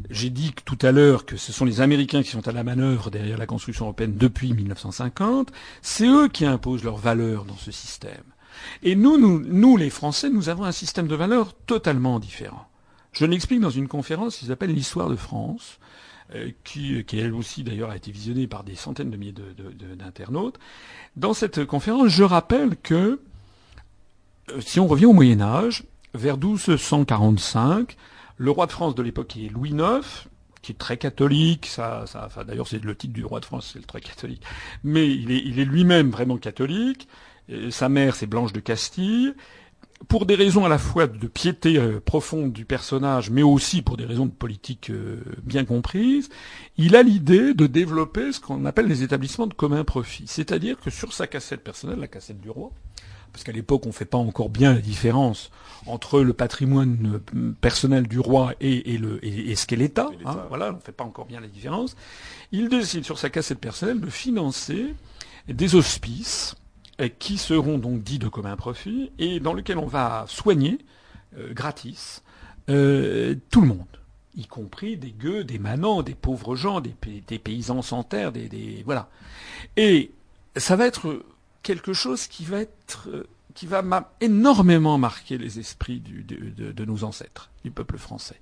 J'ai 0.10 0.30
dit 0.30 0.52
tout 0.66 0.78
à 0.82 0.92
l'heure 0.92 1.26
que 1.26 1.38
ce 1.38 1.54
sont 1.54 1.64
les 1.64 1.80
américains 1.80 2.22
qui 2.22 2.32
sont 2.32 2.46
à 2.50 2.52
la 2.52 2.66
manœuvre 2.66 3.10
derrière 3.10 3.38
la 3.38 3.46
construction 3.46 3.86
européenne 3.86 4.18
depuis 4.18 4.52
1950. 4.52 5.54
C'est 5.82 6.08
eux 6.08 6.28
qui 6.28 6.46
imposent 6.46 6.84
leurs 6.84 6.98
valeurs 6.98 7.46
dans 7.46 7.56
ce 7.56 7.72
système. 7.72 8.24
Et 8.82 8.96
nous, 8.96 9.18
nous, 9.18 9.78
les 9.78 9.90
Français, 9.90 10.30
nous 10.30 10.50
avons 10.50 10.64
un 10.64 10.72
système 10.72 11.08
de 11.08 11.16
valeurs 11.16 11.54
totalement 11.66 12.20
différent. 12.20 12.68
Je 13.12 13.26
l'explique 13.26 13.60
dans 13.60 13.70
une 13.70 13.88
conférence 13.88 14.38
qui 14.38 14.46
s'appelle 14.46 14.74
l'histoire 14.74 15.10
de 15.10 15.16
France, 15.16 15.80
euh, 16.36 16.50
qui, 16.64 17.04
elle 17.14 17.34
aussi 17.34 17.64
d'ailleurs 17.64 17.92
a 17.92 17.96
été 17.96 18.12
visionnée 18.12 18.48
par 18.48 18.64
des 18.64 18.76
centaines 18.76 19.12
de 19.12 19.18
milliers 19.18 19.36
d'internautes. 19.98 20.58
Dans 21.16 21.34
cette 21.34 21.66
conférence, 21.66 22.08
je 22.08 22.24
rappelle 22.24 22.76
que 22.76 23.20
euh, 24.50 24.62
si 24.62 24.80
on 24.80 24.88
revient 24.88 25.06
au 25.06 25.14
Moyen 25.14 25.42
Âge, 25.42 25.84
vers 26.16 26.38
1245, 26.38 27.96
le 28.38 28.52
roi 28.52 28.66
de 28.66 28.72
France 28.72 28.96
de 28.96 29.04
l'époque 29.04 29.38
est 29.38 29.50
Louis 29.50 29.72
IX, 29.72 30.28
qui 30.64 30.72
est 30.72 30.76
très 30.76 30.98
catholique, 30.98 31.68
ça, 31.68 32.06
d'ailleurs 32.48 32.68
c'est 32.68 32.84
le 32.84 32.96
titre 32.96 33.14
du 33.14 33.26
roi 33.26 33.40
de 33.40 33.46
France, 33.46 33.72
c'est 33.74 33.80
le 33.80 33.86
très 33.86 34.02
catholique, 34.02 34.42
mais 34.84 35.10
il 35.10 35.60
est 35.60 35.66
lui-même 35.66 36.10
vraiment 36.10 36.38
catholique. 36.38 37.08
Euh, 37.54 37.72
sa 37.72 37.90
mère 37.90 38.16
c'est 38.16 38.28
Blanche 38.28 38.54
de 38.54 38.60
Castille. 38.60 39.34
Pour 40.10 40.26
des 40.26 40.36
raisons 40.36 40.66
à 40.66 40.70
la 40.70 40.78
fois 40.78 41.08
de 41.08 41.28
piété 41.28 41.78
euh, 41.78 42.02
profonde 42.02 42.52
du 42.52 42.66
personnage, 42.66 43.30
mais 43.30 43.44
aussi 43.44 43.82
pour 43.82 43.96
des 43.96 44.04
raisons 44.04 44.26
de 44.26 44.32
politique 44.32 44.90
euh, 44.90 45.24
bien 45.44 45.64
comprises, 45.64 46.28
il 46.78 46.98
a 46.98 47.04
l'idée 47.04 47.54
de 47.54 47.68
développer 47.68 48.34
ce 48.34 48.42
qu'on 48.42 48.66
appelle 48.66 48.88
les 48.88 49.04
établissements 49.04 49.48
de 49.48 49.54
commun 49.54 49.86
profit. 49.86 50.26
C'est-à-dire 50.28 50.78
que 50.78 50.90
sur 50.90 51.14
sa 51.14 51.26
cassette 51.26 51.64
personnelle, 51.64 52.00
la 52.00 52.10
cassette 52.10 52.42
du 52.42 52.50
roi, 52.50 52.72
parce 53.32 53.46
qu'à 53.46 53.54
l'époque 53.54 53.86
on 53.86 53.90
ne 53.90 53.94
fait 53.94 54.04
pas 54.04 54.18
encore 54.18 54.50
bien 54.50 54.74
la 54.74 54.82
différence 54.82 55.52
entre 55.86 56.20
le 56.20 56.34
patrimoine 56.34 57.22
personnel 57.62 58.06
du 58.06 58.20
roi 58.20 58.54
et, 58.60 58.94
et 58.94 58.98
le, 58.98 59.24
et, 59.26 59.52
et 59.52 59.56
ce 59.56 59.66
qu'est 59.66 59.78
l'État. 59.78 60.10
Hein, 60.26 60.38
voilà, 60.50 60.72
on 60.72 60.76
ne 60.76 60.82
fait 60.82 60.92
pas 60.92 61.06
encore 61.06 61.28
bien 61.28 61.40
la 61.40 61.48
différence. 61.48 61.96
Il 62.52 62.68
décide 62.68 63.06
sur 63.06 63.18
sa 63.18 63.30
cassette 63.30 63.60
personnelle 63.60 64.02
de 64.02 64.10
financer 64.10 64.96
des 65.48 65.76
hospices 65.76 66.56
qui 67.10 67.38
seront 67.38 67.78
donc 67.78 68.04
dits 68.04 68.20
de 68.20 68.28
commun 68.28 68.56
profit 68.56 69.12
et 69.20 69.40
dans 69.40 69.54
lesquels 69.54 69.78
on 69.78 69.88
va 69.88 70.26
soigner 70.28 70.80
euh, 71.38 71.54
gratis 71.54 72.24
euh, 72.70 73.36
tout 73.50 73.62
le 73.62 73.68
monde, 73.68 73.86
y 74.36 74.46
compris 74.46 74.98
des 74.98 75.12
gueux, 75.12 75.44
des 75.44 75.60
manants, 75.60 76.02
des 76.04 76.16
pauvres 76.16 76.56
gens, 76.56 76.80
des, 76.82 76.90
pa- 76.92 77.10
des 77.28 77.40
paysans 77.40 77.82
sans 77.82 78.04
terre, 78.04 78.32
des, 78.32 78.82
voilà. 78.86 79.10
Et 79.78 80.12
ça 80.56 80.76
va 80.76 80.86
être 80.88 81.24
quelque 81.62 81.94
chose 81.94 82.28
qui 82.28 82.46
va 82.46 82.60
être 82.62 83.10
euh, 83.10 83.28
qui 83.54 83.68
va 83.68 83.84
énormément 84.20 84.98
marquer 84.98 85.38
les 85.38 85.60
esprits 85.60 86.02
de, 86.02 86.86
nos 86.86 87.04
ancêtres, 87.04 87.52
du 87.64 87.72
peuple 87.72 87.98
français. 87.98 88.40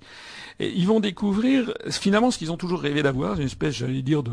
Et 0.58 0.70
ils 0.70 0.86
vont 0.86 1.00
découvrir 1.00 1.72
finalement 1.90 2.30
ce 2.30 2.38
qu'ils 2.38 2.50
ont 2.50 2.56
toujours 2.56 2.80
rêvé 2.80 3.02
d'avoir, 3.02 3.38
une 3.38 3.46
espèce, 3.46 3.74
j'allais 3.74 4.02
dire, 4.02 4.22
de, 4.22 4.32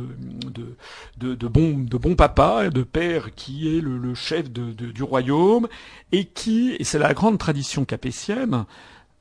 bon, 1.48 1.78
de 1.80 1.98
bon 1.98 2.16
papa, 2.16 2.70
de 2.70 2.84
père 2.84 3.36
qui 3.36 3.76
est 3.76 3.82
le, 3.82 4.14
chef 4.16 4.50
du 4.50 5.04
royaume 5.04 5.68
et 6.12 6.26
qui, 6.26 6.76
et 6.80 6.84
c'est 6.84 7.00
la 7.00 7.14
grande 7.14 7.38
tradition 7.38 7.86
capétienne, 7.86 8.66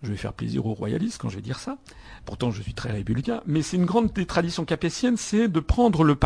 je 0.03 0.11
vais 0.11 0.17
faire 0.17 0.33
plaisir 0.33 0.65
aux 0.67 0.75
royalistes 0.75 1.19
quand 1.21 1.29
je 1.29 1.37
vais 1.37 1.43
dire 1.43 1.59
ça. 1.59 1.77
Pourtant, 2.25 2.51
je 2.51 2.63
suis 2.63 2.75
très 2.75 2.93
républicain, 2.93 3.41
mais 3.47 3.63
c'est 3.63 3.77
une 3.77 3.87
grande 3.87 4.13
des 4.13 4.27
traditions 4.27 4.65
capétiennes, 4.65 5.17
c'est 5.17 5.49
de 5.49 5.61
prendre 5.61 6.05
le 6.05 6.17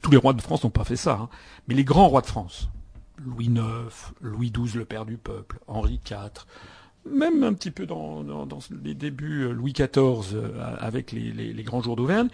Tous 0.00 0.10
les 0.10 0.16
rois 0.16 0.32
de 0.32 0.40
France 0.40 0.64
n'ont 0.64 0.70
pas 0.70 0.84
fait 0.84 0.96
ça, 0.96 1.18
hein, 1.22 1.28
mais 1.68 1.74
les 1.74 1.84
grands 1.84 2.08
rois 2.08 2.22
de 2.22 2.26
France, 2.26 2.68
Louis 3.24 3.46
IX, 3.46 4.12
Louis 4.20 4.50
XII, 4.50 4.78
le 4.78 4.84
père 4.84 5.06
du 5.06 5.16
peuple, 5.16 5.58
Henri 5.66 6.00
IV, 6.08 6.46
même 7.06 7.42
un 7.44 7.54
petit 7.54 7.70
peu 7.70 7.86
dans, 7.86 8.24
les 8.82 8.94
débuts 8.94 9.44
euh, 9.44 9.52
Louis 9.52 9.72
XIV 9.72 10.34
euh, 10.34 10.76
avec 10.78 11.12
les, 11.12 11.32
les, 11.32 11.62
grands 11.62 11.82
jours 11.82 11.96
d'Auvergne, 11.96 12.28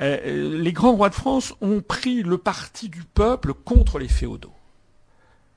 euh, 0.00 0.56
les 0.56 0.72
grands 0.72 0.92
rois 0.92 1.08
de 1.08 1.14
France 1.14 1.54
ont 1.60 1.80
pris 1.80 2.22
le 2.22 2.38
parti 2.38 2.88
du 2.88 3.02
peuple 3.02 3.54
contre 3.54 3.98
les 3.98 4.08
féodaux. 4.08 4.52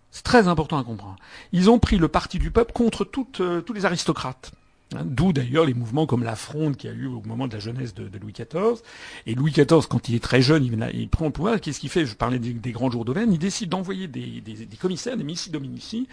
C'est 0.09 0.23
très 0.23 0.47
important 0.47 0.80
à 0.80 0.84
comprendre. 0.84 1.17
Ils 1.51 1.69
ont 1.69 1.80
pris 1.80 1.97
le 1.97 2.07
parti 2.07 2.39
du 2.39 2.49
peuple 2.49 2.73
contre 2.73 3.03
toutes, 3.03 3.41
tous 3.65 3.73
les 3.73 3.86
aristocrates. 3.86 4.51
Hein, 4.95 5.01
D'où 5.03 5.33
d'ailleurs 5.33 5.65
les 5.65 5.73
mouvements 5.73 6.05
comme 6.05 6.23
la 6.23 6.35
fronde 6.38 6.77
qu'il 6.77 6.89
y 6.89 6.93
a 6.93 6.95
eu 6.95 7.07
au 7.07 7.21
moment 7.25 7.47
de 7.47 7.53
la 7.53 7.59
jeunesse 7.59 7.93
de, 7.93 8.07
de 8.07 8.17
Louis 8.19 8.31
XIV. 8.31 8.81
Et 9.25 9.35
Louis 9.35 9.51
XIV, 9.51 9.88
quand 9.89 10.07
il 10.07 10.15
est 10.15 10.23
très 10.23 10.41
jeune, 10.41 10.63
il, 10.63 10.89
il 10.93 11.09
prend 11.09 11.25
le 11.25 11.31
pouvoir. 11.31 11.59
Qu'est-ce 11.59 11.79
qu'il 11.81 11.89
fait? 11.89 12.05
Je 12.05 12.15
parlais 12.15 12.39
des, 12.39 12.53
des 12.53 12.71
grands 12.71 12.89
jours 12.89 13.03
d'Auvergne. 13.03 13.33
Il 13.33 13.39
décide 13.39 13.69
d'envoyer 13.69 14.07
des, 14.07 14.39
des, 14.41 14.53
des 14.65 14.77
commissaires, 14.77 15.17
des 15.17 15.25
missi 15.25 15.49
dominici, 15.49 16.07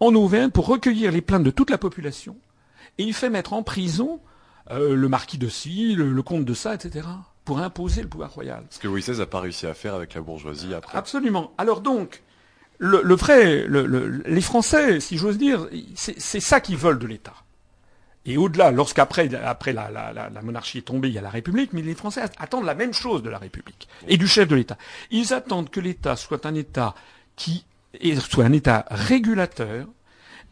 en 0.00 0.14
Auvergne 0.14 0.50
pour 0.50 0.66
recueillir 0.66 1.12
les 1.12 1.20
plaintes 1.20 1.44
de 1.44 1.50
toute 1.52 1.70
la 1.70 1.78
population. 1.78 2.36
Et 2.98 3.04
il 3.04 3.14
fait 3.14 3.30
mettre 3.30 3.52
en 3.52 3.62
prison 3.62 4.20
euh, 4.72 4.96
le 4.96 5.08
marquis 5.08 5.38
de 5.38 5.48
ci, 5.48 5.94
le, 5.94 6.10
le 6.12 6.22
comte 6.22 6.44
de 6.44 6.54
ça, 6.54 6.74
etc. 6.74 7.06
pour 7.44 7.60
imposer 7.60 8.02
le 8.02 8.08
pouvoir 8.08 8.32
royal. 8.32 8.64
Ce 8.70 8.80
que 8.80 8.88
Louis 8.88 9.02
XVI 9.02 9.18
n'a 9.18 9.26
pas 9.26 9.40
réussi 9.40 9.66
à 9.68 9.74
faire 9.74 9.94
avec 9.94 10.14
la 10.14 10.20
bourgeoisie 10.20 10.74
après. 10.74 10.98
Absolument. 10.98 11.52
Alors 11.58 11.80
donc, 11.80 12.22
le, 12.78 13.02
le 13.04 13.14
vrai, 13.14 13.64
le- 13.68 13.86
le- 13.86 14.08
les 14.26 14.40
Français, 14.40 14.98
si 14.98 15.16
j'ose 15.16 15.38
dire, 15.38 15.68
c'est 15.94 16.18
c'est 16.20 16.40
ça 16.40 16.60
qu'ils 16.60 16.76
veulent 16.76 16.98
de 16.98 17.06
l'État. 17.06 17.34
Et 18.26 18.36
au-delà, 18.36 18.72
lorsqu'après 18.72 19.32
après 19.34 19.72
la, 19.72 19.90
la, 19.90 20.42
monarchie 20.42 20.78
est 20.78 20.82
tombée, 20.82 21.08
il 21.08 21.14
y 21.14 21.18
a 21.18 21.22
la 21.22 21.30
République, 21.30 21.72
mais 21.72 21.82
les 21.82 21.94
Français 21.94 22.22
attendent 22.38 22.64
la 22.64 22.74
même 22.74 22.92
chose 22.92 23.22
de 23.22 23.30
la 23.30 23.38
République 23.38 23.88
et 24.08 24.16
du 24.16 24.26
chef 24.26 24.48
de 24.48 24.56
l'État. 24.56 24.76
Ils 25.10 25.32
attendent 25.32 25.70
que 25.70 25.80
l'État 25.80 26.16
soit 26.16 26.44
un 26.44 26.54
État 26.54 26.94
qui 27.36 27.64
soit 28.18 28.44
un 28.44 28.52
État 28.52 28.84
régulateur, 28.90 29.86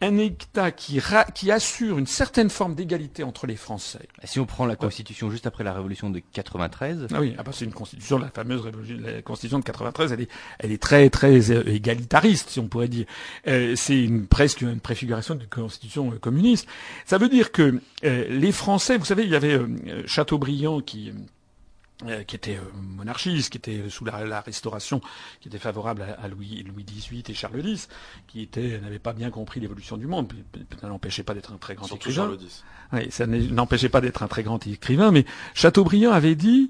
un 0.01 0.17
État 0.17 0.71
qui, 0.71 0.99
ra- 0.99 1.23
qui 1.23 1.51
assure 1.51 1.97
une 1.97 2.05
certaine 2.07 2.49
forme 2.49 2.75
d'égalité 2.75 3.23
entre 3.23 3.47
les 3.47 3.55
Français. 3.55 4.07
Si 4.25 4.39
on 4.39 4.45
prend 4.45 4.65
la 4.65 4.75
Constitution 4.75 5.31
juste 5.31 5.47
après 5.47 5.63
la 5.63 5.73
Révolution 5.73 6.09
de 6.09 6.19
93, 6.33 7.07
Ah 7.13 7.21
oui, 7.21 7.33
ah 7.37 7.43
bah 7.43 7.51
c'est 7.53 7.65
une 7.65 7.71
constitution, 7.73 8.17
la 8.17 8.29
fameuse 8.29 8.61
révolution, 8.61 8.97
la 9.01 9.21
constitution 9.21 9.59
de 9.59 9.63
93, 9.63 10.11
elle 10.11 10.21
est, 10.21 10.29
elle 10.59 10.71
est 10.71 10.81
très, 10.81 11.09
très 11.09 11.51
euh, 11.51 11.63
égalitariste, 11.67 12.49
si 12.49 12.59
on 12.59 12.67
pourrait 12.67 12.87
dire. 12.89 13.05
Euh, 13.47 13.75
c'est 13.75 14.03
une, 14.03 14.27
presque 14.27 14.61
une 14.61 14.79
préfiguration 14.79 15.35
d'une 15.35 15.47
constitution 15.47 16.11
euh, 16.11 16.17
communiste. 16.19 16.67
Ça 17.05 17.17
veut 17.17 17.29
dire 17.29 17.51
que 17.51 17.79
euh, 18.03 18.25
les 18.29 18.51
Français, 18.51 18.97
vous 18.97 19.05
savez, 19.05 19.23
il 19.23 19.29
y 19.29 19.35
avait 19.35 19.53
euh, 19.57 20.03
Chateaubriand 20.05 20.81
qui 20.81 21.09
euh, 21.09 21.13
qui 22.27 22.35
était 22.35 22.57
euh, 22.57 22.61
monarchiste, 22.75 23.49
qui 23.51 23.57
était 23.57 23.89
sous 23.89 24.03
la, 24.05 24.25
la 24.25 24.41
Restauration, 24.41 24.99
qui 25.39 25.47
était 25.47 25.59
favorable 25.59 26.01
à, 26.01 26.21
à 26.23 26.27
Louis, 26.27 26.63
Louis 26.63 26.83
XVIII 26.83 27.23
et 27.29 27.33
Charles 27.33 27.65
X, 27.65 27.87
qui 28.27 28.49
n'avait 28.83 28.99
pas 28.99 29.13
bien 29.13 29.29
compris 29.29 29.59
l'évolution 29.61 29.95
du 29.97 30.05
monde. 30.07 30.31
Ça 30.81 30.87
n'empêchait 30.89 31.23
pas 31.23 31.33
d'être 31.33 31.53
un 31.53 31.57
très 31.57 31.75
grand 31.75 31.87
Surtout 31.87 32.09
écrivain. 32.09 32.27
Charles 32.27 32.39
X. 32.41 32.63
Oui, 32.93 33.07
ça 33.11 33.25
n'empêchait 33.27 33.89
pas 33.89 34.01
d'être 34.01 34.23
un 34.23 34.27
très 34.27 34.43
grand 34.43 34.65
écrivain, 34.67 35.11
mais 35.11 35.25
Chateaubriand 35.53 36.11
avait 36.11 36.35
dit, 36.35 36.69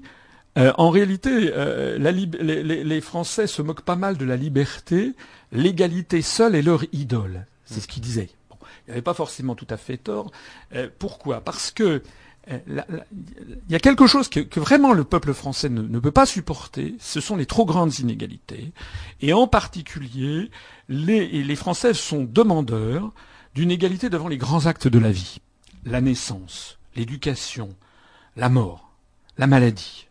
euh, 0.58 0.72
en 0.78 0.90
réalité, 0.90 1.50
euh, 1.54 1.98
la 1.98 2.12
les, 2.12 2.26
les- 2.62 2.84
les 2.84 3.00
Français 3.00 3.46
se 3.48 3.62
moquent 3.62 3.82
pas 3.82 3.96
mal 3.96 4.16
de 4.16 4.24
la 4.24 4.36
liberté, 4.36 5.12
l'égalité 5.52 6.22
seule 6.22 6.54
est 6.54 6.62
leur 6.62 6.84
idole. 6.92 7.46
C'est 7.64 7.80
ce 7.80 7.88
qu'il 7.88 8.02
disait. 8.02 8.30
Bon, 8.48 8.56
il 8.86 8.90
n'avait 8.90 9.02
pas 9.02 9.12
forcément 9.14 9.54
tout 9.56 9.66
à 9.70 9.76
fait 9.76 9.96
tort. 9.96 10.30
Euh, 10.74 10.88
pourquoi? 10.98 11.40
Parce 11.40 11.70
que 11.72 11.82
euh, 11.84 12.02
il 12.48 12.84
y 13.68 13.74
a 13.74 13.80
quelque 13.80 14.06
chose 14.06 14.28
que, 14.28 14.60
vraiment 14.60 14.92
le 14.92 15.04
peuple 15.04 15.34
français 15.34 15.68
ne, 15.68 15.98
peut 15.98 16.12
pas 16.12 16.26
supporter, 16.26 16.94
ce 17.00 17.20
sont 17.20 17.36
les 17.36 17.46
trop 17.46 17.64
grandes 17.64 17.98
inégalités. 17.98 18.72
Et 19.20 19.32
en 19.32 19.48
particulier, 19.48 20.50
les, 20.88 21.56
Français 21.56 21.94
sont 21.94 22.24
demandeurs 22.24 23.12
d'une 23.54 23.70
égalité 23.70 24.10
devant 24.10 24.28
les 24.28 24.38
grands 24.38 24.66
actes 24.66 24.86
de 24.86 24.98
la 24.98 25.10
vie. 25.10 25.40
La 25.84 26.00
naissance, 26.00 26.78
l'éducation, 26.94 27.70
la 28.36 28.48
mort, 28.48 28.92
la 29.38 29.46
maladie. 29.46 30.06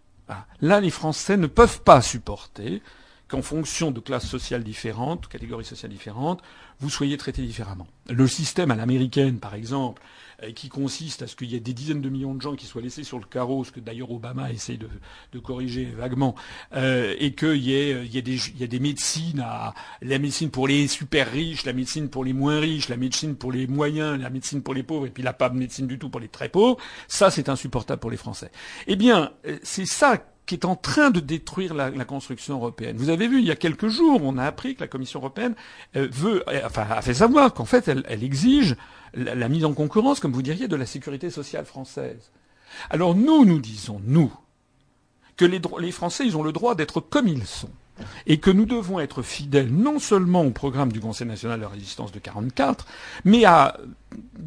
Là, 0.61 0.81
les 0.81 0.89
Français 0.89 1.37
ne 1.37 1.47
peuvent 1.47 1.81
pas 1.81 2.01
supporter 2.01 2.81
qu'en 3.27 3.41
fonction 3.41 3.91
de 3.91 3.99
classes 3.99 4.27
sociales 4.27 4.63
différentes, 4.63 5.27
catégories 5.27 5.65
sociales 5.65 5.91
différentes, 5.91 6.41
vous 6.79 6.89
soyez 6.89 7.17
traités 7.17 7.43
différemment. 7.43 7.87
Le 8.09 8.27
système 8.27 8.71
à 8.71 8.75
l'américaine, 8.75 9.39
par 9.39 9.55
exemple, 9.55 10.01
euh, 10.01 10.24
qui 10.55 10.69
consiste 10.69 11.21
à 11.21 11.27
ce 11.27 11.35
qu'il 11.35 11.51
y 11.51 11.55
ait 11.55 11.59
des 11.59 11.73
dizaines 11.73 12.01
de 12.01 12.09
millions 12.09 12.33
de 12.33 12.41
gens 12.41 12.55
qui 12.55 12.65
soient 12.65 12.81
laissés 12.81 13.03
sur 13.03 13.19
le 13.19 13.25
carreau, 13.25 13.63
ce 13.63 13.71
que 13.71 13.79
d'ailleurs 13.79 14.11
Obama 14.11 14.51
essaie 14.51 14.77
de, 14.77 15.39
corriger 15.39 15.85
vaguement, 15.85 16.35
euh, 16.73 17.15
et 17.19 17.33
qu'il 17.33 17.57
y 17.57 17.71
y, 17.71 18.63
a 18.63 18.67
des 18.67 18.79
médecines, 18.79 19.41
à, 19.41 19.73
la 20.01 20.19
médecine 20.19 20.49
pour 20.49 20.67
les 20.67 20.87
super 20.87 21.31
riches, 21.31 21.65
la 21.65 21.73
médecine 21.73 22.09
pour 22.09 22.23
les 22.23 22.33
moins 22.33 22.59
riches, 22.59 22.89
la 22.89 22.97
médecine 22.97 23.35
pour 23.35 23.51
les 23.51 23.67
moyens, 23.67 24.19
la 24.19 24.29
médecine 24.29 24.61
pour 24.61 24.73
les 24.73 24.83
pauvres, 24.83 25.05
et 25.05 25.09
puis 25.09 25.23
la 25.23 25.33
pas 25.33 25.49
de 25.49 25.55
médecine 25.55 25.87
du 25.87 25.99
tout 25.99 26.09
pour 26.09 26.19
les 26.19 26.29
très 26.29 26.49
pauvres, 26.49 26.77
ça 27.07 27.29
c'est 27.29 27.49
insupportable 27.49 27.99
pour 27.99 28.11
les 28.11 28.17
Français. 28.17 28.51
Eh 28.87 28.95
bien, 28.95 29.31
euh, 29.45 29.57
c'est 29.63 29.85
ça 29.85 30.23
qui 30.45 30.55
est 30.55 30.65
en 30.65 30.75
train 30.75 31.09
de 31.09 31.19
détruire 31.19 31.73
la, 31.73 31.91
construction 32.05 32.55
européenne. 32.55 32.97
Vous 32.97 33.09
avez 33.09 33.27
vu, 33.27 33.39
il 33.39 33.45
y 33.45 33.51
a 33.51 33.55
quelques 33.55 33.87
jours, 33.87 34.21
on 34.23 34.37
a 34.37 34.43
appris 34.43 34.75
que 34.75 34.81
la 34.81 34.87
Commission 34.87 35.19
européenne 35.19 35.55
euh, 35.95 36.07
veut, 36.11 36.43
euh, 36.47 36.61
enfin, 36.65 36.85
a 36.89 37.01
fait 37.01 37.15
savoir 37.15 37.53
qu'en 37.53 37.65
fait, 37.65 37.87
elle 37.87 38.23
exige 38.23 38.75
la, 39.15 39.49
mise 39.49 39.65
en 39.65 39.73
concurrence, 39.73 40.19
comme 40.19 40.33
vous 40.33 40.41
diriez, 40.41 40.67
de 40.67 40.75
la 40.75 40.85
sécurité 40.85 41.29
sociale 41.29 41.65
française. 41.65 42.31
Alors 42.89 43.15
nous, 43.15 43.45
nous 43.45 43.59
disons, 43.59 44.01
nous, 44.03 44.33
que 45.37 45.45
les, 45.45 45.91
Français, 45.91 46.25
ils 46.25 46.37
ont 46.37 46.43
le 46.43 46.51
droit 46.51 46.75
d'être 46.75 46.99
comme 47.01 47.27
ils 47.27 47.45
sont 47.45 47.71
et 48.27 48.39
que 48.39 48.51
nous 48.51 48.65
devons 48.65 48.99
être 48.99 49.21
fidèles 49.21 49.71
non 49.71 49.99
seulement 49.99 50.41
au 50.41 50.51
programme 50.51 50.91
du 50.91 50.99
Conseil 50.99 51.27
national 51.27 51.61
de 51.61 51.65
résistance 51.65 52.11
de 52.11 52.19
44, 52.19 52.85
mais 53.23 53.45
à 53.45 53.77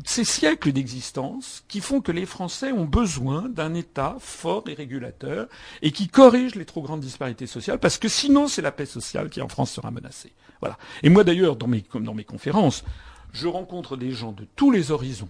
ces 0.05 0.25
siècles 0.25 0.71
d'existence 0.73 1.65
qui 1.67 1.81
font 1.81 2.03
que 2.03 2.13
les 2.13 2.27
Français 2.27 2.73
ont 2.73 2.85
besoin 2.85 3.49
d'un 3.49 3.73
État 3.73 4.17
fort 4.21 4.65
et 4.67 4.75
régulateur 4.75 5.49
et 5.81 5.93
qui 5.93 6.09
corrige 6.09 6.57
les 6.57 6.67
trop 6.67 6.83
grandes 6.83 7.01
disparités 7.01 7.47
sociales, 7.47 7.79
parce 7.79 7.97
que 7.97 8.09
sinon 8.09 8.49
c'est 8.49 8.61
la 8.61 8.73
paix 8.73 8.85
sociale 8.85 9.31
qui 9.31 9.41
en 9.41 9.49
France 9.49 9.71
sera 9.71 9.91
menacée. 9.91 10.33
Voilà. 10.61 10.77
Et 11.03 11.09
moi 11.09 11.25
d'ailleurs, 11.25 11.57
dans 11.57 11.69
mes 11.69 12.25
conférences, 12.25 12.85
je 13.33 13.49
rencontre 13.49 13.97
des 13.97 14.13
gens 14.13 14.33
de 14.33 14.47
tous 14.57 14.71
les 14.71 14.91
horizons 14.91 15.29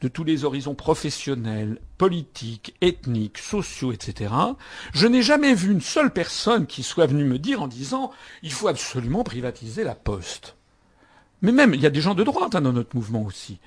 de 0.00 0.08
tous 0.08 0.24
les 0.24 0.44
horizons 0.44 0.74
professionnels, 0.74 1.80
politiques, 1.96 2.74
ethniques, 2.80 3.38
sociaux, 3.38 3.92
etc., 3.92 4.32
je 4.94 5.06
n'ai 5.06 5.22
jamais 5.22 5.54
vu 5.54 5.72
une 5.72 5.80
seule 5.80 6.12
personne 6.12 6.66
qui 6.66 6.82
soit 6.82 7.06
venue 7.06 7.24
me 7.24 7.38
dire 7.38 7.62
en 7.62 7.68
disant 7.68 8.12
il 8.42 8.52
faut 8.52 8.68
absolument 8.68 9.24
privatiser 9.24 9.84
la 9.84 9.94
poste. 9.94 10.56
Mais 11.42 11.52
même, 11.52 11.74
il 11.74 11.80
y 11.80 11.86
a 11.86 11.90
des 11.90 12.00
gens 12.00 12.14
de 12.14 12.24
droite 12.24 12.54
hein, 12.54 12.60
dans 12.60 12.72
notre 12.72 12.96
mouvement 12.96 13.22
aussi. 13.22 13.58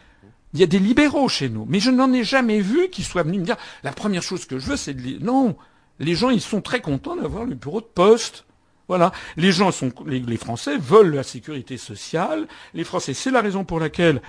Il 0.54 0.60
y 0.60 0.64
a 0.64 0.68
des 0.68 0.80
libéraux 0.80 1.30
chez 1.30 1.50
nous. 1.50 1.66
Mais 1.70 1.80
je 1.80 1.90
n'en 1.90 2.12
ai 2.12 2.24
jamais 2.24 2.60
vu 2.60 2.90
qui 2.90 3.04
soient 3.04 3.24
venus 3.24 3.40
me 3.40 3.46
dire 3.46 3.58
la 3.84 3.94
première 3.94 4.24
chose 4.24 4.46
que 4.46 4.60
je 4.60 4.68
veux, 4.68 4.76
c'est 4.76 4.94
de... 4.94 5.24
Non, 5.24 5.56
les 6.00 6.16
gens, 6.16 6.30
ils 6.30 6.42
sont 6.42 6.62
très 6.62 6.82
contents 6.82 7.16
d'avoir 7.16 7.46
le 7.46 7.56
bureau 7.56 7.80
de 7.80 7.86
poste. 7.86 8.46
Voilà. 8.92 9.14
Les 9.38 9.54
gens 9.54 9.72
sont, 9.72 9.94
les, 10.06 10.36
Français 10.36 10.78
veulent 10.78 11.16
la 11.16 11.24
sécurité 11.24 11.78
sociale. 11.78 12.46
Les 12.74 12.84
Français, 12.84 13.14
c'est 13.14 13.32
la 13.32 13.40
raison 13.40 13.64
pour 13.64 13.80
laquelle 13.80 14.22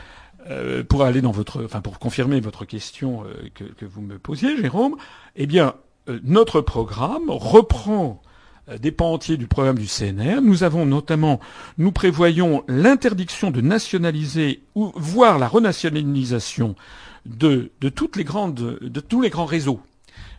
euh, 0.51 0.85
pour 0.85 1.03
aller 1.03 1.21
dans 1.21 1.33
votre, 1.33 1.65
enfin 1.65 1.81
pour 1.81 1.99
confirmer 1.99 2.39
votre 2.39 2.65
question 2.65 3.25
euh, 3.25 3.49
que, 3.53 3.85
vous 3.85 4.03
me 4.03 4.21
posiez, 4.21 4.57
Jérôme, 4.57 4.95
eh 5.35 5.49
bien 5.49 5.75
euh, 6.09 6.21
notre 6.23 6.61
programme 6.61 7.29
reprend 7.29 8.23
des 8.79 8.93
pans 8.93 9.15
entiers 9.15 9.37
du 9.37 9.49
programme 9.49 9.81
du 9.81 9.89
CNR. 9.89 10.41
Nous 10.41 10.63
avons 10.63 10.87
notamment, 10.87 11.41
nous 11.77 11.91
prévoyons 11.91 12.63
l'interdiction 12.69 13.51
de 13.51 13.61
nationaliser 13.61 14.63
ou 14.77 14.93
voire 14.95 15.41
la 15.41 15.49
renationalisation 15.49 16.77
de, 17.27 17.73
de 17.81 17.89
toutes 17.89 18.15
les 18.15 18.23
grandes, 18.23 18.79
de 18.81 19.01
tous 19.01 19.23
les 19.23 19.31
grands 19.31 19.45
réseaux, 19.45 19.81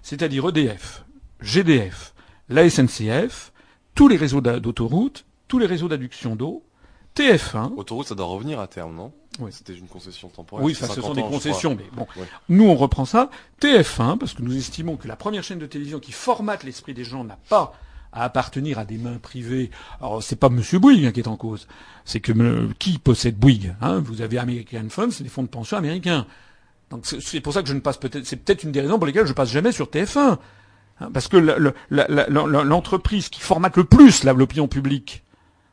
c'est-à-dire 0.01 0.47
EDF, 0.47 1.03
GDF, 1.41 2.13
la 2.47 2.69
SNCF, 2.69 3.51
tous 3.96 4.08
les 4.08 4.18
réseaux 4.18 4.41
d'autoroutes, 4.41 5.26
tous 5.48 5.60
les 5.60 5.66
réseaux 5.66 5.88
d'adduction 5.88 6.36
d'eau, 6.36 6.64
TF1. 7.16 7.74
Autoroute, 7.76 8.08
ça 8.08 8.16
doit 8.16 8.26
revenir 8.26 8.60
à 8.60 8.68
terme, 8.68 8.96
non? 8.96 9.12
Oui. 9.39 9.52
C'était 9.52 9.74
une 9.74 9.88
concession 9.88 10.30
temporaire. 10.30 10.66
Oui, 10.66 10.76
ça, 10.76 10.88
ce 10.88 11.02
sont 11.02 11.14
des 11.14 11.22
concessions, 11.22 11.76
mais 11.76 11.86
bon. 11.94 12.08
Ouais. 12.18 12.28
Nous, 12.50 12.66
on 12.66 12.76
reprend 12.76 13.06
ça. 13.06 13.30
TF1, 13.62 14.18
parce 14.18 14.34
que 14.34 14.41
nous 14.41 14.56
estimons 14.56 14.98
que 14.98 15.08
la 15.08 15.16
première 15.16 15.44
chaîne 15.44 15.60
de 15.60 15.66
télévision 15.66 16.00
qui 16.00 16.12
formate 16.12 16.64
l'esprit 16.64 16.94
des 16.94 17.04
gens 17.04 17.24
n'a 17.24 17.38
pas 17.50 17.74
à 18.12 18.24
appartenir 18.24 18.78
à 18.80 18.86
des 18.86 18.98
mains 18.98 19.18
privées. 19.18 19.72
Alors, 20.00 20.22
c'est 20.22 20.36
pas 20.36 20.50
Monsieur 20.50 20.80
Bouygues 20.80 21.06
hein, 21.06 21.12
qui 21.12 21.20
est 21.20 21.28
en 21.28 21.38
cause. 21.38 21.68
C'est 22.06 22.20
que 22.20 22.32
euh, 22.32 22.70
qui 22.78 23.00
possède 23.00 23.38
Bouygues 23.38 23.76
hein? 23.82 24.00
Vous 24.00 24.22
avez 24.22 24.38
American 24.38 24.88
Funds, 24.89 25.12
c'est 25.12 25.24
des 25.24 25.30
fonds 25.30 25.44
de 25.44 25.48
pension 25.48 25.78
américains. 25.78 26.28
Donc, 26.91 27.06
c'est 27.06 27.41
pour 27.41 27.54
ça 27.54 27.64
que 27.64 27.70
je 27.70 27.74
ne 27.74 27.80
passe 27.80 27.98
peut-être. 27.98 28.26
C'est 28.26 28.36
peut-être 28.36 28.64
une 28.64 28.72
des 28.72 28.82
raisons 28.82 28.98
pour 29.00 29.08
lesquelles 29.08 29.26
je 29.26 29.34
passe 29.34 29.50
jamais 29.50 29.72
sur 29.72 29.88
TF1, 29.88 30.20
hein, 30.20 30.39
parce 31.14 31.28
que 31.28 31.38
l'entreprise 31.89 33.30
qui 33.30 33.41
formate 33.41 33.78
le 33.78 33.84
plus 33.84 34.24
l'opinion 34.24 34.68
publique 34.68 35.24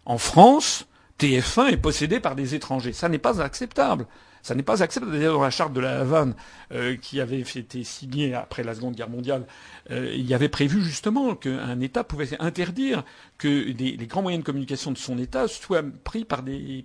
en 0.07 0.19
France 0.19 0.87
TF1 1.21 1.69
est 1.69 1.77
possédé 1.77 2.21
par 2.21 2.35
des 2.35 2.55
étrangers. 2.55 2.93
Ça 2.93 3.09
n'est 3.09 3.19
pas 3.19 3.41
acceptable. 3.43 4.07
Ça 4.43 4.55
n'est 4.55 4.63
pas 4.63 4.83
acceptable. 4.83 5.13
D'ailleurs, 5.13 5.35
dans 5.35 5.43
la 5.43 5.51
charte 5.51 5.73
de 5.73 5.81
la 5.81 6.01
Havane, 6.01 6.35
euh, 6.73 6.97
qui 6.97 7.21
avait 7.21 7.41
été 7.41 7.85
signée 7.85 8.35
après 8.35 8.63
la 8.63 8.75
Seconde 8.75 8.95
Guerre 8.95 9.11
mondiale, 9.11 9.47
euh, 9.91 10.13
il 10.15 10.27
y 10.27 10.35
avait 10.35 10.49
prévu 10.49 10.83
justement 10.83 11.35
qu'un 11.35 11.81
État 11.81 12.05
pouvait 12.05 12.29
interdire 12.41 13.05
que 13.39 13.49
les 13.49 14.07
grands 14.07 14.23
moyens 14.23 14.43
de 14.43 14.47
communication 14.47 14.93
de 14.93 14.99
son 14.99 15.19
État 15.19 15.49
soient 15.49 15.83
pris 16.05 16.25
par 16.25 16.43
des, 16.43 16.85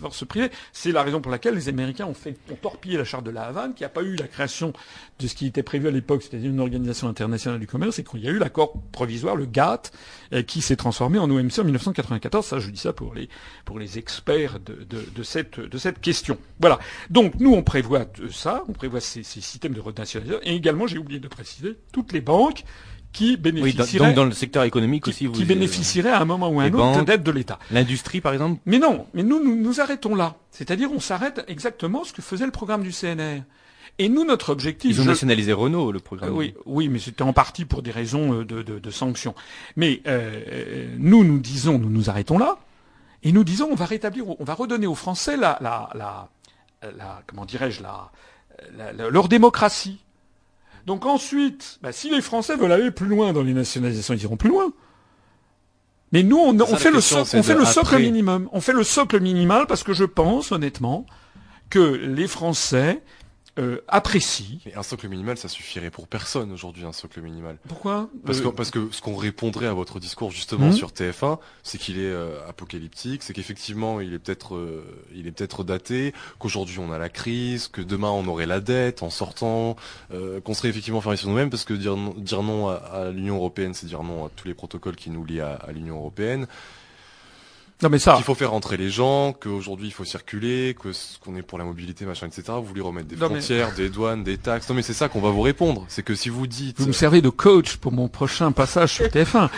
forces 0.00 0.24
privées. 0.24 0.50
C'est 0.72 0.92
la 0.92 1.02
raison 1.02 1.20
pour 1.20 1.32
laquelle 1.32 1.54
les 1.54 1.68
Américains 1.68 2.06
ont, 2.06 2.14
fait, 2.14 2.36
ont 2.50 2.56
torpillé 2.56 2.96
la 2.96 3.04
charte 3.04 3.24
de 3.24 3.30
la 3.30 3.44
Havane, 3.44 3.74
qui 3.74 3.82
n'a 3.82 3.88
pas 3.88 4.02
eu 4.02 4.16
la 4.16 4.28
création 4.28 4.72
de 5.18 5.26
ce 5.26 5.34
qui 5.34 5.46
était 5.46 5.62
prévu 5.62 5.88
à 5.88 5.90
l'époque, 5.90 6.22
c'est-à-dire 6.22 6.50
une 6.50 6.60
organisation 6.60 7.08
internationale 7.08 7.60
du 7.60 7.66
commerce, 7.66 7.98
et 7.98 8.04
qu'il 8.04 8.20
y 8.20 8.28
a 8.28 8.30
eu 8.30 8.38
l'accord 8.38 8.80
provisoire, 8.92 9.36
le 9.36 9.46
GATT, 9.46 9.92
euh, 10.32 10.42
qui 10.42 10.62
s'est 10.62 10.76
transformé 10.76 11.18
en 11.18 11.30
OMC 11.30 11.58
en 11.58 11.64
1994. 11.64 12.46
Ça, 12.46 12.58
je 12.58 12.70
dis 12.70 12.80
ça 12.80 12.92
pour 12.92 13.14
les, 13.14 13.98
experts 13.98 14.60
de, 14.60 15.22
cette, 15.22 15.58
de 15.60 15.78
cette 15.78 16.00
question. 16.00 16.38
Voilà. 16.60 16.71
Donc, 17.10 17.34
nous, 17.40 17.54
on 17.54 17.62
prévoit 17.62 18.06
ça, 18.30 18.62
on 18.68 18.72
prévoit 18.72 19.00
ces, 19.00 19.22
ces 19.22 19.40
systèmes 19.40 19.72
de 19.72 19.80
renationalisation, 19.80 20.40
et 20.42 20.54
également, 20.54 20.86
j'ai 20.86 20.98
oublié 20.98 21.20
de 21.20 21.28
préciser, 21.28 21.76
toutes 21.92 22.12
les 22.12 22.20
banques 22.20 22.64
qui 23.12 23.36
bénéficieraient 23.36 24.06
oui, 24.06 24.06
donc 24.06 24.16
dans 24.16 24.24
le 24.24 24.32
secteur 24.32 24.64
économique 24.64 25.04
qui, 25.04 25.10
aussi, 25.10 25.26
vous 25.26 25.34
qui 25.34 25.44
bénéficieraient 25.44 26.10
à 26.10 26.20
un 26.20 26.24
moment 26.24 26.48
ou 26.48 26.60
à 26.60 26.64
un 26.64 26.72
autre 26.72 27.04
d'aide 27.04 27.22
de 27.22 27.30
l'État. 27.30 27.58
L'industrie, 27.70 28.20
par 28.20 28.32
exemple? 28.32 28.60
Mais 28.64 28.78
non, 28.78 29.06
mais 29.12 29.22
nous, 29.22 29.42
nous 29.42 29.54
nous 29.54 29.80
arrêtons 29.80 30.14
là. 30.14 30.36
C'est-à-dire, 30.50 30.90
on 30.92 31.00
s'arrête 31.00 31.44
exactement 31.46 32.04
ce 32.04 32.12
que 32.12 32.22
faisait 32.22 32.46
le 32.46 32.52
programme 32.52 32.82
du 32.82 32.90
CNR. 32.90 33.42
Et 33.98 34.08
nous, 34.08 34.24
notre 34.24 34.50
objectif. 34.50 34.92
Ils 34.92 35.00
ont 35.00 35.04
je... 35.04 35.10
nationalisé 35.10 35.52
Renault, 35.52 35.92
le 35.92 35.98
programme. 35.98 36.30
Euh, 36.30 36.36
oui, 36.36 36.54
oui, 36.64 36.88
mais 36.88 36.98
c'était 36.98 37.22
en 37.22 37.34
partie 37.34 37.66
pour 37.66 37.82
des 37.82 37.90
raisons 37.90 38.42
de, 38.42 38.62
de, 38.62 38.78
de 38.78 38.90
sanctions. 38.90 39.34
Mais 39.76 40.00
euh, 40.06 40.86
nous, 40.96 41.24
nous 41.24 41.38
disons, 41.38 41.78
nous 41.78 41.90
nous 41.90 42.08
arrêtons 42.08 42.38
là, 42.38 42.56
et 43.22 43.32
nous 43.32 43.44
disons, 43.44 43.68
on 43.70 43.74
va 43.74 43.84
rétablir, 43.84 44.24
on 44.28 44.44
va 44.44 44.54
redonner 44.54 44.86
aux 44.86 44.94
Français 44.94 45.36
la, 45.36 45.58
la, 45.60 45.90
la, 45.94 46.30
la 46.96 47.22
comment 47.26 47.44
dirais-je, 47.44 47.82
la, 47.82 48.10
la, 48.76 48.92
leur 48.92 49.28
démocratie. 49.28 50.00
Donc 50.86 51.06
ensuite, 51.06 51.78
bah, 51.82 51.92
si 51.92 52.10
les 52.10 52.20
Français 52.20 52.56
veulent 52.56 52.72
aller 52.72 52.90
plus 52.90 53.06
loin 53.06 53.32
dans 53.32 53.42
les 53.42 53.54
nationalisations, 53.54 54.14
ils 54.14 54.22
iront 54.22 54.36
plus 54.36 54.50
loin. 54.50 54.72
Mais 56.10 56.22
nous, 56.22 56.36
on, 56.36 56.58
on 56.60 56.76
fait, 56.76 56.90
le 56.90 56.98
on 56.98 57.42
fait 57.42 57.54
le 57.54 57.64
socle 57.64 57.98
minimum. 57.98 58.48
On 58.52 58.60
fait 58.60 58.74
le 58.74 58.84
socle 58.84 59.18
minimal 59.20 59.66
parce 59.66 59.82
que 59.82 59.94
je 59.94 60.04
pense, 60.04 60.52
honnêtement, 60.52 61.06
que 61.70 61.78
les 61.78 62.28
Français 62.28 63.02
euh, 63.58 63.82
apprécient. 63.86 64.60
Mais 64.64 64.74
un 64.74 64.82
socle 64.82 65.08
minimal, 65.08 65.36
ça 65.36 65.48
suffirait 65.48 65.90
pour 65.90 66.08
personne 66.08 66.52
aujourd'hui, 66.52 66.86
un 66.86 66.92
socle 66.92 67.20
minimal. 67.20 67.58
Pourquoi? 67.68 68.08
Parce 68.24 68.40
que, 68.40 68.48
parce 68.48 68.70
que 68.70 68.88
ce 68.90 69.02
qu'on 69.02 69.14
répondrait 69.14 69.66
à 69.66 69.74
votre 69.74 70.00
discours 70.00 70.30
justement 70.30 70.68
mmh. 70.68 70.72
sur 70.72 70.88
TF1, 70.90 71.38
c'est 71.62 71.76
qu'il 71.76 71.98
est 71.98 72.10
euh, 72.10 72.38
apocalyptique, 72.48 73.22
c'est 73.22 73.34
qu'effectivement 73.34 74.00
il 74.00 74.14
est 74.14 74.18
peut-être 74.18 74.54
euh, 74.54 75.06
il 75.14 75.26
est 75.26 75.32
peut-être 75.32 75.64
daté, 75.64 76.14
qu'aujourd'hui 76.38 76.78
on 76.78 76.92
a 76.92 76.98
la 76.98 77.10
crise, 77.10 77.68
que 77.68 77.82
demain 77.82 78.08
on 78.08 78.26
aurait 78.26 78.46
la 78.46 78.60
dette 78.60 79.02
en 79.02 79.10
sortant, 79.10 79.76
qu'on 80.10 80.54
serait 80.54 80.68
effectivement 80.68 81.02
fermé 81.02 81.18
sur 81.18 81.28
nous-mêmes, 81.28 81.50
parce 81.50 81.64
que 81.64 81.74
dire 81.74 81.96
non, 81.96 82.14
dire 82.16 82.42
non 82.42 82.68
à, 82.68 82.74
à 82.74 83.10
l'Union 83.10 83.36
européenne, 83.36 83.74
c'est 83.74 83.86
dire 83.86 84.02
non 84.02 84.26
à 84.26 84.30
tous 84.34 84.48
les 84.48 84.54
protocoles 84.54 84.96
qui 84.96 85.10
nous 85.10 85.24
lient 85.24 85.40
à, 85.40 85.54
à 85.54 85.72
l'Union 85.72 85.96
européenne. 85.96 86.46
Non 87.82 87.88
mais 87.88 87.98
ça. 87.98 88.14
Qu'il 88.14 88.24
faut 88.24 88.34
faire 88.34 88.52
rentrer 88.52 88.76
les 88.76 88.90
gens, 88.90 89.32
qu'aujourd'hui 89.32 89.88
il 89.88 89.92
faut 89.92 90.04
circuler, 90.04 90.76
que 90.80 90.92
ce 90.92 91.18
qu'on 91.18 91.34
est 91.36 91.42
pour 91.42 91.58
la 91.58 91.64
mobilité, 91.64 92.04
machin, 92.04 92.28
etc. 92.28 92.44
Vous 92.56 92.64
voulez 92.64 92.80
remettre 92.80 93.08
des 93.08 93.16
non 93.16 93.28
frontières, 93.28 93.70
mais... 93.76 93.84
des 93.84 93.88
douanes, 93.90 94.22
des 94.22 94.38
taxes. 94.38 94.68
Non 94.68 94.74
mais 94.74 94.82
c'est 94.82 94.92
ça 94.92 95.08
qu'on 95.08 95.20
va 95.20 95.30
vous 95.30 95.40
répondre. 95.40 95.84
C'est 95.88 96.04
que 96.04 96.14
si 96.14 96.28
vous 96.28 96.46
dites. 96.46 96.78
Vous 96.78 96.86
me 96.86 96.92
servez 96.92 97.20
de 97.22 97.28
coach 97.28 97.76
pour 97.76 97.92
mon 97.92 98.08
prochain 98.08 98.52
passage 98.52 98.94
sur 98.94 99.06
TF1. 99.06 99.48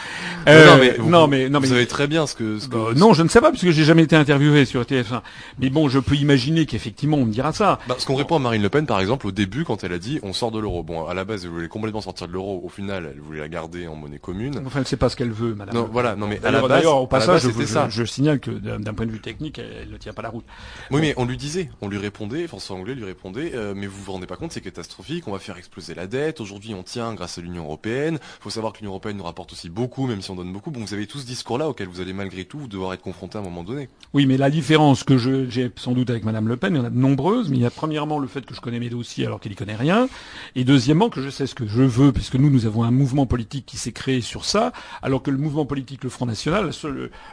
Euh, 0.48 0.66
non, 0.66 0.78
mais 0.80 0.96
vous, 0.98 1.10
non 1.10 1.26
mais 1.26 1.48
non 1.48 1.60
mais 1.60 1.66
vous 1.66 1.74
savez 1.74 1.86
très 1.86 2.06
bien 2.06 2.26
ce 2.26 2.34
que. 2.34 2.58
Ce 2.58 2.68
que 2.68 2.76
euh, 2.76 2.94
non, 2.94 3.12
je 3.12 3.22
ne 3.22 3.28
sais 3.28 3.40
pas 3.40 3.50
puisque 3.50 3.70
j'ai 3.70 3.84
jamais 3.84 4.02
été 4.04 4.16
interviewé 4.16 4.64
sur 4.64 4.82
TF1. 4.82 5.20
Mais 5.58 5.68
bon, 5.68 5.88
je 5.88 5.98
peux 5.98 6.16
imaginer 6.16 6.64
qu'effectivement 6.64 7.18
on 7.18 7.26
me 7.26 7.32
dira 7.32 7.52
ça. 7.52 7.78
Bah, 7.88 7.96
ce 7.98 8.06
qu'on 8.06 8.14
répond 8.14 8.36
à 8.36 8.38
Marine 8.38 8.62
Le 8.62 8.70
Pen 8.70 8.86
par 8.86 9.00
exemple 9.00 9.26
au 9.26 9.32
début 9.32 9.64
quand 9.64 9.84
elle 9.84 9.92
a 9.92 9.98
dit 9.98 10.18
on 10.22 10.32
sort 10.32 10.50
de 10.50 10.58
l'euro. 10.58 10.82
Bon, 10.82 11.06
à 11.06 11.12
la 11.12 11.24
base 11.24 11.44
elle 11.44 11.50
voulait 11.50 11.68
complètement 11.68 12.00
sortir 12.00 12.26
de 12.26 12.32
l'euro. 12.32 12.62
Au 12.64 12.68
final, 12.70 13.10
elle 13.14 13.20
voulait 13.20 13.40
la 13.40 13.48
garder 13.48 13.86
en 13.86 13.96
monnaie 13.96 14.18
commune. 14.18 14.62
Enfin, 14.64 14.80
elle 14.80 14.86
sait 14.86 14.96
pas 14.96 15.10
ce 15.10 15.16
qu'elle 15.16 15.32
veut, 15.32 15.54
madame. 15.54 15.74
Non, 15.74 15.88
voilà. 15.92 16.16
Non 16.16 16.26
mais 16.26 16.40
à 16.42 16.50
la 16.50 16.62
base. 16.66 16.86
Au 16.86 17.06
passage, 17.06 17.42
je, 17.42 17.50
je, 17.50 18.04
je, 18.04 18.04
signale 18.14 18.40
que 18.40 18.50
d'un 18.50 18.94
point 18.94 19.06
de 19.06 19.10
vue 19.10 19.20
technique, 19.20 19.58
elle, 19.58 19.90
ne 19.90 19.96
tient 19.96 20.12
pas 20.12 20.22
la 20.22 20.28
route. 20.28 20.44
Oui, 20.90 21.00
mais 21.00 21.14
on 21.16 21.24
lui 21.24 21.36
disait, 21.36 21.68
on 21.82 21.88
lui 21.88 21.98
répondait, 21.98 22.46
François 22.46 22.76
Anglais 22.76 22.94
lui 22.94 23.04
répondait, 23.04 23.52
euh, 23.54 23.74
mais 23.76 23.86
vous 23.86 24.02
vous 24.02 24.12
rendez 24.12 24.26
pas 24.26 24.36
compte, 24.36 24.52
c'est 24.52 24.60
catastrophique, 24.60 25.28
on 25.28 25.32
va 25.32 25.38
faire 25.38 25.56
exploser 25.56 25.94
la 25.94 26.06
dette. 26.06 26.40
Aujourd'hui, 26.40 26.74
on 26.74 26.82
tient 26.82 27.14
grâce 27.14 27.38
à 27.38 27.40
l'Union 27.40 27.64
européenne. 27.64 28.18
Il 28.20 28.42
faut 28.42 28.50
savoir 28.50 28.72
que 28.72 28.78
l'Union 28.78 28.92
européenne 28.92 29.16
nous 29.16 29.24
rapporte 29.24 29.52
aussi 29.52 29.68
beaucoup, 29.68 30.06
même 30.06 30.22
si 30.22 30.30
on 30.30 30.36
donne 30.36 30.52
beaucoup. 30.52 30.70
Bon, 30.70 30.80
vous 30.80 30.94
avez 30.94 31.06
tout 31.06 31.18
ce 31.18 31.26
discours-là 31.26 31.68
auquel 31.68 31.88
vous 31.88 32.00
allez 32.00 32.12
malgré 32.12 32.44
tout 32.44 32.66
devoir 32.68 32.94
être 32.94 33.02
confronté 33.02 33.38
à 33.38 33.40
un 33.40 33.44
moment 33.44 33.64
donné. 33.64 33.88
Oui, 34.12 34.26
mais 34.26 34.36
la 34.36 34.50
différence 34.50 35.04
que 35.04 35.18
j'ai 35.18 35.70
sans 35.76 35.92
doute 35.92 36.10
avec 36.10 36.24
Madame 36.24 36.48
Le 36.48 36.56
Pen, 36.56 36.74
il 36.74 36.78
y 36.78 36.80
en 36.80 36.84
a 36.84 36.90
de 36.90 36.98
nombreuses, 36.98 37.48
mais 37.48 37.56
il 37.56 37.62
y 37.62 37.66
a 37.66 37.70
premièrement 37.70 38.18
le 38.18 38.28
fait 38.28 38.46
que 38.46 38.54
je 38.54 38.60
connais 38.60 38.78
mes 38.78 38.90
dossiers 38.90 39.26
alors 39.26 39.40
qu'elle 39.40 39.52
y 39.52 39.56
connaît 39.56 39.76
rien, 39.76 40.08
et 40.54 40.64
deuxièmement 40.64 41.10
que 41.10 41.20
je 41.20 41.30
sais 41.30 41.46
ce 41.46 41.54
que 41.54 41.66
je 41.66 41.82
veux, 41.82 42.12
puisque 42.12 42.36
nous, 42.36 42.50
nous 42.50 42.66
avons 42.66 42.84
un 42.84 42.90
mouvement 42.90 43.26
politique 43.26 43.66
qui 43.66 43.76
s'est 43.76 43.92
créé 43.92 44.20
sur 44.20 44.44
ça, 44.44 44.72
alors 45.02 45.22
que 45.22 45.30
le 45.30 45.38
mouvement 45.38 45.66
politique, 45.66 46.04
le 46.04 46.10
Front 46.10 46.26
National, 46.26 46.70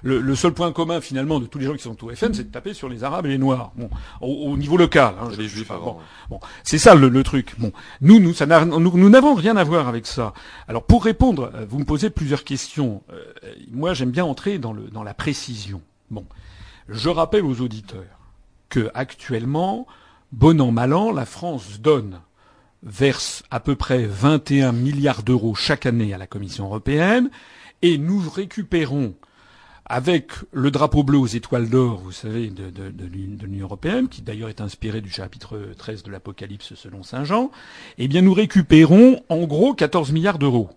le, 0.03 0.36
seul 0.36 0.53
point 0.53 0.70
commun 0.72 1.02
finalement 1.02 1.39
de 1.39 1.45
tous 1.45 1.60
les 1.60 1.65
gens 1.65 1.73
qui 1.73 1.84
sont 1.84 2.03
au 2.03 2.10
FN, 2.10 2.34
c'est 2.34 2.45
de 2.45 2.52
taper 2.52 2.73
sur 2.73 2.89
les 2.89 3.03
Arabes 3.03 3.26
et 3.26 3.30
les 3.30 3.38
Noirs, 3.38 3.72
bon, 3.76 3.89
au, 4.22 4.57
niveau 4.57 4.77
local. 4.77 5.15
Hein, 5.22 5.30
les 5.38 5.48
Juifs 5.48 5.69
bon, 5.69 5.98
bon 6.30 6.39
c'est 6.64 6.77
ça 6.77 6.95
le, 6.95 7.23
truc. 7.23 7.56
Bon, 7.60 7.72
nous, 8.02 8.19
nous, 8.19 8.34
ça 8.34 8.45
nous 8.45 9.10
n'avons 9.10 9.35
rien 9.35 9.57
à 9.57 9.64
voir 9.64 9.88
avec 9.88 10.07
ça. 10.07 10.34
Alors 10.68 10.84
pour 10.84 11.03
répondre, 11.03 11.52
euh, 11.56 11.65
vous 11.68 11.80
me 11.80 11.85
posez 11.85 12.10
plusieurs 12.10 12.43
questions. 12.43 13.03
Euh, 13.11 13.23
moi, 13.72 13.93
j'aime 13.93 14.11
bien 14.11 14.26
entrer 14.26 14.57
dans, 14.57 14.73
le, 14.73 14.84
dans 14.89 15.03
la 15.03 15.14
précision. 15.14 15.81
Bon, 16.10 16.26
je 16.89 17.10
rappelle 17.10 17.45
aux 17.45 17.61
auditeurs 17.61 18.03
que 18.69 18.89
actuellement, 18.93 19.88
bon 20.31 20.60
an 20.61 20.72
mal 20.72 20.93
an, 20.93 21.11
la 21.11 21.26
France 21.26 21.80
donne 21.80 22.19
verse 22.84 23.43
à 23.52 23.60
peu 23.60 23.76
près 23.76 24.06
21 24.06 24.72
milliards 24.72 25.23
d'euros 25.23 25.56
chaque 25.56 25.85
année 25.85 26.14
à 26.14 26.18
la 26.18 26.27
Commission 26.27 26.65
européenne 26.65 27.30
et 27.81 27.98
nous 27.98 28.27
récupérons 28.30 29.15
avec 29.92 30.32
le 30.54 30.72
drapeau 30.72 31.04
bleu 31.04 31.18
aux 31.18 31.28
étoiles 31.28 31.70
d'or, 31.70 32.00
vous 32.00 32.14
savez, 32.14 32.50
de, 32.50 32.94
l'Union 33.46 33.66
européenne, 33.66 34.08
qui 34.08 34.22
d'ailleurs 34.22 34.48
est 34.48 34.62
inspiré 34.62 35.02
du 35.02 35.10
chapitre 35.10 35.60
13 35.78 36.04
de 36.04 36.12
l'Apocalypse 36.12 36.76
selon 36.76 37.04
Saint 37.04 37.26
Jean, 37.26 37.52
eh 37.98 38.08
bien 38.08 38.22
nous 38.22 38.34
récupérons 38.34 39.22
en 39.28 39.44
gros 39.44 39.74
14 39.74 40.14
milliards 40.14 40.40
d'euros 40.40 40.70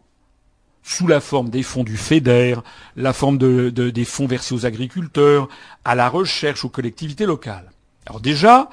sous 0.82 1.06
la 1.06 1.20
forme 1.20 1.48
des 1.48 1.62
fonds 1.62 1.84
du 1.84 1.96
FEDER, 1.96 2.56
la 2.96 3.12
forme 3.12 3.38
des 3.38 4.04
fonds 4.04 4.26
versés 4.26 4.52
aux 4.52 4.66
agriculteurs, 4.66 5.48
à 5.84 5.94
la 5.94 6.08
recherche, 6.08 6.64
aux 6.64 6.68
collectivités 6.68 7.24
locales. 7.24 7.70
Alors 8.06 8.20
déjà, 8.20 8.68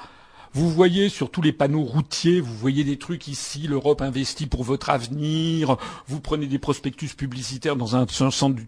vous 0.54 0.68
voyez 0.68 1.08
sur 1.08 1.30
tous 1.30 1.40
les 1.40 1.52
panneaux 1.52 1.82
routiers, 1.82 2.42
vous 2.42 2.54
voyez 2.54 2.84
des 2.84 2.98
trucs 2.98 3.26
ici, 3.26 3.66
l'Europe 3.66 4.02
investit 4.02 4.46
pour 4.46 4.64
votre 4.64 4.90
avenir. 4.90 5.78
Vous 6.08 6.20
prenez 6.20 6.46
des 6.46 6.58
prospectus 6.58 7.14
publicitaires 7.14 7.74
dans 7.74 7.96
un, 7.96 8.06
centre 8.06 8.60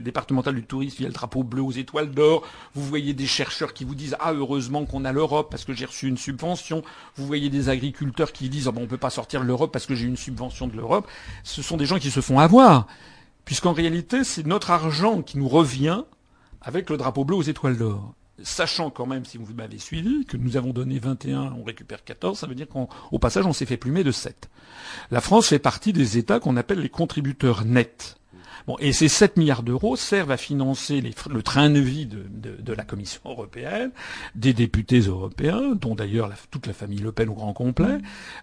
départemental 0.00 0.56
du 0.56 0.64
tourisme, 0.64 0.96
il 0.98 1.02
y 1.02 1.06
a 1.06 1.08
le 1.08 1.14
drapeau 1.14 1.44
bleu 1.44 1.62
aux 1.62 1.70
étoiles 1.70 2.10
d'or. 2.10 2.42
Vous 2.74 2.82
voyez 2.82 3.14
des 3.14 3.26
chercheurs 3.26 3.72
qui 3.72 3.84
vous 3.84 3.94
disent 3.94 4.16
ah 4.18 4.32
heureusement 4.32 4.84
qu'on 4.84 5.04
a 5.04 5.12
l'Europe 5.12 5.46
parce 5.48 5.64
que 5.64 5.72
j'ai 5.72 5.84
reçu 5.84 6.08
une 6.08 6.18
subvention. 6.18 6.82
Vous 7.14 7.24
voyez 7.24 7.50
des 7.50 7.68
agriculteurs 7.68 8.32
qui 8.32 8.48
disent 8.48 8.66
ah 8.66 8.72
bon 8.72 8.82
on 8.82 8.88
peut 8.88 8.96
pas 8.96 9.10
sortir 9.10 9.42
de 9.42 9.46
l'Europe 9.46 9.70
parce 9.70 9.86
que 9.86 9.94
j'ai 9.94 10.06
une 10.06 10.16
subvention 10.16 10.66
de 10.66 10.76
l'Europe. 10.76 11.06
Ce 11.44 11.62
sont 11.62 11.76
des 11.76 11.86
gens 11.86 12.00
qui 12.00 12.10
se 12.10 12.20
font 12.20 12.40
avoir, 12.40 12.88
puisqu'en 13.44 13.72
réalité 13.72 14.24
c'est 14.24 14.44
notre 14.44 14.72
argent 14.72 15.22
qui 15.22 15.38
nous 15.38 15.48
revient 15.48 16.02
avec 16.62 16.90
le 16.90 16.96
drapeau 16.96 17.24
bleu 17.24 17.36
aux 17.36 17.42
étoiles 17.42 17.76
d'or 17.76 18.12
sachant 18.42 18.90
quand 18.90 19.06
même, 19.06 19.24
si 19.24 19.38
vous 19.38 19.52
m'avez 19.54 19.78
suivi, 19.78 20.24
que 20.24 20.36
nous 20.36 20.56
avons 20.56 20.72
donné 20.72 20.98
21, 20.98 21.54
on 21.58 21.64
récupère 21.64 22.04
14, 22.04 22.38
ça 22.38 22.46
veut 22.46 22.54
dire 22.54 22.68
qu'au 22.68 23.18
passage, 23.18 23.46
on 23.46 23.52
s'est 23.52 23.66
fait 23.66 23.76
plumer 23.76 24.04
de 24.04 24.12
7. 24.12 24.48
La 25.10 25.20
France 25.20 25.48
fait 25.48 25.58
partie 25.58 25.92
des 25.92 26.18
États 26.18 26.40
qu'on 26.40 26.56
appelle 26.56 26.80
les 26.80 26.88
contributeurs 26.88 27.64
nets. 27.64 28.16
Bon, 28.66 28.76
et 28.78 28.92
ces 28.92 29.08
7 29.08 29.36
milliards 29.36 29.62
d'euros 29.62 29.96
servent 29.96 30.30
à 30.30 30.36
financer 30.36 31.00
le 31.00 31.42
train 31.42 31.70
de 31.70 31.80
vie 31.80 32.06
de, 32.06 32.72
la 32.72 32.84
Commission 32.84 33.20
européenne, 33.24 33.90
des 34.34 34.52
députés 34.52 35.00
européens, 35.00 35.74
dont 35.74 35.94
d'ailleurs 35.94 36.30
toute 36.50 36.66
la 36.66 36.72
famille 36.72 36.98
Le 36.98 37.12
Pen 37.12 37.28
au 37.28 37.34
grand 37.34 37.52
complet, 37.52 37.98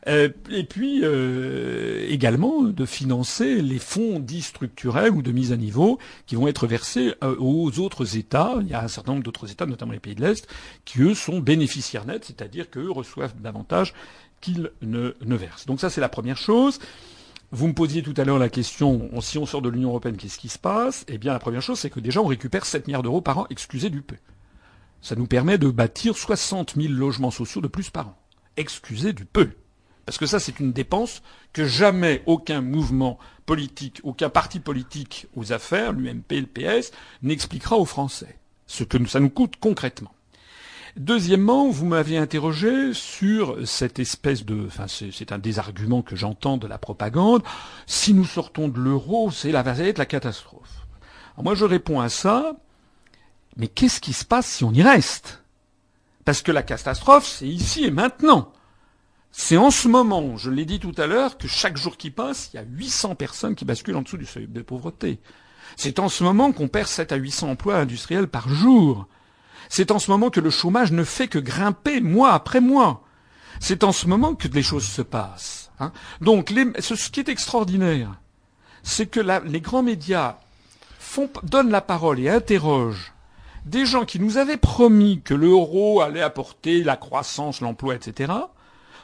euh, 0.08 0.30
et 0.52 0.64
puis 0.64 1.02
euh, 1.04 2.06
également 2.10 2.64
de 2.64 2.86
financer 2.86 3.62
les 3.62 3.80
fonds 3.80 4.20
dits 4.20 4.42
structurels 4.42 5.12
ou 5.12 5.22
de 5.22 5.32
mise 5.32 5.52
à 5.52 5.58
niveau 5.58 6.00
qui 6.28 6.36
vont 6.36 6.48
être 6.48 6.68
versés 6.68 7.14
euh, 7.24 7.36
aux 7.40 7.80
autres 7.80 8.18
États. 8.18 8.56
Il 8.62 8.68
y 8.68 8.74
a 8.74 8.84
un 8.84 8.88
certain 8.88 9.14
nombre 9.14 9.24
d'autres 9.24 9.50
États, 9.50 9.66
notamment 9.66 9.94
les 9.94 10.00
pays 10.00 10.16
de 10.16 10.22
l'Est, 10.22 10.48
qui 10.86 11.02
eux 11.02 11.16
sont 11.16 11.40
bénéficiaires 11.40 12.06
nets, 12.06 12.26
c'est-à-dire 12.26 12.70
qu'eux 12.70 12.92
reçoivent 12.92 13.34
davantage 13.42 13.94
qu'ils 14.42 14.72
ne, 14.82 15.14
ne 15.24 15.36
versent. 15.36 15.66
Donc 15.66 15.80
ça 15.80 15.90
c'est 15.90 16.02
la 16.02 16.10
première 16.10 16.38
chose. 16.38 16.80
Vous 17.52 17.68
me 17.68 17.74
posiez 17.74 18.04
tout 18.04 18.14
à 18.18 18.26
l'heure 18.26 18.38
la 18.38 18.50
question, 18.50 19.10
si 19.22 19.40
on 19.40 19.46
sort 19.48 19.64
de 19.64 19.70
l'Union 19.70 19.90
européenne, 19.90 20.18
qu'est-ce 20.18 20.38
qui 20.38 20.50
se 20.50 20.60
passe? 20.60 21.04
Eh 21.08 21.18
bien, 21.18 21.34
la 21.34 21.40
première 21.40 21.64
chose, 21.64 21.80
c'est 21.80 21.90
que 21.90 22.00
déjà, 22.00 22.22
on 22.22 22.28
récupère 22.28 22.64
7 22.64 22.86
milliards 22.86 23.02
d'euros 23.02 23.22
par 23.22 23.40
an, 23.40 23.48
excusez 23.50 23.90
du 23.90 24.04
peu. 24.04 24.18
Ça 25.02 25.16
nous 25.16 25.26
permet 25.26 25.58
de 25.58 25.70
bâtir 25.70 26.16
60 26.16 26.76
000 26.76 26.94
logements 26.94 27.32
sociaux 27.32 27.62
de 27.62 27.68
plus 27.68 27.90
par 27.90 28.10
an. 28.10 28.16
Excusez 28.56 29.14
du 29.14 29.26
peu. 29.26 29.50
Parce 30.06 30.20
que 30.20 30.28
ça, 30.28 30.40
c'est 30.40 30.60
une 30.60 30.74
dépense 30.74 31.24
que 31.52 31.66
jamais 31.66 32.22
aucun 32.28 32.62
mouvement 32.62 33.18
politique, 33.48 34.00
aucun 34.04 34.30
parti 34.30 34.60
politique 34.60 35.26
aux 35.36 35.52
affaires, 35.52 35.94
l'UMP, 35.94 36.32
le 36.32 36.46
PS, 36.46 36.92
n'expliquera 37.24 37.78
aux 37.78 37.86
Français. 37.86 38.38
Ce 38.68 38.84
que 38.84 39.04
ça 39.08 39.20
nous 39.20 39.32
coûte 39.32 39.56
concrètement. 39.60 40.12
Deuxièmement, 41.00 41.70
vous 41.70 41.86
m'aviez 41.86 42.18
interrogé 42.18 42.94
sur 42.94 43.66
cette 43.66 44.00
espèce 44.00 44.44
de, 44.44 44.66
enfin 44.68 44.88
c'est 44.90 45.32
un 45.32 45.38
des 45.38 45.58
arguments 45.58 46.02
que 46.02 46.18
j'entends 46.18 46.58
de 46.58 46.68
la 46.68 46.78
propagande. 46.78 47.42
Si 47.88 48.14
nous 48.14 48.26
sortons 48.26 48.68
de 48.68 48.82
l'euro, 48.82 49.32
c'est 49.32 49.54
la, 49.54 49.62
être 49.62 49.98
la 49.98 50.06
catastrophe. 50.06 50.86
moi 51.38 51.56
je 51.56 51.64
réponds 51.64 52.02
à 52.02 52.10
ça, 52.10 52.58
mais 53.56 53.70
qu'est-ce 53.70 54.02
qui 54.02 54.12
se 54.12 54.26
passe 54.26 54.46
si 54.46 54.66
on 54.66 54.74
y 54.74 54.84
reste? 54.84 55.42
Parce 56.26 56.42
que 56.42 56.52
la 56.52 56.64
catastrophe, 56.64 57.26
c'est 57.26 57.48
ici 57.48 57.86
et 57.86 57.92
maintenant. 57.92 58.52
C'est 59.32 59.56
en 59.56 59.72
ce 59.72 59.88
moment, 59.88 60.36
je 60.36 60.50
l'ai 60.50 60.66
dit 60.66 60.82
tout 60.82 60.96
à 60.98 61.08
l'heure, 61.08 61.38
que 61.38 61.48
chaque 61.48 61.78
jour 61.78 61.96
qui 61.96 62.12
passe, 62.12 62.50
il 62.52 62.58
y 62.58 62.60
a 62.60 62.66
800 62.66 63.16
personnes 63.16 63.56
qui 63.56 63.64
basculent 63.64 63.96
en 63.96 64.02
dessous 64.02 64.18
du 64.18 64.26
seuil 64.26 64.48
de 64.48 64.62
pauvreté. 64.62 65.22
C'est 65.78 66.00
en 66.00 66.10
ce 66.10 66.26
moment 66.26 66.52
qu'on 66.52 66.68
perd 66.68 66.90
7 66.90 67.14
à 67.14 67.16
800 67.16 67.52
emplois 67.52 67.78
industriels 67.78 68.28
par 68.28 68.50
jour. 68.50 69.08
C'est 69.70 69.92
en 69.92 70.00
ce 70.00 70.10
moment 70.10 70.32
que 70.32 70.40
le 70.40 70.50
chômage 70.50 70.92
ne 70.92 71.04
fait 71.04 71.28
que 71.28 71.40
grimper 71.40 72.02
mois 72.02 72.34
après 72.34 72.60
mois. 72.60 73.04
C'est 73.60 73.84
en 73.84 73.92
ce 73.92 74.08
moment 74.08 74.36
que 74.36 74.48
les 74.48 74.64
choses 74.64 74.86
se 74.86 75.04
passent. 75.04 75.72
Hein. 75.80 75.92
Donc, 76.22 76.50
ce, 76.80 77.10
qui 77.10 77.20
est 77.20 77.30
extraordinaire, 77.30 78.20
c'est 78.84 79.06
que 79.06 79.20
les 79.20 79.62
grands 79.62 79.84
médias 79.84 80.38
font, 80.98 81.30
donnent 81.44 81.70
la 81.70 81.82
parole 81.82 82.20
et 82.20 82.30
interrogent 82.30 83.14
des 83.66 83.86
gens 83.86 84.06
qui 84.06 84.20
nous 84.20 84.38
avaient 84.38 84.58
promis 84.58 85.22
que 85.24 85.34
l'euro 85.34 86.02
allait 86.02 86.22
apporter 86.22 86.84
la 86.84 86.96
croissance, 86.96 87.62
l'emploi, 87.62 87.96
etc. 87.96 88.34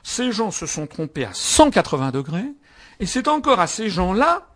Ces 0.02 0.32
gens 0.32 0.50
se 0.50 0.66
sont 0.66 0.88
trompés 0.88 1.26
à 1.26 1.34
180 1.34 2.12
degrés, 2.12 2.52
et 3.00 3.06
c'est 3.06 3.28
encore 3.28 3.60
à 3.60 3.68
ces 3.68 3.90
gens-là 3.90 4.48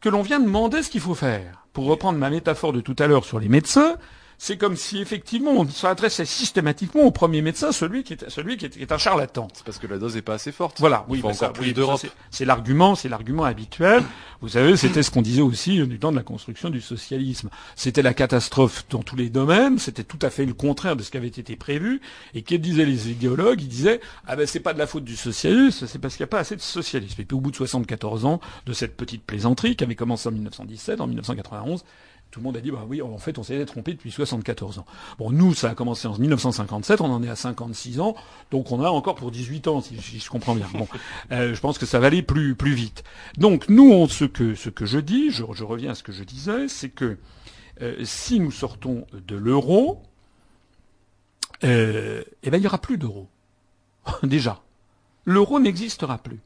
que 0.00 0.08
l'on 0.08 0.22
vient 0.22 0.40
demander 0.40 0.82
ce 0.82 0.90
qu'il 0.90 1.00
faut 1.00 1.14
faire. 1.14 1.64
Pour 1.72 1.86
reprendre 1.86 2.18
ma 2.18 2.28
métaphore 2.28 2.72
de 2.72 2.80
tout 2.80 2.96
à 2.98 3.06
l'heure 3.06 3.24
sur 3.24 3.38
les 3.38 3.48
médecins, 3.48 3.96
c'est 4.44 4.56
comme 4.56 4.74
si 4.74 5.00
effectivement 5.00 5.52
on 5.52 5.68
s'adressait 5.68 6.24
systématiquement 6.24 7.02
au 7.04 7.12
premier 7.12 7.42
médecin, 7.42 7.70
celui 7.70 8.02
qui 8.02 8.14
est 8.14 8.28
celui 8.28 8.56
qui 8.56 8.66
est, 8.66 8.90
un 8.90 8.98
charlatan. 8.98 9.46
C'est 9.54 9.64
parce 9.64 9.78
que 9.78 9.86
la 9.86 9.98
dose 9.98 10.16
n'est 10.16 10.22
pas 10.22 10.34
assez 10.34 10.50
forte. 10.50 10.80
Voilà, 10.80 11.06
oui, 11.08 11.22
C'est 12.32 12.44
l'argument, 12.44 12.96
c'est 12.96 13.08
l'argument 13.08 13.44
habituel. 13.44 14.02
Vous 14.40 14.48
savez, 14.48 14.76
c'était 14.76 15.04
ce 15.04 15.12
qu'on 15.12 15.22
disait 15.22 15.42
aussi 15.42 15.86
du 15.86 16.00
temps 16.00 16.10
de 16.10 16.16
la 16.16 16.24
construction 16.24 16.70
du 16.70 16.80
socialisme. 16.80 17.50
C'était 17.76 18.02
la 18.02 18.14
catastrophe 18.14 18.84
dans 18.90 19.04
tous 19.04 19.14
les 19.14 19.30
domaines. 19.30 19.78
C'était 19.78 20.02
tout 20.02 20.18
à 20.22 20.28
fait 20.28 20.44
le 20.44 20.54
contraire 20.54 20.96
de 20.96 21.04
ce 21.04 21.12
qui 21.12 21.18
avait 21.18 21.28
été 21.28 21.54
prévu. 21.54 22.00
Et 22.34 22.42
que 22.42 22.56
disaient 22.56 22.84
les 22.84 23.10
idéologues? 23.10 23.62
Ils 23.62 23.68
disaient 23.68 24.00
ah 24.26 24.34
ben 24.34 24.44
c'est 24.44 24.58
pas 24.58 24.74
de 24.74 24.80
la 24.80 24.88
faute 24.88 25.04
du 25.04 25.14
socialisme, 25.14 25.86
c'est 25.86 26.00
parce 26.00 26.16
qu'il 26.16 26.24
n'y 26.24 26.30
a 26.30 26.34
pas 26.34 26.40
assez 26.40 26.56
de 26.56 26.60
socialisme. 26.60 27.20
Et 27.20 27.24
puis 27.24 27.36
au 27.36 27.40
bout 27.40 27.52
de 27.52 27.56
74 27.56 28.24
ans 28.24 28.40
de 28.66 28.72
cette 28.72 28.96
petite 28.96 29.22
plaisanterie 29.22 29.76
qui 29.76 29.84
avait 29.84 29.94
commencé 29.94 30.28
en 30.28 30.32
1917, 30.32 31.00
en 31.00 31.06
1991 31.06 31.84
tout 32.32 32.40
le 32.40 32.44
monde 32.44 32.56
a 32.56 32.60
dit 32.60 32.70
bah 32.70 32.84
oui 32.88 33.02
en 33.02 33.18
fait 33.18 33.38
on 33.38 33.42
s'est 33.42 33.64
trompé 33.66 33.92
depuis 33.92 34.10
74 34.10 34.78
ans. 34.78 34.86
Bon 35.18 35.30
nous 35.30 35.54
ça 35.54 35.70
a 35.70 35.74
commencé 35.74 36.08
en 36.08 36.16
1957, 36.16 37.02
on 37.02 37.12
en 37.12 37.22
est 37.22 37.28
à 37.28 37.36
56 37.36 38.00
ans, 38.00 38.16
donc 38.50 38.72
on 38.72 38.82
a 38.82 38.88
encore 38.88 39.16
pour 39.16 39.30
18 39.30 39.68
ans 39.68 39.82
si, 39.82 40.18
je 40.18 40.30
comprends 40.30 40.54
bien. 40.54 40.66
Bon, 40.72 40.88
euh, 41.30 41.54
je 41.54 41.60
pense 41.60 41.76
que 41.76 41.84
ça 41.84 42.00
va 42.00 42.06
aller 42.06 42.22
plus 42.22 42.54
plus 42.54 42.72
vite. 42.72 43.04
Donc 43.36 43.68
nous 43.68 43.92
on, 43.92 44.08
ce 44.08 44.24
que 44.24 44.54
ce 44.54 44.70
que 44.70 44.86
je 44.86 44.98
dis, 44.98 45.30
je, 45.30 45.44
reviens 45.44 45.90
à 45.90 45.94
ce 45.94 46.02
que 46.02 46.10
je 46.10 46.24
disais, 46.24 46.68
c'est 46.68 46.88
que 46.88 47.18
euh, 47.82 48.02
si 48.02 48.40
nous 48.40 48.50
sortons 48.50 49.06
de 49.12 49.36
l'euro, 49.36 50.02
euh, 51.64 52.24
eh 52.42 52.50
ben 52.50 52.56
il 52.56 52.64
y 52.64 52.66
aura 52.66 52.78
plus 52.78 52.96
d'euros. 52.96 53.28
Déjà, 54.22 54.62
l'euro 55.26 55.60
n'existera 55.60 56.16
plus 56.16 56.40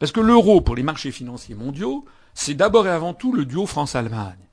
parce 0.00 0.10
que 0.10 0.20
l'euro 0.20 0.60
pour 0.60 0.74
les 0.74 0.82
marchés 0.82 1.12
financiers 1.12 1.54
mondiaux, 1.54 2.04
c'est 2.34 2.54
d'abord 2.54 2.88
et 2.88 2.90
avant 2.90 3.14
tout 3.14 3.32
le 3.32 3.44
duo 3.44 3.66
France-Allemagne. 3.66 4.47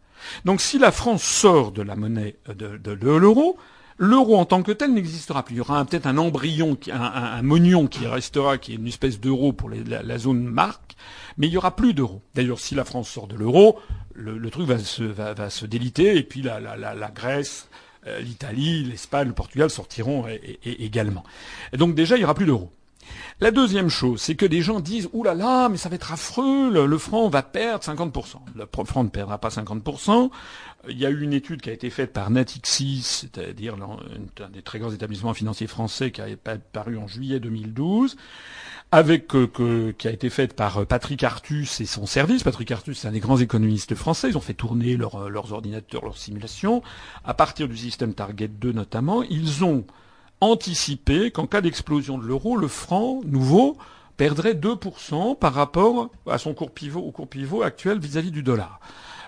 Donc 0.46 0.62
si 0.62 0.78
la 0.78 0.92
France 0.92 1.24
sort 1.24 1.72
de 1.72 1.82
la 1.82 1.96
monnaie 1.96 2.36
de, 2.48 2.92
l'euro, 2.92 3.58
L'euro 3.98 4.36
en 4.36 4.44
tant 4.44 4.62
que 4.62 4.74
tel 4.74 4.94
n'existera 4.94 5.44
plus. 5.44 5.56
Il 5.56 5.58
y 5.60 5.62
aura 5.62 5.86
peut-être 5.86 6.06
un 6.06 6.18
embryon, 6.18 6.78
un, 6.92 7.42
un, 7.42 7.88
qui 7.88 8.06
restera, 8.06 8.58
qui 8.58 8.74
est 8.74 8.76
une 8.76 8.88
espèce 8.88 9.22
d'euro 9.22 9.54
pour 9.54 9.70
la, 9.70 10.18
zone 10.18 10.44
marque, 10.44 10.98
mais 11.38 11.48
il 11.48 11.54
y 11.54 11.58
aura 11.58 11.78
plus 11.78 11.94
d'euro. 11.94 12.22
D'ailleurs, 12.34 12.60
si 12.60 12.76
la 12.76 12.84
France 12.84 13.08
sort 13.08 13.28
de 13.28 13.38
l'euro, 13.38 13.80
le, 14.14 14.50
truc 14.50 14.68
va 14.68 14.80
se, 14.80 15.66
déliter, 15.66 16.18
et 16.18 16.24
puis 16.24 16.42
la, 16.42 17.12
Grèce, 17.16 17.70
euh, 18.06 18.20
l'Italie, 18.20 18.84
l'Espagne, 18.84 19.30
le 19.30 19.34
Portugal 19.34 19.70
sortiront 19.70 20.26
également. 20.66 21.24
Donc 21.72 21.96
déjà, 21.96 22.18
il 22.18 22.20
n'y 22.20 22.26
aura 22.26 22.36
plus 22.36 22.48
d'euros. 22.48 22.74
La 23.42 23.52
deuxième 23.52 23.90
chose, 23.90 24.22
c'est 24.22 24.36
que 24.36 24.46
des 24.46 24.62
gens 24.62 24.80
disent 24.80 25.10
Ouh 25.14 25.24
là 25.24 25.34
là, 25.34 25.68
mais 25.70 25.78
ça 25.78 25.90
va 25.90 25.96
être 25.96 26.14
affreux, 26.14 26.72
le, 26.72 26.98
franc 26.98 27.28
va 27.28 27.44
perdre 27.44 27.84
50%. 27.84 28.36
Le 28.56 28.66
franc 28.86 29.04
ne 29.04 29.10
perdra 29.10 29.38
pas 29.38 29.50
50%. 29.50 30.30
Il 30.88 30.98
y 30.98 31.06
a 31.06 31.10
eu 31.10 31.22
une 31.22 31.34
étude 31.34 31.62
qui 31.62 31.70
a 31.70 31.74
été 31.74 31.90
faite 31.90 32.14
par 32.14 32.30
Natixis, 32.30 33.02
c'est-à-dire 33.02 33.76
un 33.76 34.50
des 34.50 34.62
très 34.62 34.80
grands 34.80 34.92
établissements 34.92 35.34
financiers 35.34 35.68
français 35.68 36.12
qui 36.12 36.22
a 36.22 36.28
paru 36.72 36.98
en 36.98 37.08
juillet 37.08 37.40
2012, 37.40 38.16
avec 38.92 39.36
euh, 39.36 39.94
qui 39.98 40.08
a 40.08 40.12
été 40.12 40.30
faite 40.30 40.54
par 40.54 40.78
euh, 40.78 40.86
Patrick 40.86 41.24
Artus 41.24 41.82
et 41.82 41.86
son 41.86 42.06
service. 42.06 42.44
Patrick 42.44 42.72
Artus, 42.72 43.00
c'est 43.00 43.08
un 43.08 43.12
des 43.12 43.20
grands 43.20 43.38
économistes 43.38 43.96
français. 43.96 44.30
Ils 44.30 44.38
ont 44.38 44.42
fait 44.42 44.54
tourner 44.54 44.94
euh, 44.94 45.30
leurs 45.30 45.52
ordinateurs, 45.52 46.06
leurs 46.06 46.18
simulations, 46.18 46.84
à 47.26 47.34
partir 47.34 47.68
du 47.68 47.76
système 47.76 48.14
Target 48.14 48.48
2 48.48 48.72
notamment. 48.72 49.24
Ils 49.24 49.64
ont 49.64 49.86
anticiper 50.42 51.32
qu'en 51.32 51.48
cas 51.48 51.62
d'explosion 51.62 52.18
de 52.18 52.26
l'euro, 52.26 52.58
le 52.58 52.68
franc 52.68 53.22
nouveau 53.26 53.78
perdrait 54.18 54.54
2% 54.54 55.38
par 55.38 55.54
rapport 55.54 56.10
à 56.30 56.38
son 56.38 56.54
cours 56.54 56.72
pivot, 56.72 57.02
au 57.02 57.12
cours 57.12 57.28
pivot 57.28 57.64
actuel 57.64 58.00
vis-à-vis 58.00 58.32
du 58.32 58.44
dollar. 58.44 58.80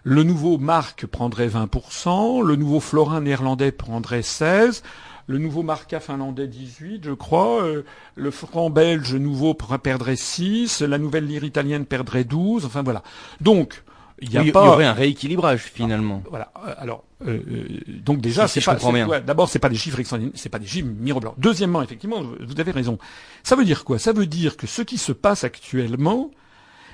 Le 0.04 0.24
nouveau 0.24 0.58
marque 0.58 1.06
prendrait 1.06 1.50
20%, 1.50 2.42
le 2.42 2.56
nouveau 2.56 2.80
florin 2.80 3.22
néerlandais 3.22 3.72
prendrait 3.72 4.22
16%, 4.22 4.82
le 5.30 5.40
nouveau 5.40 5.62
marca 5.62 6.00
finlandais 6.00 6.48
18, 6.48 7.04
je 7.04 7.12
crois, 7.12 7.62
euh, 7.62 7.84
le 8.16 8.32
franc 8.32 8.70
belge 8.70 9.14
nouveau 9.14 9.54
perdrait 9.54 10.16
6, 10.16 10.82
la 10.82 10.98
nouvelle 10.98 11.26
lire 11.26 11.44
italienne 11.44 11.86
perdrait 11.86 12.24
12, 12.24 12.64
enfin 12.66 12.82
voilà. 12.82 13.04
Donc, 13.42 13.84
il 14.20 14.34
y, 14.34 14.52
aurait 14.52 14.86
un 14.86 14.94
rééquilibrage 14.94 15.62
finalement. 15.62 16.24
voilà. 16.30 16.52
Euh, 16.66 16.74
alors, 16.78 17.04
euh, 17.26 17.40
euh, 17.50 17.68
donc 17.88 18.20
déjà, 18.20 18.48
c'est 18.48 18.64
pas. 18.64 18.78
D'abord, 19.20 19.50
c'est 19.50 19.60
pas 19.60 19.70
des 19.70 19.76
chiffres 19.76 20.00
extraordinaires, 20.00 20.34
c'est 20.36 20.50
pas 20.50 20.60
des 20.60 20.66
chiffres 20.66 20.88
mirobolants. 20.88 21.36
Deuxièmement, 21.38 21.82
effectivement, 21.84 22.22
vous 22.22 22.60
avez 22.60 22.72
raison. 22.72 22.98
Ça 23.44 23.56
veut 23.56 23.66
dire 23.66 23.84
quoi? 23.84 24.00
Ça 24.00 24.14
veut 24.14 24.26
dire 24.26 24.58
que 24.58 24.66
ce 24.66 24.82
qui 24.82 24.98
se 24.98 25.12
passe 25.12 25.44
actuellement, 25.44 26.32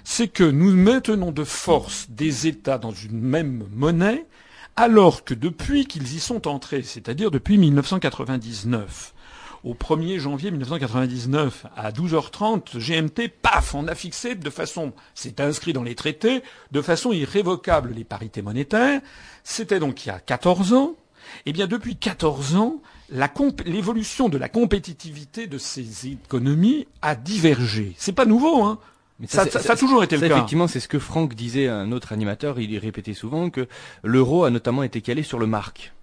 c'est 0.03 0.27
que 0.27 0.43
nous 0.43 0.75
maintenons 0.75 1.31
de 1.31 1.43
force 1.45 2.07
des 2.09 2.47
États 2.47 2.77
dans 2.77 2.91
une 2.91 3.21
même 3.21 3.67
monnaie, 3.71 4.25
alors 4.75 5.23
que 5.23 5.33
depuis 5.33 5.85
qu'ils 5.85 6.15
y 6.15 6.19
sont 6.19 6.47
entrés, 6.47 6.83
c'est-à-dire 6.83 7.31
depuis 7.31 7.57
1999, 7.57 9.13
au 9.64 9.73
1er 9.73 10.19
janvier 10.19 10.52
1999 10.52 11.65
à 11.76 11.91
12h30, 11.91 12.77
GMT, 12.77 13.30
paf, 13.30 13.76
on 13.76 13.88
a 13.88 13.95
fixé 13.95 14.35
de 14.35 14.49
façon, 14.49 14.94
c'est 15.15 15.40
inscrit 15.40 15.73
dans 15.73 15.84
les 15.84 15.95
traités, 15.95 16.44
de 16.72 16.81
façon 16.81 17.11
irrévocable 17.11 17.94
les 17.95 18.03
parités 18.03 18.41
monétaires. 18.41 19.02
C'était 19.44 19.80
donc 19.80 20.06
il 20.06 20.10
y 20.10 20.11
a 20.11 20.19
14 20.19 20.73
ans. 20.73 20.95
Eh 21.45 21.53
bien, 21.53 21.68
depuis 21.68 21.95
14 21.95 22.56
ans, 22.57 22.81
l'évolution 23.65 24.27
de 24.27 24.38
la 24.38 24.49
compétitivité 24.49 25.48
de 25.48 25.57
ces 25.57 26.07
économies 26.07 26.85
a 27.02 27.15
divergé. 27.15 27.94
C'est 27.98 28.11
pas 28.11 28.26
nouveau, 28.26 28.64
hein. 28.64 28.80
Mais 29.19 29.27
ça, 29.27 29.49
ça, 29.49 29.73
a 29.73 29.76
toujours 29.77 30.03
été 30.03 30.18
le 30.18 30.27
cas. 30.27 30.35
Effectivement, 30.35 30.68
c'est 30.68 30.80
ce 30.80 30.88
que 30.88 30.99
Franck 30.99 31.35
disait 31.35 31.68
à 31.68 31.77
un 31.77 31.91
autre 31.91 32.11
animateur. 32.11 32.60
Il 32.60 32.77
répétait 32.77 33.14
souvent 33.14 33.49
que 33.49 33.68
l'euro 34.03 34.44
a 34.44 34.49
notamment 34.49 34.84
été 34.84 35.02
calé 35.02 35.23
sur 35.23 35.40
le 35.40 35.45
marque. 35.48 35.94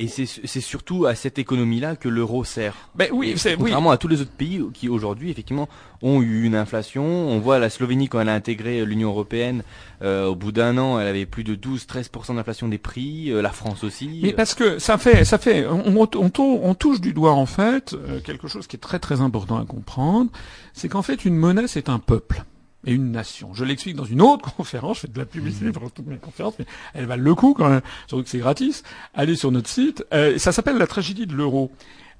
Et 0.00 0.06
c'est 0.06 0.60
surtout 0.60 1.06
à 1.06 1.16
cette 1.16 1.40
économie-là 1.40 1.96
que 1.96 2.08
l'euro 2.08 2.44
sert. 2.44 2.74
Ben 2.94 3.08
oui, 3.12 3.34
c'est 3.36 3.56
contrairement 3.56 3.90
à 3.90 3.96
tous 3.96 4.06
les 4.06 4.20
autres 4.20 4.30
pays 4.30 4.62
qui 4.72 4.88
aujourd'hui 4.88 5.30
effectivement 5.30 5.68
ont 6.02 6.22
eu 6.22 6.44
une 6.44 6.54
inflation. 6.54 7.04
On 7.04 7.40
voit 7.40 7.58
la 7.58 7.68
Slovénie 7.68 8.08
quand 8.08 8.20
elle 8.20 8.28
a 8.28 8.34
intégré 8.34 8.84
l'Union 8.84 9.08
européenne, 9.08 9.64
euh, 10.02 10.26
au 10.26 10.36
bout 10.36 10.52
d'un 10.52 10.78
an, 10.78 11.00
elle 11.00 11.08
avait 11.08 11.26
plus 11.26 11.42
de 11.42 11.56
12-13% 11.56 12.36
d'inflation 12.36 12.68
des 12.68 12.78
prix. 12.78 13.32
Euh, 13.32 13.42
la 13.42 13.50
France 13.50 13.84
aussi. 13.84 14.20
Mais 14.22 14.32
parce 14.32 14.54
que 14.54 14.78
ça 14.78 14.98
fait, 14.98 15.24
ça 15.24 15.38
fait, 15.38 15.66
on, 15.66 16.08
on, 16.14 16.30
on 16.38 16.74
touche 16.74 17.00
du 17.00 17.12
doigt 17.12 17.32
en 17.32 17.46
fait 17.46 17.94
euh, 17.94 18.20
quelque 18.20 18.48
chose 18.48 18.66
qui 18.66 18.76
est 18.76 18.80
très 18.80 18.98
très 18.98 19.20
important 19.20 19.58
à 19.58 19.64
comprendre, 19.64 20.30
c'est 20.72 20.88
qu'en 20.88 21.02
fait 21.02 21.24
une 21.24 21.36
monnaie 21.36 21.66
c'est 21.66 21.88
un 21.88 21.98
peuple 21.98 22.44
et 22.86 22.92
une 22.92 23.10
nation. 23.10 23.54
Je 23.54 23.64
l'explique 23.64 23.96
dans 23.96 24.04
une 24.04 24.22
autre 24.22 24.54
conférence, 24.56 24.96
je 24.96 25.00
fais 25.02 25.08
de 25.08 25.18
la 25.18 25.26
publicité 25.26 25.66
mmh. 25.66 25.72
pour 25.72 25.90
toutes 25.90 26.06
mes 26.06 26.16
conférences, 26.16 26.54
mais 26.58 26.66
elles 26.94 27.06
valent 27.06 27.22
le 27.22 27.34
coup 27.34 27.54
quand 27.54 27.68
même, 27.68 27.80
surtout 28.06 28.24
que 28.24 28.30
c'est 28.30 28.38
gratis. 28.38 28.82
Allez 29.14 29.36
sur 29.36 29.50
notre 29.50 29.68
site, 29.68 30.04
euh, 30.12 30.38
ça 30.38 30.52
s'appelle 30.52 30.78
la 30.78 30.86
tragédie 30.86 31.26
de 31.26 31.34
l'euro. 31.34 31.70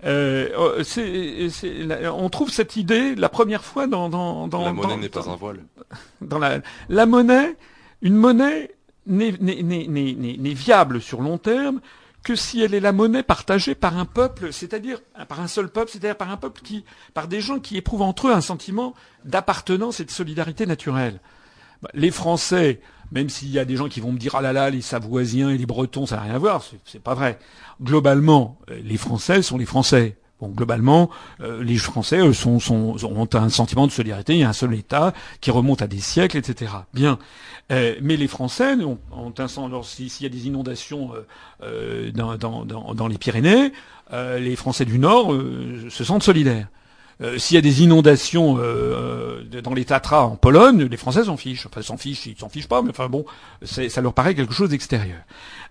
Euh, 0.04 0.48
oh, 0.56 0.82
c'est, 0.84 1.48
on 2.06 2.28
trouve 2.28 2.50
cette 2.50 2.76
idée 2.76 3.16
la 3.16 3.28
première 3.28 3.64
fois 3.64 3.88
dans... 3.88 4.08
dans, 4.08 4.46
dans 4.46 4.64
la 4.64 4.72
monnaie 4.72 4.96
n'est 4.96 5.08
pas 5.08 5.28
un 5.28 5.34
voile. 5.34 5.64
Dans 6.20 6.38
la, 6.38 6.60
la 6.88 7.06
monnaie, 7.06 7.56
une 8.02 8.14
monnaie 8.14 8.70
n'est, 9.06 9.32
n'est, 9.40 9.86
n'est 9.88 10.54
viable 10.54 11.00
sur 11.00 11.20
long 11.20 11.38
terme 11.38 11.80
que 12.22 12.34
si 12.34 12.60
elle 12.60 12.74
est 12.74 12.80
la 12.80 12.92
monnaie 12.92 13.22
partagée 13.22 13.74
par 13.74 13.96
un 13.96 14.04
peuple, 14.04 14.52
c'est-à-dire 14.52 15.00
par 15.28 15.40
un 15.40 15.48
seul 15.48 15.68
peuple, 15.68 15.90
c'est-à-dire 15.92 16.16
par 16.16 16.30
un 16.30 16.36
peuple 16.36 16.60
qui, 16.62 16.84
par 17.14 17.28
des 17.28 17.40
gens 17.40 17.58
qui 17.58 17.76
éprouvent 17.76 18.02
entre 18.02 18.28
eux 18.28 18.32
un 18.32 18.40
sentiment 18.40 18.94
d'appartenance 19.24 20.00
et 20.00 20.04
de 20.04 20.10
solidarité 20.10 20.66
naturelle. 20.66 21.20
Bah, 21.82 21.90
les 21.94 22.10
Français, 22.10 22.80
même 23.12 23.28
s'il 23.28 23.50
y 23.50 23.58
a 23.58 23.64
des 23.64 23.76
gens 23.76 23.88
qui 23.88 24.00
vont 24.00 24.12
me 24.12 24.18
dire 24.18 24.34
ah 24.34 24.42
là 24.42 24.52
là 24.52 24.68
les 24.70 24.80
Savoisiens 24.80 25.50
et 25.50 25.58
les 25.58 25.66
Bretons 25.66 26.06
ça 26.06 26.16
n'a 26.16 26.22
rien 26.22 26.34
à 26.34 26.38
voir, 26.38 26.64
c'est 26.84 27.02
pas 27.02 27.14
vrai. 27.14 27.38
Globalement, 27.80 28.58
les 28.68 28.96
Français 28.96 29.42
sont 29.42 29.58
les 29.58 29.66
Français. 29.66 30.18
Bon, 30.40 30.48
globalement, 30.48 31.10
euh, 31.40 31.64
les 31.64 31.76
Français 31.76 32.22
ont 32.22 33.28
un 33.34 33.48
sentiment 33.48 33.86
de 33.88 33.92
solidarité. 33.92 34.34
Il 34.34 34.38
y 34.38 34.44
a 34.44 34.48
un 34.48 34.52
seul 34.52 34.72
État 34.74 35.12
qui 35.40 35.50
remonte 35.50 35.82
à 35.82 35.88
des 35.88 35.98
siècles, 35.98 36.36
etc. 36.36 36.70
Bien, 36.94 37.18
euh, 37.72 37.96
mais 38.00 38.16
les 38.16 38.28
Français 38.28 38.74
ont, 38.74 38.98
un 39.36 39.48
sens. 39.48 39.88
S'il 39.88 40.22
y 40.22 40.26
a 40.26 40.28
des 40.28 40.46
inondations 40.46 41.10
euh, 41.62 42.12
dans, 42.12 43.08
les 43.08 43.18
Pyrénées, 43.18 43.72
les 44.12 44.56
Français 44.56 44.84
du 44.84 44.98
Nord 45.00 45.34
se 45.90 46.04
sentent 46.04 46.22
solidaires. 46.22 46.68
S'il 47.36 47.56
y 47.56 47.58
a 47.58 47.62
des 47.62 47.82
inondations 47.82 48.58
dans 48.58 49.74
les 49.74 49.84
Tatras 49.84 50.22
en 50.22 50.36
Pologne, 50.36 50.84
les 50.84 50.96
Français 50.96 51.24
s'en 51.24 51.36
fichent. 51.36 51.66
Enfin, 51.66 51.82
s'en 51.82 51.96
fichent, 51.96 52.26
ils 52.26 52.38
s'en 52.38 52.48
fichent 52.48 52.68
pas, 52.68 52.80
mais 52.80 52.90
enfin 52.90 53.08
bon, 53.08 53.24
ça 53.64 54.00
leur 54.00 54.14
paraît 54.14 54.36
quelque 54.36 54.54
chose 54.54 54.70
d'extérieur. 54.70 55.18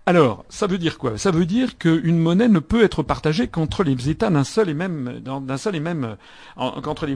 Alors, 0.08 0.46
ça 0.48 0.68
veut 0.68 0.78
dire 0.78 0.98
quoi? 0.98 1.18
Ça 1.18 1.32
veut 1.32 1.46
dire 1.46 1.78
qu'une 1.78 2.18
monnaie 2.18 2.48
ne 2.48 2.60
peut 2.60 2.82
être 2.82 3.04
partagée 3.04 3.50
qu'entre 3.50 3.84
les 3.84 4.10
États 4.10 4.30
d'un 4.30 4.46
seul 4.46 4.70
et 4.70 4.74
même, 4.74 5.20
d'un 5.20 5.58
seul 5.58 5.76
et 5.76 5.82
même, 5.82 6.16
qu'entre 6.56 7.06
les, 7.06 7.16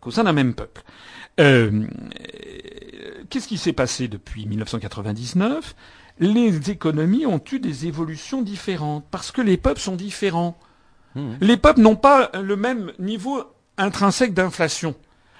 qu'au 0.00 0.10
sein 0.10 0.24
d'un 0.24 0.32
même 0.32 0.54
peuple. 0.54 0.82
Euh, 1.38 1.86
Qu'est-ce 3.30 3.46
qui 3.46 3.58
s'est 3.58 3.72
passé 3.72 4.08
depuis 4.08 4.44
1999 4.46 5.76
Les 6.18 6.68
économies 6.68 7.26
ont 7.26 7.40
eu 7.52 7.60
des 7.60 7.86
évolutions 7.86 8.42
différentes 8.42 9.04
parce 9.12 9.30
que 9.30 9.40
les 9.40 9.56
peuples 9.56 9.80
sont 9.80 9.94
différents. 9.94 10.58
Mmh. 11.14 11.34
Les 11.42 11.56
peuples 11.58 11.80
n'ont 11.80 11.94
pas 11.94 12.32
le 12.34 12.56
même 12.56 12.90
niveau 12.98 13.44
intrinsèque 13.78 14.34
d'inflation. 14.34 14.96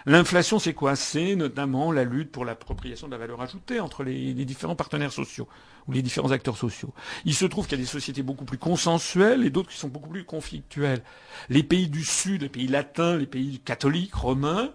L'inflation, 0.06 0.58
c'est 0.58 0.74
quoi? 0.74 0.96
C'est 0.96 1.36
notamment 1.36 1.92
la 1.92 2.04
lutte 2.04 2.32
pour 2.32 2.44
l'appropriation 2.44 3.06
de 3.06 3.12
la 3.12 3.18
valeur 3.18 3.40
ajoutée 3.40 3.78
entre 3.78 4.02
les, 4.02 4.34
différents 4.44 4.74
partenaires 4.74 5.12
sociaux 5.12 5.48
ou 5.86 5.92
les 5.92 6.02
différents 6.02 6.32
acteurs 6.32 6.56
sociaux. 6.56 6.92
Il 7.24 7.34
se 7.34 7.44
trouve 7.44 7.66
qu'il 7.66 7.78
y 7.78 7.80
a 7.80 7.84
des 7.84 7.90
sociétés 7.90 8.22
beaucoup 8.22 8.44
plus 8.44 8.58
consensuelles 8.58 9.44
et 9.44 9.50
d'autres 9.50 9.70
qui 9.70 9.78
sont 9.78 9.88
beaucoup 9.88 10.10
plus 10.10 10.24
conflictuelles. 10.24 11.02
Les 11.50 11.62
pays 11.62 11.88
du 11.88 12.04
Sud, 12.04 12.42
les 12.42 12.48
pays 12.48 12.66
latins, 12.66 13.16
les 13.16 13.26
pays 13.26 13.60
catholiques, 13.60 14.14
romains, 14.14 14.70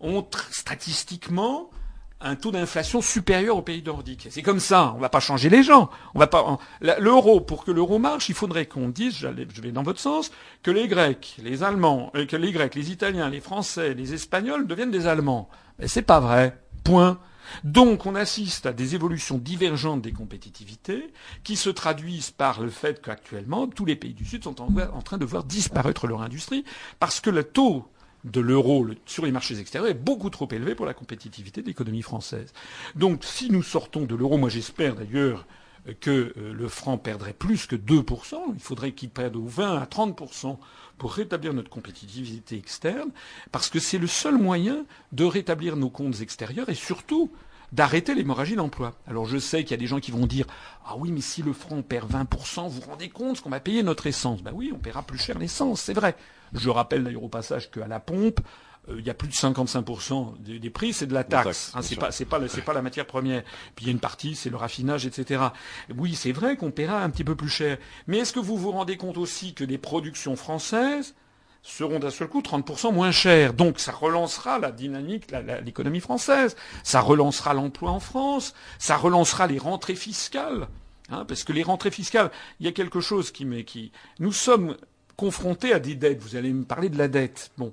ont 0.00 0.26
statistiquement 0.50 1.70
un 2.24 2.36
taux 2.36 2.50
d'inflation 2.50 3.02
supérieur 3.02 3.56
aux 3.58 3.62
pays 3.62 3.82
nordiques. 3.82 4.28
C'est 4.30 4.42
comme 4.42 4.58
ça, 4.58 4.92
on 4.94 4.96
ne 4.96 5.02
va 5.02 5.10
pas 5.10 5.20
changer 5.20 5.50
les 5.50 5.62
gens. 5.62 5.90
On 6.14 6.18
va 6.18 6.26
pas 6.26 6.58
l'euro 6.98 7.40
pour 7.40 7.64
que 7.64 7.70
l'euro 7.70 7.98
marche, 7.98 8.28
il 8.30 8.34
faudrait 8.34 8.66
qu'on 8.66 8.88
dise, 8.88 9.16
je 9.18 9.60
vais 9.60 9.72
dans 9.72 9.82
votre 9.82 10.00
sens, 10.00 10.30
que 10.62 10.70
les 10.70 10.88
Grecs, 10.88 11.36
les 11.42 11.62
Allemands, 11.62 12.10
euh, 12.16 12.24
que 12.26 12.36
les 12.36 12.50
Grecs, 12.50 12.74
les 12.74 12.90
Italiens, 12.90 13.28
les 13.28 13.40
Français, 13.40 13.94
les 13.94 14.14
Espagnols 14.14 14.66
deviennent 14.66 14.90
des 14.90 15.06
Allemands. 15.06 15.48
Mais 15.78 15.86
c'est 15.86 16.02
pas 16.02 16.20
vrai. 16.20 16.58
Point. 16.82 17.18
Donc 17.62 18.06
on 18.06 18.14
assiste 18.14 18.66
à 18.66 18.72
des 18.72 18.94
évolutions 18.94 19.38
divergentes 19.38 20.02
des 20.02 20.12
compétitivités 20.12 21.12
qui 21.44 21.56
se 21.56 21.68
traduisent 21.70 22.30
par 22.30 22.60
le 22.60 22.70
fait 22.70 23.02
qu'actuellement 23.02 23.66
tous 23.66 23.84
les 23.84 23.96
pays 23.96 24.14
du 24.14 24.24
Sud 24.24 24.44
sont 24.44 24.62
en, 24.62 24.68
en 24.92 25.02
train 25.02 25.18
de 25.18 25.24
voir 25.26 25.44
disparaître 25.44 26.06
leur 26.06 26.22
industrie 26.22 26.64
parce 27.00 27.20
que 27.20 27.30
le 27.30 27.44
taux 27.44 27.86
de 28.24 28.40
l'euro 28.40 28.86
sur 29.06 29.24
les 29.24 29.32
marchés 29.32 29.58
extérieurs 29.60 29.90
est 29.90 29.94
beaucoup 29.94 30.30
trop 30.30 30.48
élevé 30.50 30.74
pour 30.74 30.86
la 30.86 30.94
compétitivité 30.94 31.62
de 31.62 31.66
l'économie 31.66 32.02
française. 32.02 32.52
Donc 32.94 33.24
si 33.24 33.50
nous 33.50 33.62
sortons 33.62 34.04
de 34.04 34.14
l'euro, 34.14 34.38
moi 34.38 34.48
j'espère 34.48 34.94
d'ailleurs 34.94 35.46
que 36.00 36.32
euh, 36.38 36.52
le 36.54 36.68
franc 36.68 36.96
perdrait 36.96 37.34
plus 37.34 37.66
que 37.66 37.76
2%, 37.76 38.36
il 38.54 38.60
faudrait 38.60 38.92
qu'il 38.92 39.10
perde 39.10 39.36
20 39.36 39.76
à 39.76 39.84
30% 39.84 40.56
pour 40.96 41.12
rétablir 41.12 41.52
notre 41.52 41.68
compétitivité 41.68 42.56
externe, 42.56 43.10
parce 43.52 43.68
que 43.68 43.78
c'est 43.78 43.98
le 43.98 44.06
seul 44.06 44.38
moyen 44.38 44.86
de 45.12 45.24
rétablir 45.24 45.76
nos 45.76 45.90
comptes 45.90 46.20
extérieurs 46.20 46.68
et 46.68 46.74
surtout 46.74 47.30
d'arrêter 47.72 48.14
l'hémorragie 48.14 48.56
d'emploi. 48.56 48.94
Alors 49.06 49.26
je 49.26 49.38
sais 49.38 49.62
qu'il 49.62 49.72
y 49.72 49.74
a 49.74 49.78
des 49.78 49.86
gens 49.86 50.00
qui 50.00 50.10
vont 50.10 50.26
dire 50.26 50.46
ah 50.86 50.94
oui 50.96 51.10
mais 51.10 51.20
si 51.20 51.42
le 51.42 51.52
franc 51.52 51.82
perd 51.82 52.10
20%, 52.10 52.68
vous 52.68 52.80
vous 52.80 52.90
rendez 52.90 53.08
compte 53.08 53.36
ce 53.36 53.42
qu'on 53.42 53.50
va 53.50 53.60
payer 53.60 53.82
notre 53.82 54.06
essence? 54.06 54.42
Ben 54.42 54.52
oui, 54.54 54.72
on 54.74 54.78
paiera 54.78 55.02
plus 55.02 55.18
cher 55.18 55.38
l'essence, 55.38 55.80
c'est 55.80 55.94
vrai. 55.94 56.16
Je 56.52 56.70
rappelle 56.70 57.04
d'ailleurs 57.04 57.24
au 57.24 57.28
passage 57.28 57.70
qu'à 57.70 57.88
la 57.88 58.00
pompe, 58.00 58.40
euh, 58.88 58.96
il 58.98 59.06
y 59.06 59.10
a 59.10 59.14
plus 59.14 59.28
de 59.28 59.34
55% 59.34 60.40
des, 60.40 60.58
des 60.58 60.70
prix, 60.70 60.92
c'est 60.92 61.06
de 61.06 61.14
la 61.14 61.24
taxe. 61.24 61.72
Hein, 61.74 61.82
c'est 61.82 61.96
pas, 61.96 62.12
c'est 62.12 62.24
pas, 62.24 62.46
c'est 62.48 62.62
pas 62.62 62.74
la 62.74 62.82
matière 62.82 63.06
première. 63.06 63.42
Puis 63.74 63.84
il 63.84 63.86
y 63.86 63.88
a 63.88 63.92
une 63.92 64.00
partie, 64.00 64.34
c'est 64.34 64.50
le 64.50 64.56
raffinage, 64.56 65.06
etc. 65.06 65.42
Oui, 65.96 66.14
c'est 66.14 66.32
vrai 66.32 66.56
qu'on 66.56 66.70
paiera 66.70 67.02
un 67.02 67.10
petit 67.10 67.24
peu 67.24 67.34
plus 67.34 67.48
cher. 67.48 67.78
Mais 68.06 68.18
est-ce 68.18 68.32
que 68.32 68.40
vous 68.40 68.56
vous 68.56 68.72
rendez 68.72 68.96
compte 68.96 69.18
aussi 69.18 69.54
que 69.54 69.64
les 69.64 69.78
productions 69.78 70.36
françaises 70.36 71.14
seront 71.64 71.98
d'un 71.98 72.10
seul 72.10 72.28
coup 72.28 72.42
30% 72.42 72.92
moins 72.92 73.10
chères. 73.10 73.54
Donc 73.54 73.80
ça 73.80 73.90
relancera 73.90 74.60
la 74.60 74.70
dynamique, 74.70 75.32
l'économie 75.64 76.00
française, 76.00 76.54
ça 76.84 77.00
relancera 77.00 77.54
l'emploi 77.54 77.90
en 77.90 78.00
France, 78.00 78.54
ça 78.78 78.96
relancera 78.96 79.48
les 79.48 79.58
rentrées 79.58 79.96
fiscales. 79.96 80.68
Hein, 81.10 81.24
parce 81.26 81.44
que 81.44 81.52
les 81.52 81.62
rentrées 81.62 81.90
fiscales, 81.90 82.30
il 82.60 82.66
y 82.66 82.68
a 82.68 82.72
quelque 82.72 83.00
chose 83.00 83.30
qui 83.30 83.46
qui. 83.64 83.92
Nous 84.20 84.32
sommes 84.32 84.76
confrontés 85.16 85.72
à 85.72 85.78
des 85.78 85.94
dettes. 85.94 86.22
Vous 86.22 86.36
allez 86.36 86.52
me 86.52 86.64
parler 86.64 86.88
de 86.88 86.96
la 86.96 87.08
dette. 87.08 87.50
Bon, 87.58 87.72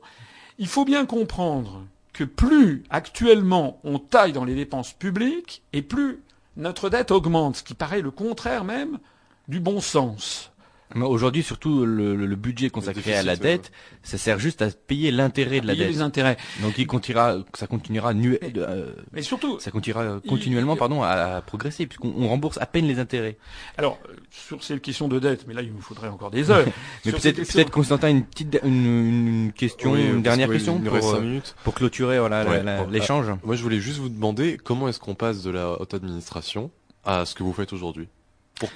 il 0.58 0.68
faut 0.68 0.86
bien 0.86 1.06
comprendre 1.06 1.86
que 2.14 2.24
plus 2.24 2.84
actuellement 2.90 3.80
on 3.84 4.00
taille 4.00 4.34
dans 4.34 4.44
les 4.44 4.56
dépenses 4.56 4.94
publiques, 4.94 5.64
et 5.72 5.82
plus 5.82 6.22
notre 6.58 6.90
dette 6.90 7.12
augmente, 7.12 7.58
ce 7.58 7.64
qui 7.64 7.74
paraît 7.74 8.02
le 8.02 8.12
contraire 8.12 8.66
même 8.66 9.00
du 9.48 9.60
bon 9.60 9.80
sens. 9.80 10.51
Aujourd'hui, 10.96 11.44
surtout 11.44 11.86
le, 11.86 12.16
le, 12.16 12.36
budget 12.36 12.70
consacré 12.70 13.14
à 13.14 13.24
la 13.24 13.36
dette, 13.36 13.72
ça 14.04 14.18
sert 14.18 14.40
juste 14.40 14.62
à 14.62 14.70
payer 14.70 15.12
l'intérêt 15.12 15.62
de 15.62 15.68
la 15.68 15.74
payer 15.74 15.86
dette. 15.86 15.96
les 15.96 16.02
intérêts. 16.02 16.38
Donc 16.62 16.78
il 16.78 16.88
continuera, 16.88 17.38
ça 17.54 17.68
continuera 17.68 18.14
nu, 18.14 18.38
euh, 18.58 18.94
mais 19.14 19.22
surtout, 19.22 19.60
ça 19.60 19.72
continuera 19.72 20.20
continuellement, 20.28 20.76
pardon, 20.76 21.04
à, 21.04 21.42
progresser 21.46 21.86
puisqu'on 21.86 22.28
rembourse 22.28 22.58
à 22.60 22.66
peine 22.66 22.88
les 22.88 23.00
intérêts. 23.00 23.38
Alors 23.78 24.00
sur 24.30 24.64
ces 24.64 24.80
questions 24.80 25.08
de 25.08 25.20
dette, 25.20 25.48
mais 25.48 25.54
là 25.54 25.62
il 25.62 25.74
nous 25.74 25.82
faudrait 25.82 26.10
encore 26.10 26.32
des 26.32 26.52
heures. 26.52 26.66
mais 27.06 27.12
peut-être, 27.12 27.38
peut-être 27.38 27.72
Constantin 27.72 28.10
une 28.10 28.24
petite, 28.24 28.60
une, 28.64 28.86
une 28.86 29.54
question, 29.54 29.96
une 29.96 30.22
dernière 30.22 30.50
question 30.50 30.80
pour, 30.80 31.16
euh, 31.16 31.40
pour 31.64 31.74
clôturer 31.74 32.20
voilà 32.20 32.86
l'échange. 32.86 33.28
Ah, 33.30 33.38
moi 33.44 33.56
je 33.56 33.64
voulais 33.64 33.80
juste 33.80 34.00
vous 34.00 34.10
demander 34.10 34.58
comment 34.62 34.88
est-ce 34.88 35.00
qu'on 35.00 35.16
passe 35.16 35.42
de 35.42 35.52
la 35.52 35.80
haute 35.80 35.94
administration 35.94 36.72
à 37.04 37.26
ce 37.26 37.36
que 37.36 37.44
vous 37.44 37.54
faites 37.54 37.74
aujourd'hui? 37.74 38.08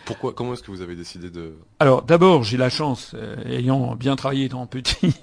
Pourquoi 0.05 0.33
Comment 0.33 0.53
est-ce 0.53 0.63
que 0.63 0.71
vous 0.71 0.81
avez 0.81 0.95
décidé 0.95 1.29
de 1.29 1.55
Alors 1.79 2.01
d'abord, 2.01 2.43
j'ai 2.43 2.57
la 2.57 2.69
chance, 2.69 3.11
euh, 3.13 3.35
ayant 3.45 3.95
bien 3.95 4.15
travaillé 4.15 4.49
dans 4.49 4.65
petit, 4.65 5.13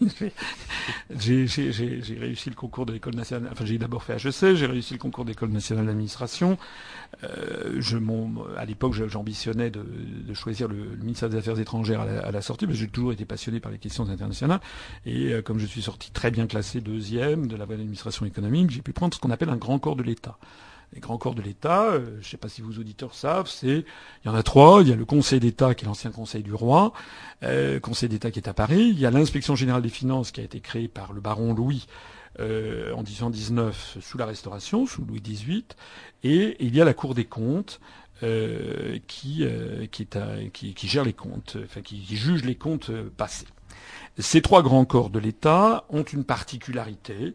j'ai 1.19 1.47
réussi 2.19 2.51
le 2.51 2.55
concours 2.55 2.87
de 2.87 2.93
l'école 2.93 3.15
nationale. 3.15 3.49
Enfin, 3.53 3.65
j'ai 3.65 3.79
d'abord 3.79 4.03
fait 4.03 4.15
HEC, 4.15 4.55
j'ai 4.55 4.67
réussi 4.67 4.95
le 4.95 4.99
concours 4.99 5.25
de 5.25 5.31
l'école 5.31 5.51
nationale 5.51 5.87
d'administration. 5.87 6.59
Euh, 7.25 7.81
à 8.57 8.65
l'époque, 8.65 8.95
j'ambitionnais 8.95 9.71
de, 9.71 9.85
choisir 10.35 10.69
le, 10.69 10.97
ministère 11.01 11.29
des 11.29 11.37
Affaires 11.37 11.59
étrangères 11.59 12.01
à 12.01 12.31
la, 12.31 12.43
sortie, 12.43 12.67
mais 12.67 12.75
j'ai 12.75 12.89
toujours 12.89 13.13
été 13.13 13.25
passionné 13.25 13.61
par 13.61 13.71
les 13.71 13.79
questions 13.79 14.09
internationales. 14.09 14.61
Et 15.07 15.33
euh, 15.33 15.43
comme 15.43 15.59
je 15.59 15.67
suis 15.67 15.83
sorti 15.83 16.11
très 16.11 16.31
bien 16.31 16.47
classé 16.47 16.81
deuxième 16.81 17.47
de 17.47 17.57
la 17.57 17.65
voie 17.65 17.77
d'administration 17.77 18.27
économique, 18.27 18.71
j'ai 18.71 18.83
pu 18.83 18.93
prendre 18.93 19.15
ce 19.15 19.21
qu'on 19.21 19.31
appelle 19.31 19.51
un 19.51 19.57
grand 19.57 19.79
corps 19.79 19.97
de 19.97 20.03
l'État 20.03 20.39
les 20.93 21.01
grands 21.01 21.19
corps 21.19 21.35
de 21.35 21.43
l'État, 21.43 21.85
euh, 21.85 22.07
je 22.21 22.27
ne 22.27 22.31
sais 22.31 22.37
pas 22.37 22.49
si 22.49 22.61
vos 22.61 22.73
auditeurs 22.79 23.15
savent, 23.15 23.49
c'est 23.49 23.85
il 24.25 24.27
y 24.27 24.29
en 24.29 24.35
a 24.35 24.43
trois. 24.43 24.83
Il 24.83 24.89
y 24.89 24.93
a 24.93 24.97
le 24.97 25.05
Conseil 25.05 25.41
d'État 25.41 25.75
qui 25.75 25.85
est 25.85 25.89
l'ancien 25.89 26.11
Conseil 26.11 26.43
du 26.43 26.53
roi, 26.53 26.93
euh, 27.43 27.81
Conseil 27.81 28.09
d'État 28.09 28.31
qui 28.31 28.39
est 28.39 28.49
à 28.49 28.55
Paris. 28.55 28.91
Il 28.93 28.99
y 28.99 29.07
a 29.07 29.11
l'Inspection 29.11 29.57
générale 29.57 29.83
des 29.83 29.89
finances 29.89 30.31
qui 30.33 30.41
a 30.41 30.45
été 30.45 30.61
créée 30.61 30.89
par 30.89 31.13
le 31.13 31.21
baron 31.21 31.55
Louis 31.55 31.87
euh, 32.41 32.93
en 32.93 33.03
1819 33.03 33.99
sous 34.01 34.19
la 34.19 34.27
Restauration, 34.27 34.87
sous 34.87 35.05
Louis 35.05 35.21
XVIII, 35.21 35.65
et 36.25 36.57
il 36.61 36.75
y 36.75 36.81
a 36.81 36.85
la 36.85 36.95
Cour 36.95 37.15
des 37.15 37.25
comptes. 37.25 37.81
Euh, 38.25 39.01
qui, 39.09 39.45
qui, 39.91 40.03
est 40.03 40.53
qui, 40.53 40.75
qui, 40.75 40.87
gère 40.87 41.03
les 41.03 41.13
comptes, 41.13 41.57
enfin 41.65 41.81
qui, 41.81 41.99
qui 42.03 42.17
juge 42.17 42.45
les 42.45 42.55
comptes 42.55 42.93
passés. 43.17 43.49
Ces 44.19 44.43
trois 44.43 44.63
grands 44.63 44.85
corps 44.85 45.11
de 45.11 45.19
l'État 45.19 45.85
ont 45.89 46.03
une 46.03 46.25
particularité. 46.25 47.35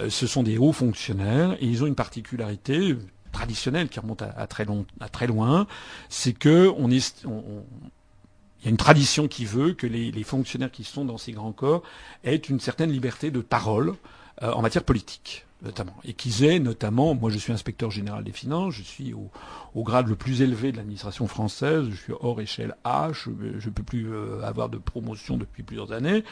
Euh, 0.00 0.10
ce 0.10 0.26
sont 0.26 0.42
des 0.42 0.58
hauts 0.58 0.72
fonctionnaires 0.72 1.56
et 1.60 1.66
ils 1.66 1.82
ont 1.82 1.86
une 1.86 1.94
particularité 1.94 2.96
traditionnelle 3.32 3.88
qui 3.88 3.98
remonte 4.00 4.22
à, 4.22 4.46
très, 4.46 4.64
long, 4.64 4.84
à 5.00 5.08
très, 5.08 5.26
loin. 5.26 5.66
C'est 6.08 6.32
que 6.32 6.72
on 6.76 6.90
est, 6.90 7.24
il 7.24 8.64
y 8.64 8.66
a 8.66 8.70
une 8.70 8.76
tradition 8.76 9.28
qui 9.28 9.44
veut 9.44 9.72
que 9.72 9.86
les, 9.86 10.10
les, 10.10 10.24
fonctionnaires 10.24 10.70
qui 10.70 10.84
sont 10.84 11.04
dans 11.04 11.18
ces 11.18 11.32
grands 11.32 11.52
corps 11.52 11.82
aient 12.24 12.36
une 12.36 12.60
certaine 12.60 12.90
liberté 12.90 13.30
de 13.30 13.40
parole 13.40 13.94
euh, 14.42 14.52
en 14.52 14.62
matière 14.62 14.84
politique 14.84 15.46
notamment, 15.62 15.94
et 16.04 16.12
qu'ils 16.12 16.44
aient 16.44 16.60
notamment, 16.60 17.14
moi 17.14 17.30
je 17.30 17.38
suis 17.38 17.52
inspecteur 17.52 17.90
général 17.90 18.22
des 18.22 18.32
finances, 18.32 18.74
je 18.74 18.82
suis 18.82 19.12
au, 19.12 19.28
au 19.74 19.82
grade 19.82 20.06
le 20.06 20.14
plus 20.14 20.40
élevé 20.40 20.70
de 20.70 20.76
l'administration 20.76 21.26
française, 21.26 21.86
je 21.90 21.96
suis 21.96 22.12
hors 22.20 22.40
échelle 22.40 22.76
H, 22.84 23.24
je 23.24 23.30
ne 23.68 23.72
peux 23.72 23.82
plus 23.82 24.08
euh, 24.08 24.40
avoir 24.44 24.68
de 24.68 24.78
promotion 24.78 25.36
depuis 25.36 25.64
plusieurs 25.64 25.90
années, 25.92 26.22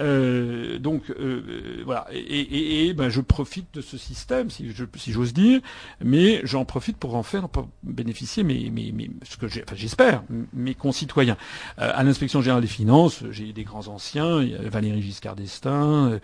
euh, 0.00 0.78
donc 0.78 1.10
euh, 1.10 1.82
voilà, 1.86 2.06
et, 2.12 2.18
et, 2.18 2.86
et, 2.88 2.92
ben, 2.92 3.08
je 3.08 3.22
profite 3.22 3.72
de 3.74 3.80
ce 3.80 3.96
système, 3.96 4.50
si, 4.50 4.70
si 4.96 5.12
j'ose 5.12 5.32
dire, 5.32 5.60
mais 6.04 6.42
j'en 6.44 6.66
profite 6.66 6.98
pour 6.98 7.14
en 7.14 7.22
faire 7.22 7.48
pour 7.48 7.68
bénéficier 7.82 8.42
mes, 8.42 8.68
mes, 8.68 8.92
mes 8.92 9.10
ce 9.22 9.38
que 9.38 9.48
j'ai, 9.48 9.62
enfin, 9.66 9.76
j'espère, 9.76 10.22
mes 10.52 10.74
concitoyens. 10.74 11.38
Euh, 11.78 11.90
à 11.94 12.02
l'inspection 12.02 12.42
générale 12.42 12.62
des 12.62 12.68
finances, 12.68 13.24
j'ai 13.30 13.52
des 13.54 13.64
grands 13.64 13.88
anciens, 13.88 14.44
Valéry 14.64 15.00
Giscard 15.00 15.36
d'Estaing, 15.36 16.18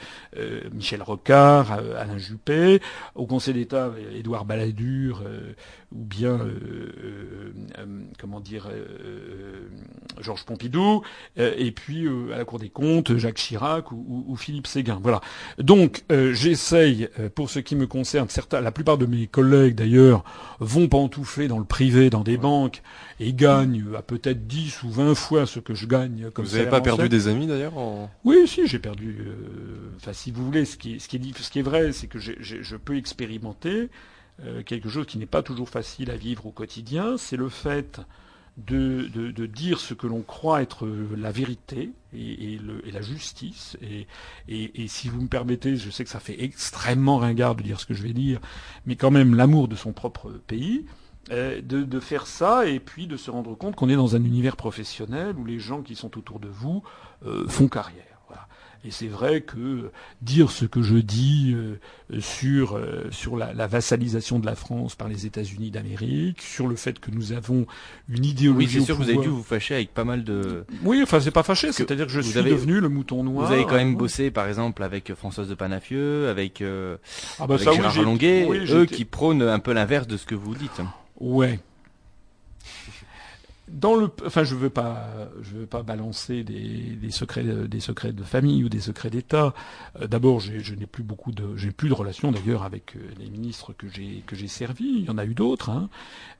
Michel 0.72 1.02
Rocard, 1.02 1.72
Alain 1.72 2.18
Juppé, 2.18 2.49
au 3.14 3.26
Conseil 3.26 3.54
d'État, 3.54 3.90
Édouard 4.14 4.44
Balladur, 4.44 5.22
euh, 5.24 5.52
ou 5.92 6.04
bien, 6.04 6.38
euh, 6.38 7.52
euh, 7.78 7.84
comment 8.18 8.40
dire, 8.40 8.68
Georges 10.20 10.44
Pompidou, 10.44 11.02
et 11.36 11.72
puis 11.72 12.06
à 12.32 12.38
la 12.38 12.44
Cour 12.44 12.58
des 12.58 12.68
comptes, 12.68 13.16
Jacques 13.16 13.36
Chirac 13.36 13.90
ou, 13.90 14.36
Philippe 14.36 14.66
Séguin. 14.66 15.00
Voilà. 15.02 15.20
Donc, 15.58 16.04
j'essaye, 16.10 17.08
pour 17.34 17.50
ce 17.50 17.58
qui 17.58 17.74
me 17.74 17.86
concerne, 17.86 18.28
certains, 18.28 18.60
la 18.60 18.72
plupart 18.72 18.98
de 18.98 19.06
mes 19.06 19.26
collègues 19.26 19.74
d'ailleurs, 19.74 20.24
vont 20.60 20.88
pantoufler 20.88 21.48
dans 21.48 21.58
le 21.58 21.64
privé, 21.64 22.10
dans 22.10 22.22
des 22.22 22.36
banques, 22.36 22.82
et 23.18 23.32
gagnent 23.32 23.84
à 23.96 24.02
peut-être 24.02 24.46
10 24.46 24.82
ou 24.84 24.90
20 24.90 25.14
fois 25.14 25.46
ce 25.46 25.58
que 25.58 25.74
je 25.74 25.86
gagne 25.86 26.30
comme 26.30 26.44
Vous 26.44 26.56
n'avez 26.56 26.70
pas 26.70 26.80
perdu 26.80 27.08
des 27.08 27.28
amis 27.28 27.46
d'ailleurs 27.46 27.74
Oui, 28.24 28.46
si, 28.46 28.66
j'ai 28.66 28.78
perdu. 28.78 29.24
Enfin, 29.96 30.12
si 30.12 30.30
vous 30.30 30.44
voulez, 30.44 30.64
ce 30.64 30.76
qui, 30.76 31.00
ce 31.00 31.08
qui 31.08 31.16
est, 31.16 31.38
ce 31.38 31.50
qui 31.50 31.58
est 31.58 31.62
vrai, 31.62 31.92
c'est 31.92 32.06
que 32.06 32.18
je 32.20 32.76
peux 32.76 32.96
expérimenter 32.96 33.88
euh, 34.44 34.62
quelque 34.62 34.88
chose 34.88 35.06
qui 35.06 35.18
n'est 35.18 35.26
pas 35.26 35.42
toujours 35.42 35.68
facile 35.68 36.10
à 36.10 36.16
vivre 36.16 36.46
au 36.46 36.50
quotidien, 36.50 37.16
c'est 37.16 37.36
le 37.36 37.48
fait 37.48 38.00
de, 38.66 39.46
dire 39.46 39.80
ce 39.80 39.94
que 39.94 40.06
l'on 40.06 40.22
croit 40.22 40.62
être 40.62 40.88
la 41.16 41.32
vérité 41.32 41.90
et, 42.12 42.58
la 42.92 43.00
justice. 43.00 43.76
Et, 44.48 44.88
si 44.88 45.08
vous 45.08 45.22
me 45.22 45.28
permettez, 45.28 45.76
je 45.76 45.90
sais 45.90 46.04
que 46.04 46.10
ça 46.10 46.20
fait 46.20 46.42
extrêmement 46.42 47.18
ringard 47.18 47.54
de 47.54 47.62
dire 47.62 47.80
ce 47.80 47.86
que 47.86 47.94
je 47.94 48.02
vais 48.02 48.12
dire, 48.12 48.40
mais 48.86 48.96
quand 48.96 49.10
même 49.10 49.34
l'amour 49.34 49.68
de 49.68 49.76
son 49.76 49.92
propre 49.92 50.30
pays. 50.46 50.84
Euh, 51.30 51.60
de, 51.62 52.00
faire 52.00 52.26
ça 52.26 52.66
et 52.66 52.80
puis 52.80 53.06
de 53.06 53.16
se 53.16 53.30
rendre 53.30 53.54
compte 53.54 53.76
qu'on 53.76 53.88
est 53.88 53.94
dans 53.94 54.16
un 54.16 54.24
univers 54.24 54.56
professionnel 54.56 55.36
où 55.36 55.44
les 55.44 55.60
gens 55.60 55.82
qui 55.82 55.94
sont 55.94 56.18
autour 56.18 56.40
de 56.40 56.48
vous 56.48 56.82
euh, 57.24 57.46
font 57.46 57.68
carrière. 57.68 58.09
Et 58.82 58.90
c'est 58.90 59.08
vrai 59.08 59.42
que 59.42 59.90
dire 60.22 60.50
ce 60.50 60.64
que 60.64 60.80
je 60.80 60.96
dis 60.96 61.54
euh, 61.54 62.20
sur, 62.20 62.78
euh, 62.78 63.08
sur 63.10 63.36
la, 63.36 63.52
la, 63.52 63.66
vassalisation 63.66 64.38
de 64.38 64.46
la 64.46 64.54
France 64.54 64.94
par 64.94 65.06
les 65.06 65.26
États-Unis 65.26 65.70
d'Amérique, 65.70 66.40
sur 66.40 66.66
le 66.66 66.76
fait 66.76 66.98
que 66.98 67.10
nous 67.10 67.32
avons 67.32 67.66
une 68.08 68.24
idéologie. 68.24 68.66
Oui, 68.66 68.72
c'est 68.72 68.86
sûr 68.86 68.96
que 68.96 69.02
vous 69.02 69.10
avez 69.10 69.18
dû 69.18 69.28
vous 69.28 69.42
fâcher 69.42 69.74
avec 69.74 69.92
pas 69.92 70.04
mal 70.04 70.24
de. 70.24 70.64
Oui, 70.82 71.00
enfin, 71.02 71.20
c'est 71.20 71.30
pas 71.30 71.42
fâché, 71.42 71.72
c'est-à-dire 71.72 72.06
que 72.06 72.12
je 72.12 72.22
suis 72.22 72.42
devenu 72.42 72.80
le 72.80 72.88
mouton 72.88 73.22
noir. 73.22 73.48
Vous 73.48 73.52
avez 73.52 73.64
quand 73.64 73.76
même 73.76 73.96
bossé, 73.96 74.30
par 74.30 74.48
exemple, 74.48 74.82
avec 74.82 75.12
Françoise 75.14 75.48
de 75.48 75.54
Panafieux, 75.54 76.28
avec, 76.28 76.62
euh, 76.62 76.96
ah 77.38 77.46
bah 77.46 77.56
avec 77.56 77.70
Gérard 77.70 78.02
Longuet, 78.02 78.48
eux 78.70 78.86
qui 78.86 79.04
prônent 79.04 79.42
un 79.42 79.58
peu 79.58 79.72
l'inverse 79.72 80.06
de 80.06 80.16
ce 80.16 80.24
que 80.24 80.34
vous 80.34 80.54
dites. 80.54 80.80
Ouais, 81.18 81.60
dans 83.72 83.94
le, 83.94 84.10
enfin, 84.26 84.44
je 84.44 84.54
veux 84.54 84.70
pas, 84.70 85.08
je 85.42 85.58
veux 85.58 85.66
pas 85.66 85.82
balancer 85.82 86.42
des, 86.42 87.10
secrets, 87.10 87.44
des 87.44 87.80
secrets 87.80 88.12
de 88.12 88.22
famille 88.22 88.64
ou 88.64 88.68
des 88.68 88.80
secrets 88.80 89.10
d'État. 89.10 89.54
Euh, 90.00 90.06
d'abord, 90.06 90.40
je 90.40 90.74
n'ai 90.74 90.86
plus 90.86 91.02
beaucoup 91.02 91.32
de, 91.32 91.56
j'ai 91.56 91.70
plus 91.70 91.88
de 91.88 91.94
relations 91.94 92.32
d'ailleurs 92.32 92.64
avec 92.64 92.96
euh, 92.96 93.00
les 93.18 93.28
ministres 93.28 93.72
que 93.72 93.88
j'ai 93.88 94.22
que 94.26 94.36
j'ai 94.36 94.48
servis. 94.48 94.92
Il 94.98 95.04
y 95.04 95.10
en 95.10 95.18
a 95.18 95.24
eu 95.24 95.34
d'autres. 95.34 95.70
Hein. 95.70 95.88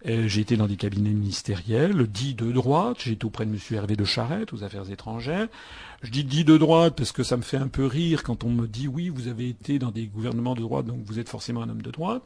Euh, 0.06 0.26
j'ai 0.26 0.40
été 0.40 0.56
dans 0.56 0.66
des 0.66 0.76
cabinets 0.76 1.10
ministériels, 1.10 2.06
dits 2.06 2.34
de 2.34 2.50
droite. 2.50 2.98
J'ai 3.00 3.12
été 3.12 3.24
auprès 3.24 3.46
de 3.46 3.50
Monsieur 3.50 3.76
Hervé 3.76 3.96
de 3.96 4.04
Charette 4.04 4.52
aux 4.52 4.64
Affaires 4.64 4.90
étrangères. 4.90 5.48
Je 6.02 6.10
dis 6.10 6.24
dit 6.24 6.44
de 6.44 6.56
droite 6.56 6.94
parce 6.96 7.12
que 7.12 7.22
ça 7.22 7.36
me 7.36 7.42
fait 7.42 7.58
un 7.58 7.68
peu 7.68 7.84
rire 7.84 8.22
quand 8.22 8.44
on 8.44 8.50
me 8.50 8.66
dit 8.66 8.88
oui, 8.88 9.08
vous 9.08 9.28
avez 9.28 9.48
été 9.48 9.78
dans 9.78 9.90
des 9.90 10.06
gouvernements 10.06 10.54
de 10.54 10.62
droite, 10.62 10.86
donc 10.86 11.00
vous 11.04 11.18
êtes 11.18 11.28
forcément 11.28 11.62
un 11.62 11.68
homme 11.68 11.82
de 11.82 11.90
droite. 11.90 12.22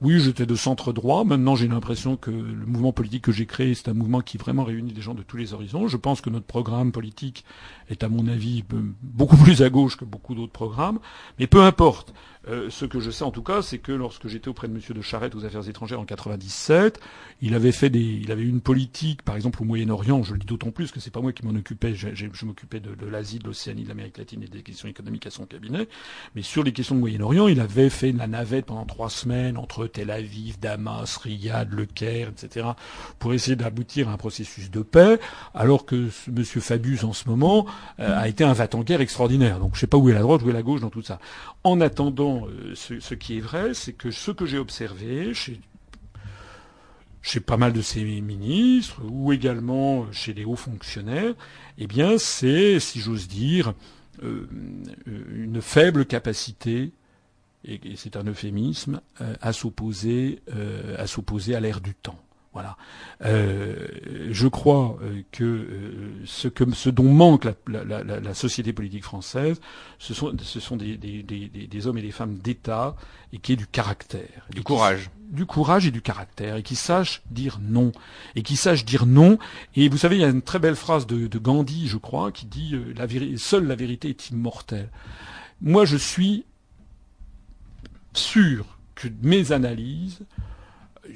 Oui, 0.00 0.20
j'étais 0.20 0.46
de 0.46 0.54
centre 0.54 0.92
droit. 0.92 1.24
Maintenant, 1.24 1.56
j'ai 1.56 1.66
l'impression 1.66 2.16
que 2.16 2.30
le 2.30 2.66
mouvement 2.66 2.92
politique 2.92 3.24
que 3.24 3.32
j'ai 3.32 3.46
créé, 3.46 3.74
c'est 3.74 3.88
un 3.88 3.94
mouvement 3.94 4.20
qui 4.20 4.38
vraiment 4.38 4.62
réunit 4.62 4.92
des 4.92 5.00
gens 5.00 5.14
de 5.14 5.22
tous 5.22 5.36
les 5.36 5.54
horizons. 5.54 5.88
Je 5.88 5.96
pense 5.96 6.20
que 6.20 6.30
notre 6.30 6.46
programme 6.46 6.92
politique 6.92 7.44
est, 7.88 8.04
à 8.04 8.08
mon 8.08 8.28
avis, 8.28 8.64
beaucoup 9.02 9.36
plus 9.44 9.60
à 9.62 9.70
gauche 9.70 9.96
que 9.96 10.04
beaucoup 10.04 10.36
d'autres 10.36 10.52
programmes. 10.52 11.00
Mais 11.40 11.48
peu 11.48 11.62
importe. 11.62 12.14
Euh, 12.48 12.70
ce 12.70 12.84
que 12.84 13.00
je 13.00 13.10
sais 13.10 13.24
en 13.24 13.30
tout 13.30 13.42
cas, 13.42 13.62
c'est 13.62 13.78
que 13.78 13.92
lorsque 13.92 14.26
j'étais 14.28 14.48
auprès 14.48 14.68
de 14.68 14.72
Monsieur 14.72 14.94
de 14.94 15.02
Charette 15.02 15.34
aux 15.34 15.44
Affaires 15.44 15.68
étrangères 15.68 16.00
en 16.00 16.04
97, 16.04 17.00
il 17.42 17.54
avait 17.54 17.72
fait 17.72 17.90
des, 17.90 18.00
il 18.00 18.32
avait 18.32 18.42
une 18.42 18.60
politique, 18.60 19.22
par 19.22 19.36
exemple 19.36 19.62
au 19.62 19.64
Moyen-Orient. 19.64 20.22
Je 20.22 20.32
le 20.32 20.38
dis 20.38 20.46
d'autant 20.46 20.70
plus 20.70 20.90
que 20.90 21.00
c'est 21.00 21.10
pas 21.10 21.20
moi 21.20 21.32
qui 21.32 21.44
m'en 21.44 21.54
occupais. 21.54 21.94
Je, 21.94 22.08
je 22.14 22.46
m'occupais 22.46 22.80
de, 22.80 22.94
de 22.94 23.06
l'Asie, 23.06 23.38
de 23.38 23.44
l'Océanie, 23.44 23.84
de 23.84 23.88
l'Amérique 23.88 24.18
latine 24.18 24.42
et 24.42 24.46
des 24.46 24.62
questions 24.62 24.88
économiques 24.88 25.26
à 25.26 25.30
son 25.30 25.44
cabinet. 25.44 25.88
Mais 26.34 26.42
sur 26.42 26.62
les 26.62 26.72
questions 26.72 26.94
de 26.94 27.00
Moyen-Orient, 27.00 27.48
il 27.48 27.60
avait 27.60 27.90
fait 27.90 28.12
la 28.12 28.26
navette 28.26 28.66
pendant 28.66 28.86
trois 28.86 29.10
semaines 29.10 29.58
entre 29.58 29.86
Tel 29.86 30.10
Aviv, 30.10 30.58
Damas, 30.58 31.16
Riyad, 31.18 31.72
Le 31.72 31.86
Caire, 31.86 32.28
etc., 32.28 32.66
pour 33.18 33.34
essayer 33.34 33.56
d'aboutir 33.56 34.08
à 34.08 34.12
un 34.12 34.16
processus 34.16 34.70
de 34.70 34.80
paix, 34.80 35.20
alors 35.54 35.84
que 35.84 36.08
Monsieur 36.32 36.60
Fabius 36.60 37.04
en 37.04 37.12
ce 37.12 37.28
moment 37.28 37.66
euh, 38.00 38.18
a 38.18 38.28
été 38.28 38.44
un 38.44 38.52
va-t-en-guerre 38.52 39.00
extraordinaire. 39.00 39.58
Donc 39.58 39.74
je 39.74 39.80
sais 39.80 39.86
pas 39.86 39.98
où 39.98 40.08
est 40.08 40.14
la 40.14 40.20
droite, 40.20 40.42
où 40.42 40.50
est 40.50 40.54
la 40.54 40.62
gauche 40.62 40.80
dans 40.80 40.90
tout 40.90 41.02
ça. 41.02 41.18
En 41.64 41.80
attendant 41.80 42.37
euh, 42.46 42.74
ce, 42.74 43.14
qui 43.14 43.38
est 43.38 43.40
vrai, 43.40 43.74
c'est 43.74 43.92
que 43.92 44.10
ce 44.10 44.30
que 44.30 44.46
j'ai 44.46 44.58
observé 44.58 45.32
chez, 45.34 45.60
pas 47.40 47.56
mal 47.56 47.72
de 47.72 47.82
ces 47.82 48.04
ministres, 48.04 49.02
ou 49.04 49.32
également 49.32 50.10
chez 50.12 50.32
les 50.32 50.44
hauts 50.44 50.56
fonctionnaires, 50.56 51.34
eh 51.76 51.86
bien, 51.86 52.18
c'est, 52.18 52.80
si 52.80 53.00
j'ose 53.00 53.28
dire, 53.28 53.74
euh, 54.22 54.48
une 55.06 55.60
faible 55.60 56.06
capacité, 56.06 56.92
et, 57.64 57.80
c'est 57.96 58.16
un 58.16 58.24
euphémisme, 58.24 59.00
euh, 59.20 59.34
à 59.40 59.52
s'opposer, 59.52 60.40
à 60.96 61.06
s'opposer 61.06 61.54
à 61.54 61.60
l'ère 61.60 61.80
du 61.80 61.94
temps. 61.94 62.18
Voilà. 62.54 62.76
Euh, 63.24 63.86
je 64.30 64.48
crois 64.48 64.98
euh, 65.02 65.22
que 65.32 65.44
euh, 65.44 66.22
ce, 66.24 66.48
que 66.48 66.64
ce 66.72 66.88
dont 66.88 67.12
manque 67.12 67.44
la, 67.44 67.54
la, 67.66 68.02
la, 68.02 68.20
la 68.20 68.34
société 68.34 68.72
politique 68.72 69.04
française, 69.04 69.60
ce 69.98 70.14
sont, 70.14 70.34
ce 70.40 70.58
sont 70.58 70.76
des, 70.76 70.96
des, 70.96 71.22
des, 71.22 71.48
des, 71.48 71.86
hommes 71.86 71.98
et 71.98 72.02
des 72.02 72.10
femmes 72.10 72.38
d'État 72.38 72.96
et 73.32 73.38
qui 73.38 73.52
aient 73.52 73.56
du 73.56 73.66
caractère, 73.66 74.46
du 74.50 74.62
courage, 74.62 75.10
du 75.30 75.44
courage 75.44 75.86
et 75.86 75.90
du 75.90 76.00
caractère, 76.00 76.56
et 76.56 76.62
qui 76.62 76.74
sachent 76.74 77.22
dire 77.30 77.58
non, 77.62 77.92
et 78.34 78.42
qui 78.42 78.56
sachent 78.56 78.86
dire 78.86 79.04
non. 79.04 79.38
Et 79.76 79.88
vous 79.88 79.98
savez, 79.98 80.16
il 80.16 80.22
y 80.22 80.24
a 80.24 80.28
une 80.28 80.42
très 80.42 80.58
belle 80.58 80.76
phrase 80.76 81.06
de, 81.06 81.26
de 81.26 81.38
Gandhi, 81.38 81.86
je 81.86 81.98
crois, 81.98 82.32
qui 82.32 82.46
dit 82.46 82.74
la 82.96 83.06
seule 83.36 83.66
la 83.66 83.76
vérité 83.76 84.08
est 84.08 84.30
immortelle. 84.30 84.88
Moi, 85.60 85.84
je 85.84 85.96
suis 85.96 86.44
sûr 88.14 88.78
que 88.94 89.08
mes 89.22 89.52
analyses 89.52 90.20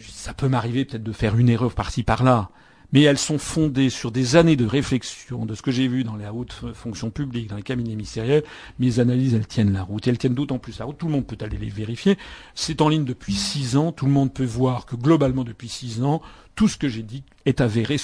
ça 0.01 0.35
peut 0.35 0.49
m'arriver 0.49 0.85
peut-être 0.85 1.03
de 1.03 1.13
faire 1.13 1.37
une 1.37 1.49
erreur 1.49 1.75
par-ci 1.75 2.03
par-là, 2.03 2.51
mais 2.93 3.03
elles 3.03 3.19
sont 3.19 3.39
fondées 3.39 3.89
sur 3.89 4.13
des 4.13 4.37
années 4.37 4.57
de 4.57 4.67
réflexion, 4.67 5.47
de 5.47 5.55
ce 5.55 5.63
que 5.63 5.71
j'ai 5.71 5.89
vu 5.89 6.05
dans 6.05 6.17
les 6.17 6.27
hautes 6.29 6.53
fonctions 6.75 7.11
publiques, 7.11 7.49
dans 7.49 7.57
les 7.57 7.63
cabinets 7.63 7.91
ministériels. 7.91 8.45
Mes 8.79 9.01
analyses, 9.01 9.35
elles 9.35 9.47
tiennent 9.47 9.73
la 9.73 9.83
route. 9.83 10.07
Elles 10.07 10.19
tiennent 10.19 10.35
d'autant 10.35 10.59
plus 10.59 10.79
la 10.79 10.85
route. 10.85 10.99
Tout 10.99 11.07
le 11.07 11.13
monde 11.13 11.27
peut 11.27 11.39
aller 11.41 11.57
les 11.57 11.71
vérifier. 11.71 12.19
C'est 12.55 12.83
en 12.83 12.91
ligne 12.91 13.05
depuis 13.05 13.33
six 13.33 13.79
ans. 13.79 13.93
Tout 13.93 14.05
le 14.05 14.13
monde 14.13 14.33
peut 14.33 14.45
voir 14.45 14.85
que 14.85 14.95
globalement, 14.95 15.43
depuis 15.43 15.71
six 15.71 16.03
ans, 16.03 16.21
tout 16.55 16.69
ce 16.69 16.77
que 16.77 16.89
j'ai 16.89 17.03
dit 17.03 17.25
est 17.47 17.63
avéré, 17.63 17.97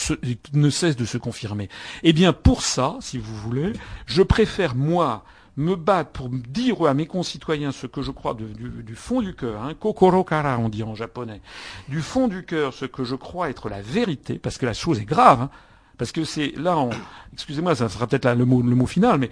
ne 0.54 0.70
cesse 0.70 0.96
de 0.96 1.04
se 1.04 1.18
confirmer. 1.18 1.68
Eh 2.02 2.14
bien, 2.14 2.32
pour 2.32 2.62
ça, 2.62 2.96
si 3.00 3.18
vous 3.18 3.36
voulez, 3.36 3.74
je 4.06 4.22
préfère, 4.22 4.74
moi, 4.74 5.22
me 5.58 5.74
battre 5.74 6.10
pour 6.10 6.28
dire 6.30 6.86
à 6.86 6.94
mes 6.94 7.06
concitoyens 7.06 7.72
ce 7.72 7.86
que 7.86 8.00
je 8.00 8.12
crois 8.12 8.34
du, 8.34 8.94
fond 8.94 9.20
du 9.20 9.34
cœur, 9.34 9.60
hein, 9.62 9.74
kokoro 9.74 10.22
kara 10.22 10.56
on 10.58 10.68
dit 10.68 10.84
en 10.84 10.94
japonais, 10.94 11.42
du 11.88 12.00
fond 12.00 12.28
du 12.28 12.44
cœur 12.44 12.72
ce 12.72 12.84
que 12.84 13.02
je 13.02 13.16
crois 13.16 13.50
être 13.50 13.68
la 13.68 13.82
vérité, 13.82 14.38
parce 14.38 14.56
que 14.56 14.66
la 14.66 14.72
chose 14.72 15.00
est 15.00 15.04
grave, 15.04 15.42
hein, 15.42 15.50
parce 15.98 16.12
que 16.12 16.24
c'est 16.24 16.52
là, 16.56 16.88
excusez-moi, 17.32 17.74
ça 17.74 17.88
sera 17.88 18.06
peut-être 18.06 18.32
le 18.32 18.44
mot, 18.44 18.86
final, 18.86 19.18
mais 19.18 19.30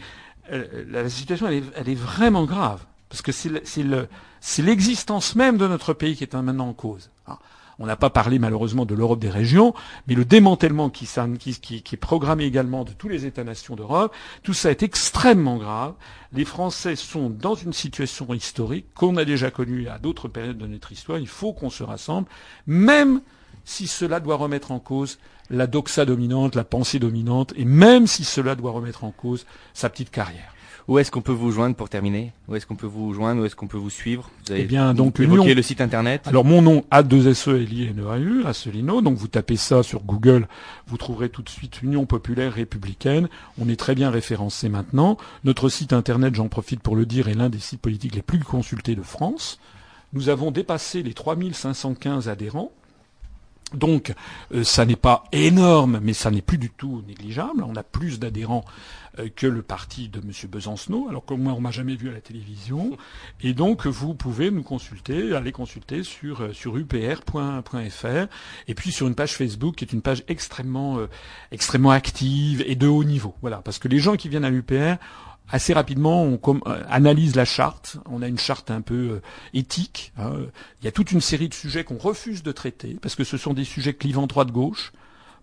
euh, 0.52 0.84
la 0.90 1.08
situation 1.08 1.46
elle 1.46 1.88
est, 1.88 1.94
vraiment 1.94 2.44
grave, 2.44 2.84
parce 3.08 3.22
que 3.22 3.30
c'est 3.30 4.62
l'existence 4.62 5.36
même 5.36 5.58
de 5.58 5.68
notre 5.68 5.92
pays 5.92 6.16
qui 6.16 6.24
est 6.24 6.34
maintenant 6.34 6.68
en 6.68 6.74
cause. 6.74 7.10
On 7.78 7.86
n'a 7.86 7.96
pas 7.96 8.10
parlé 8.10 8.38
malheureusement 8.38 8.86
de 8.86 8.94
l'Europe 8.94 9.18
des 9.18 9.28
régions, 9.28 9.74
mais 10.06 10.14
le 10.14 10.24
démantèlement 10.24 10.88
qui, 10.88 11.04
est 11.04 11.96
programmé 11.96 12.44
également 12.44 12.84
de 12.84 12.92
tous 12.92 13.08
les 13.08 13.26
États-nations 13.26 13.76
d'Europe, 13.76 14.14
tout 14.42 14.54
ça 14.54 14.70
est 14.70 14.82
extrêmement 14.82 15.58
grave. 15.58 15.94
Les 16.32 16.46
Français 16.46 16.96
sont 16.96 17.28
dans 17.28 17.54
une 17.54 17.74
situation 17.74 18.32
historique 18.32 18.86
qu'on 18.94 19.16
a 19.16 19.24
déjà 19.24 19.50
connue 19.50 19.88
à 19.88 19.98
d'autres 19.98 20.28
périodes 20.28 20.58
de 20.58 20.66
notre 20.66 20.92
histoire. 20.92 21.18
Il 21.18 21.28
faut 21.28 21.52
qu'on 21.52 21.70
se 21.70 21.82
rassemble, 21.82 22.28
même 22.66 23.20
si 23.64 23.86
cela 23.86 24.20
doit 24.20 24.36
remettre 24.36 24.72
en 24.72 24.78
cause 24.78 25.18
la 25.50 25.66
doxa 25.66 26.06
dominante, 26.06 26.54
la 26.54 26.64
pensée 26.64 26.98
dominante, 26.98 27.52
et 27.56 27.64
même 27.64 28.06
si 28.06 28.24
cela 28.24 28.54
doit 28.54 28.72
remettre 28.72 29.04
en 29.04 29.10
cause 29.10 29.44
sa 29.74 29.90
petite 29.90 30.10
carrière. 30.10 30.55
Où 30.88 31.00
est-ce 31.00 31.10
qu'on 31.10 31.20
peut 31.20 31.32
vous 31.32 31.50
joindre 31.50 31.74
pour 31.74 31.88
terminer? 31.88 32.32
Où 32.46 32.54
est-ce 32.54 32.64
qu'on 32.64 32.76
peut 32.76 32.86
vous 32.86 33.12
joindre? 33.12 33.42
Où 33.42 33.44
est-ce 33.44 33.56
qu'on 33.56 33.66
peut 33.66 33.76
vous 33.76 33.90
suivre? 33.90 34.30
Vous 34.46 34.52
avez 34.52 34.62
eh 34.62 34.64
bien, 34.66 34.94
donc, 34.94 35.18
évoqué 35.18 35.54
le 35.54 35.62
site 35.62 35.80
internet. 35.80 36.22
Alors 36.26 36.44
mon 36.44 36.62
nom 36.62 36.84
A2SE 36.92 37.56
L-I-N-E-A-U, 37.56 38.44
Asselineau. 38.44 39.00
Donc 39.00 39.16
vous 39.16 39.26
tapez 39.26 39.56
ça 39.56 39.82
sur 39.82 40.04
Google, 40.04 40.46
vous 40.86 40.96
trouverez 40.96 41.28
tout 41.28 41.42
de 41.42 41.48
suite 41.48 41.82
Union 41.82 42.06
populaire 42.06 42.52
républicaine. 42.52 43.28
On 43.60 43.68
est 43.68 43.78
très 43.78 43.96
bien 43.96 44.10
référencé 44.10 44.68
maintenant. 44.68 45.16
Notre 45.42 45.68
site 45.68 45.92
internet, 45.92 46.36
j'en 46.36 46.48
profite 46.48 46.80
pour 46.80 46.94
le 46.94 47.04
dire, 47.04 47.26
est 47.26 47.34
l'un 47.34 47.48
des 47.48 47.58
sites 47.58 47.80
politiques 47.80 48.14
les 48.14 48.22
plus 48.22 48.38
consultés 48.38 48.94
de 48.94 49.02
France. 49.02 49.58
Nous 50.12 50.28
avons 50.28 50.52
dépassé 50.52 51.02
les 51.02 51.14
3515 51.14 52.28
adhérents. 52.28 52.70
Donc, 53.74 54.14
euh, 54.54 54.62
ça 54.62 54.84
n'est 54.84 54.94
pas 54.94 55.24
énorme, 55.32 55.98
mais 56.00 56.12
ça 56.12 56.30
n'est 56.30 56.42
plus 56.42 56.58
du 56.58 56.70
tout 56.70 57.02
négligeable. 57.06 57.64
On 57.64 57.74
a 57.74 57.82
plus 57.82 58.20
d'adhérents 58.20 58.64
euh, 59.18 59.28
que 59.34 59.48
le 59.48 59.60
parti 59.60 60.08
de 60.08 60.20
M. 60.20 60.30
Besancenot, 60.48 61.08
alors 61.08 61.24
que 61.24 61.34
moi, 61.34 61.52
on 61.52 61.60
m'a 61.60 61.72
jamais 61.72 61.96
vu 61.96 62.08
à 62.08 62.12
la 62.12 62.20
télévision. 62.20 62.96
Et 63.42 63.54
donc, 63.54 63.86
vous 63.86 64.14
pouvez 64.14 64.52
nous 64.52 64.62
consulter, 64.62 65.34
aller 65.34 65.50
consulter 65.50 66.04
sur, 66.04 66.42
euh, 66.42 66.52
sur 66.52 66.76
upr.fr, 66.76 68.28
et 68.68 68.74
puis 68.74 68.92
sur 68.92 69.08
une 69.08 69.16
page 69.16 69.34
Facebook 69.34 69.74
qui 69.74 69.84
est 69.84 69.92
une 69.92 70.02
page 70.02 70.22
extrêmement, 70.28 70.98
extrêmement 71.50 71.90
active 71.90 72.62
et 72.66 72.76
de 72.76 72.86
haut 72.86 73.04
niveau. 73.04 73.34
Voilà, 73.40 73.58
parce 73.58 73.78
que 73.80 73.88
les 73.88 73.98
gens 73.98 74.16
qui 74.16 74.28
viennent 74.28 74.44
à 74.44 74.50
l'UPR 74.50 74.96
assez 75.50 75.72
rapidement, 75.72 76.22
on 76.24 76.40
euh, 76.66 76.82
analyse 76.88 77.36
la 77.36 77.44
charte. 77.44 77.98
On 78.10 78.22
a 78.22 78.28
une 78.28 78.38
charte 78.38 78.70
un 78.70 78.80
peu 78.80 78.94
euh, 78.94 79.22
éthique. 79.54 80.12
Hein. 80.18 80.32
Il 80.80 80.84
y 80.84 80.88
a 80.88 80.92
toute 80.92 81.12
une 81.12 81.20
série 81.20 81.48
de 81.48 81.54
sujets 81.54 81.84
qu'on 81.84 81.98
refuse 81.98 82.42
de 82.42 82.52
traiter 82.52 82.98
parce 83.00 83.14
que 83.14 83.24
ce 83.24 83.36
sont 83.36 83.54
des 83.54 83.64
sujets 83.64 83.94
clivants 83.94 84.26
droite-gauche. 84.26 84.92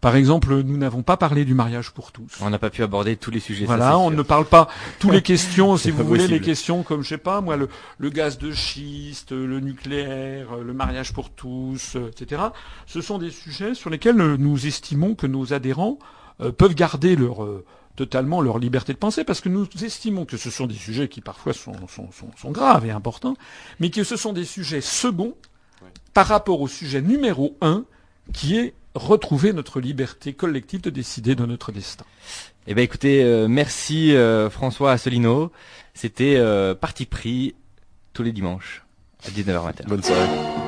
Par 0.02 0.18
exemple, 0.18 0.54
nous 0.64 0.76
n'avons 0.76 1.02
pas 1.02 1.16
parlé 1.16 1.46
du 1.46 1.54
mariage 1.54 1.92
pour 1.92 2.12
tous. 2.12 2.34
On 2.42 2.50
n'a 2.50 2.60
pas 2.60 2.70
pu 2.70 2.84
aborder 2.84 3.16
tous 3.16 3.32
les 3.32 3.40
sujets. 3.40 3.64
Voilà, 3.64 3.98
on 3.98 4.12
ne 4.12 4.22
parle 4.22 4.44
pas 4.44 4.68
toutes 5.00 5.14
les 5.14 5.22
questions, 5.32 5.78
si 5.78 5.92
vous 5.92 6.04
voulez, 6.04 6.28
les 6.28 6.42
questions 6.42 6.84
comme 6.84 7.04
je 7.04 7.08
sais 7.08 7.18
pas 7.18 7.40
moi, 7.40 7.56
le, 7.56 7.70
le, 8.00 8.10
gaz 8.10 8.38
de 8.38 8.52
schiste, 8.52 9.32
le 9.32 9.62
nucléaire, 9.62 10.58
le 10.58 10.74
mariage 10.74 11.14
pour 11.14 11.30
tous, 11.30 11.96
euh, 11.96 12.10
etc. 12.10 12.42
Ce 12.86 13.00
sont 13.00 13.18
des 13.18 13.30
sujets 13.30 13.76
sur 13.76 13.90
lesquels 13.90 14.18
nous 14.18 14.68
estimons 14.68 15.16
que 15.16 15.26
nos 15.26 15.54
adhérents 15.54 15.98
peuvent 16.58 16.76
garder 16.76 17.16
leur 17.16 17.48
totalement 17.96 18.42
leur 18.42 18.60
liberté 18.60 18.94
de 18.94 18.98
penser, 18.98 19.24
parce 19.24 19.42
que 19.42 19.50
nous 19.50 19.68
estimons 19.82 20.26
que 20.26 20.38
ce 20.38 20.50
sont 20.50 20.68
des 20.68 20.76
sujets 20.76 21.08
qui 21.08 21.22
parfois 21.22 21.54
sont, 21.54 21.74
sont, 21.88 22.10
sont, 22.36 22.52
graves 22.52 22.86
et 22.86 22.92
importants, 22.92 23.36
mais 23.80 23.90
que 23.90 24.04
ce 24.04 24.18
sont 24.18 24.34
des 24.34 24.46
sujets 24.46 24.82
seconds 24.82 25.36
par 26.14 26.28
rapport 26.28 26.62
au 26.62 26.68
sujet 26.68 27.02
numéro 27.02 27.58
un, 27.62 27.86
qui 28.34 28.58
est 28.58 28.74
retrouver 28.96 29.54
notre 29.54 29.80
liberté 29.80 30.34
collective 30.34 30.82
de 30.82 30.90
décider 30.90 31.36
de 31.36 31.46
notre 31.46 31.72
destin. 31.72 32.06
Eh 32.68 32.74
bien 32.74 32.84
écoutez, 32.84 33.24
euh, 33.24 33.48
merci 33.48 34.16
euh, 34.16 34.50
François 34.50 34.92
Asselineau. 34.92 35.52
C'était 35.94 36.36
euh, 36.38 36.76
Parti 36.76 37.06
pris 37.06 37.56
tous 38.14 38.24
les 38.24 38.32
dimanches 38.32 38.86
à 39.26 39.30
19h21. 39.30 39.88
Bonne 39.88 40.04
soirée. 40.04 40.63